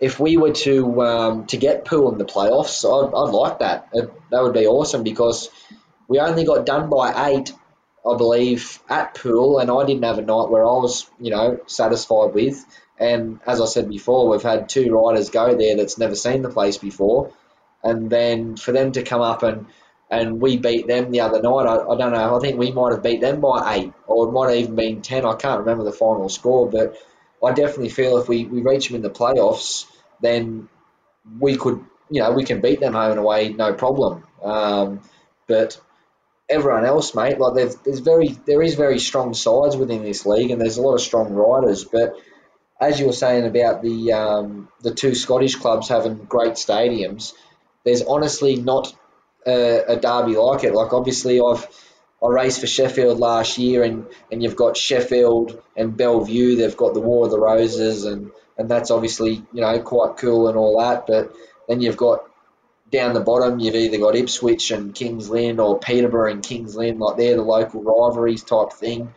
if 0.00 0.20
we 0.20 0.36
were 0.36 0.52
to 0.52 1.02
um, 1.02 1.46
to 1.46 1.56
get 1.56 1.84
Poole 1.84 2.12
in 2.12 2.18
the 2.18 2.24
playoffs, 2.24 2.84
I'd, 2.84 3.14
I'd 3.14 3.34
like 3.34 3.58
that. 3.60 3.88
It, 3.92 4.12
that 4.30 4.42
would 4.42 4.54
be 4.54 4.66
awesome 4.66 5.02
because 5.02 5.50
we 6.06 6.20
only 6.20 6.44
got 6.44 6.66
done 6.66 6.88
by 6.88 7.30
eight, 7.30 7.52
I 8.06 8.16
believe, 8.16 8.80
at 8.88 9.14
Poole, 9.14 9.58
and 9.58 9.70
I 9.70 9.84
didn't 9.84 10.04
have 10.04 10.18
a 10.18 10.22
night 10.22 10.50
where 10.50 10.64
I 10.64 10.78
was, 10.78 11.10
you 11.20 11.30
know, 11.30 11.60
satisfied 11.66 12.34
with. 12.34 12.64
And 12.98 13.40
as 13.46 13.60
I 13.60 13.66
said 13.66 13.88
before, 13.88 14.28
we've 14.28 14.42
had 14.42 14.68
two 14.68 14.92
riders 14.92 15.30
go 15.30 15.56
there 15.56 15.76
that's 15.76 15.98
never 15.98 16.14
seen 16.14 16.42
the 16.42 16.50
place 16.50 16.78
before, 16.78 17.32
and 17.82 18.10
then 18.10 18.56
for 18.56 18.72
them 18.72 18.92
to 18.92 19.02
come 19.02 19.20
up 19.20 19.42
and 19.42 19.66
and 20.10 20.40
we 20.40 20.56
beat 20.56 20.86
them 20.86 21.10
the 21.10 21.20
other 21.20 21.42
night. 21.42 21.66
I, 21.66 21.76
I 21.86 21.96
don't 21.98 22.12
know. 22.12 22.36
I 22.36 22.40
think 22.40 22.58
we 22.58 22.72
might 22.72 22.92
have 22.92 23.02
beat 23.02 23.20
them 23.20 23.40
by 23.40 23.74
eight, 23.74 23.92
or 24.06 24.28
it 24.28 24.32
might 24.32 24.50
have 24.50 24.58
even 24.58 24.76
been 24.76 25.02
ten. 25.02 25.24
I 25.24 25.34
can't 25.34 25.60
remember 25.60 25.84
the 25.84 25.92
final 25.92 26.28
score, 26.28 26.70
but 26.70 26.96
I 27.44 27.52
definitely 27.52 27.90
feel 27.90 28.18
if 28.18 28.28
we, 28.28 28.44
we 28.44 28.62
reach 28.62 28.88
them 28.88 28.96
in 28.96 29.02
the 29.02 29.10
playoffs, 29.10 29.84
then 30.20 30.68
we 31.38 31.56
could, 31.56 31.84
you 32.10 32.20
know, 32.20 32.32
we 32.32 32.44
can 32.44 32.60
beat 32.60 32.80
them 32.80 32.94
home 32.94 33.12
and 33.12 33.20
away, 33.20 33.50
no 33.50 33.74
problem. 33.74 34.24
Um, 34.42 35.00
but 35.46 35.80
everyone 36.48 36.84
else, 36.84 37.14
mate, 37.14 37.38
like 37.38 37.54
there's, 37.54 38.00
very 38.00 38.28
there 38.46 38.62
is 38.62 38.74
very 38.74 38.98
strong 38.98 39.34
sides 39.34 39.76
within 39.76 40.02
this 40.02 40.26
league, 40.26 40.50
and 40.50 40.60
there's 40.60 40.78
a 40.78 40.82
lot 40.82 40.94
of 40.94 41.00
strong 41.00 41.32
riders. 41.32 41.84
But 41.84 42.16
as 42.80 42.98
you 42.98 43.06
were 43.06 43.12
saying 43.12 43.46
about 43.46 43.82
the 43.82 44.12
um, 44.12 44.68
the 44.80 44.94
two 44.94 45.14
Scottish 45.14 45.56
clubs 45.56 45.88
having 45.88 46.16
great 46.16 46.54
stadiums, 46.54 47.34
there's 47.84 48.02
honestly 48.02 48.56
not 48.56 48.94
a, 49.46 49.84
a 49.88 49.96
derby 49.96 50.36
like 50.36 50.64
it. 50.64 50.74
Like 50.74 50.92
obviously, 50.92 51.40
I've 51.40 51.66
I 52.22 52.28
raced 52.28 52.60
for 52.60 52.66
Sheffield 52.66 53.18
last 53.18 53.58
year, 53.58 53.84
and, 53.84 54.06
and 54.32 54.42
you've 54.42 54.56
got 54.56 54.76
Sheffield 54.76 55.62
and 55.76 55.96
Belle 55.96 56.20
Vue. 56.20 56.56
They've 56.56 56.76
got 56.76 56.94
the 56.94 57.00
War 57.00 57.26
of 57.26 57.30
the 57.30 57.38
Roses, 57.38 58.04
and, 58.04 58.30
and 58.56 58.68
that's 58.68 58.90
obviously 58.90 59.42
you 59.52 59.60
know 59.60 59.80
quite 59.80 60.16
cool 60.16 60.48
and 60.48 60.56
all 60.56 60.80
that. 60.80 61.06
But 61.06 61.32
then 61.68 61.80
you've 61.80 61.96
got 61.96 62.24
down 62.90 63.14
the 63.14 63.20
bottom, 63.20 63.60
you've 63.60 63.74
either 63.74 63.98
got 63.98 64.16
Ipswich 64.16 64.70
and 64.70 64.94
Kings 64.94 65.28
Lynn 65.28 65.60
or 65.60 65.78
Peterborough 65.78 66.32
and 66.32 66.42
Kings 66.42 66.74
Lynn, 66.74 66.98
like 66.98 67.16
they're 67.16 67.36
the 67.36 67.42
local 67.42 67.82
rivalries 67.82 68.42
type 68.42 68.72
thing. 68.72 69.12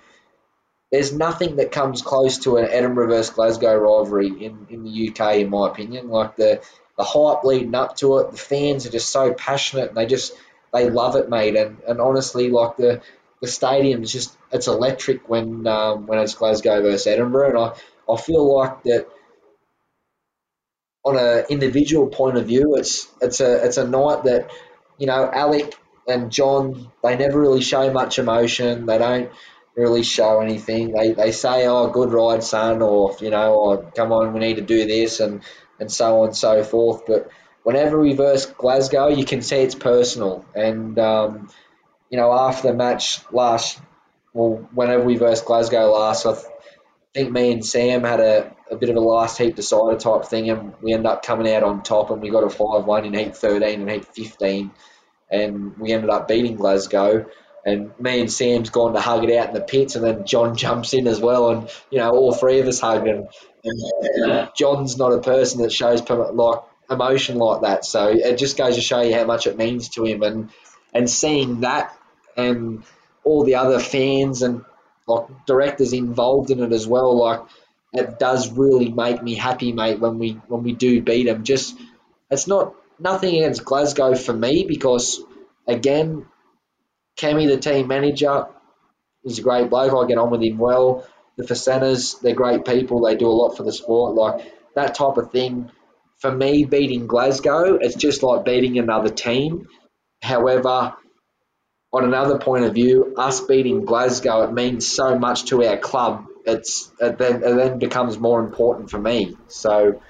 There's 0.91 1.14
nothing 1.14 1.56
that 1.56 1.72
comes 1.72 2.02
close 2.02 2.39
to 2.39 2.58
an 2.58 2.68
Edinburgh 2.70 3.08
versus 3.08 3.34
Glasgow 3.34 3.76
rivalry 3.76 4.28
in, 4.28 4.68
in 4.70 4.84
the 4.84 5.10
UK, 5.10 5.38
in 5.38 5.49
my 5.49 5.70
opinion. 5.70 6.10
Like 6.10 6.36
the 6.36 6.62
the 6.97 7.04
hype 7.04 7.43
leading 7.43 7.74
up 7.74 7.95
to 7.97 8.20
it, 8.20 8.32
the 8.32 8.38
fans 8.38 8.86
are 8.86 8.91
just 8.91 9.10
so 9.10 9.34
passionate 9.34 9.89
and 9.89 9.97
they 9.97 10.06
just 10.06 10.34
they 10.74 10.89
love 10.89 11.15
it, 11.15 11.30
mate. 11.30 11.55
And 11.55 11.78
and 11.88 11.99
honestly, 12.01 12.49
like 12.49 12.78
the 12.78 13.01
the 13.41 13.47
stadium 13.47 14.03
is 14.03 14.11
just 14.11 14.38
it's 14.51 14.67
electric 14.67 15.30
when 15.30 15.67
um, 15.67 16.07
when 16.07 16.19
it's 16.19 16.36
Glasgow 16.36 16.82
versus 16.82 17.07
Edinburgh, 17.07 17.49
and 17.49 17.57
I, 17.57 18.13
I 18.13 18.17
feel 18.17 18.57
like 18.57 18.84
that 18.84 19.07
on 21.03 21.17
an 21.17 21.45
individual 21.49 22.07
point 22.07 22.38
of 22.38 22.45
view, 22.45 22.76
it's 22.76 23.07
it's 23.22 23.39
a 23.39 23.65
it's 23.65 23.78
a 23.78 23.88
night 23.88 24.24
that 24.26 24.51
you 24.97 25.07
know 25.07 25.30
Alec 25.32 25.74
and 26.07 26.32
John 26.32 26.91
they 27.03 27.17
never 27.17 27.39
really 27.39 27.61
show 27.61 27.91
much 27.91 28.19
emotion. 28.19 28.86
They 28.86 28.97
don't 28.97 29.32
really 29.76 30.03
show 30.03 30.41
anything. 30.41 30.91
They 30.91 31.13
they 31.13 31.32
say, 31.32 31.65
"Oh, 31.67 31.88
good 31.89 32.11
ride, 32.11 32.43
son," 32.43 32.82
or 32.82 33.15
you 33.19 33.30
know, 33.32 33.53
"Oh, 33.59 33.78
come 33.95 34.11
on, 34.11 34.34
we 34.34 34.39
need 34.39 34.55
to 34.57 34.61
do 34.61 34.86
this," 34.86 35.19
and 35.19 35.41
and 35.80 35.91
so 35.91 36.22
on 36.22 36.28
and 36.28 36.38
so 36.38 36.63
forth. 36.63 37.03
But 37.07 37.30
whenever 37.64 37.99
we 37.99 38.14
verse 38.14 38.45
Glasgow, 38.45 39.07
you 39.07 39.26
can 39.26 39.41
see 39.41 39.57
it's 39.57 39.76
personal. 39.76 40.45
And 40.55 40.97
um, 40.99 41.49
you 42.09 42.18
know, 42.18 42.32
after 42.34 42.70
the 42.70 42.74
match 42.74 43.20
last, 43.32 43.80
well, 44.34 44.68
whenever 44.74 45.03
we 45.03 45.16
versed 45.16 45.45
Glasgow 45.45 45.91
last, 45.91 46.26
I 46.26 46.34
th- 46.34 46.45
think 47.14 47.32
me 47.32 47.51
and 47.51 47.66
Sam 47.66 48.03
had 48.03 48.20
a, 48.20 48.55
a 48.70 48.76
bit 48.76 48.89
of 48.89 48.95
a 48.95 48.99
last 48.99 49.38
heat 49.38 49.55
decider 49.55 49.97
type 49.97 50.26
thing, 50.26 50.49
and 50.49 50.74
we 50.82 50.93
ended 50.93 51.07
up 51.07 51.24
coming 51.24 51.51
out 51.53 51.64
on 51.64 51.84
top, 51.84 52.12
and 52.12 52.22
we 52.22 52.30
got 52.30 52.43
a 52.43 52.49
five-one 52.49 53.05
in 53.05 53.14
heat 53.14 53.36
13 53.36 53.82
and 53.82 53.89
heat 53.89 54.05
15, 54.05 54.72
and 55.30 55.78
we 55.78 55.91
ended 55.91 56.09
up 56.09 56.28
beating 56.28 56.55
Glasgow. 56.55 57.26
And 57.64 57.91
me 57.99 58.22
and 58.22 58.32
Sam's 58.32 58.72
gone 58.72 58.93
to 58.93 58.99
hug 58.99 59.24
it 59.24 59.38
out 59.38 59.49
in 59.49 59.53
the 59.53 59.62
pits, 59.62 59.95
and 59.95 60.03
then 60.03 60.26
John 60.26 60.55
jumps 60.57 60.93
in 60.93 61.07
as 61.07 61.20
well, 61.20 61.49
and 61.51 61.70
you 61.89 61.99
know 61.99 62.09
all 62.09 62.34
three 62.34 62.59
of 62.59 62.68
us 62.68 62.80
hugged. 62.80 63.07
And, 63.07 63.28
and 63.64 64.49
John's 64.57 64.97
not 64.97 65.14
a 65.14 65.22
person 65.22 65.62
that 65.62 65.72
shows 65.72 66.01
like 66.09 66.59
emotion 66.91 67.37
like 67.37 67.61
that, 67.61 67.85
so 67.85 68.09
it 68.09 68.37
just 68.37 68.57
goes 68.57 68.75
to 68.75 68.81
show 68.81 69.01
you 69.01 69.15
how 69.15 69.25
much 69.25 69.47
it 69.47 69.57
means 69.57 69.89
to 69.89 70.05
him. 70.05 70.23
And 70.23 70.49
and 70.93 71.09
seeing 71.09 71.61
that, 71.61 71.95
and 72.35 72.83
all 73.23 73.43
the 73.43 73.55
other 73.55 73.79
fans 73.79 74.41
and 74.41 74.63
like 75.07 75.25
directors 75.45 75.93
involved 75.93 76.51
in 76.51 76.61
it 76.61 76.71
as 76.71 76.87
well, 76.87 77.17
like 77.17 77.41
it 77.93 78.19
does 78.19 78.51
really 78.51 78.89
make 78.89 79.21
me 79.21 79.35
happy, 79.35 79.73
mate. 79.73 79.99
When 79.99 80.19
we 80.19 80.33
when 80.47 80.63
we 80.63 80.73
do 80.73 81.01
beat 81.01 81.25
them, 81.25 81.43
just 81.43 81.77
it's 82.29 82.47
not 82.47 82.75
nothing 82.99 83.35
against 83.35 83.65
Glasgow 83.65 84.15
for 84.15 84.33
me 84.33 84.65
because 84.67 85.21
again 85.67 86.25
Cami, 87.17 87.47
the 87.47 87.57
team 87.57 87.87
manager, 87.87 88.47
is 89.23 89.39
a 89.39 89.41
great 89.41 89.69
bloke. 89.69 89.93
I 89.93 90.07
get 90.07 90.17
on 90.17 90.31
with 90.31 90.41
him 90.41 90.57
well. 90.57 91.07
The 91.37 91.43
Facenas, 91.43 92.19
they're 92.19 92.35
great 92.35 92.65
people. 92.65 93.01
They 93.01 93.15
do 93.15 93.27
a 93.27 93.29
lot 93.29 93.55
for 93.55 93.63
the 93.63 93.71
sport. 93.71 94.15
Like 94.15 94.51
that 94.75 94.95
type 94.95 95.17
of 95.17 95.31
thing. 95.31 95.71
For 96.22 96.32
me, 96.32 96.65
beating 96.65 97.07
Glasgow, 97.07 97.78
it's 97.82 97.95
just 97.95 98.22
like 98.22 98.45
beating 98.45 98.78
another 98.78 99.09
team. 99.09 99.67
However, 100.22 100.93
on 101.91 102.03
another 102.03 102.38
point 102.38 102.65
of 102.65 102.76
view, 102.76 103.15
us 103.17 103.41
beating 103.41 103.86
Glasgow, 103.86 104.43
it 104.43 104.53
means 104.53 104.88
so 104.88 105.17
much 105.17 105.45
to 105.45 105.63
our 105.65 105.78
club. 105.78 106.26
It's 106.45 106.91
it 106.99 107.17
then 107.17 107.38
it 107.38 107.55
then 107.55 107.80
becomes 107.80 108.19
more 108.19 108.39
important 108.39 108.91
for 108.91 108.99
me. 108.99 109.36
So, 109.47 110.01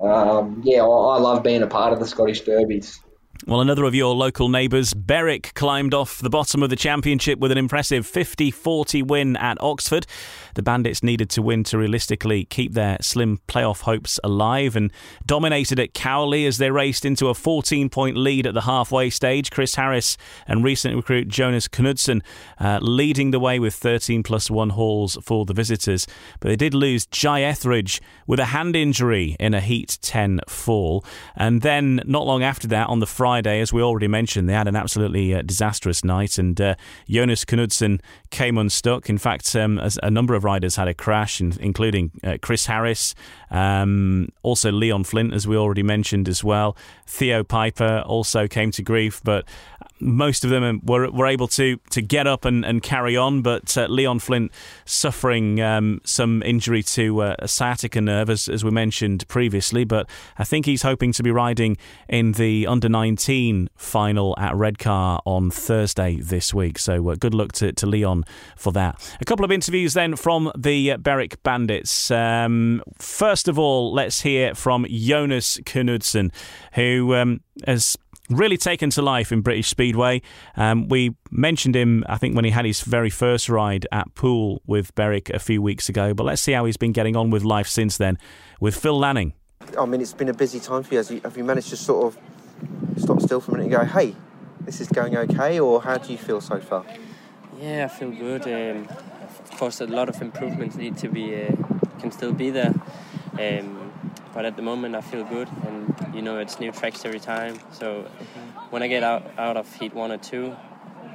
um, 0.00 0.62
yeah, 0.64 0.82
I, 0.82 0.86
I 0.86 1.18
love 1.18 1.42
being 1.42 1.62
a 1.62 1.66
part 1.66 1.92
of 1.92 2.00
the 2.00 2.06
Scottish 2.06 2.40
derbies. 2.42 3.00
Well, 3.46 3.62
another 3.62 3.84
of 3.84 3.94
your 3.94 4.14
local 4.14 4.50
neighbours, 4.50 4.92
Berwick, 4.92 5.54
climbed 5.54 5.94
off 5.94 6.18
the 6.18 6.28
bottom 6.28 6.62
of 6.62 6.68
the 6.68 6.76
championship 6.76 7.38
with 7.38 7.50
an 7.50 7.56
impressive 7.56 8.06
50 8.06 8.50
40 8.50 9.02
win 9.02 9.34
at 9.36 9.56
Oxford. 9.62 10.06
The 10.56 10.62
Bandits 10.62 11.02
needed 11.02 11.30
to 11.30 11.42
win 11.42 11.64
to 11.64 11.78
realistically 11.78 12.44
keep 12.44 12.74
their 12.74 12.98
slim 13.00 13.40
playoff 13.48 13.82
hopes 13.82 14.20
alive 14.22 14.76
and 14.76 14.92
dominated 15.24 15.80
at 15.80 15.94
Cowley 15.94 16.44
as 16.44 16.58
they 16.58 16.70
raced 16.70 17.06
into 17.06 17.28
a 17.28 17.34
14 17.34 17.88
point 17.88 18.18
lead 18.18 18.46
at 18.46 18.52
the 18.52 18.62
halfway 18.62 19.08
stage. 19.08 19.50
Chris 19.50 19.76
Harris 19.76 20.18
and 20.46 20.62
recent 20.62 20.94
recruit 20.94 21.28
Jonas 21.28 21.66
Knudsen 21.66 22.22
uh, 22.58 22.78
leading 22.82 23.30
the 23.30 23.40
way 23.40 23.58
with 23.58 23.74
13 23.74 24.22
plus 24.22 24.50
1 24.50 24.70
hauls 24.70 25.16
for 25.22 25.46
the 25.46 25.54
visitors. 25.54 26.06
But 26.40 26.48
they 26.48 26.56
did 26.56 26.74
lose 26.74 27.06
Jye 27.06 27.42
Etheridge 27.42 28.02
with 28.26 28.38
a 28.38 28.46
hand 28.46 28.76
injury 28.76 29.34
in 29.40 29.54
a 29.54 29.60
Heat 29.62 29.98
10 30.02 30.40
fall. 30.46 31.02
And 31.34 31.62
then, 31.62 32.02
not 32.04 32.26
long 32.26 32.42
after 32.42 32.68
that, 32.68 32.88
on 32.88 33.00
the 33.00 33.06
Friday, 33.06 33.29
as 33.38 33.72
we 33.72 33.82
already 33.82 34.08
mentioned, 34.08 34.48
they 34.48 34.52
had 34.54 34.68
an 34.68 34.76
absolutely 34.76 35.34
uh, 35.34 35.42
disastrous 35.42 36.04
night, 36.04 36.38
and 36.38 36.60
uh, 36.60 36.74
Jonas 37.08 37.44
Knudsen 37.44 38.00
came 38.30 38.58
unstuck. 38.58 39.08
In 39.08 39.18
fact, 39.18 39.54
um, 39.56 39.80
a 40.02 40.10
number 40.10 40.34
of 40.34 40.44
riders 40.44 40.76
had 40.76 40.88
a 40.88 40.94
crash, 40.94 41.40
including 41.40 42.10
uh, 42.22 42.38
Chris 42.42 42.66
Harris, 42.66 43.14
um, 43.50 44.28
also 44.42 44.70
Leon 44.70 45.04
Flint, 45.04 45.32
as 45.32 45.46
we 45.46 45.56
already 45.56 45.82
mentioned 45.82 46.28
as 46.28 46.44
well. 46.44 46.76
Theo 47.06 47.42
Pijper 47.42 48.06
also 48.06 48.46
came 48.46 48.70
to 48.72 48.82
grief, 48.82 49.20
but 49.24 49.46
most 50.00 50.44
of 50.44 50.50
them 50.50 50.80
were 50.84 51.10
were 51.10 51.26
able 51.26 51.48
to 51.48 51.78
to 51.90 52.02
get 52.02 52.26
up 52.26 52.44
and, 52.44 52.64
and 52.64 52.82
carry 52.82 53.16
on, 53.16 53.42
but 53.42 53.76
uh, 53.76 53.86
Leon 53.86 54.18
Flint 54.18 54.52
suffering 54.84 55.60
um, 55.60 56.00
some 56.04 56.42
injury 56.42 56.82
to 56.82 57.22
uh, 57.22 57.36
a 57.38 57.48
sciatica 57.48 58.00
nerve, 58.00 58.30
as, 58.30 58.48
as 58.48 58.64
we 58.64 58.70
mentioned 58.70 59.26
previously. 59.28 59.84
But 59.84 60.08
I 60.38 60.44
think 60.44 60.66
he's 60.66 60.82
hoping 60.82 61.12
to 61.12 61.22
be 61.22 61.30
riding 61.30 61.76
in 62.08 62.32
the 62.32 62.66
under 62.66 62.88
19 62.88 63.68
final 63.76 64.34
at 64.38 64.54
Redcar 64.54 65.20
on 65.24 65.50
Thursday 65.50 66.16
this 66.16 66.54
week. 66.54 66.78
So 66.78 67.10
uh, 67.10 67.16
good 67.16 67.34
luck 67.34 67.52
to, 67.52 67.72
to 67.72 67.86
Leon 67.86 68.24
for 68.56 68.72
that. 68.72 69.16
A 69.20 69.24
couple 69.24 69.44
of 69.44 69.52
interviews 69.52 69.94
then 69.94 70.16
from 70.16 70.50
the 70.56 70.96
Berwick 70.96 71.42
Bandits. 71.42 72.10
Um, 72.10 72.82
first 72.98 73.48
of 73.48 73.58
all, 73.58 73.92
let's 73.92 74.20
hear 74.22 74.54
from 74.54 74.86
Jonas 74.88 75.58
Knudsen, 75.64 76.32
who 76.74 77.14
um, 77.14 77.40
has 77.66 77.96
really 78.30 78.56
taken 78.56 78.90
to 78.90 79.02
life 79.02 79.32
in 79.32 79.42
British 79.42 79.68
Speedway. 79.68 80.22
Um, 80.56 80.88
we 80.88 81.16
mentioned 81.30 81.76
him, 81.76 82.04
I 82.08 82.16
think, 82.16 82.34
when 82.34 82.44
he 82.44 82.50
had 82.50 82.64
his 82.64 82.80
very 82.80 83.10
first 83.10 83.48
ride 83.48 83.86
at 83.92 84.14
Poole 84.14 84.62
with 84.66 84.94
Berwick 84.94 85.30
a 85.30 85.38
few 85.38 85.60
weeks 85.60 85.88
ago. 85.88 86.14
But 86.14 86.24
let's 86.24 86.40
see 86.40 86.52
how 86.52 86.64
he's 86.64 86.76
been 86.76 86.92
getting 86.92 87.16
on 87.16 87.30
with 87.30 87.44
life 87.44 87.66
since 87.66 87.96
then 87.96 88.18
with 88.60 88.76
Phil 88.76 88.98
Lanning. 88.98 89.34
I 89.78 89.84
mean, 89.84 90.00
it's 90.00 90.14
been 90.14 90.28
a 90.28 90.34
busy 90.34 90.60
time 90.60 90.82
for 90.82 90.94
you. 90.94 90.98
Have 90.98 91.10
you, 91.10 91.20
have 91.22 91.36
you 91.36 91.44
managed 91.44 91.68
to 91.70 91.76
sort 91.76 92.06
of 92.06 93.02
stop 93.02 93.20
still 93.20 93.40
for 93.40 93.52
a 93.52 93.54
minute 93.58 93.72
and 93.72 93.72
go, 93.72 93.84
hey, 93.84 94.14
this 94.60 94.80
is 94.80 94.88
going 94.88 95.16
okay, 95.16 95.58
or 95.58 95.82
how 95.82 95.98
do 95.98 96.12
you 96.12 96.18
feel 96.18 96.40
so 96.40 96.60
far? 96.60 96.84
Yeah, 97.58 97.88
I 97.90 97.94
feel 97.94 98.10
good. 98.10 98.42
Um, 98.42 98.88
of 98.88 99.50
course, 99.58 99.80
a 99.80 99.86
lot 99.86 100.08
of 100.08 100.20
improvements 100.22 100.76
need 100.76 100.96
to 100.98 101.08
be, 101.08 101.34
uh, 101.34 101.52
can 101.98 102.10
still 102.10 102.32
be 102.32 102.50
there. 102.50 102.74
Um, 103.38 103.79
but 104.34 104.44
at 104.44 104.56
the 104.56 104.62
moment 104.62 104.94
I 104.94 105.00
feel 105.00 105.24
good, 105.24 105.48
and 105.66 106.14
you 106.14 106.22
know 106.22 106.38
it's 106.38 106.60
new 106.60 106.72
tracks 106.72 107.04
every 107.04 107.20
time. 107.20 107.58
So 107.72 108.02
when 108.70 108.82
I 108.82 108.88
get 108.88 109.02
out 109.02 109.24
out 109.38 109.56
of 109.56 109.72
heat 109.74 109.94
one 109.94 110.12
or 110.12 110.18
two 110.18 110.54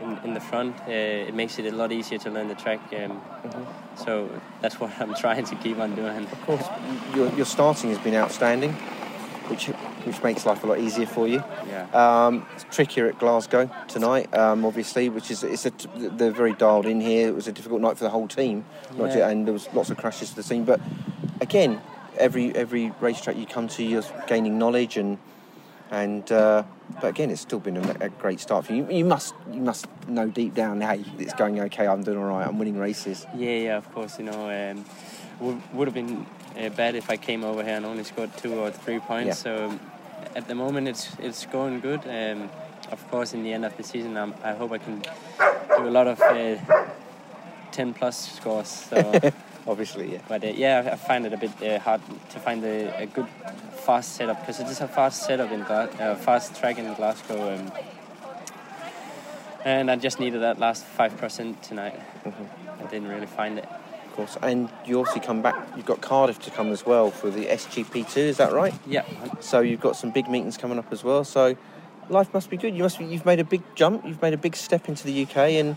in, 0.01 0.17
in 0.23 0.33
the 0.33 0.39
front, 0.39 0.75
uh, 0.81 0.91
it 0.91 1.33
makes 1.33 1.57
it 1.59 1.65
a 1.65 1.75
lot 1.75 1.91
easier 1.91 2.17
to 2.19 2.29
learn 2.29 2.47
the 2.47 2.55
track. 2.55 2.79
Um, 2.91 3.21
mm-hmm. 3.21 4.03
So 4.03 4.29
that's 4.61 4.79
what 4.79 4.91
I'm 4.99 5.13
trying 5.25 5.45
to 5.45 5.55
keep 5.55 5.77
on 5.79 5.95
doing. 5.95 6.23
Of 6.25 6.41
course, 6.41 6.65
your, 7.15 7.33
your 7.35 7.45
starting 7.45 7.89
has 7.89 7.99
been 7.99 8.15
outstanding, 8.15 8.73
which 9.49 9.67
which 10.05 10.21
makes 10.21 10.45
life 10.45 10.63
a 10.63 10.67
lot 10.67 10.79
easier 10.79 11.07
for 11.07 11.27
you. 11.27 11.43
Yeah. 11.67 11.87
Um, 11.93 12.45
it's 12.53 12.65
trickier 12.69 13.07
at 13.07 13.17
Glasgow 13.17 13.69
tonight, 13.87 14.33
um, 14.35 14.65
obviously, 14.65 15.09
which 15.09 15.31
is 15.31 15.43
it's 15.43 15.65
a, 15.65 15.71
they're 15.95 16.31
very 16.31 16.53
dialed 16.53 16.85
in 16.85 17.01
here. 17.01 17.27
It 17.27 17.35
was 17.35 17.47
a 17.47 17.51
difficult 17.51 17.81
night 17.81 17.97
for 17.97 18.03
the 18.03 18.09
whole 18.09 18.27
team, 18.27 18.65
yeah. 18.97 19.29
and 19.29 19.47
there 19.47 19.53
was 19.53 19.67
lots 19.73 19.89
of 19.89 19.97
crashes 19.97 20.29
to 20.31 20.35
the 20.35 20.43
scene. 20.43 20.65
But 20.65 20.79
again, 21.41 21.81
every 22.17 22.55
every 22.55 22.91
racetrack 22.99 23.37
you 23.37 23.45
come 23.45 23.67
to, 23.69 23.83
you're 23.83 24.03
gaining 24.27 24.57
knowledge 24.57 24.97
and 24.97 25.17
and 25.91 26.29
uh, 26.31 26.63
but 27.01 27.07
again, 27.07 27.29
it's 27.29 27.41
still 27.41 27.59
been 27.59 27.77
a, 27.77 27.97
a, 28.01 28.09
great 28.09 28.39
start 28.39 28.65
for 28.65 28.73
you. 28.73 28.89
You 28.89 29.05
must 29.05 29.33
you 29.51 29.61
must 29.61 29.87
know 30.07 30.27
deep 30.27 30.53
down, 30.53 30.81
hey, 30.81 31.03
it's 31.17 31.33
going 31.33 31.59
okay. 31.61 31.87
I'm 31.87 32.03
doing 32.03 32.17
all 32.17 32.25
right. 32.25 32.47
I'm 32.47 32.57
winning 32.57 32.77
races. 32.77 33.25
Yeah, 33.35 33.49
yeah, 33.51 33.77
of 33.77 33.91
course. 33.93 34.17
You 34.17 34.25
know, 34.25 34.49
um, 34.49 34.85
would 35.39 35.73
would 35.73 35.87
have 35.87 35.93
been 35.93 36.25
uh, 36.57 36.69
bad 36.69 36.95
if 36.95 37.09
I 37.09 37.17
came 37.17 37.43
over 37.43 37.63
here 37.63 37.75
and 37.75 37.85
only 37.85 38.03
scored 38.03 38.35
two 38.37 38.53
or 38.55 38.71
three 38.71 38.99
points. 38.99 39.27
Yeah. 39.27 39.33
So 39.33 39.65
um, 39.65 39.79
at 40.35 40.47
the 40.47 40.55
moment, 40.55 40.87
it's 40.87 41.09
it's 41.19 41.45
going 41.45 41.79
good. 41.81 42.01
Um, 42.05 42.49
of 42.91 43.07
course, 43.09 43.33
in 43.33 43.43
the 43.43 43.51
end 43.51 43.65
of 43.65 43.75
the 43.77 43.83
season, 43.83 44.15
I'm, 44.15 44.33
i 44.43 44.53
hope 44.53 44.71
I 44.71 44.77
can 44.77 44.99
do 44.99 45.87
a 45.87 45.89
lot 45.89 46.07
of 46.07 46.19
uh, 46.21 46.57
ten 47.71 47.93
plus 47.93 48.35
scores. 48.35 48.67
So. 48.67 49.31
obviously, 49.67 50.13
yeah. 50.13 50.19
But 50.27 50.43
uh, 50.43 50.47
yeah, 50.47 50.89
I 50.91 50.95
find 50.95 51.25
it 51.25 51.33
a 51.33 51.37
bit 51.37 51.51
uh, 51.61 51.79
hard 51.79 52.01
to 52.29 52.39
find 52.39 52.63
a, 52.63 53.03
a, 53.03 53.05
good 53.05 53.27
fast 53.85 54.15
setup 54.15 54.39
because 54.39 54.59
it 54.59 54.67
is 54.67 54.81
a 54.81 54.87
fast 54.87 55.25
setup 55.25 55.51
in 55.51 55.63
Gla- 55.63 55.89
uh, 55.99 56.15
fast 56.15 56.55
track 56.55 56.77
in 56.77 56.93
Glasgow, 56.93 57.55
um, 57.55 57.71
and 59.63 59.89
I 59.91 59.95
just 59.95 60.19
needed 60.19 60.41
that 60.41 60.59
last 60.59 60.85
five 60.85 61.17
percent 61.17 61.61
tonight. 61.63 61.99
Mm-hmm. 62.23 62.83
I 62.83 62.89
didn't 62.89 63.07
really 63.07 63.27
find 63.27 63.57
it. 63.57 63.65
Of 63.65 64.13
course, 64.15 64.37
and 64.41 64.69
you 64.85 64.99
obviously 64.99 65.21
come 65.21 65.41
back. 65.41 65.55
You've 65.75 65.85
got 65.85 66.01
Cardiff 66.01 66.39
to 66.39 66.51
come 66.51 66.71
as 66.71 66.85
well 66.85 67.11
for 67.11 67.29
the 67.29 67.45
SGP2. 67.45 68.17
Is 68.17 68.37
that 68.37 68.53
right? 68.53 68.73
Yeah. 68.87 69.03
So 69.41 69.59
you've 69.59 69.81
got 69.81 69.97
some 69.97 70.11
big 70.11 70.29
meetings 70.29 70.57
coming 70.57 70.79
up 70.79 70.91
as 70.93 71.03
well. 71.03 71.25
So 71.25 71.57
life 72.09 72.33
must 72.33 72.49
be 72.49 72.55
good. 72.55 72.75
You 72.75 72.83
must 72.83 72.97
be. 72.97 73.05
You've 73.05 73.25
made 73.25 73.39
a 73.41 73.43
big 73.43 73.61
jump. 73.75 74.05
You've 74.05 74.21
made 74.21 74.33
a 74.33 74.37
big 74.37 74.55
step 74.55 74.87
into 74.87 75.03
the 75.03 75.23
UK 75.23 75.37
and 75.59 75.75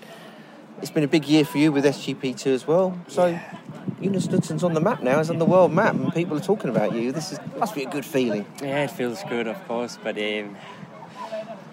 it's 0.80 0.90
been 0.90 1.04
a 1.04 1.08
big 1.08 1.24
year 1.26 1.44
for 1.44 1.58
you 1.58 1.72
with 1.72 1.84
SGP2 1.84 2.46
as 2.46 2.66
well. 2.66 2.98
So 3.08 3.26
yeah. 3.26 3.56
Knudsen's 4.00 4.62
on 4.62 4.74
the 4.74 4.80
map 4.80 5.02
now, 5.02 5.18
he's 5.18 5.30
on 5.30 5.38
the 5.38 5.44
world 5.44 5.72
map, 5.72 5.94
and 5.94 6.12
people 6.14 6.36
are 6.36 6.40
talking 6.40 6.70
about 6.70 6.92
you. 6.92 7.10
This 7.10 7.32
is 7.32 7.40
must 7.56 7.74
be 7.74 7.82
a 7.82 7.90
good 7.90 8.04
feeling. 8.04 8.46
Yeah, 8.62 8.84
it 8.84 8.90
feels 8.90 9.22
good, 9.24 9.46
of 9.48 9.66
course, 9.66 9.98
but 10.02 10.16
um, 10.16 10.56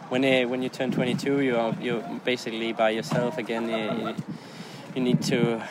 when 0.09 0.25
uh, 0.25 0.47
when 0.47 0.61
you 0.61 0.69
turn 0.69 0.91
22, 0.91 1.41
you're 1.41 1.75
you're 1.79 2.01
basically 2.23 2.73
by 2.73 2.91
yourself 2.91 3.37
again. 3.37 3.69
You, 3.69 4.15
you, 4.95 5.01
need 5.01 5.21
to 5.23 5.61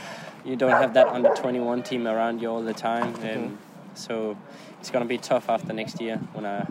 you 0.44 0.56
don't 0.56 0.70
have 0.70 0.94
that 0.94 1.08
under 1.08 1.30
21 1.30 1.82
team 1.82 2.06
around 2.06 2.40
you 2.40 2.48
all 2.50 2.62
the 2.62 2.74
time, 2.74 3.14
mm-hmm. 3.14 3.54
so 3.94 4.36
it's 4.78 4.90
going 4.90 5.04
to 5.04 5.08
be 5.08 5.18
tough 5.18 5.48
after 5.48 5.72
next 5.72 6.00
year 6.00 6.18
when 6.34 6.46
I 6.46 6.64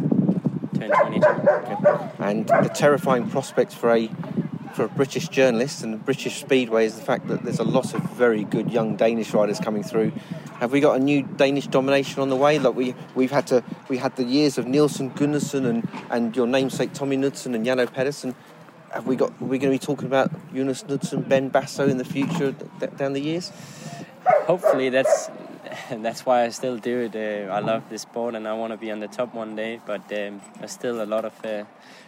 turn 0.77 0.91
22. 0.91 1.27
Okay. 1.27 2.09
And 2.19 2.47
the 2.47 2.71
terrifying 2.73 3.29
prospects 3.29 3.73
for 3.73 3.91
a 3.91 4.09
for 4.73 4.87
British 4.87 5.27
journalist 5.27 5.83
and 5.83 6.03
British 6.03 6.39
Speedway 6.41 6.85
is 6.85 6.95
the 6.95 7.05
fact 7.05 7.27
that 7.27 7.43
there's 7.43 7.59
a 7.59 7.63
lot 7.63 7.93
of 7.93 8.01
very 8.11 8.43
good 8.43 8.71
young 8.71 8.95
Danish 8.95 9.33
riders 9.33 9.59
coming 9.59 9.83
through. 9.83 10.11
Have 10.59 10.71
we 10.71 10.79
got 10.79 10.95
a 10.95 10.99
new 10.99 11.23
Danish 11.23 11.67
domination 11.67 12.21
on 12.21 12.29
the 12.29 12.35
way? 12.35 12.57
Like 12.57 12.75
we 12.75 12.95
we've 13.15 13.31
had 13.31 13.47
to 13.47 13.63
we 13.87 13.97
had 13.97 14.15
the 14.15 14.23
years 14.23 14.57
of 14.57 14.65
Nielsen 14.65 15.11
Gundersen 15.11 15.65
and, 15.65 15.87
and 16.09 16.35
your 16.35 16.47
namesake 16.47 16.93
Tommy 16.93 17.17
Knudsen 17.17 17.53
and 17.53 17.63
Jan 17.65 17.79
O. 17.79 17.87
Pedersen. 17.87 18.35
Have 18.91 19.07
we 19.07 19.15
got? 19.15 19.31
Are 19.41 19.45
we 19.45 19.57
going 19.57 19.71
to 19.71 19.79
be 19.79 19.85
talking 19.85 20.07
about 20.07 20.31
Jonas 20.53 20.83
Knudsen, 20.83 21.21
Ben 21.23 21.49
Basso 21.49 21.87
in 21.87 21.97
the 21.97 22.05
future 22.05 22.51
down 22.97 23.13
the 23.13 23.21
years? 23.21 23.51
Hopefully, 24.45 24.89
that's 24.89 25.29
that's 25.89 26.25
why 26.25 26.43
I 26.43 26.49
still 26.49 26.77
do 26.77 26.99
it. 26.99 27.15
Uh, 27.15 27.51
I 27.51 27.59
love 27.59 27.89
this 27.89 28.03
sport 28.03 28.35
and 28.35 28.47
I 28.47 28.53
want 28.53 28.71
to 28.71 28.77
be 28.77 28.91
on 28.91 28.99
the 28.99 29.07
top 29.07 29.33
one 29.33 29.55
day. 29.55 29.79
But 29.85 30.01
um, 30.13 30.41
there's 30.59 30.71
still 30.71 31.01
a 31.01 31.05
lot 31.05 31.25
of 31.25 31.45
uh, 31.45 31.65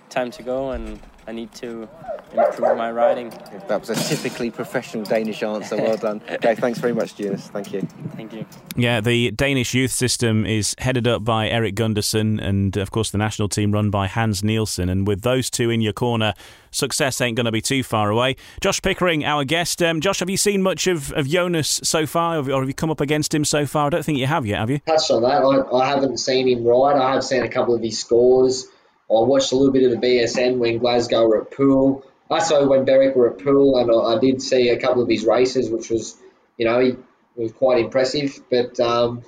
time 0.09 0.31
to 0.31 0.43
go, 0.43 0.71
and 0.71 0.99
I 1.27 1.31
need 1.31 1.51
to 1.55 1.89
improve 2.31 2.77
my 2.77 2.91
riding. 2.91 3.29
That 3.67 3.79
was 3.79 3.89
a 3.89 3.95
typically 3.95 4.51
professional 4.51 5.03
Danish 5.03 5.41
answer. 5.41 5.75
Well 5.75 5.97
done. 5.97 6.21
okay, 6.29 6.55
thanks 6.55 6.79
very 6.79 6.93
much, 6.93 7.15
Jonas. 7.15 7.47
Thank 7.47 7.73
you. 7.73 7.81
Thank 8.15 8.33
you. 8.33 8.45
Yeah, 8.75 9.01
the 9.01 9.31
Danish 9.31 9.73
youth 9.73 9.91
system 9.91 10.45
is 10.45 10.75
headed 10.77 11.07
up 11.07 11.23
by 11.23 11.49
Erik 11.49 11.75
Gundersen, 11.75 12.39
and 12.39 12.77
of 12.77 12.91
course, 12.91 13.09
the 13.09 13.17
national 13.17 13.49
team 13.49 13.71
run 13.71 13.89
by 13.89 14.07
Hans 14.07 14.43
Nielsen. 14.43 14.87
And 14.87 15.07
with 15.07 15.21
those 15.21 15.49
two 15.49 15.71
in 15.71 15.81
your 15.81 15.93
corner, 15.93 16.33
success 16.69 17.19
ain't 17.21 17.35
going 17.35 17.45
to 17.45 17.51
be 17.51 17.61
too 17.61 17.81
far 17.81 18.11
away. 18.11 18.35
Josh 18.61 18.81
Pickering, 18.81 19.25
our 19.25 19.45
guest. 19.45 19.81
Um, 19.81 20.01
Josh, 20.01 20.19
have 20.19 20.29
you 20.29 20.37
seen 20.37 20.61
much 20.61 20.85
of, 20.85 21.11
of 21.13 21.27
Jonas 21.27 21.79
so 21.83 22.05
far, 22.05 22.37
or 22.37 22.59
have 22.59 22.67
you 22.67 22.75
come 22.75 22.91
up 22.91 23.01
against 23.01 23.33
him 23.33 23.45
so 23.45 23.65
far? 23.65 23.87
I 23.87 23.89
don't 23.89 24.05
think 24.05 24.19
you 24.19 24.27
have 24.27 24.45
yet, 24.45 24.59
have 24.59 24.69
you? 24.69 24.79
Touched 24.79 25.09
on 25.09 25.23
that. 25.23 25.41
I, 25.41 25.77
I 25.77 25.87
haven't 25.87 26.17
seen 26.17 26.47
him 26.47 26.63
ride. 26.63 26.97
I 26.97 27.13
have 27.13 27.23
seen 27.23 27.41
a 27.41 27.49
couple 27.49 27.73
of 27.73 27.81
his 27.81 27.97
scores. 27.97 28.67
I 29.09 29.13
watched 29.13 29.51
a 29.51 29.55
little 29.55 29.73
bit 29.73 29.83
of 29.83 29.91
the 29.91 30.07
BSN 30.07 30.57
when 30.57 30.79
Glasgow 30.79 31.27
were 31.27 31.41
at 31.41 31.51
Poole. 31.51 32.03
I 32.29 32.39
saw 32.39 32.65
when 32.65 32.85
Berwick 32.85 33.15
were 33.15 33.31
at 33.31 33.43
Poole, 33.43 33.77
and 33.77 33.91
I, 33.91 34.15
I, 34.15 34.19
did 34.19 34.41
see 34.41 34.69
a 34.69 34.79
couple 34.79 35.03
of 35.03 35.09
his 35.09 35.25
races, 35.25 35.69
which 35.69 35.91
was, 35.91 36.17
you 36.57 36.65
know, 36.65 36.79
he 36.79 36.95
was 37.35 37.51
quite 37.51 37.79
impressive. 37.79 38.39
But 38.49 38.79
um, 38.79 39.21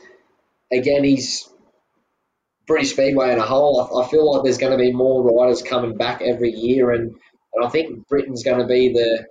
again, 0.72 1.04
he's 1.04 1.48
British 2.66 2.94
Speedway 2.94 3.32
in 3.34 3.38
a 3.38 3.46
whole. 3.46 3.80
I, 3.80 4.04
I 4.04 4.10
feel 4.10 4.32
like 4.32 4.44
there's 4.44 4.58
going 4.58 4.72
to 4.72 4.84
be 4.84 4.92
more 4.92 5.24
riders 5.24 5.62
coming 5.62 5.96
back 5.96 6.24
every 6.24 6.52
year, 6.52 6.90
and, 6.90 7.16
and 7.54 7.66
I 7.66 7.70
think 7.70 8.08
Britain's 8.08 8.44
going 8.44 8.60
to 8.60 8.68
be 8.68 8.94
the, 8.94 9.28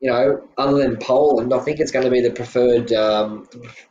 you 0.00 0.10
know, 0.10 0.48
other 0.56 0.78
than 0.78 0.96
Poland, 0.96 1.52
I 1.52 1.58
think 1.58 1.80
it's 1.80 1.92
going 1.92 2.06
to 2.06 2.10
be 2.10 2.22
the 2.22 2.30
preferred 2.30 2.90
um, 2.92 3.48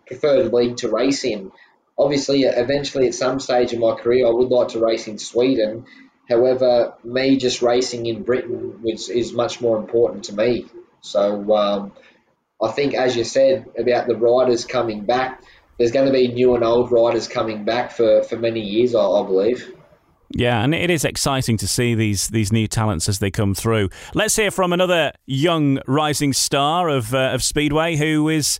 preferred 0.07 0.51
league 0.51 0.77
to 0.77 0.89
race 0.89 1.23
in 1.23 1.51
obviously, 1.97 2.43
eventually, 2.43 3.07
at 3.07 3.13
some 3.13 3.39
stage 3.39 3.73
in 3.73 3.79
my 3.79 3.95
career, 3.95 4.27
I 4.27 4.31
would 4.31 4.49
like 4.49 4.69
to 4.69 4.79
race 4.79 5.07
in 5.07 5.17
Sweden. 5.17 5.85
However, 6.27 6.93
me 7.03 7.37
just 7.37 7.61
racing 7.61 8.05
in 8.05 8.23
Britain 8.23 8.81
is, 8.85 9.09
is 9.09 9.33
much 9.33 9.61
more 9.61 9.77
important 9.77 10.25
to 10.25 10.35
me. 10.35 10.67
So 11.01 11.53
um, 11.55 11.91
I 12.61 12.71
think, 12.71 12.93
as 12.93 13.15
you 13.15 13.23
said 13.23 13.69
about 13.77 14.07
the 14.07 14.15
riders 14.15 14.65
coming 14.65 15.05
back, 15.05 15.43
there's 15.77 15.91
going 15.91 16.05
to 16.05 16.13
be 16.13 16.29
new 16.29 16.55
and 16.55 16.63
old 16.63 16.91
riders 16.91 17.27
coming 17.27 17.65
back 17.65 17.91
for, 17.91 18.23
for 18.23 18.37
many 18.37 18.61
years, 18.61 18.95
I, 18.95 19.03
I 19.03 19.25
believe. 19.25 19.75
Yeah, 20.35 20.63
and 20.63 20.73
it 20.73 20.89
is 20.89 21.05
exciting 21.05 21.57
to 21.57 21.67
see 21.67 21.93
these 21.93 22.29
these 22.29 22.51
new 22.51 22.67
talents 22.67 23.07
as 23.07 23.19
they 23.19 23.29
come 23.29 23.53
through. 23.53 23.89
Let's 24.15 24.35
hear 24.35 24.49
from 24.49 24.73
another 24.73 25.11
young 25.27 25.79
rising 25.85 26.33
star 26.33 26.89
of 26.89 27.13
uh, 27.13 27.29
of 27.33 27.43
Speedway 27.43 27.97
who 27.97 28.29
is 28.29 28.57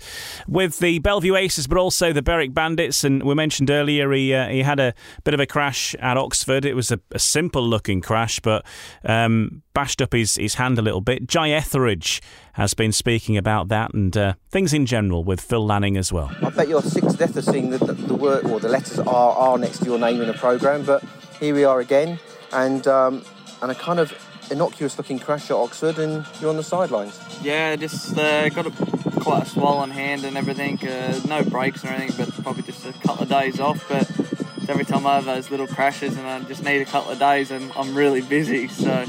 with 0.47 0.77
the 0.77 0.99
Belle 0.99 1.19
Vue 1.19 1.35
Aces, 1.35 1.65
but 1.65 1.79
also 1.79 2.13
the 2.13 2.21
Berwick 2.21 2.53
Bandits. 2.53 3.03
And 3.03 3.23
we 3.23 3.33
mentioned 3.33 3.71
earlier 3.71 4.11
he 4.11 4.35
uh, 4.35 4.49
he 4.49 4.61
had 4.61 4.79
a 4.79 4.93
bit 5.23 5.33
of 5.33 5.39
a 5.39 5.47
crash 5.47 5.95
at 5.95 6.15
Oxford. 6.15 6.63
It 6.63 6.75
was 6.75 6.91
a, 6.91 6.99
a 7.11 7.17
simple 7.17 7.67
looking 7.67 8.01
crash, 8.01 8.39
but 8.39 8.63
um, 9.03 9.63
bashed 9.73 9.99
up 9.99 10.13
his, 10.13 10.35
his 10.35 10.55
hand 10.55 10.77
a 10.77 10.83
little 10.83 11.01
bit. 11.01 11.27
Jye 11.27 11.49
Etheridge 11.49 12.21
has 12.53 12.75
been 12.75 12.91
speaking 12.91 13.35
about 13.35 13.69
that 13.69 13.95
and 13.95 14.15
uh, 14.15 14.33
things 14.51 14.73
in 14.73 14.85
general 14.85 15.23
with 15.23 15.41
Phil 15.41 15.65
Lanning 15.65 15.97
as 15.97 16.13
well. 16.13 16.31
I 16.43 16.51
bet 16.51 16.67
you're 16.67 16.83
sick 16.83 17.03
to 17.03 17.17
death 17.17 17.35
of 17.35 17.43
seeing 17.43 17.71
the, 17.71 17.79
the, 17.79 17.93
the 17.93 18.13
word 18.13 18.45
or 18.45 18.59
the 18.59 18.69
letters 18.69 18.99
R 18.99 19.35
R 19.35 19.57
next 19.57 19.79
to 19.79 19.85
your 19.85 19.97
name 19.97 20.21
in 20.21 20.29
a 20.29 20.33
programme, 20.33 20.85
but 20.85 21.03
here 21.43 21.53
we 21.53 21.65
are 21.65 21.81
again, 21.81 22.17
and 22.53 22.87
um, 22.87 23.21
and 23.61 23.69
a 23.69 23.75
kind 23.75 23.99
of 23.99 24.13
innocuous 24.49 24.97
looking 24.97 25.19
crash 25.19 25.51
at 25.51 25.57
Oxford 25.57 25.99
and 25.99 26.25
you're 26.39 26.49
on 26.49 26.55
the 26.55 26.63
sidelines. 26.63 27.19
Yeah, 27.41 27.75
just 27.75 28.17
uh, 28.17 28.47
got 28.49 28.67
a, 28.67 28.71
quite 29.19 29.43
a 29.43 29.45
swollen 29.45 29.89
hand 29.89 30.23
and 30.23 30.37
everything. 30.37 30.79
Uh, 30.87 31.19
no 31.27 31.43
breaks 31.43 31.83
or 31.83 31.89
anything, 31.89 32.25
but 32.25 32.43
probably 32.43 32.63
just 32.63 32.85
a 32.85 32.93
couple 32.93 33.23
of 33.23 33.29
days 33.29 33.59
off. 33.59 33.85
But 33.89 34.09
every 34.69 34.85
time 34.85 35.05
I 35.05 35.15
have 35.15 35.25
those 35.25 35.51
little 35.51 35.67
crashes 35.67 36.17
and 36.17 36.25
I 36.25 36.39
just 36.41 36.63
need 36.63 36.81
a 36.81 36.85
couple 36.85 37.11
of 37.11 37.19
days 37.19 37.51
and 37.51 37.71
I'm 37.75 37.93
really 37.93 38.21
busy. 38.21 38.69
So 38.69 39.05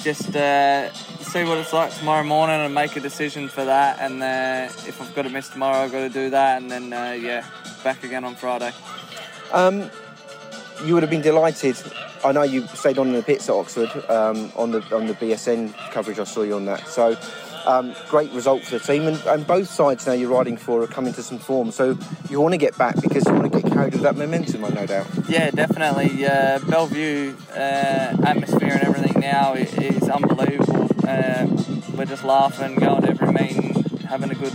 just 0.00 0.34
uh, 0.34 0.90
see 0.92 1.44
what 1.44 1.58
it's 1.58 1.72
like 1.74 1.94
tomorrow 1.94 2.24
morning 2.24 2.60
and 2.60 2.74
make 2.74 2.96
a 2.96 3.00
decision 3.00 3.48
for 3.48 3.64
that. 3.66 3.98
And 4.00 4.22
uh, 4.22 4.72
if 4.86 5.02
I've 5.02 5.14
got 5.14 5.22
to 5.22 5.30
miss 5.30 5.48
tomorrow, 5.48 5.78
I've 5.78 5.92
got 5.92 6.00
to 6.00 6.10
do 6.10 6.30
that. 6.30 6.62
And 6.62 6.70
then, 6.70 6.92
uh, 6.92 7.12
yeah, 7.12 7.44
back 7.84 8.04
again 8.04 8.24
on 8.24 8.36
Friday. 8.36 8.72
Um, 9.52 9.90
you 10.84 10.94
would 10.94 11.02
have 11.02 11.10
been 11.10 11.22
delighted. 11.22 11.76
I 12.24 12.32
know 12.32 12.42
you 12.42 12.66
stayed 12.68 12.98
on 12.98 13.08
in 13.08 13.14
the 13.14 13.22
pits 13.22 13.48
at 13.48 13.54
Oxford 13.54 13.90
um, 14.08 14.52
on 14.56 14.70
the 14.72 14.82
on 14.94 15.06
the 15.06 15.14
BSN 15.14 15.74
coverage. 15.90 16.18
I 16.18 16.24
saw 16.24 16.42
you 16.42 16.56
on 16.56 16.64
that. 16.66 16.86
So 16.88 17.16
um, 17.66 17.94
great 18.08 18.32
result 18.32 18.62
for 18.62 18.78
the 18.78 18.84
team, 18.84 19.06
and, 19.06 19.20
and 19.26 19.46
both 19.46 19.68
sides 19.68 20.06
now 20.06 20.14
you're 20.14 20.30
riding 20.30 20.56
for 20.56 20.82
are 20.82 20.86
coming 20.86 21.12
to 21.14 21.22
some 21.22 21.38
form. 21.38 21.70
So 21.70 21.98
you 22.30 22.40
want 22.40 22.54
to 22.54 22.58
get 22.58 22.76
back 22.78 23.00
because 23.00 23.26
you 23.26 23.34
want 23.34 23.52
to 23.52 23.60
get 23.60 23.72
carried 23.72 23.92
with 23.92 24.02
that 24.02 24.16
momentum. 24.16 24.64
I 24.64 24.70
no 24.70 24.86
doubt. 24.86 25.06
Yeah, 25.28 25.50
definitely. 25.50 26.26
Uh, 26.26 26.58
Belle 26.60 26.86
Vue 26.86 27.36
uh, 27.52 28.16
atmosphere 28.24 28.72
and 28.72 28.82
everything 28.82 29.20
now 29.20 29.54
is 29.54 30.08
unbelievable. 30.08 30.88
Uh, 31.06 31.46
we're 31.94 32.04
just 32.04 32.24
laughing, 32.24 32.76
going 32.76 33.02
to 33.02 33.10
every 33.10 33.32
meeting, 33.32 33.74
having 34.06 34.30
a 34.30 34.34
good 34.34 34.54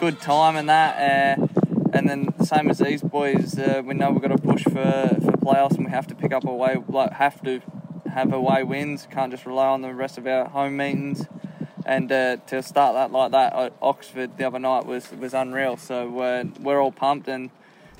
good 0.00 0.20
time 0.20 0.56
and 0.56 0.68
that. 0.68 1.57
And 1.92 2.08
then 2.08 2.28
the 2.36 2.44
same 2.44 2.68
as 2.68 2.78
these 2.78 3.02
boys, 3.02 3.58
uh, 3.58 3.82
we 3.84 3.94
know 3.94 4.10
we've 4.10 4.20
got 4.20 4.28
to 4.28 4.38
push 4.38 4.64
for, 4.64 4.70
for 4.70 5.32
playoffs 5.38 5.76
and 5.76 5.86
we 5.86 5.90
have 5.90 6.06
to 6.08 6.14
pick 6.14 6.32
up 6.32 6.44
away, 6.44 6.76
like 6.88 7.12
have 7.14 7.42
to 7.44 7.60
have 8.12 8.32
away 8.32 8.62
wins. 8.62 9.06
Can't 9.10 9.30
just 9.30 9.46
rely 9.46 9.66
on 9.66 9.82
the 9.82 9.94
rest 9.94 10.18
of 10.18 10.26
our 10.26 10.46
home 10.48 10.76
meetings. 10.76 11.26
And 11.86 12.12
uh, 12.12 12.36
to 12.48 12.62
start 12.62 12.94
that 12.94 13.10
like 13.10 13.30
that 13.30 13.54
at 13.54 13.72
Oxford 13.80 14.36
the 14.36 14.44
other 14.44 14.58
night 14.58 14.84
was 14.84 15.10
was 15.12 15.32
unreal. 15.32 15.78
So 15.78 16.18
uh, 16.20 16.44
we're 16.60 16.80
all 16.80 16.92
pumped 16.92 17.28
and 17.28 17.50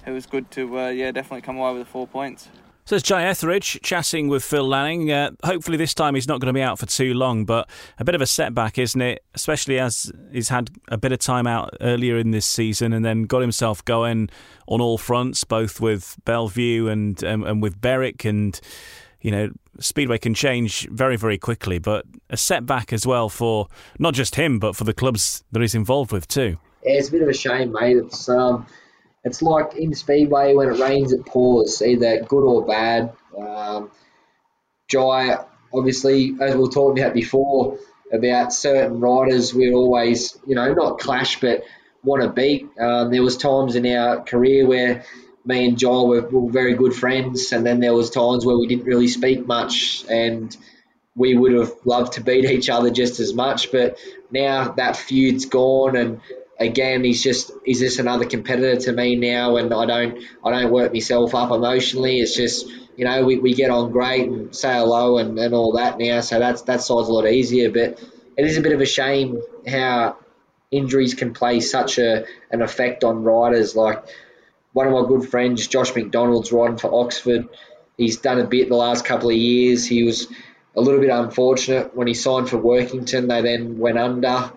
it 0.06 0.10
was 0.10 0.26
good 0.26 0.50
to 0.52 0.78
uh, 0.78 0.88
yeah 0.88 1.10
definitely 1.10 1.42
come 1.42 1.56
away 1.56 1.72
with 1.72 1.86
the 1.86 1.90
four 1.90 2.06
points. 2.06 2.48
So 2.88 2.96
it's 2.96 3.06
Jye 3.06 3.24
Etheridge 3.24 3.78
chatting 3.82 4.28
with 4.28 4.42
Phil 4.42 4.66
Lanning. 4.66 5.12
Uh, 5.12 5.32
hopefully, 5.44 5.76
this 5.76 5.92
time 5.92 6.14
he's 6.14 6.26
not 6.26 6.40
going 6.40 6.46
to 6.46 6.54
be 6.54 6.62
out 6.62 6.78
for 6.78 6.86
too 6.86 7.12
long, 7.12 7.44
but 7.44 7.68
a 7.98 8.04
bit 8.04 8.14
of 8.14 8.22
a 8.22 8.26
setback, 8.26 8.78
isn't 8.78 9.02
it? 9.02 9.22
Especially 9.34 9.78
as 9.78 10.10
he's 10.32 10.48
had 10.48 10.70
a 10.88 10.96
bit 10.96 11.12
of 11.12 11.18
time 11.18 11.46
out 11.46 11.76
earlier 11.82 12.16
in 12.16 12.30
this 12.30 12.46
season 12.46 12.94
and 12.94 13.04
then 13.04 13.24
got 13.24 13.42
himself 13.42 13.84
going 13.84 14.30
on 14.68 14.80
all 14.80 14.96
fronts, 14.96 15.44
both 15.44 15.82
with 15.82 16.16
Belle 16.24 16.48
Vue 16.48 16.88
and 16.88 17.22
um, 17.24 17.44
and 17.44 17.60
with 17.60 17.78
Berwick. 17.78 18.24
And, 18.24 18.58
you 19.20 19.32
know, 19.32 19.50
Speedway 19.80 20.16
can 20.16 20.32
change 20.32 20.88
very, 20.88 21.16
very 21.16 21.36
quickly, 21.36 21.78
but 21.78 22.06
a 22.30 22.38
setback 22.38 22.90
as 22.94 23.06
well 23.06 23.28
for 23.28 23.68
not 23.98 24.14
just 24.14 24.36
him, 24.36 24.58
but 24.58 24.74
for 24.74 24.84
the 24.84 24.94
clubs 24.94 25.44
that 25.52 25.60
he's 25.60 25.74
involved 25.74 26.10
with 26.10 26.26
too. 26.26 26.56
Yeah, 26.86 26.92
it's 26.94 27.10
a 27.10 27.12
bit 27.12 27.20
of 27.20 27.28
a 27.28 27.34
shame, 27.34 27.70
mate. 27.70 27.98
It's 27.98 28.30
um, 28.30 28.66
it's 29.28 29.42
like 29.42 29.76
in 29.76 29.94
Speedway 29.94 30.54
when 30.54 30.70
it 30.70 30.80
rains, 30.80 31.12
it 31.12 31.26
pours, 31.26 31.82
either 31.82 32.22
good 32.22 32.44
or 32.44 32.64
bad. 32.64 33.12
Um, 33.38 33.90
Jye, 34.88 35.36
obviously, 35.72 36.34
as 36.40 36.54
we 36.54 36.62
were 36.62 36.70
talking 36.70 37.02
about 37.02 37.14
before, 37.14 37.78
about 38.10 38.54
certain 38.54 39.00
riders, 39.00 39.52
we'd 39.52 39.74
always, 39.74 40.38
you 40.46 40.54
know, 40.54 40.72
not 40.72 40.98
clash, 40.98 41.40
but 41.40 41.62
want 42.02 42.22
to 42.22 42.30
beat. 42.30 42.68
Um, 42.80 43.10
there 43.10 43.22
was 43.22 43.36
times 43.36 43.76
in 43.76 43.86
our 43.86 44.22
career 44.22 44.66
where 44.66 45.04
me 45.44 45.68
and 45.68 45.78
Jye 45.78 45.88
were, 45.88 46.22
were 46.22 46.50
very 46.50 46.74
good 46.74 46.94
friends, 46.94 47.52
and 47.52 47.66
then 47.66 47.80
there 47.80 47.94
was 47.94 48.08
times 48.08 48.46
where 48.46 48.56
we 48.56 48.66
didn't 48.66 48.86
really 48.86 49.08
speak 49.08 49.46
much, 49.46 50.04
and 50.08 50.56
we 51.14 51.36
would 51.36 51.52
have 51.52 51.72
loved 51.84 52.14
to 52.14 52.22
beat 52.22 52.46
each 52.46 52.70
other 52.70 52.90
just 52.90 53.20
as 53.20 53.34
much. 53.34 53.70
But 53.72 53.98
now 54.30 54.72
that 54.78 54.96
feud's 54.96 55.44
gone, 55.44 55.96
and 55.96 56.20
again, 56.58 57.04
he's 57.04 57.22
just 57.22 57.50
he's 57.64 57.80
just 57.80 57.98
another 57.98 58.24
competitor 58.24 58.80
to 58.80 58.92
me 58.92 59.16
now, 59.16 59.56
and 59.56 59.72
I 59.72 59.86
don't 59.86 60.22
I 60.44 60.50
don't 60.50 60.72
work 60.72 60.92
myself 60.92 61.34
up 61.34 61.50
emotionally. 61.50 62.20
It's 62.20 62.34
just 62.36 62.66
you 62.96 63.04
know 63.04 63.24
we, 63.24 63.38
we 63.38 63.54
get 63.54 63.70
on 63.70 63.90
great 63.90 64.28
and 64.28 64.54
say 64.54 64.74
hello 64.74 65.18
and, 65.18 65.38
and 65.38 65.54
all 65.54 65.72
that 65.72 65.98
now, 65.98 66.20
so 66.20 66.38
that's 66.38 66.62
that 66.62 66.80
side's 66.80 67.08
a 67.08 67.12
lot 67.12 67.26
easier. 67.26 67.70
But 67.70 68.02
it 68.36 68.44
is 68.44 68.56
a 68.56 68.60
bit 68.60 68.72
of 68.72 68.80
a 68.80 68.86
shame 68.86 69.40
how 69.66 70.16
injuries 70.70 71.14
can 71.14 71.32
play 71.32 71.60
such 71.60 71.98
a 71.98 72.26
an 72.50 72.62
effect 72.62 73.04
on 73.04 73.22
riders. 73.22 73.76
Like 73.76 74.04
one 74.72 74.86
of 74.86 74.92
my 74.92 75.06
good 75.06 75.28
friends, 75.28 75.66
Josh 75.66 75.94
MacDonald's 75.94 76.52
riding 76.52 76.78
for 76.78 76.92
Oxford. 76.92 77.48
He's 77.96 78.18
done 78.18 78.38
a 78.38 78.44
bit 78.44 78.68
the 78.68 78.76
last 78.76 79.04
couple 79.04 79.28
of 79.28 79.36
years. 79.36 79.84
He 79.84 80.04
was 80.04 80.28
a 80.76 80.80
little 80.80 81.00
bit 81.00 81.10
unfortunate 81.10 81.96
when 81.96 82.06
he 82.06 82.14
signed 82.14 82.48
for 82.48 82.58
Workington. 82.58 83.26
They 83.26 83.42
then 83.42 83.78
went 83.78 83.98
under. 83.98 84.52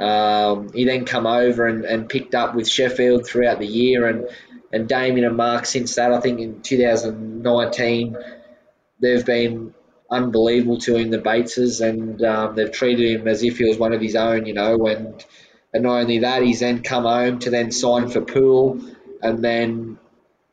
Um, 0.00 0.72
he 0.72 0.84
then 0.86 1.04
come 1.04 1.26
over 1.26 1.66
and, 1.66 1.84
and 1.84 2.08
picked 2.08 2.34
up 2.34 2.54
with 2.54 2.68
Sheffield 2.68 3.26
throughout 3.26 3.58
the 3.58 3.66
year, 3.66 4.06
and 4.06 4.28
and 4.72 4.88
Damien 4.88 5.26
and 5.26 5.36
Mark 5.36 5.66
since 5.66 5.96
that. 5.96 6.12
I 6.12 6.20
think 6.20 6.40
in 6.40 6.62
2019 6.62 8.16
they've 9.00 9.26
been 9.26 9.74
unbelievable 10.10 10.78
to 10.78 10.96
him, 10.96 11.10
the 11.10 11.18
Bateses, 11.18 11.86
and 11.86 12.22
um, 12.22 12.54
they've 12.54 12.72
treated 12.72 13.20
him 13.20 13.28
as 13.28 13.42
if 13.42 13.58
he 13.58 13.64
was 13.64 13.78
one 13.78 13.92
of 13.92 14.00
his 14.00 14.16
own, 14.16 14.46
you 14.46 14.54
know. 14.54 14.86
And 14.86 15.22
and 15.74 15.82
not 15.82 16.00
only 16.00 16.20
that, 16.20 16.42
he's 16.42 16.60
then 16.60 16.82
come 16.82 17.04
home 17.04 17.38
to 17.40 17.50
then 17.50 17.70
sign 17.70 18.08
for 18.08 18.22
Poole 18.22 18.80
and 19.22 19.44
then 19.44 19.98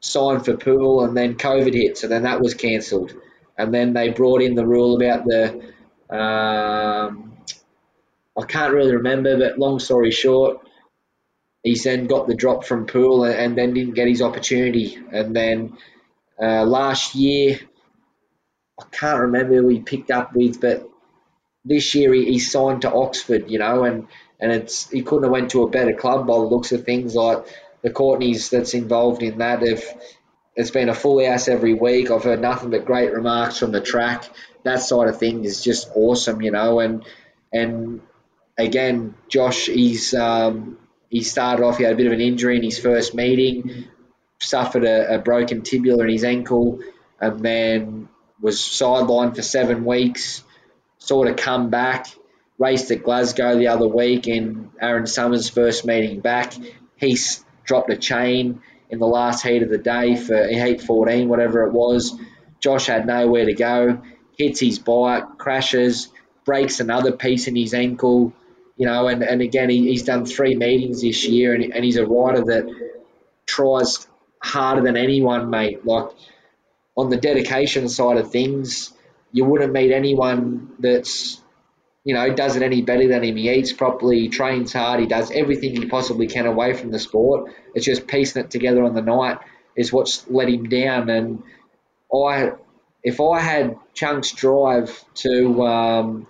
signed 0.02 0.44
for 0.44 0.58
Poole 0.58 1.06
and 1.06 1.16
then 1.16 1.36
COVID 1.36 1.74
hit, 1.74 1.98
so 1.98 2.08
then 2.08 2.24
that 2.24 2.42
was 2.42 2.54
cancelled, 2.54 3.14
and 3.58 3.74
then 3.74 3.94
they 3.94 4.10
brought 4.10 4.42
in 4.42 4.56
the 4.56 4.68
rule 4.68 4.96
about 5.02 5.24
the. 5.24 5.74
Um, 6.10 7.37
I 8.38 8.46
can't 8.46 8.74
really 8.74 8.96
remember, 8.96 9.38
but 9.38 9.58
long 9.58 9.80
story 9.80 10.12
short, 10.12 10.60
he's 11.64 11.84
then 11.84 12.08
got 12.08 12.28
the 12.28 12.36
drop 12.36 12.66
from 12.66 12.86
Poole 12.86 13.24
and, 13.24 13.58
then 13.58 13.74
didn't 13.74 13.96
get 13.96 14.08
his 14.08 14.22
opportunity. 14.22 14.98
And 15.12 15.36
then 15.36 15.78
uh, 16.40 16.64
last 16.64 17.16
year, 17.16 17.60
I 18.80 18.86
can't 18.92 19.22
remember 19.22 19.56
who 19.56 19.70
he 19.70 19.80
picked 19.80 20.12
up 20.12 20.36
with, 20.36 20.62
but 20.62 20.88
this 21.66 21.96
year 21.96 22.14
he, 22.14 22.26
he 22.26 22.40
signed 22.40 22.84
to 22.84 22.94
Oxford, 22.94 23.50
you 23.50 23.58
know, 23.58 23.84
and, 23.84 24.08
and 24.40 24.52
it's 24.52 24.90
he 24.90 25.02
couldn't 25.02 25.24
have 25.24 25.32
went 25.32 25.52
to 25.52 25.64
a 25.64 25.70
better 25.70 25.94
club 25.94 26.28
by 26.28 26.36
the 26.36 26.40
looks 26.42 26.72
of 26.72 26.86
things. 26.86 27.16
Like 27.16 27.44
the 27.82 27.90
Courtneys 27.90 28.50
that's 28.50 28.76
involved 28.76 29.24
in 29.24 29.40
that 29.40 29.68
have 29.68 29.84
it's 30.56 30.72
been 30.72 30.90
a 30.90 30.94
full 30.94 31.24
house 31.26 31.48
every 31.48 31.74
week. 31.74 32.10
I've 32.10 32.24
heard 32.24 32.42
nothing 32.42 32.72
but 32.72 32.86
great 32.86 33.14
remarks 33.14 33.60
from 33.60 33.72
the 33.72 33.82
track. 33.82 34.30
That 34.64 34.82
side 34.82 35.08
of 35.08 35.20
things 35.20 35.46
is 35.46 35.64
just 35.64 35.90
awesome, 35.96 36.42
you 36.42 36.52
know, 36.52 36.80
and 36.80 37.06
and 37.52 38.02
again, 38.58 39.14
Josh, 39.30 39.68
he's 39.68 40.14
um, 40.14 40.78
he 41.10 41.24
started 41.24 41.64
off. 41.64 41.78
He 41.78 41.84
had 41.84 41.94
a 41.94 41.96
bit 41.96 42.08
of 42.08 42.14
an 42.14 42.22
injury 42.22 42.58
in 42.58 42.64
his 42.64 42.80
first 42.80 43.14
meeting, 43.14 43.86
suffered 44.40 44.84
a, 44.86 45.16
a 45.16 45.20
broken 45.20 45.62
tibia 45.62 45.98
in 45.98 46.10
his 46.10 46.24
ankle, 46.24 46.80
and 47.20 47.40
then 47.42 48.10
was 48.42 48.58
sidelined 48.58 49.36
for 49.36 49.42
seven 49.42 49.86
weeks. 49.86 50.44
Sort 51.00 51.28
of 51.28 51.38
come 51.38 51.70
back, 51.70 52.08
raced 52.58 52.92
at 52.92 53.04
Glasgow 53.04 53.58
the 53.58 53.68
other 53.68 53.88
week 53.88 54.28
in 54.28 54.72
Aaron 54.82 55.08
Summers' 55.08 55.50
first 55.50 55.86
meeting 55.86 56.20
back. 56.20 56.54
He 56.96 57.18
dropped 57.64 57.92
a 57.92 57.98
chain 57.98 58.62
in 58.90 59.00
the 59.00 59.08
last 59.08 59.44
heat 59.44 59.64
of 59.64 59.70
the 59.70 59.78
day 59.78 60.16
for 60.16 60.48
heat 60.48 60.82
14, 60.82 61.30
whatever 61.30 61.66
it 61.68 61.74
was. 61.74 62.18
Josh 62.60 62.88
had 62.88 63.06
nowhere 63.06 63.46
to 63.46 63.54
go, 63.54 64.02
hits 64.38 64.60
his 64.60 64.80
bike, 64.80 65.38
crashes, 65.38 66.10
breaks 66.46 66.80
another 66.80 67.12
piece 67.12 67.48
in 67.48 67.56
his 67.56 67.74
ankle, 67.74 68.34
you 68.78 68.86
know, 68.86 69.08
and, 69.08 69.24
and 69.24 69.42
again, 69.42 69.70
he, 69.70 69.88
he's 69.88 70.04
done 70.04 70.26
three 70.26 70.56
meetings 70.56 71.02
this 71.02 71.28
year, 71.28 71.54
and, 71.54 71.74
and 71.74 71.84
he's 71.84 71.98
a 71.98 72.06
rider 72.06 72.44
that 72.46 72.66
tries 73.46 74.08
harder 74.42 74.82
than 74.82 74.96
anyone, 74.96 75.50
mate. 75.50 75.86
Like, 75.86 76.10
on 76.96 77.10
the 77.10 77.18
dedication 77.18 77.90
side 77.90 78.18
of 78.18 78.32
things, 78.32 78.94
you 79.32 79.46
wouldn't 79.46 79.74
meet 79.74 79.92
anyone 79.92 80.72
that's, 80.80 81.42
you 82.04 82.14
know, 82.14 82.34
does 82.34 82.56
it 82.56 82.62
any 82.62 82.82
better 82.82 83.08
than 83.08 83.24
him. 83.24 83.36
He 83.36 83.52
eats 83.52 83.74
properly, 83.74 84.20
he 84.22 84.30
trains 84.30 84.74
hard, 84.74 85.00
he 85.00 85.06
does 85.06 85.32
everything 85.32 85.76
he 85.76 85.88
possibly 85.88 86.28
can 86.28 86.46
away 86.46 86.74
from 86.74 86.92
the 86.92 87.00
sport. 87.00 87.52
It's 87.76 87.86
just 87.86 88.08
piecing 88.08 88.44
it 88.44 88.52
together 88.52 88.84
on 88.84 88.94
the 88.94 89.02
night 89.02 89.40
is 89.76 89.92
what's 89.94 90.28
let 90.30 90.50
him 90.50 90.70
down. 90.70 91.10
And 91.10 91.44
I, 92.14 92.52
if 93.04 93.20
I 93.22 93.40
had 93.40 93.78
Chunks 93.94 94.32
drive 94.32 95.04
to, 95.16 95.66
um, 95.66 96.28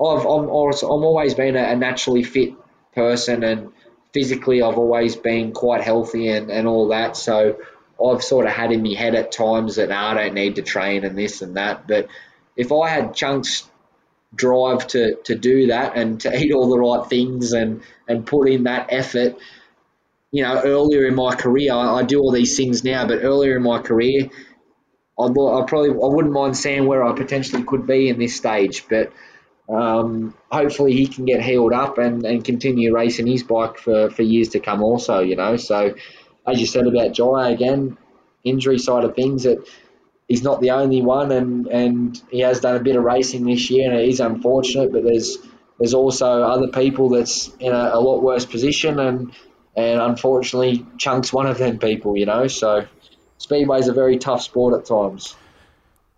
I've 0.00 0.26
I'm, 0.26 0.48
I'm 0.48 1.04
always 1.04 1.34
been 1.34 1.56
a, 1.56 1.74
naturally 1.76 2.22
fit 2.22 2.54
person, 2.94 3.42
and 3.44 3.72
physically 4.12 4.62
I've 4.62 4.78
always 4.78 5.16
been 5.16 5.52
quite 5.52 5.82
healthy 5.82 6.28
and, 6.28 6.50
and 6.50 6.66
all 6.66 6.88
that. 6.88 7.16
So 7.16 7.58
I've 8.04 8.22
sort 8.22 8.46
of 8.46 8.52
had 8.52 8.72
in 8.72 8.82
my 8.82 8.94
head 8.94 9.14
at 9.14 9.32
times 9.32 9.76
that 9.76 9.88
nah, 9.88 10.10
I 10.10 10.14
don't 10.14 10.34
need 10.34 10.56
to 10.56 10.62
train 10.62 11.04
and 11.04 11.16
this 11.16 11.42
and 11.42 11.56
that. 11.56 11.86
But 11.86 12.08
if 12.56 12.72
I 12.72 12.88
had 12.88 13.14
Chunks 13.14 13.68
drive 14.34 14.86
to, 14.88 15.16
to 15.24 15.34
do 15.34 15.68
that 15.68 15.96
and 15.96 16.20
to 16.20 16.36
eat 16.36 16.52
all 16.52 16.68
the 16.68 16.78
right 16.78 17.08
things 17.08 17.52
and, 17.52 17.82
and 18.06 18.26
put 18.26 18.48
in 18.48 18.64
that 18.64 18.88
effort, 18.90 19.36
you 20.30 20.42
know, 20.42 20.60
earlier 20.62 21.06
in 21.06 21.14
my 21.14 21.34
career, 21.34 21.72
I, 21.72 22.00
I 22.00 22.02
do 22.02 22.20
all 22.20 22.32
these 22.32 22.56
things 22.56 22.84
now, 22.84 23.06
but 23.06 23.22
earlier 23.22 23.56
in 23.56 23.62
my 23.62 23.80
career, 23.80 24.28
I, 25.18 25.24
I 25.24 25.64
probably 25.66 25.90
I 25.90 26.08
wouldn't 26.14 26.34
mind 26.34 26.56
seeing 26.56 26.86
where 26.86 27.02
I 27.02 27.12
potentially 27.12 27.62
could 27.62 27.86
be 27.86 28.08
in 28.10 28.18
this 28.18 28.36
stage, 28.36 28.84
but 28.88 29.12
um, 29.68 30.34
hopefully 30.50 30.92
he 30.92 31.06
can 31.06 31.24
get 31.24 31.42
healed 31.42 31.72
up 31.72 31.98
and, 31.98 32.24
and 32.24 32.44
continue 32.44 32.94
racing 32.94 33.26
his 33.26 33.42
bike 33.42 33.78
for, 33.78 34.10
for 34.10 34.22
years 34.22 34.50
to 34.50 34.60
come. 34.60 34.82
Also, 34.82 35.20
you 35.20 35.36
know, 35.36 35.56
so 35.56 35.94
as 36.46 36.60
you 36.60 36.66
said 36.66 36.86
about 36.86 37.12
Jye 37.12 37.50
again, 37.50 37.96
injury 38.44 38.78
side 38.78 39.04
of 39.04 39.14
things 39.14 39.42
that 39.42 39.66
he's 40.28 40.42
not 40.42 40.60
the 40.60 40.70
only 40.70 41.02
one, 41.02 41.32
and, 41.32 41.66
and 41.66 42.22
he 42.30 42.40
has 42.40 42.60
done 42.60 42.76
a 42.76 42.80
bit 42.80 42.96
of 42.96 43.04
racing 43.04 43.44
this 43.44 43.70
year, 43.70 43.90
and 43.90 43.98
it 43.98 44.08
is 44.08 44.20
unfortunate. 44.20 44.92
But 44.92 45.04
there's 45.04 45.38
there's 45.78 45.94
also 45.94 46.42
other 46.42 46.68
people 46.68 47.08
that's 47.10 47.48
in 47.58 47.72
a, 47.72 47.90
a 47.94 48.00
lot 48.00 48.22
worse 48.22 48.46
position, 48.46 48.98
and 49.00 49.32
and 49.76 50.00
unfortunately, 50.00 50.86
Chunk's 50.98 51.32
one 51.32 51.46
of 51.46 51.58
them 51.58 51.78
people, 51.78 52.16
you 52.16 52.26
know. 52.26 52.46
So 52.46 52.86
Speedway's 53.38 53.88
a 53.88 53.92
very 53.92 54.18
tough 54.18 54.42
sport 54.42 54.78
at 54.78 54.86
times. 54.86 55.34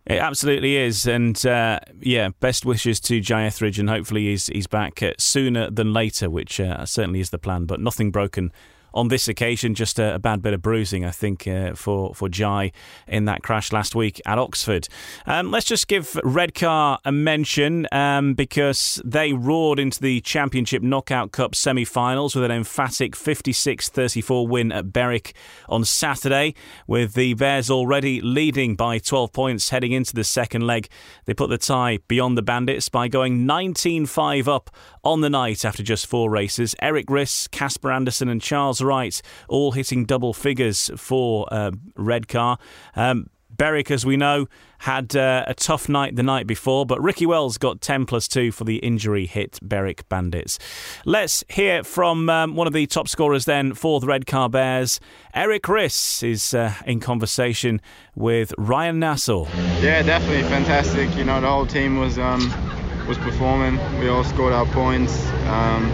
It 0.08 0.20
absolutely 0.20 0.76
is, 0.76 1.06
and 1.06 1.44
uh, 1.44 1.80
yeah, 2.00 2.30
best 2.40 2.64
wishes 2.64 2.98
to 3.00 3.20
Jye 3.20 3.44
Etheridge, 3.44 3.78
and 3.78 3.90
hopefully 3.90 4.26
he's 4.28 4.46
he's 4.46 4.66
back 4.66 5.02
uh, 5.02 5.12
sooner 5.18 5.70
than 5.70 5.92
later, 5.92 6.30
which 6.30 6.58
uh, 6.58 6.86
certainly 6.86 7.20
is 7.20 7.28
the 7.28 7.38
plan. 7.38 7.66
But 7.66 7.78
nothing 7.78 8.10
broken 8.10 8.50
on 8.94 9.08
this 9.08 9.28
occasion, 9.28 9.74
just 9.74 9.98
a, 9.98 10.14
a 10.14 10.18
bad 10.18 10.42
bit 10.42 10.54
of 10.54 10.62
bruising, 10.62 11.04
I 11.04 11.10
think, 11.10 11.46
uh, 11.46 11.74
for 11.74 12.14
for 12.14 12.28
Jye 12.28 12.72
in 13.06 13.26
that 13.26 13.42
crash 13.42 13.72
last 13.72 13.94
week 13.94 14.20
at 14.26 14.38
Oxford. 14.38 14.88
Um, 15.26 15.50
let's 15.50 15.66
just 15.66 15.88
give 15.88 16.18
Redcar 16.24 16.98
a 17.04 17.12
mention 17.12 17.86
um, 17.92 18.34
because 18.34 19.00
they 19.04 19.32
roared 19.32 19.78
into 19.78 20.00
the 20.00 20.20
Championship 20.20 20.82
Knockout 20.82 21.32
Cup 21.32 21.54
semi-finals 21.54 22.34
with 22.34 22.44
an 22.44 22.50
emphatic 22.50 23.14
56-34 23.14 24.48
win 24.48 24.72
at 24.72 24.92
Berwick 24.92 25.34
on 25.68 25.84
Saturday, 25.84 26.54
with 26.86 27.14
the 27.14 27.34
Bears 27.34 27.70
already 27.70 28.20
leading 28.20 28.74
by 28.74 28.98
12 28.98 29.32
points 29.32 29.68
heading 29.70 29.92
into 29.92 30.14
the 30.14 30.24
second 30.24 30.66
leg. 30.66 30.88
They 31.26 31.34
put 31.34 31.50
the 31.50 31.58
tie 31.58 31.98
beyond 32.08 32.36
the 32.36 32.42
Bandits 32.42 32.88
by 32.88 33.08
going 33.08 33.46
19-5 33.46 34.48
up 34.48 34.70
on 35.04 35.20
the 35.20 35.30
night 35.30 35.64
after 35.64 35.82
just 35.82 36.06
four 36.06 36.30
races. 36.30 36.74
Erik 36.80 37.06
Riss, 37.06 37.50
Casper 37.50 37.90
Anderson, 37.90 38.28
and 38.28 38.42
Charles 38.42 38.77
Wright 38.80 39.20
all 39.48 39.72
hitting 39.72 40.04
double 40.04 40.32
figures 40.32 40.90
for 40.96 41.46
uh, 41.52 41.72
Redcar. 41.96 42.58
Um, 42.96 43.28
Berwick, 43.58 43.90
as 43.90 44.06
we 44.06 44.16
know, 44.16 44.46
had 44.78 45.16
uh, 45.16 45.44
a 45.48 45.54
tough 45.54 45.88
night 45.88 46.14
the 46.14 46.22
night 46.22 46.46
before, 46.46 46.86
but 46.86 47.02
Ricky 47.02 47.26
Wells 47.26 47.58
got 47.58 47.80
10 47.80 48.06
plus 48.06 48.28
2 48.28 48.52
for 48.52 48.62
the 48.62 48.76
injury 48.76 49.26
hit 49.26 49.58
Berwick 49.60 50.08
Bandits. 50.08 50.60
Let's 51.04 51.42
hear 51.48 51.82
from 51.82 52.30
um, 52.30 52.54
one 52.54 52.68
of 52.68 52.72
the 52.72 52.86
top 52.86 53.08
scorers 53.08 53.46
then 53.46 53.74
for 53.74 53.98
the 53.98 54.06
Redcar 54.06 54.48
Bears. 54.48 55.00
Erik 55.34 55.64
Riss 55.64 56.22
is 56.22 56.54
uh, 56.54 56.72
in 56.86 57.00
conversation 57.00 57.80
with 58.14 58.54
Ryan 58.56 59.00
Nassau. 59.00 59.46
Yeah, 59.80 60.02
definitely 60.02 60.44
fantastic. 60.44 61.12
You 61.16 61.24
know, 61.24 61.40
the 61.40 61.48
whole 61.48 61.66
team 61.66 61.98
was. 61.98 62.16
Um 62.16 62.77
was 63.08 63.18
performing. 63.18 63.78
We 63.98 64.08
all 64.08 64.22
scored 64.22 64.52
our 64.52 64.66
points. 64.66 65.26
Um, 65.48 65.90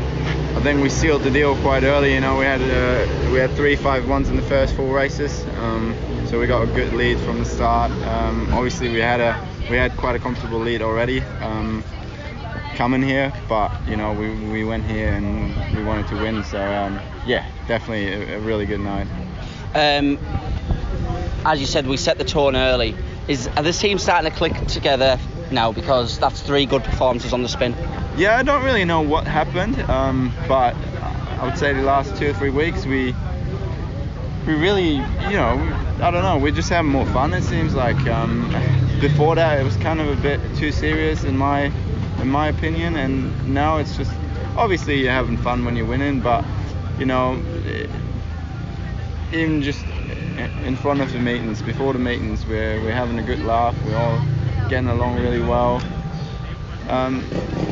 I 0.56 0.60
think 0.62 0.82
we 0.82 0.88
sealed 0.88 1.22
the 1.22 1.30
deal 1.30 1.56
quite 1.62 1.84
early. 1.84 2.12
You 2.12 2.20
know, 2.20 2.36
we 2.36 2.44
had 2.44 2.60
uh, 2.60 3.30
we 3.30 3.38
had 3.38 3.52
three 3.52 3.76
five 3.76 4.08
ones 4.08 4.28
in 4.28 4.36
the 4.36 4.42
first 4.42 4.74
four 4.74 4.94
races, 4.94 5.44
um, 5.58 5.94
so 6.26 6.40
we 6.40 6.48
got 6.48 6.62
a 6.62 6.66
good 6.66 6.92
lead 6.92 7.18
from 7.20 7.38
the 7.38 7.44
start. 7.44 7.92
Um, 7.92 8.52
obviously, 8.52 8.88
we 8.88 8.98
had 8.98 9.20
a 9.20 9.48
we 9.70 9.76
had 9.76 9.96
quite 9.96 10.16
a 10.16 10.18
comfortable 10.18 10.58
lead 10.58 10.82
already 10.82 11.20
um, 11.40 11.84
coming 12.74 13.02
here, 13.02 13.32
but 13.48 13.70
you 13.88 13.96
know, 13.96 14.12
we, 14.12 14.34
we 14.50 14.64
went 14.64 14.84
here 14.84 15.12
and 15.12 15.76
we 15.76 15.84
wanted 15.84 16.08
to 16.08 16.16
win. 16.16 16.42
So 16.42 16.60
um, 16.60 17.00
yeah, 17.24 17.48
definitely 17.68 18.12
a, 18.12 18.38
a, 18.38 18.40
really 18.40 18.66
good 18.66 18.80
night. 18.80 19.06
Um, 19.74 20.18
as 21.46 21.60
you 21.60 21.66
said, 21.66 21.86
we 21.86 21.96
set 21.96 22.18
the 22.18 22.24
tone 22.24 22.56
early. 22.56 22.96
Is 23.28 23.48
are 23.56 23.62
the 23.62 23.72
team 23.72 23.98
starting 23.98 24.30
to 24.30 24.36
click 24.36 24.66
together 24.66 25.18
now 25.54 25.72
because 25.72 26.18
that's 26.18 26.40
three 26.42 26.66
good 26.66 26.84
performances 26.84 27.32
on 27.32 27.42
the 27.42 27.48
spin. 27.48 27.74
Yeah, 28.16 28.36
I 28.36 28.42
don't 28.42 28.64
really 28.64 28.84
know 28.84 29.00
what 29.00 29.26
happened, 29.26 29.80
um, 29.88 30.32
but 30.48 30.74
I 31.38 31.44
would 31.44 31.56
say 31.56 31.72
the 31.72 31.82
last 31.82 32.16
two 32.16 32.30
or 32.30 32.34
three 32.34 32.50
weeks 32.50 32.84
we 32.84 33.14
we 34.46 34.54
really, 34.54 34.96
you 34.96 35.36
know, 35.36 35.56
I 36.00 36.10
don't 36.10 36.22
know, 36.22 36.36
we're 36.36 36.52
just 36.52 36.68
having 36.68 36.90
more 36.90 37.06
fun. 37.06 37.32
It 37.32 37.42
seems 37.42 37.74
like 37.74 38.06
um, 38.06 38.50
before 39.00 39.34
that 39.36 39.58
it 39.58 39.64
was 39.64 39.76
kind 39.76 40.00
of 40.00 40.08
a 40.08 40.20
bit 40.20 40.40
too 40.56 40.70
serious 40.70 41.24
in 41.24 41.36
my 41.36 41.72
in 42.20 42.28
my 42.28 42.48
opinion, 42.48 42.96
and 42.96 43.54
now 43.54 43.78
it's 43.78 43.96
just 43.96 44.12
obviously 44.56 45.00
you're 45.00 45.12
having 45.12 45.36
fun 45.38 45.64
when 45.64 45.76
you're 45.76 45.86
winning, 45.86 46.20
but 46.20 46.44
you 46.98 47.06
know, 47.06 47.42
even 49.32 49.62
just 49.62 49.84
in 50.38 50.76
front 50.76 51.00
of 51.00 51.12
the 51.12 51.18
meetings, 51.18 51.62
before 51.62 51.92
the 51.92 51.98
meetings, 51.98 52.46
we're 52.46 52.80
we're 52.82 52.92
having 52.92 53.18
a 53.18 53.22
good 53.22 53.40
laugh. 53.40 53.76
We're 53.84 53.96
all 53.96 54.20
getting 54.68 54.88
along 54.88 55.20
really 55.20 55.40
well. 55.40 55.82
Um, 56.88 57.24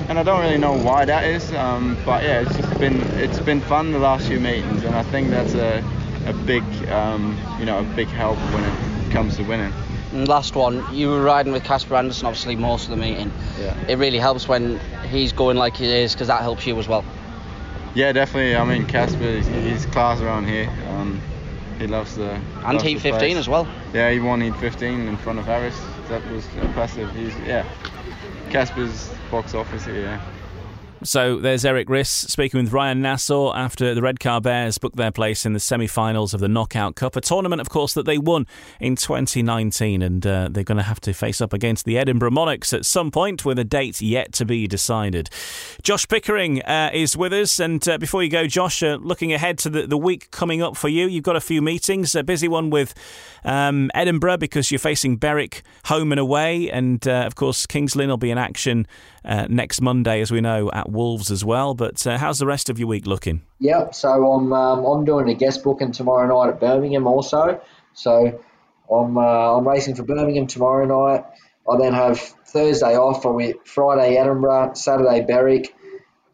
and 0.09 0.19
I 0.19 0.23
don't 0.23 0.41
really 0.41 0.59
know 0.59 0.77
why 0.77 1.05
that 1.05 1.25
is, 1.25 1.53
um, 1.53 1.99
but 2.05 2.23
yeah, 2.23 2.41
it's 2.41 2.57
just 2.57 2.79
been 2.79 3.01
it's 3.19 3.41
been 3.41 3.61
fun 3.61 3.93
the 3.93 3.99
last 3.99 4.27
few 4.27 4.41
meetings, 4.41 4.85
and 4.85 4.95
I 4.95 5.03
think 5.03 5.31
that's 5.31 5.55
a, 5.55 5.85
a 6.27 6.33
big 6.33 6.63
um, 6.89 7.39
you 7.59 7.67
know 7.67 7.81
a 7.81 7.85
big 7.95 8.09
help 8.09 8.39
when 8.55 8.65
it 8.65 9.13
comes 9.13 9.37
to 9.37 9.43
winning. 9.43 9.73
And 10.13 10.29
last 10.29 10.55
one, 10.55 10.85
you 10.95 11.09
were 11.09 11.23
riding 11.23 11.53
with 11.53 11.65
Casper 11.65 11.95
Anderson 11.95 12.27
obviously 12.27 12.57
most 12.57 12.85
of 12.85 12.91
the 12.91 12.97
meeting. 12.97 13.33
Yeah. 13.59 13.77
It 13.89 13.97
really 13.97 14.19
helps 14.19 14.47
when 14.47 14.79
he's 15.09 15.33
going 15.33 15.57
like 15.57 15.77
he 15.77 15.87
is 15.87 16.13
because 16.13 16.29
that 16.29 16.43
helps 16.43 16.67
you 16.67 16.79
as 16.79 16.89
well. 16.89 17.05
Yeah, 17.95 18.13
definitely. 18.13 18.57
I 18.57 18.65
mean, 18.65 18.87
Casper, 18.87 19.37
he's, 19.37 19.47
he's 19.47 19.87
class 19.87 20.21
around 20.21 20.47
here. 20.47 20.71
Um, 20.89 21.21
he 21.83 21.89
loves 21.89 22.15
the 22.15 22.31
and 22.65 22.79
loves 22.79 22.85
Heat 22.85 23.01
15 23.01 23.37
as 23.37 23.49
well. 23.49 23.69
Yeah, 23.93 24.11
he 24.13 24.21
won 24.21 24.41
Heat 24.41 24.57
15 24.57 25.09
in 25.09 25.17
front 25.19 25.39
of 25.39 25.47
Harris 25.47 25.79
that 26.09 26.23
was 26.33 26.47
impressive. 26.57 27.13
He's 27.15 27.37
yeah, 27.41 27.65
Casper's 28.51 29.11
box 29.31 29.55
office 29.55 29.85
here. 29.85 30.03
Yeah. 30.03 30.32
So 31.05 31.39
there's 31.39 31.65
Erik 31.65 31.89
Riss 31.89 32.29
speaking 32.31 32.63
with 32.63 32.73
Ryan 32.73 33.03
Nassau 33.03 33.53
after 33.55 33.95
the 33.95 34.03
Redcar 34.03 34.41
Bears 34.41 34.79
booked 34.79 34.97
their 34.97 35.11
place 35.11 35.45
in 35.45 35.53
the 35.53 35.59
semi 35.59 35.87
finals 35.87 36.33
of 36.33 36.41
the 36.41 36.49
Knockout 36.49 36.95
Cup, 36.95 37.17
a 37.17 37.21
tournament, 37.21 37.61
of 37.61 37.69
course, 37.69 37.95
that 37.95 38.07
they 38.07 38.19
won 38.19 38.47
in 38.79 38.95
2019. 38.95 40.01
And 40.01 40.27
uh, 40.27 40.49
they're 40.51 40.63
going 40.63 40.77
to 40.77 40.85
have 40.85 41.01
to 41.01 41.13
face 41.13 41.41
up 41.41 41.53
against 41.53 41.85
the 41.85 41.99
Edinburgh 41.99 42.31
Monarchs 42.31 42.73
at 42.73 42.85
some 42.85 43.11
point 43.11 43.45
with 43.45 43.59
a 43.59 43.65
date 43.65 44.01
yet 44.01 44.33
to 44.35 44.45
be 44.45 44.69
decided. 44.69 45.29
Josh 45.83 46.07
Pickering 46.07 46.63
uh, 46.63 46.91
is 46.93 47.17
with 47.17 47.33
us. 47.33 47.59
And 47.59 47.87
uh, 47.89 47.99
before 47.99 48.23
you 48.23 48.31
go, 48.31 48.47
Josh, 48.47 48.83
uh, 48.83 48.99
looking 49.01 49.33
ahead 49.33 49.59
to 49.59 49.71
the, 49.71 49.87
the 49.87 49.99
week 49.99 50.31
coming 50.31 50.63
up 50.63 50.77
for 50.77 50.89
you, 50.89 51.09
you've 51.09 51.25
got 51.25 51.37
a 51.37 51.41
few 51.41 51.61
meetings, 51.63 52.15
a 52.15 52.23
busy 52.23 52.49
one 52.49 52.71
with 52.71 52.95
um, 53.45 53.91
Edinburgh 53.95 54.39
because 54.39 54.71
you're 54.71 54.79
facing 54.79 55.17
Berwick 55.17 55.63
home 55.87 56.13
and 56.13 56.21
away. 56.21 56.71
And 56.71 57.07
uh, 57.09 57.25
of 57.27 57.35
course, 57.35 57.67
Kings 57.67 57.97
Lynn 57.97 58.09
will 58.09 58.17
be 58.17 58.31
in 58.31 58.39
action 58.39 58.87
uh, 59.25 59.47
next 59.49 59.81
Monday, 59.81 60.21
as 60.21 60.31
we 60.31 60.41
know, 60.41 60.71
at 60.73 60.91
Wolves 60.91 61.31
as 61.31 61.45
well. 61.45 61.75
But 61.75 62.07
uh, 62.07 62.19
how's 62.19 62.39
the 62.39 62.47
rest 62.47 62.69
of 62.71 62.79
your 62.79 62.89
week 62.89 63.07
looking? 63.07 63.43
Yep. 63.61 63.95
So 63.95 64.33
I'm 64.33 64.53
um, 64.53 64.85
I'm 64.85 65.05
doing 65.05 65.29
a 65.29 65.35
guest 65.35 65.63
booking 65.63 65.93
tomorrow 65.93 66.27
night 66.27 66.55
at 66.55 66.61
Birmingham 66.61 67.07
also. 67.07 67.61
So 67.95 68.41
I'm 68.91 69.19
uh, 69.19 69.57
I'm 69.57 69.67
racing 69.67 69.95
for 69.95 70.03
Birmingham 70.03 70.47
tomorrow 70.47 70.87
night. 70.87 71.25
I 71.69 71.79
then 71.79 71.95
have 71.95 72.19
Thursday 72.21 72.97
off. 72.97 73.25
With 73.25 73.57
Friday 73.65 74.17
Edinburgh, 74.17 74.75
Saturday 74.75 75.25
Berwick. 75.25 75.75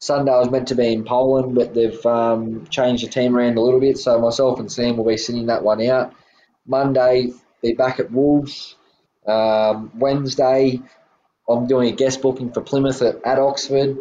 Sunday 0.00 0.30
I 0.30 0.38
was 0.38 0.50
meant 0.50 0.68
to 0.68 0.76
be 0.76 0.92
in 0.92 1.04
Poland, 1.04 1.56
but 1.56 1.74
they've 1.74 2.06
um, 2.06 2.66
changed 2.68 3.04
the 3.04 3.10
team 3.10 3.36
around 3.36 3.58
a 3.58 3.60
little 3.60 3.80
bit. 3.80 3.98
So 3.98 4.20
myself 4.20 4.60
and 4.60 4.70
Sam 4.70 4.96
will 4.96 5.04
be 5.04 5.16
sitting 5.16 5.46
that 5.46 5.64
one 5.64 5.84
out. 5.86 6.14
Monday 6.66 7.32
be 7.62 7.72
back 7.72 7.98
at 7.98 8.12
Wolves. 8.12 8.76
Um, 9.26 9.90
Wednesday 9.96 10.80
I'm 11.48 11.66
doing 11.66 11.88
a 11.88 11.96
guest 11.96 12.20
booking 12.22 12.52
for 12.52 12.60
Plymouth 12.60 13.02
at, 13.02 13.24
at 13.24 13.38
Oxford. 13.38 13.96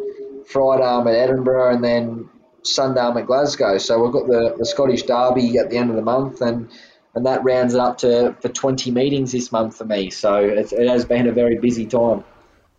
Friday 0.46 0.84
I'm 0.84 1.06
at 1.08 1.14
Edinburgh, 1.14 1.74
and 1.74 1.84
then 1.84 2.28
Sunday 2.62 3.00
I'm 3.00 3.16
at 3.16 3.26
Glasgow. 3.26 3.78
So 3.78 4.02
we've 4.02 4.12
got 4.12 4.26
the, 4.26 4.56
the 4.58 4.66
Scottish 4.66 5.02
Derby 5.02 5.58
at 5.58 5.70
the 5.70 5.76
end 5.76 5.90
of 5.90 5.96
the 5.96 6.02
month, 6.02 6.40
and 6.40 6.70
and 7.14 7.26
that 7.26 7.42
rounds 7.42 7.74
it 7.74 7.80
up 7.80 7.98
to 7.98 8.36
for 8.40 8.48
20 8.48 8.90
meetings 8.90 9.32
this 9.32 9.50
month 9.50 9.76
for 9.76 9.84
me. 9.84 10.10
So 10.10 10.36
it, 10.36 10.72
it 10.72 10.88
has 10.88 11.04
been 11.04 11.26
a 11.26 11.32
very 11.32 11.58
busy 11.58 11.86
time. 11.86 12.24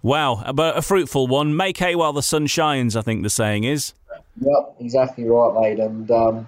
Wow, 0.01 0.53
but 0.53 0.77
a 0.77 0.81
fruitful 0.81 1.27
one. 1.27 1.55
Make 1.57 1.77
hay 1.77 1.95
while 1.95 2.13
the 2.13 2.23
sun 2.23 2.47
shines, 2.47 2.95
I 2.95 3.01
think 3.01 3.23
the 3.23 3.29
saying 3.29 3.65
is. 3.65 3.93
Yep, 4.39 4.75
exactly 4.79 5.25
right, 5.25 5.53
mate. 5.53 5.79
And 5.79 6.09
um, 6.09 6.47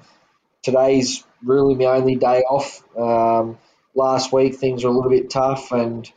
today's 0.64 1.26
really 1.44 1.76
my 1.76 1.86
only 1.86 2.16
day 2.16 2.42
off. 2.42 2.82
Um, 2.98 3.58
last 3.94 4.32
week 4.32 4.56
things 4.56 4.84
were 4.84 4.90
a 4.90 4.94
little 4.94 5.12
bit 5.12 5.30
tough, 5.30 5.72
and 5.72 6.10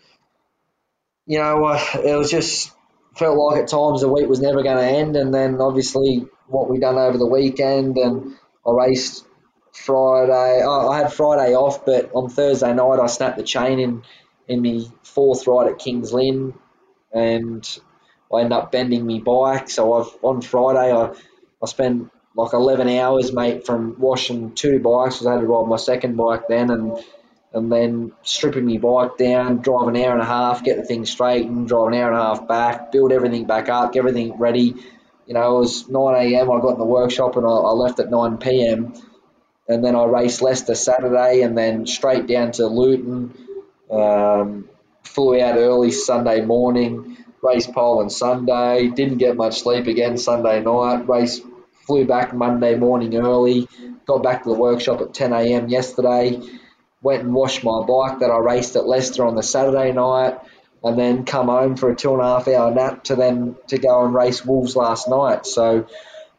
you 1.27 1.39
know, 1.39 1.65
uh, 1.65 1.81
it 2.05 2.17
was 2.17 2.31
just 2.31 2.73
felt 3.17 3.39
like 3.39 3.63
at 3.63 3.69
times 3.69 4.01
the 4.01 4.09
week 4.09 4.29
was 4.29 4.41
never 4.41 4.63
going 4.63 4.77
to 4.77 4.85
end, 4.99 5.17
and 5.17 5.33
then 5.33 5.61
obviously 5.61 6.27
what 6.47 6.69
we 6.69 6.79
done 6.79 6.99
over 6.99 7.19
the 7.19 7.27
weekend, 7.27 7.97
and 7.97 8.35
I 8.67 8.71
raced 8.73 9.25
Friday. 9.73 10.63
Oh, 10.65 10.91
I 10.91 10.99
had 10.99 11.13
Friday 11.13 11.55
off, 11.55 11.85
but 11.85 12.11
on 12.15 12.29
Thursday 12.29 12.73
night 12.73 13.01
I 13.01 13.07
snapped 13.07 13.39
the 13.39 13.43
chain 13.43 13.79
in 13.79 14.03
in 14.47 14.63
the 14.63 14.87
fourth 15.03 15.47
ride 15.47 15.69
at 15.69 15.79
Kings 15.79 16.13
Lynn, 16.13 16.55
and 17.13 17.79
I 18.33 18.41
ended 18.41 18.53
up 18.53 18.73
bending 18.73 19.07
my 19.07 19.21
bike. 19.21 19.71
So 19.71 19.95
I've 19.95 20.17
on 20.23 20.43
Friday 20.43 20.93
I 20.93 21.13
I 21.63 21.67
spent 21.67 22.11
like 22.37 22.53
11 22.53 22.89
hours, 22.89 23.33
mate, 23.33 23.65
from 23.65 23.97
washing 23.99 24.55
two 24.55 24.81
bikes. 24.81 25.25
I 25.25 25.33
had 25.33 25.41
to 25.41 25.47
ride 25.47 25.69
my 25.69 25.77
second 25.77 26.17
bike 26.17 26.49
then, 26.49 26.71
and 26.71 26.99
and 27.55 27.71
then 27.71 28.13
stripping 28.23 28.67
my 28.67 28.79
bike 28.79 29.17
down, 29.17 29.59
drive 29.59 29.87
an 29.87 29.97
hour 29.97 30.13
and 30.13 30.21
a 30.21 30.27
half, 30.27 30.65
get 30.65 30.77
the 30.77 30.83
thing 30.83 31.07
straightened, 31.07 31.69
drive 31.69 31.93
an 31.93 31.95
hour 31.95 32.09
and 32.09 32.21
a 32.21 32.23
half 32.23 32.49
back, 32.49 32.91
build 32.91 33.13
everything 33.13 33.47
back 33.47 33.69
up, 33.69 33.93
get 33.93 34.01
everything 34.01 34.37
ready. 34.39 34.75
You 35.27 35.35
know, 35.35 35.57
it 35.57 35.61
was 35.61 35.89
9 35.89 36.15
a.m. 36.17 36.51
I 36.51 36.61
got 36.61 36.73
in 36.73 36.79
the 36.79 36.85
workshop 36.85 37.37
and 37.37 37.47
I, 37.47 37.49
left 37.49 38.01
at 38.01 38.11
9 38.11 38.39
p.m. 38.39 38.93
And 39.69 39.85
then 39.85 39.95
I 39.95 40.05
raced 40.05 40.43
Leicester 40.43 40.75
Saturday 40.75 41.43
and 41.43 41.57
then 41.57 41.87
straight 41.87 42.27
down 42.27 42.51
to 42.53 42.67
Luton. 42.67 43.33
Um, 43.89 44.69
flew 45.05 45.41
out 45.41 45.57
early 45.57 45.93
Sunday 45.93 46.41
morning, 46.45 47.17
raced 47.41 47.73
pole 47.73 48.01
on 48.01 48.11
Sunday, 48.11 48.89
didn't 48.89 49.19
get 49.19 49.37
much 49.37 49.63
sleep 49.63 49.87
again 49.87 50.19
Sunday 50.19 50.61
night, 50.61 51.09
race 51.09 51.41
flew 51.87 52.05
back 52.05 52.35
Monday 52.35 52.75
morning 52.75 53.15
early, 53.17 53.69
got 54.07 54.23
back 54.23 54.43
to 54.43 54.49
the 54.49 54.59
workshop 54.59 55.01
at 55.03 55.15
10 55.15 55.33
a.m. 55.33 55.69
yesterday 55.69 56.41
went 57.05 57.23
and 57.23 57.35
washed 57.35 57.63
my 57.63 57.85
bike 57.87 58.21
that 58.21 58.31
I 58.31 58.39
raced 58.39 58.77
at 58.77 58.87
Leicester 58.87 59.27
on 59.27 59.37
the 59.37 59.43
Saturday 59.43 59.93
night, 59.93 60.39
and 60.83 60.99
then 60.99 61.25
come 61.25 61.49
home 61.49 61.77
for 61.77 61.91
a 61.91 61.95
two 61.95 62.15
and 62.15 62.23
a 62.23 62.25
half 62.25 62.49
hour 62.49 62.75
nap 62.75 63.05
to 63.05 63.15
then 63.15 63.57
to 63.69 63.79
go 63.79 64.05
and 64.05 64.15
race 64.15 64.45
Wolves 64.45 64.75
last 64.75 65.07
night. 65.07 65.47
So 65.47 65.87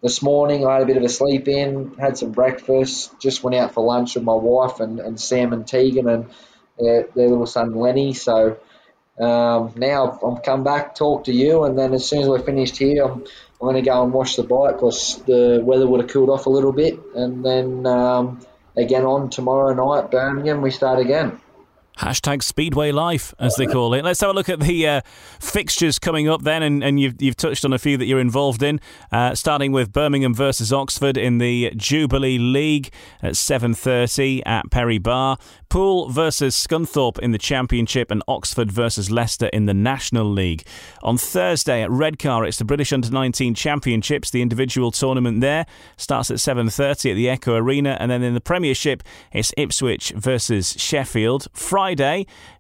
this 0.02 0.24
morning 0.24 0.66
I 0.66 0.74
had 0.74 0.82
a 0.82 0.86
bit 0.88 0.98
of 0.98 1.04
a 1.04 1.10
sleep 1.10 1.48
in, 1.48 1.94
had 2.00 2.18
some 2.18 2.32
breakfast, 2.32 3.14
just 3.22 3.44
went 3.44 3.56
out 3.56 3.76
for 3.76 3.86
lunch 3.86 4.16
with 4.16 4.24
my 4.24 4.34
wife 4.34 4.80
and, 4.80 5.00
and 5.00 5.20
Sam 5.20 5.54
and 5.54 5.68
Tegan 5.68 6.10
and 6.10 6.26
their, 6.80 7.08
their 7.16 7.30
little 7.30 7.46
son 7.46 7.76
Lenny. 7.76 8.14
So 8.14 8.58
um, 9.20 9.74
now 9.76 10.20
I'm 10.24 10.38
come 10.38 10.64
back, 10.64 10.96
talk 10.96 11.26
to 11.26 11.32
you, 11.32 11.64
and 11.64 11.78
then 11.78 11.94
as 11.94 12.10
soon 12.10 12.24
as 12.24 12.28
we're 12.28 12.40
finished 12.40 12.78
here, 12.78 13.04
I'm, 13.04 13.24
I'm 13.62 13.68
going 13.70 13.76
to 13.76 13.82
go 13.84 14.04
and 14.04 14.12
wash 14.12 14.36
the 14.36 14.44
bike 14.44 14.78
because 14.78 15.22
the 15.28 15.62
weather 15.64 15.88
would 15.88 16.02
have 16.02 16.10
cooled 16.10 16.32
off 16.32 16.48
a 16.48 16.50
little 16.50 16.74
bit, 16.74 17.00
and 17.14 17.46
then. 17.46 17.86
Um, 17.86 18.42
again 18.78 19.06
on 19.06 19.30
tomorrow 19.30 19.74
night, 19.74 20.12
Birmingham. 20.12 20.62
We 20.62 20.72
start 20.72 21.00
again. 21.00 21.40
Hashtag 22.00 22.44
Speedway 22.44 22.92
Life, 22.92 23.34
as 23.40 23.56
they 23.56 23.66
call 23.66 23.94
it. 23.94 24.04
Let's 24.04 24.20
have 24.20 24.30
a 24.30 24.34
look 24.34 24.50
at 24.50 24.60
the 24.60 24.88
uh, 24.88 25.02
fixtures 25.40 25.98
coming 25.98 26.28
up 26.28 26.42
then, 26.42 26.62
and, 26.62 26.84
and 26.84 27.00
you've, 27.00 27.22
you've 27.22 27.38
touched 27.38 27.64
on 27.64 27.72
a 27.72 27.80
few 27.80 27.96
that 27.96 28.06
you're 28.06 28.20
involved 28.20 28.62
in. 28.62 28.82
Uh, 29.14 29.34
starting 29.34 29.72
with 29.72 29.94
Birmingham 29.94 30.34
versus 30.34 30.74
Oxford 30.74 31.16
in 31.16 31.38
the 31.38 31.72
Jubilee 31.78 32.38
League 32.38 32.92
at 33.22 33.34
7:30 33.34 34.42
at 34.46 34.70
Perry 34.72 34.98
Barr, 34.98 35.38
Poole 35.70 36.10
versus 36.10 36.56
Scunthorpe 36.56 37.18
in 37.20 37.32
the 37.32 37.38
Championship, 37.38 38.12
and 38.12 38.22
Oxford 38.28 38.72
versus 38.72 39.10
Leicester 39.10 39.48
in 39.48 39.66
the 39.66 39.74
National 39.74 40.26
League. 40.26 40.66
On 41.02 41.18
Thursday 41.18 41.82
at 41.82 41.90
Redcar, 41.90 42.46
it's 42.46 42.58
the 42.58 42.66
British 42.66 42.92
Under 42.92 43.10
19 43.10 43.56
Championships. 43.56 44.30
The 44.32 44.42
individual 44.42 44.92
tournament 44.92 45.40
there 45.40 45.66
starts 45.96 46.30
at 46.30 46.42
7:30 46.42 47.12
at 47.12 47.16
the 47.16 47.30
Echo 47.30 47.56
Arena, 47.56 47.96
and 48.02 48.12
then 48.12 48.22
in 48.22 48.34
the 48.34 48.42
Premiership, 48.42 49.02
it's 49.32 49.54
Ipswich 49.56 50.12
versus 50.12 50.76
Sheffield. 50.78 51.48
Friday, 51.54 51.85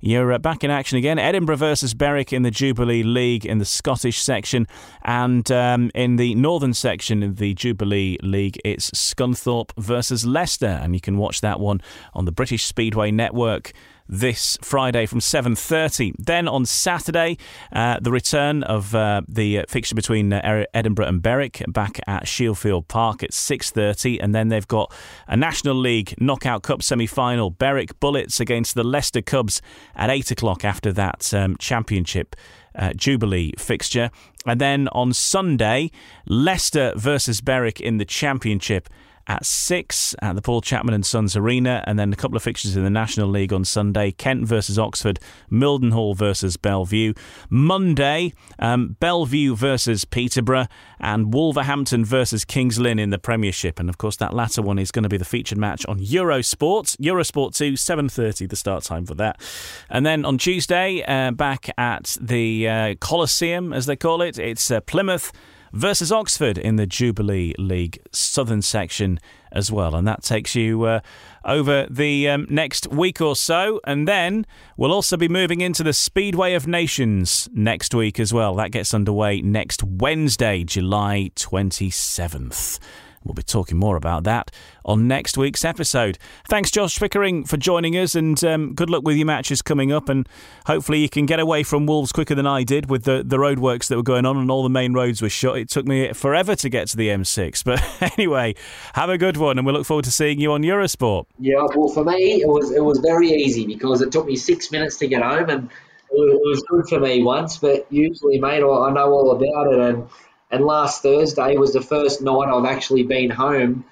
you're 0.02 0.31
uh, 0.34 0.38
back 0.38 0.64
in 0.64 0.69
action 0.69 0.97
again. 0.97 1.18
Edinburgh 1.18 1.56
versus 1.56 1.93
Berwick 1.93 2.31
in 2.31 2.43
the 2.43 2.52
Jubilee 2.52 3.02
League 3.02 3.45
in 3.45 3.57
the 3.57 3.65
Scottish 3.65 4.22
section, 4.22 4.68
and 5.02 5.49
um, 5.52 5.89
in 5.95 6.18
the 6.18 6.35
Northern 6.35 6.73
section 6.73 7.23
of 7.23 7.38
the 7.38 7.53
Jubilee 7.56 8.18
League, 8.22 8.60
it's 8.64 8.91
Scunthorpe 8.91 9.72
versus 9.77 10.26
Leicester, 10.26 10.80
and 10.81 10.93
you 10.93 11.02
can 11.02 11.18
watch 11.18 11.41
that 11.41 11.60
one 11.60 11.81
on 12.14 12.26
the 12.26 12.31
British 12.31 12.65
Speedway 12.65 13.10
Network 13.10 13.73
this 14.07 14.57
Friday 14.61 15.06
from 15.06 15.19
7:30. 15.19 16.14
Then 16.18 16.48
on 16.48 16.65
Saturday, 16.65 17.38
uh, 17.72 17.99
the 17.99 18.11
return 18.11 18.64
of 18.64 18.94
uh, 18.94 19.22
the 19.27 19.65
fixture 19.68 19.95
between 19.95 20.34
uh, 20.34 20.65
Edinburgh 20.73 21.07
and 21.07 21.22
Berwick 21.22 21.64
back 21.68 21.99
at 22.07 22.27
Shieldfield 22.27 22.88
Park 22.88 23.23
at 23.23 23.32
6:30, 23.32 24.19
and 24.22 24.34
then 24.34 24.49
they've 24.49 24.68
got 24.68 24.94
a 25.27 25.36
National 25.36 25.76
League 25.76 26.14
Knockout 26.19 26.64
Cup 26.64 26.84
semi-final: 26.84 27.52
Berwick 27.52 27.99
Bullets 27.99 28.40
against 28.40 28.76
the 28.76 28.84
Leicester 28.84 29.22
Cubs 29.22 29.61
at 29.95 30.10
8 30.10 30.32
o'clock 30.32 30.64
after 30.65 30.91
that 30.94 31.34
um, 31.34 31.56
championship. 31.57 32.36
Uh, 32.77 32.91
Jubilee 32.91 33.53
fixture. 33.57 34.11
And 34.45 34.60
then 34.60 34.90
on 34.90 35.14
Sunday, 35.14 35.91
Leicester 36.27 36.91
versus 36.98 37.40
Berwick 37.40 37.80
in 37.80 37.99
the 37.99 38.03
Championship 38.06 38.90
at 39.27 39.45
6 39.45 40.15
at 40.22 40.35
the 40.35 40.41
Paul 40.41 40.61
Chapman 40.61 40.93
and 40.93 41.06
Sons 41.06 41.35
Arena, 41.35 41.84
and 41.88 41.97
then 41.97 42.14
a 42.14 42.15
couple 42.15 42.38
of 42.38 42.43
fixtures 42.43 42.76
in 42.76 42.84
the 42.84 42.89
National 42.89 43.27
League 43.27 43.53
on 43.53 43.65
Sunday 43.65 44.11
Kent 44.11 44.45
versus 44.45 44.77
Oxford, 44.77 45.19
Mildenhall 45.52 46.15
versus 46.15 46.57
Belle 46.57 46.85
Vue. 46.85 47.14
Monday, 47.49 48.34
um, 48.60 48.95
Belle 48.99 49.26
Vue 49.26 49.56
versus 49.56 50.06
Peterborough, 50.06 50.68
and 50.99 51.34
Wolverhampton 51.34 52.06
versus 52.06 52.45
Kings 52.45 52.80
Lynn 52.80 52.99
in 52.99 53.10
the 53.10 53.19
Premiership. 53.19 53.80
And 53.80 53.89
of 53.89 53.97
course, 53.97 54.15
that 54.18 54.34
latter 54.34 54.61
one 54.61 54.80
is 54.80 54.91
going 54.91 55.03
to 55.03 55.10
be 55.10 55.18
the 55.18 55.26
featured 55.26 55.57
match 55.57 55.85
on 55.85 55.99
Eurosport. 55.99 56.97
Eurosport 56.97 57.56
2, 57.56 57.73
7.30, 57.73 58.49
the 58.49 58.56
start 58.56 58.84
time 58.84 59.06
for 59.06 59.15
that. 59.15 59.41
And 59.89 60.06
then 60.06 60.26
on 60.26 60.38
Tuesday, 60.38 61.03
uh, 61.07 61.31
back 61.31 61.69
at 61.77 62.18
the 62.19 62.68
uh, 62.68 62.95
Coliseum, 62.99 63.73
as 63.73 63.85
they 63.85 63.95
call 63.95 64.22
it, 64.22 64.39
it's 64.39 64.72
uh, 64.72 64.81
Plymouth 64.81 65.31
versus 65.76 66.10
Oxford 66.11 66.57
in 66.57 66.77
the 66.77 66.88
Jubilee 66.88 67.53
League 67.57 67.99
Southern 68.11 68.61
section 68.61 69.19
as 69.52 69.72
well. 69.72 69.93
And 69.93 70.07
that 70.07 70.23
takes 70.23 70.56
you 70.56 70.84
uh, 70.84 71.02
over 71.43 71.85
the 71.89 72.30
um, 72.30 72.47
next 72.49 72.88
week 72.88 73.22
or 73.22 73.35
so. 73.35 73.81
And 73.84 74.07
then 74.07 74.45
we'll 74.77 74.93
also 74.93 75.18
be 75.18 75.27
moving 75.27 75.61
into 75.61 75.84
the 75.84 75.93
Speedway 75.93 76.53
of 76.53 76.65
Nations 76.65 77.49
next 77.53 77.93
week 77.93 78.19
as 78.19 78.34
well. 78.34 78.56
That 78.56 78.72
gets 78.72 78.93
underway 78.93 79.41
next 79.41 79.84
Wednesday, 79.84 80.64
July 80.64 81.31
27th. 81.35 82.80
We'll 83.26 83.34
be 83.34 83.41
talking 83.41 83.77
more 83.77 83.95
about 83.97 84.23
that 84.26 84.52
on 84.85 85.07
next 85.07 85.35
week's 85.35 85.65
episode. 85.65 86.19
Thanks, 86.47 86.69
Josh 86.69 86.99
Pickering, 86.99 87.43
for 87.43 87.57
joining 87.57 87.97
us, 87.97 88.14
and 88.14 88.41
um, 88.43 88.76
good 88.76 88.91
luck 88.91 89.03
with 89.03 89.18
your 89.18 89.26
matches 89.26 89.64
coming 89.64 89.91
up. 89.91 90.10
And 90.10 90.30
hopefully, 90.68 90.99
you 90.99 91.10
can 91.10 91.26
get 91.26 91.39
away 91.39 91.64
from 91.64 91.88
Wolves 91.88 92.11
quicker 92.11 92.35
than 92.35 92.45
I 92.45 92.64
did 92.64 92.88
with 92.88 93.03
the, 93.03 93.23
the 93.26 93.38
roadworks 93.38 93.88
that 93.88 93.97
were 93.97 94.03
going 94.03 94.27
on 94.27 94.38
and 94.38 94.52
all 94.52 94.61
the 94.61 94.69
main 94.69 94.93
roads 94.93 95.23
were 95.23 95.30
shut. 95.30 95.57
It 95.57 95.69
took 95.69 95.88
me 95.88 96.14
forever 96.14 96.56
to 96.56 96.69
get 96.69 96.88
to 96.89 96.97
the 96.97 97.10
M6. 97.10 97.64
But 97.65 97.81
anyway, 98.18 98.53
have 98.93 99.10
a 99.10 99.18
good 99.18 99.38
one, 99.38 99.57
and 99.57 99.65
we 99.65 99.73
look 99.73 99.88
forward 99.88 100.06
to 100.06 100.11
seeing 100.11 100.39
you 100.39 100.52
on 100.52 100.61
Eurosport. 100.61 101.26
Yeah, 101.39 101.65
well, 101.76 101.89
for 101.89 102.03
me, 102.03 102.41
it 102.41 102.47
was 102.47 102.72
it 102.72 102.84
was 102.84 102.99
very 102.99 103.30
easy 103.30 103.65
because 103.65 104.02
it 104.02 104.11
took 104.11 104.27
me 104.27 104.35
six 104.35 104.72
minutes 104.72 104.97
to 104.97 105.07
get 105.07 105.23
home, 105.23 105.49
and 105.49 105.69
it 106.11 106.41
was 106.45 106.64
good 106.69 106.88
for 106.88 106.99
me 106.99 107.23
once. 107.23 107.57
But 107.57 107.91
usually, 107.91 108.38
mate, 108.38 108.57
I 108.57 108.91
know 108.91 109.11
all 109.11 109.31
about 109.31 109.73
it, 109.73 109.80
and 109.80 110.07
and 110.56 110.65
last 110.65 111.02
Thursday 111.02 111.57
was 111.57 111.73
the 111.73 111.82
first 111.82 112.22
night 112.22 112.48
I've 112.48 112.65
actually 112.65 113.03
been 113.03 113.30
home 113.30 113.84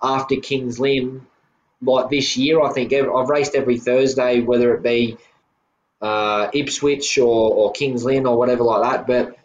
after 0.00 0.36
Kings 0.36 0.78
Lynn, 0.78 1.26
like 1.80 2.10
this 2.10 2.36
year. 2.36 2.62
I 2.62 2.72
think 2.72 2.92
I've 2.92 3.28
raced 3.28 3.56
every 3.56 3.78
Thursday, 3.78 4.40
whether 4.40 4.72
it 4.72 4.84
be 4.84 5.16
uh, 6.00 6.48
Ipswich 6.52 7.18
or, 7.18 7.52
or 7.54 7.72
Kings 7.72 8.04
Lynn 8.04 8.26
or 8.26 8.38
whatever 8.38 8.62
like 8.62 8.82
that. 8.82 9.06
But 9.08 9.36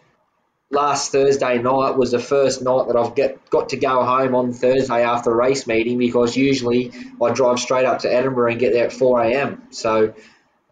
last 0.70 1.12
Thursday 1.12 1.58
night 1.58 1.98
was 1.98 2.12
the 2.12 2.20
first 2.20 2.62
night 2.62 2.90
that 2.90 2.96
I've 2.96 3.16
get, 3.16 3.50
got 3.50 3.70
to 3.70 3.78
go 3.78 4.04
home 4.04 4.36
on 4.36 4.54
Thursday 4.54 5.04
after 5.04 5.34
race 5.34 5.66
meeting 5.66 5.98
because 5.98 6.38
usually 6.38 6.92
I 7.20 7.32
drive 7.32 7.58
straight 7.58 7.86
up 7.86 8.00
to 8.00 8.14
Edinburgh 8.14 8.52
and 8.52 8.60
get 8.60 8.74
there 8.74 8.86
at 8.86 8.94
4 8.94 9.24
a.m. 9.24 9.64
So 9.72 10.14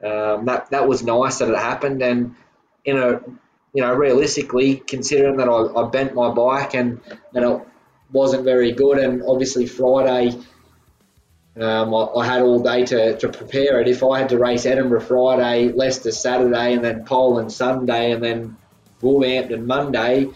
um, 0.04 0.46
that 0.46 0.68
that 0.70 0.88
was 0.88 1.02
nice 1.02 1.40
that 1.40 1.50
it 1.50 1.58
happened. 1.58 2.04
And 2.04 2.36
in 2.84 3.00
a 3.00 3.22
you 3.76 3.82
know, 3.82 3.94
realistically, 3.94 4.78
considering 4.88 5.36
that 5.36 5.50
I, 5.50 5.82
I 5.82 5.90
bent 5.90 6.16
my 6.16 6.30
bike 6.34 6.74
and, 6.76 7.02
and 7.36 7.44
it 7.44 7.62
wasn't 8.10 8.46
very 8.46 8.72
good, 8.72 8.98
and 8.98 9.22
obviously 9.28 9.68
Friday, 9.68 10.30
um, 11.60 11.94
I, 11.94 12.06
I, 12.16 12.26
had 12.26 12.42
all 12.42 12.64
day 12.64 12.86
to, 12.86 13.18
to 13.18 13.28
prepare 13.28 13.82
it. 13.82 13.90
If 13.90 14.02
I 14.02 14.20
had 14.20 14.30
to 14.30 14.40
race 14.40 14.66
Edinburgh 14.66 15.02
Friday, 15.02 15.74
Leicester 15.74 16.12
Saturday, 16.12 16.74
and 16.74 16.86
then 16.86 17.04
Poland 17.04 17.52
Sunday, 17.52 18.14
and 18.14 18.24
then 18.24 18.56
Wolverhampton 19.02 19.68
Monday, 19.68 20.30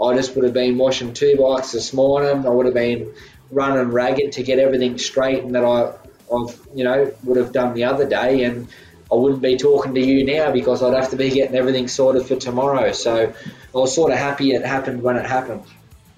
I 0.00 0.14
just 0.14 0.36
would 0.36 0.44
have 0.44 0.54
been 0.54 0.78
washing 0.78 1.14
two 1.14 1.36
bikes 1.36 1.72
this 1.72 1.92
morning. 1.92 2.46
I 2.46 2.50
would 2.50 2.66
have 2.66 2.76
been 2.76 3.12
running 3.50 3.90
ragged 3.90 4.32
to 4.32 4.44
get 4.44 4.60
everything 4.60 4.98
straight, 4.98 5.42
and 5.42 5.56
that 5.56 5.64
I, 5.64 5.94
I've 6.32 6.60
you 6.72 6.84
know 6.84 7.12
would 7.24 7.38
have 7.38 7.50
done 7.50 7.74
the 7.74 7.84
other 7.84 8.08
day, 8.08 8.44
and 8.44 8.68
I 9.10 9.14
wouldn't 9.16 9.42
be 9.42 9.56
talking 9.56 9.94
to 9.94 10.00
you 10.00 10.24
now 10.24 10.50
because 10.50 10.82
I'd 10.82 10.94
have 10.94 11.10
to 11.10 11.16
be 11.16 11.30
getting 11.30 11.54
everything 11.54 11.88
sorted 11.88 12.26
for 12.26 12.36
tomorrow. 12.36 12.92
So 12.92 13.32
I 13.32 13.78
was 13.78 13.94
sort 13.94 14.12
of 14.12 14.18
happy 14.18 14.52
it 14.52 14.64
happened 14.64 15.02
when 15.02 15.16
it 15.16 15.26
happened. 15.26 15.64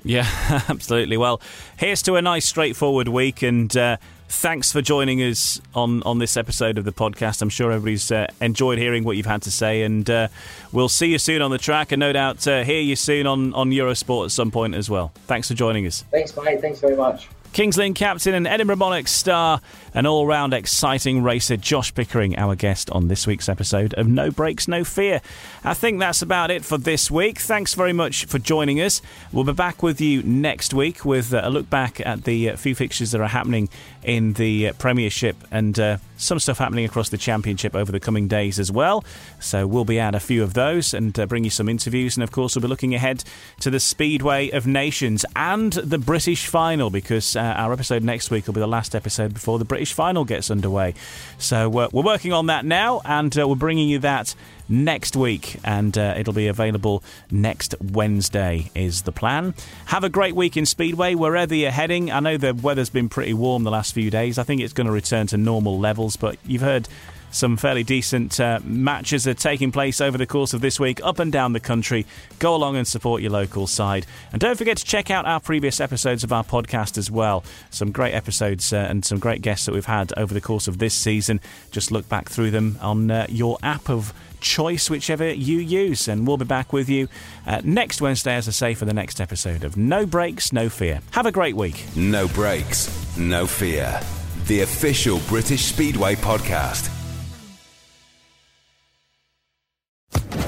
Yeah, 0.04 0.26
absolutely. 0.68 1.16
Well, 1.16 1.40
here's 1.76 2.00
to 2.02 2.14
a 2.14 2.22
nice, 2.22 2.46
straightforward 2.46 3.08
week, 3.08 3.42
and 3.42 3.76
uh, 3.76 3.96
thanks 4.28 4.70
for 4.70 4.80
joining 4.80 5.18
us 5.18 5.60
on, 5.74 6.02
on 6.04 6.20
this 6.20 6.36
episode 6.36 6.78
of 6.78 6.84
the 6.84 6.92
podcast. 6.92 7.42
I'm 7.42 7.48
sure 7.48 7.72
everybody's 7.72 8.12
uh, 8.12 8.28
enjoyed 8.40 8.78
hearing 8.78 9.02
what 9.02 9.16
you've 9.16 9.26
had 9.26 9.42
to 9.42 9.50
say, 9.50 9.82
and 9.82 10.08
uh, 10.08 10.28
we'll 10.70 10.88
see 10.88 11.08
you 11.08 11.18
soon 11.18 11.42
on 11.42 11.50
the 11.50 11.58
track, 11.58 11.90
and 11.90 11.98
no 11.98 12.12
doubt 12.12 12.46
uh, 12.46 12.62
hear 12.62 12.80
you 12.80 12.94
soon 12.94 13.26
on, 13.26 13.52
on 13.54 13.70
Eurosport 13.70 14.26
at 14.26 14.30
some 14.30 14.52
point 14.52 14.76
as 14.76 14.88
well. 14.88 15.12
Thanks 15.26 15.48
for 15.48 15.54
joining 15.54 15.86
us. 15.86 16.04
Thanks, 16.12 16.36
mate. 16.36 16.60
Thanks 16.60 16.78
very 16.78 16.96
much. 16.96 17.28
Kings 17.56 17.78
Lynn 17.78 17.94
captain 17.94 18.34
and 18.34 18.46
Edinburgh 18.46 18.76
Monarch 18.76 19.08
star, 19.08 19.62
an 19.94 20.04
all 20.04 20.26
round 20.26 20.52
exciting 20.52 21.22
racer, 21.22 21.56
Josh 21.56 21.94
Pickering, 21.94 22.36
our 22.36 22.54
guest 22.54 22.90
on 22.90 23.08
this 23.08 23.26
week's 23.26 23.48
episode 23.48 23.94
of 23.94 24.06
No 24.06 24.30
Brakes, 24.30 24.68
No 24.68 24.84
Fear. 24.84 25.22
I 25.64 25.72
think 25.72 25.98
that's 25.98 26.20
about 26.20 26.50
it 26.50 26.66
for 26.66 26.76
this 26.76 27.10
week. 27.10 27.38
Thanks 27.38 27.72
very 27.72 27.94
much 27.94 28.26
for 28.26 28.38
joining 28.38 28.82
us. 28.82 29.00
We'll 29.32 29.44
be 29.44 29.54
back 29.54 29.82
with 29.82 30.02
you 30.02 30.22
next 30.22 30.74
week 30.74 31.06
with 31.06 31.32
uh, 31.32 31.40
a 31.44 31.48
look 31.48 31.70
back 31.70 31.98
at 32.04 32.24
the 32.24 32.50
uh, 32.50 32.56
few 32.56 32.74
fixtures 32.74 33.12
that 33.12 33.22
are 33.22 33.28
happening 33.28 33.70
in 34.06 34.34
the 34.34 34.72
Premiership 34.78 35.36
and 35.50 35.78
uh, 35.78 35.98
some 36.16 36.38
stuff 36.38 36.58
happening 36.58 36.84
across 36.84 37.08
the 37.08 37.18
championship 37.18 37.74
over 37.74 37.90
the 37.90 37.98
coming 37.98 38.28
days 38.28 38.58
as 38.60 38.70
well. 38.70 39.04
So 39.40 39.66
we'll 39.66 39.84
be 39.84 39.98
at 39.98 40.14
a 40.14 40.20
few 40.20 40.44
of 40.44 40.54
those 40.54 40.94
and 40.94 41.18
uh, 41.18 41.26
bring 41.26 41.42
you 41.42 41.50
some 41.50 41.68
interviews. 41.68 42.16
And 42.16 42.22
of 42.22 42.30
course, 42.30 42.54
we'll 42.54 42.62
be 42.62 42.68
looking 42.68 42.94
ahead 42.94 43.24
to 43.60 43.68
the 43.68 43.80
Speedway 43.80 44.50
of 44.50 44.64
Nations 44.64 45.24
and 45.34 45.72
the 45.72 45.98
British 45.98 46.46
final 46.46 46.88
because 46.88 47.34
uh, 47.34 47.40
our 47.40 47.72
episode 47.72 48.04
next 48.04 48.30
week 48.30 48.46
will 48.46 48.54
be 48.54 48.60
the 48.60 48.68
last 48.68 48.94
episode 48.94 49.34
before 49.34 49.58
the 49.58 49.64
British 49.64 49.92
final 49.92 50.24
gets 50.24 50.52
underway. 50.52 50.94
So 51.38 51.66
uh, 51.76 51.88
we're 51.92 52.04
working 52.04 52.32
on 52.32 52.46
that 52.46 52.64
now 52.64 53.02
and 53.04 53.36
uh, 53.36 53.46
we're 53.48 53.56
bringing 53.56 53.88
you 53.88 53.98
that 53.98 54.36
next 54.68 55.16
week, 55.16 55.56
and 55.64 55.96
uh, 55.96 56.14
it'll 56.16 56.32
be 56.32 56.48
available 56.48 57.02
next 57.30 57.74
Wednesday, 57.80 58.70
is 58.74 59.02
the 59.02 59.12
plan. 59.12 59.54
Have 59.86 60.04
a 60.04 60.08
great 60.08 60.34
week 60.34 60.56
in 60.56 60.66
Speedway, 60.66 61.14
wherever 61.14 61.54
you're 61.54 61.70
heading. 61.70 62.10
I 62.10 62.20
know 62.20 62.36
the 62.36 62.54
weather's 62.54 62.90
been 62.90 63.08
pretty 63.08 63.34
warm 63.34 63.64
the 63.64 63.70
last 63.70 63.94
few 63.94 64.10
days. 64.10 64.38
I 64.38 64.42
think 64.42 64.60
it's 64.60 64.72
going 64.72 64.86
to 64.86 64.92
return 64.92 65.26
to 65.28 65.36
normal 65.36 65.78
levels, 65.78 66.16
but 66.16 66.36
you've 66.44 66.62
heard 66.62 66.88
some 67.30 67.56
fairly 67.56 67.84
decent 67.84 68.40
uh, 68.40 68.60
matches 68.64 69.26
are 69.26 69.34
taking 69.34 69.70
place 69.70 70.00
over 70.00 70.16
the 70.16 70.26
course 70.26 70.54
of 70.54 70.60
this 70.60 70.80
week 70.80 71.00
up 71.04 71.18
and 71.18 71.30
down 71.30 71.52
the 71.52 71.60
country. 71.60 72.06
Go 72.38 72.54
along 72.54 72.76
and 72.76 72.86
support 72.86 73.20
your 73.20 73.30
local 73.30 73.66
side. 73.66 74.06
And 74.32 74.40
don't 74.40 74.56
forget 74.56 74.78
to 74.78 74.84
check 74.84 75.10
out 75.10 75.26
our 75.26 75.40
previous 75.40 75.80
episodes 75.80 76.24
of 76.24 76.32
our 76.32 76.44
podcast 76.44 76.96
as 76.96 77.10
well. 77.10 77.44
Some 77.70 77.92
great 77.92 78.14
episodes 78.14 78.72
uh, 78.72 78.86
and 78.88 79.04
some 79.04 79.18
great 79.18 79.42
guests 79.42 79.66
that 79.66 79.72
we've 79.72 79.84
had 79.84 80.12
over 80.16 80.32
the 80.32 80.40
course 80.40 80.66
of 80.66 80.78
this 80.78 80.94
season. 80.94 81.40
Just 81.72 81.92
look 81.92 82.08
back 82.08 82.28
through 82.30 82.52
them 82.52 82.78
on 82.80 83.10
uh, 83.10 83.26
your 83.28 83.58
app 83.62 83.90
of 83.90 84.14
choice, 84.40 84.90
whichever 84.90 85.28
you 85.32 85.58
use. 85.58 86.08
And 86.08 86.26
we'll 86.26 86.36
be 86.36 86.44
back 86.44 86.72
with 86.72 86.88
you 86.88 87.08
uh, 87.46 87.60
next 87.64 88.00
Wednesday, 88.00 88.34
as 88.34 88.48
I 88.48 88.52
say, 88.52 88.74
for 88.74 88.84
the 88.84 88.94
next 88.94 89.20
episode 89.20 89.64
of 89.64 89.76
No 89.76 90.06
Brakes, 90.06 90.52
No 90.52 90.68
Fear. 90.68 91.00
Have 91.12 91.26
a 91.26 91.32
great 91.32 91.56
week. 91.56 91.84
No 91.96 92.28
Brakes, 92.28 93.16
No 93.16 93.46
Fear. 93.46 94.00
The 94.46 94.60
official 94.60 95.20
British 95.28 95.64
Speedway 95.64 96.14
podcast. 96.14 96.92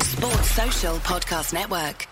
Sports 0.02 0.50
Social 0.50 0.96
Podcast 0.96 1.52
Network. 1.52 2.06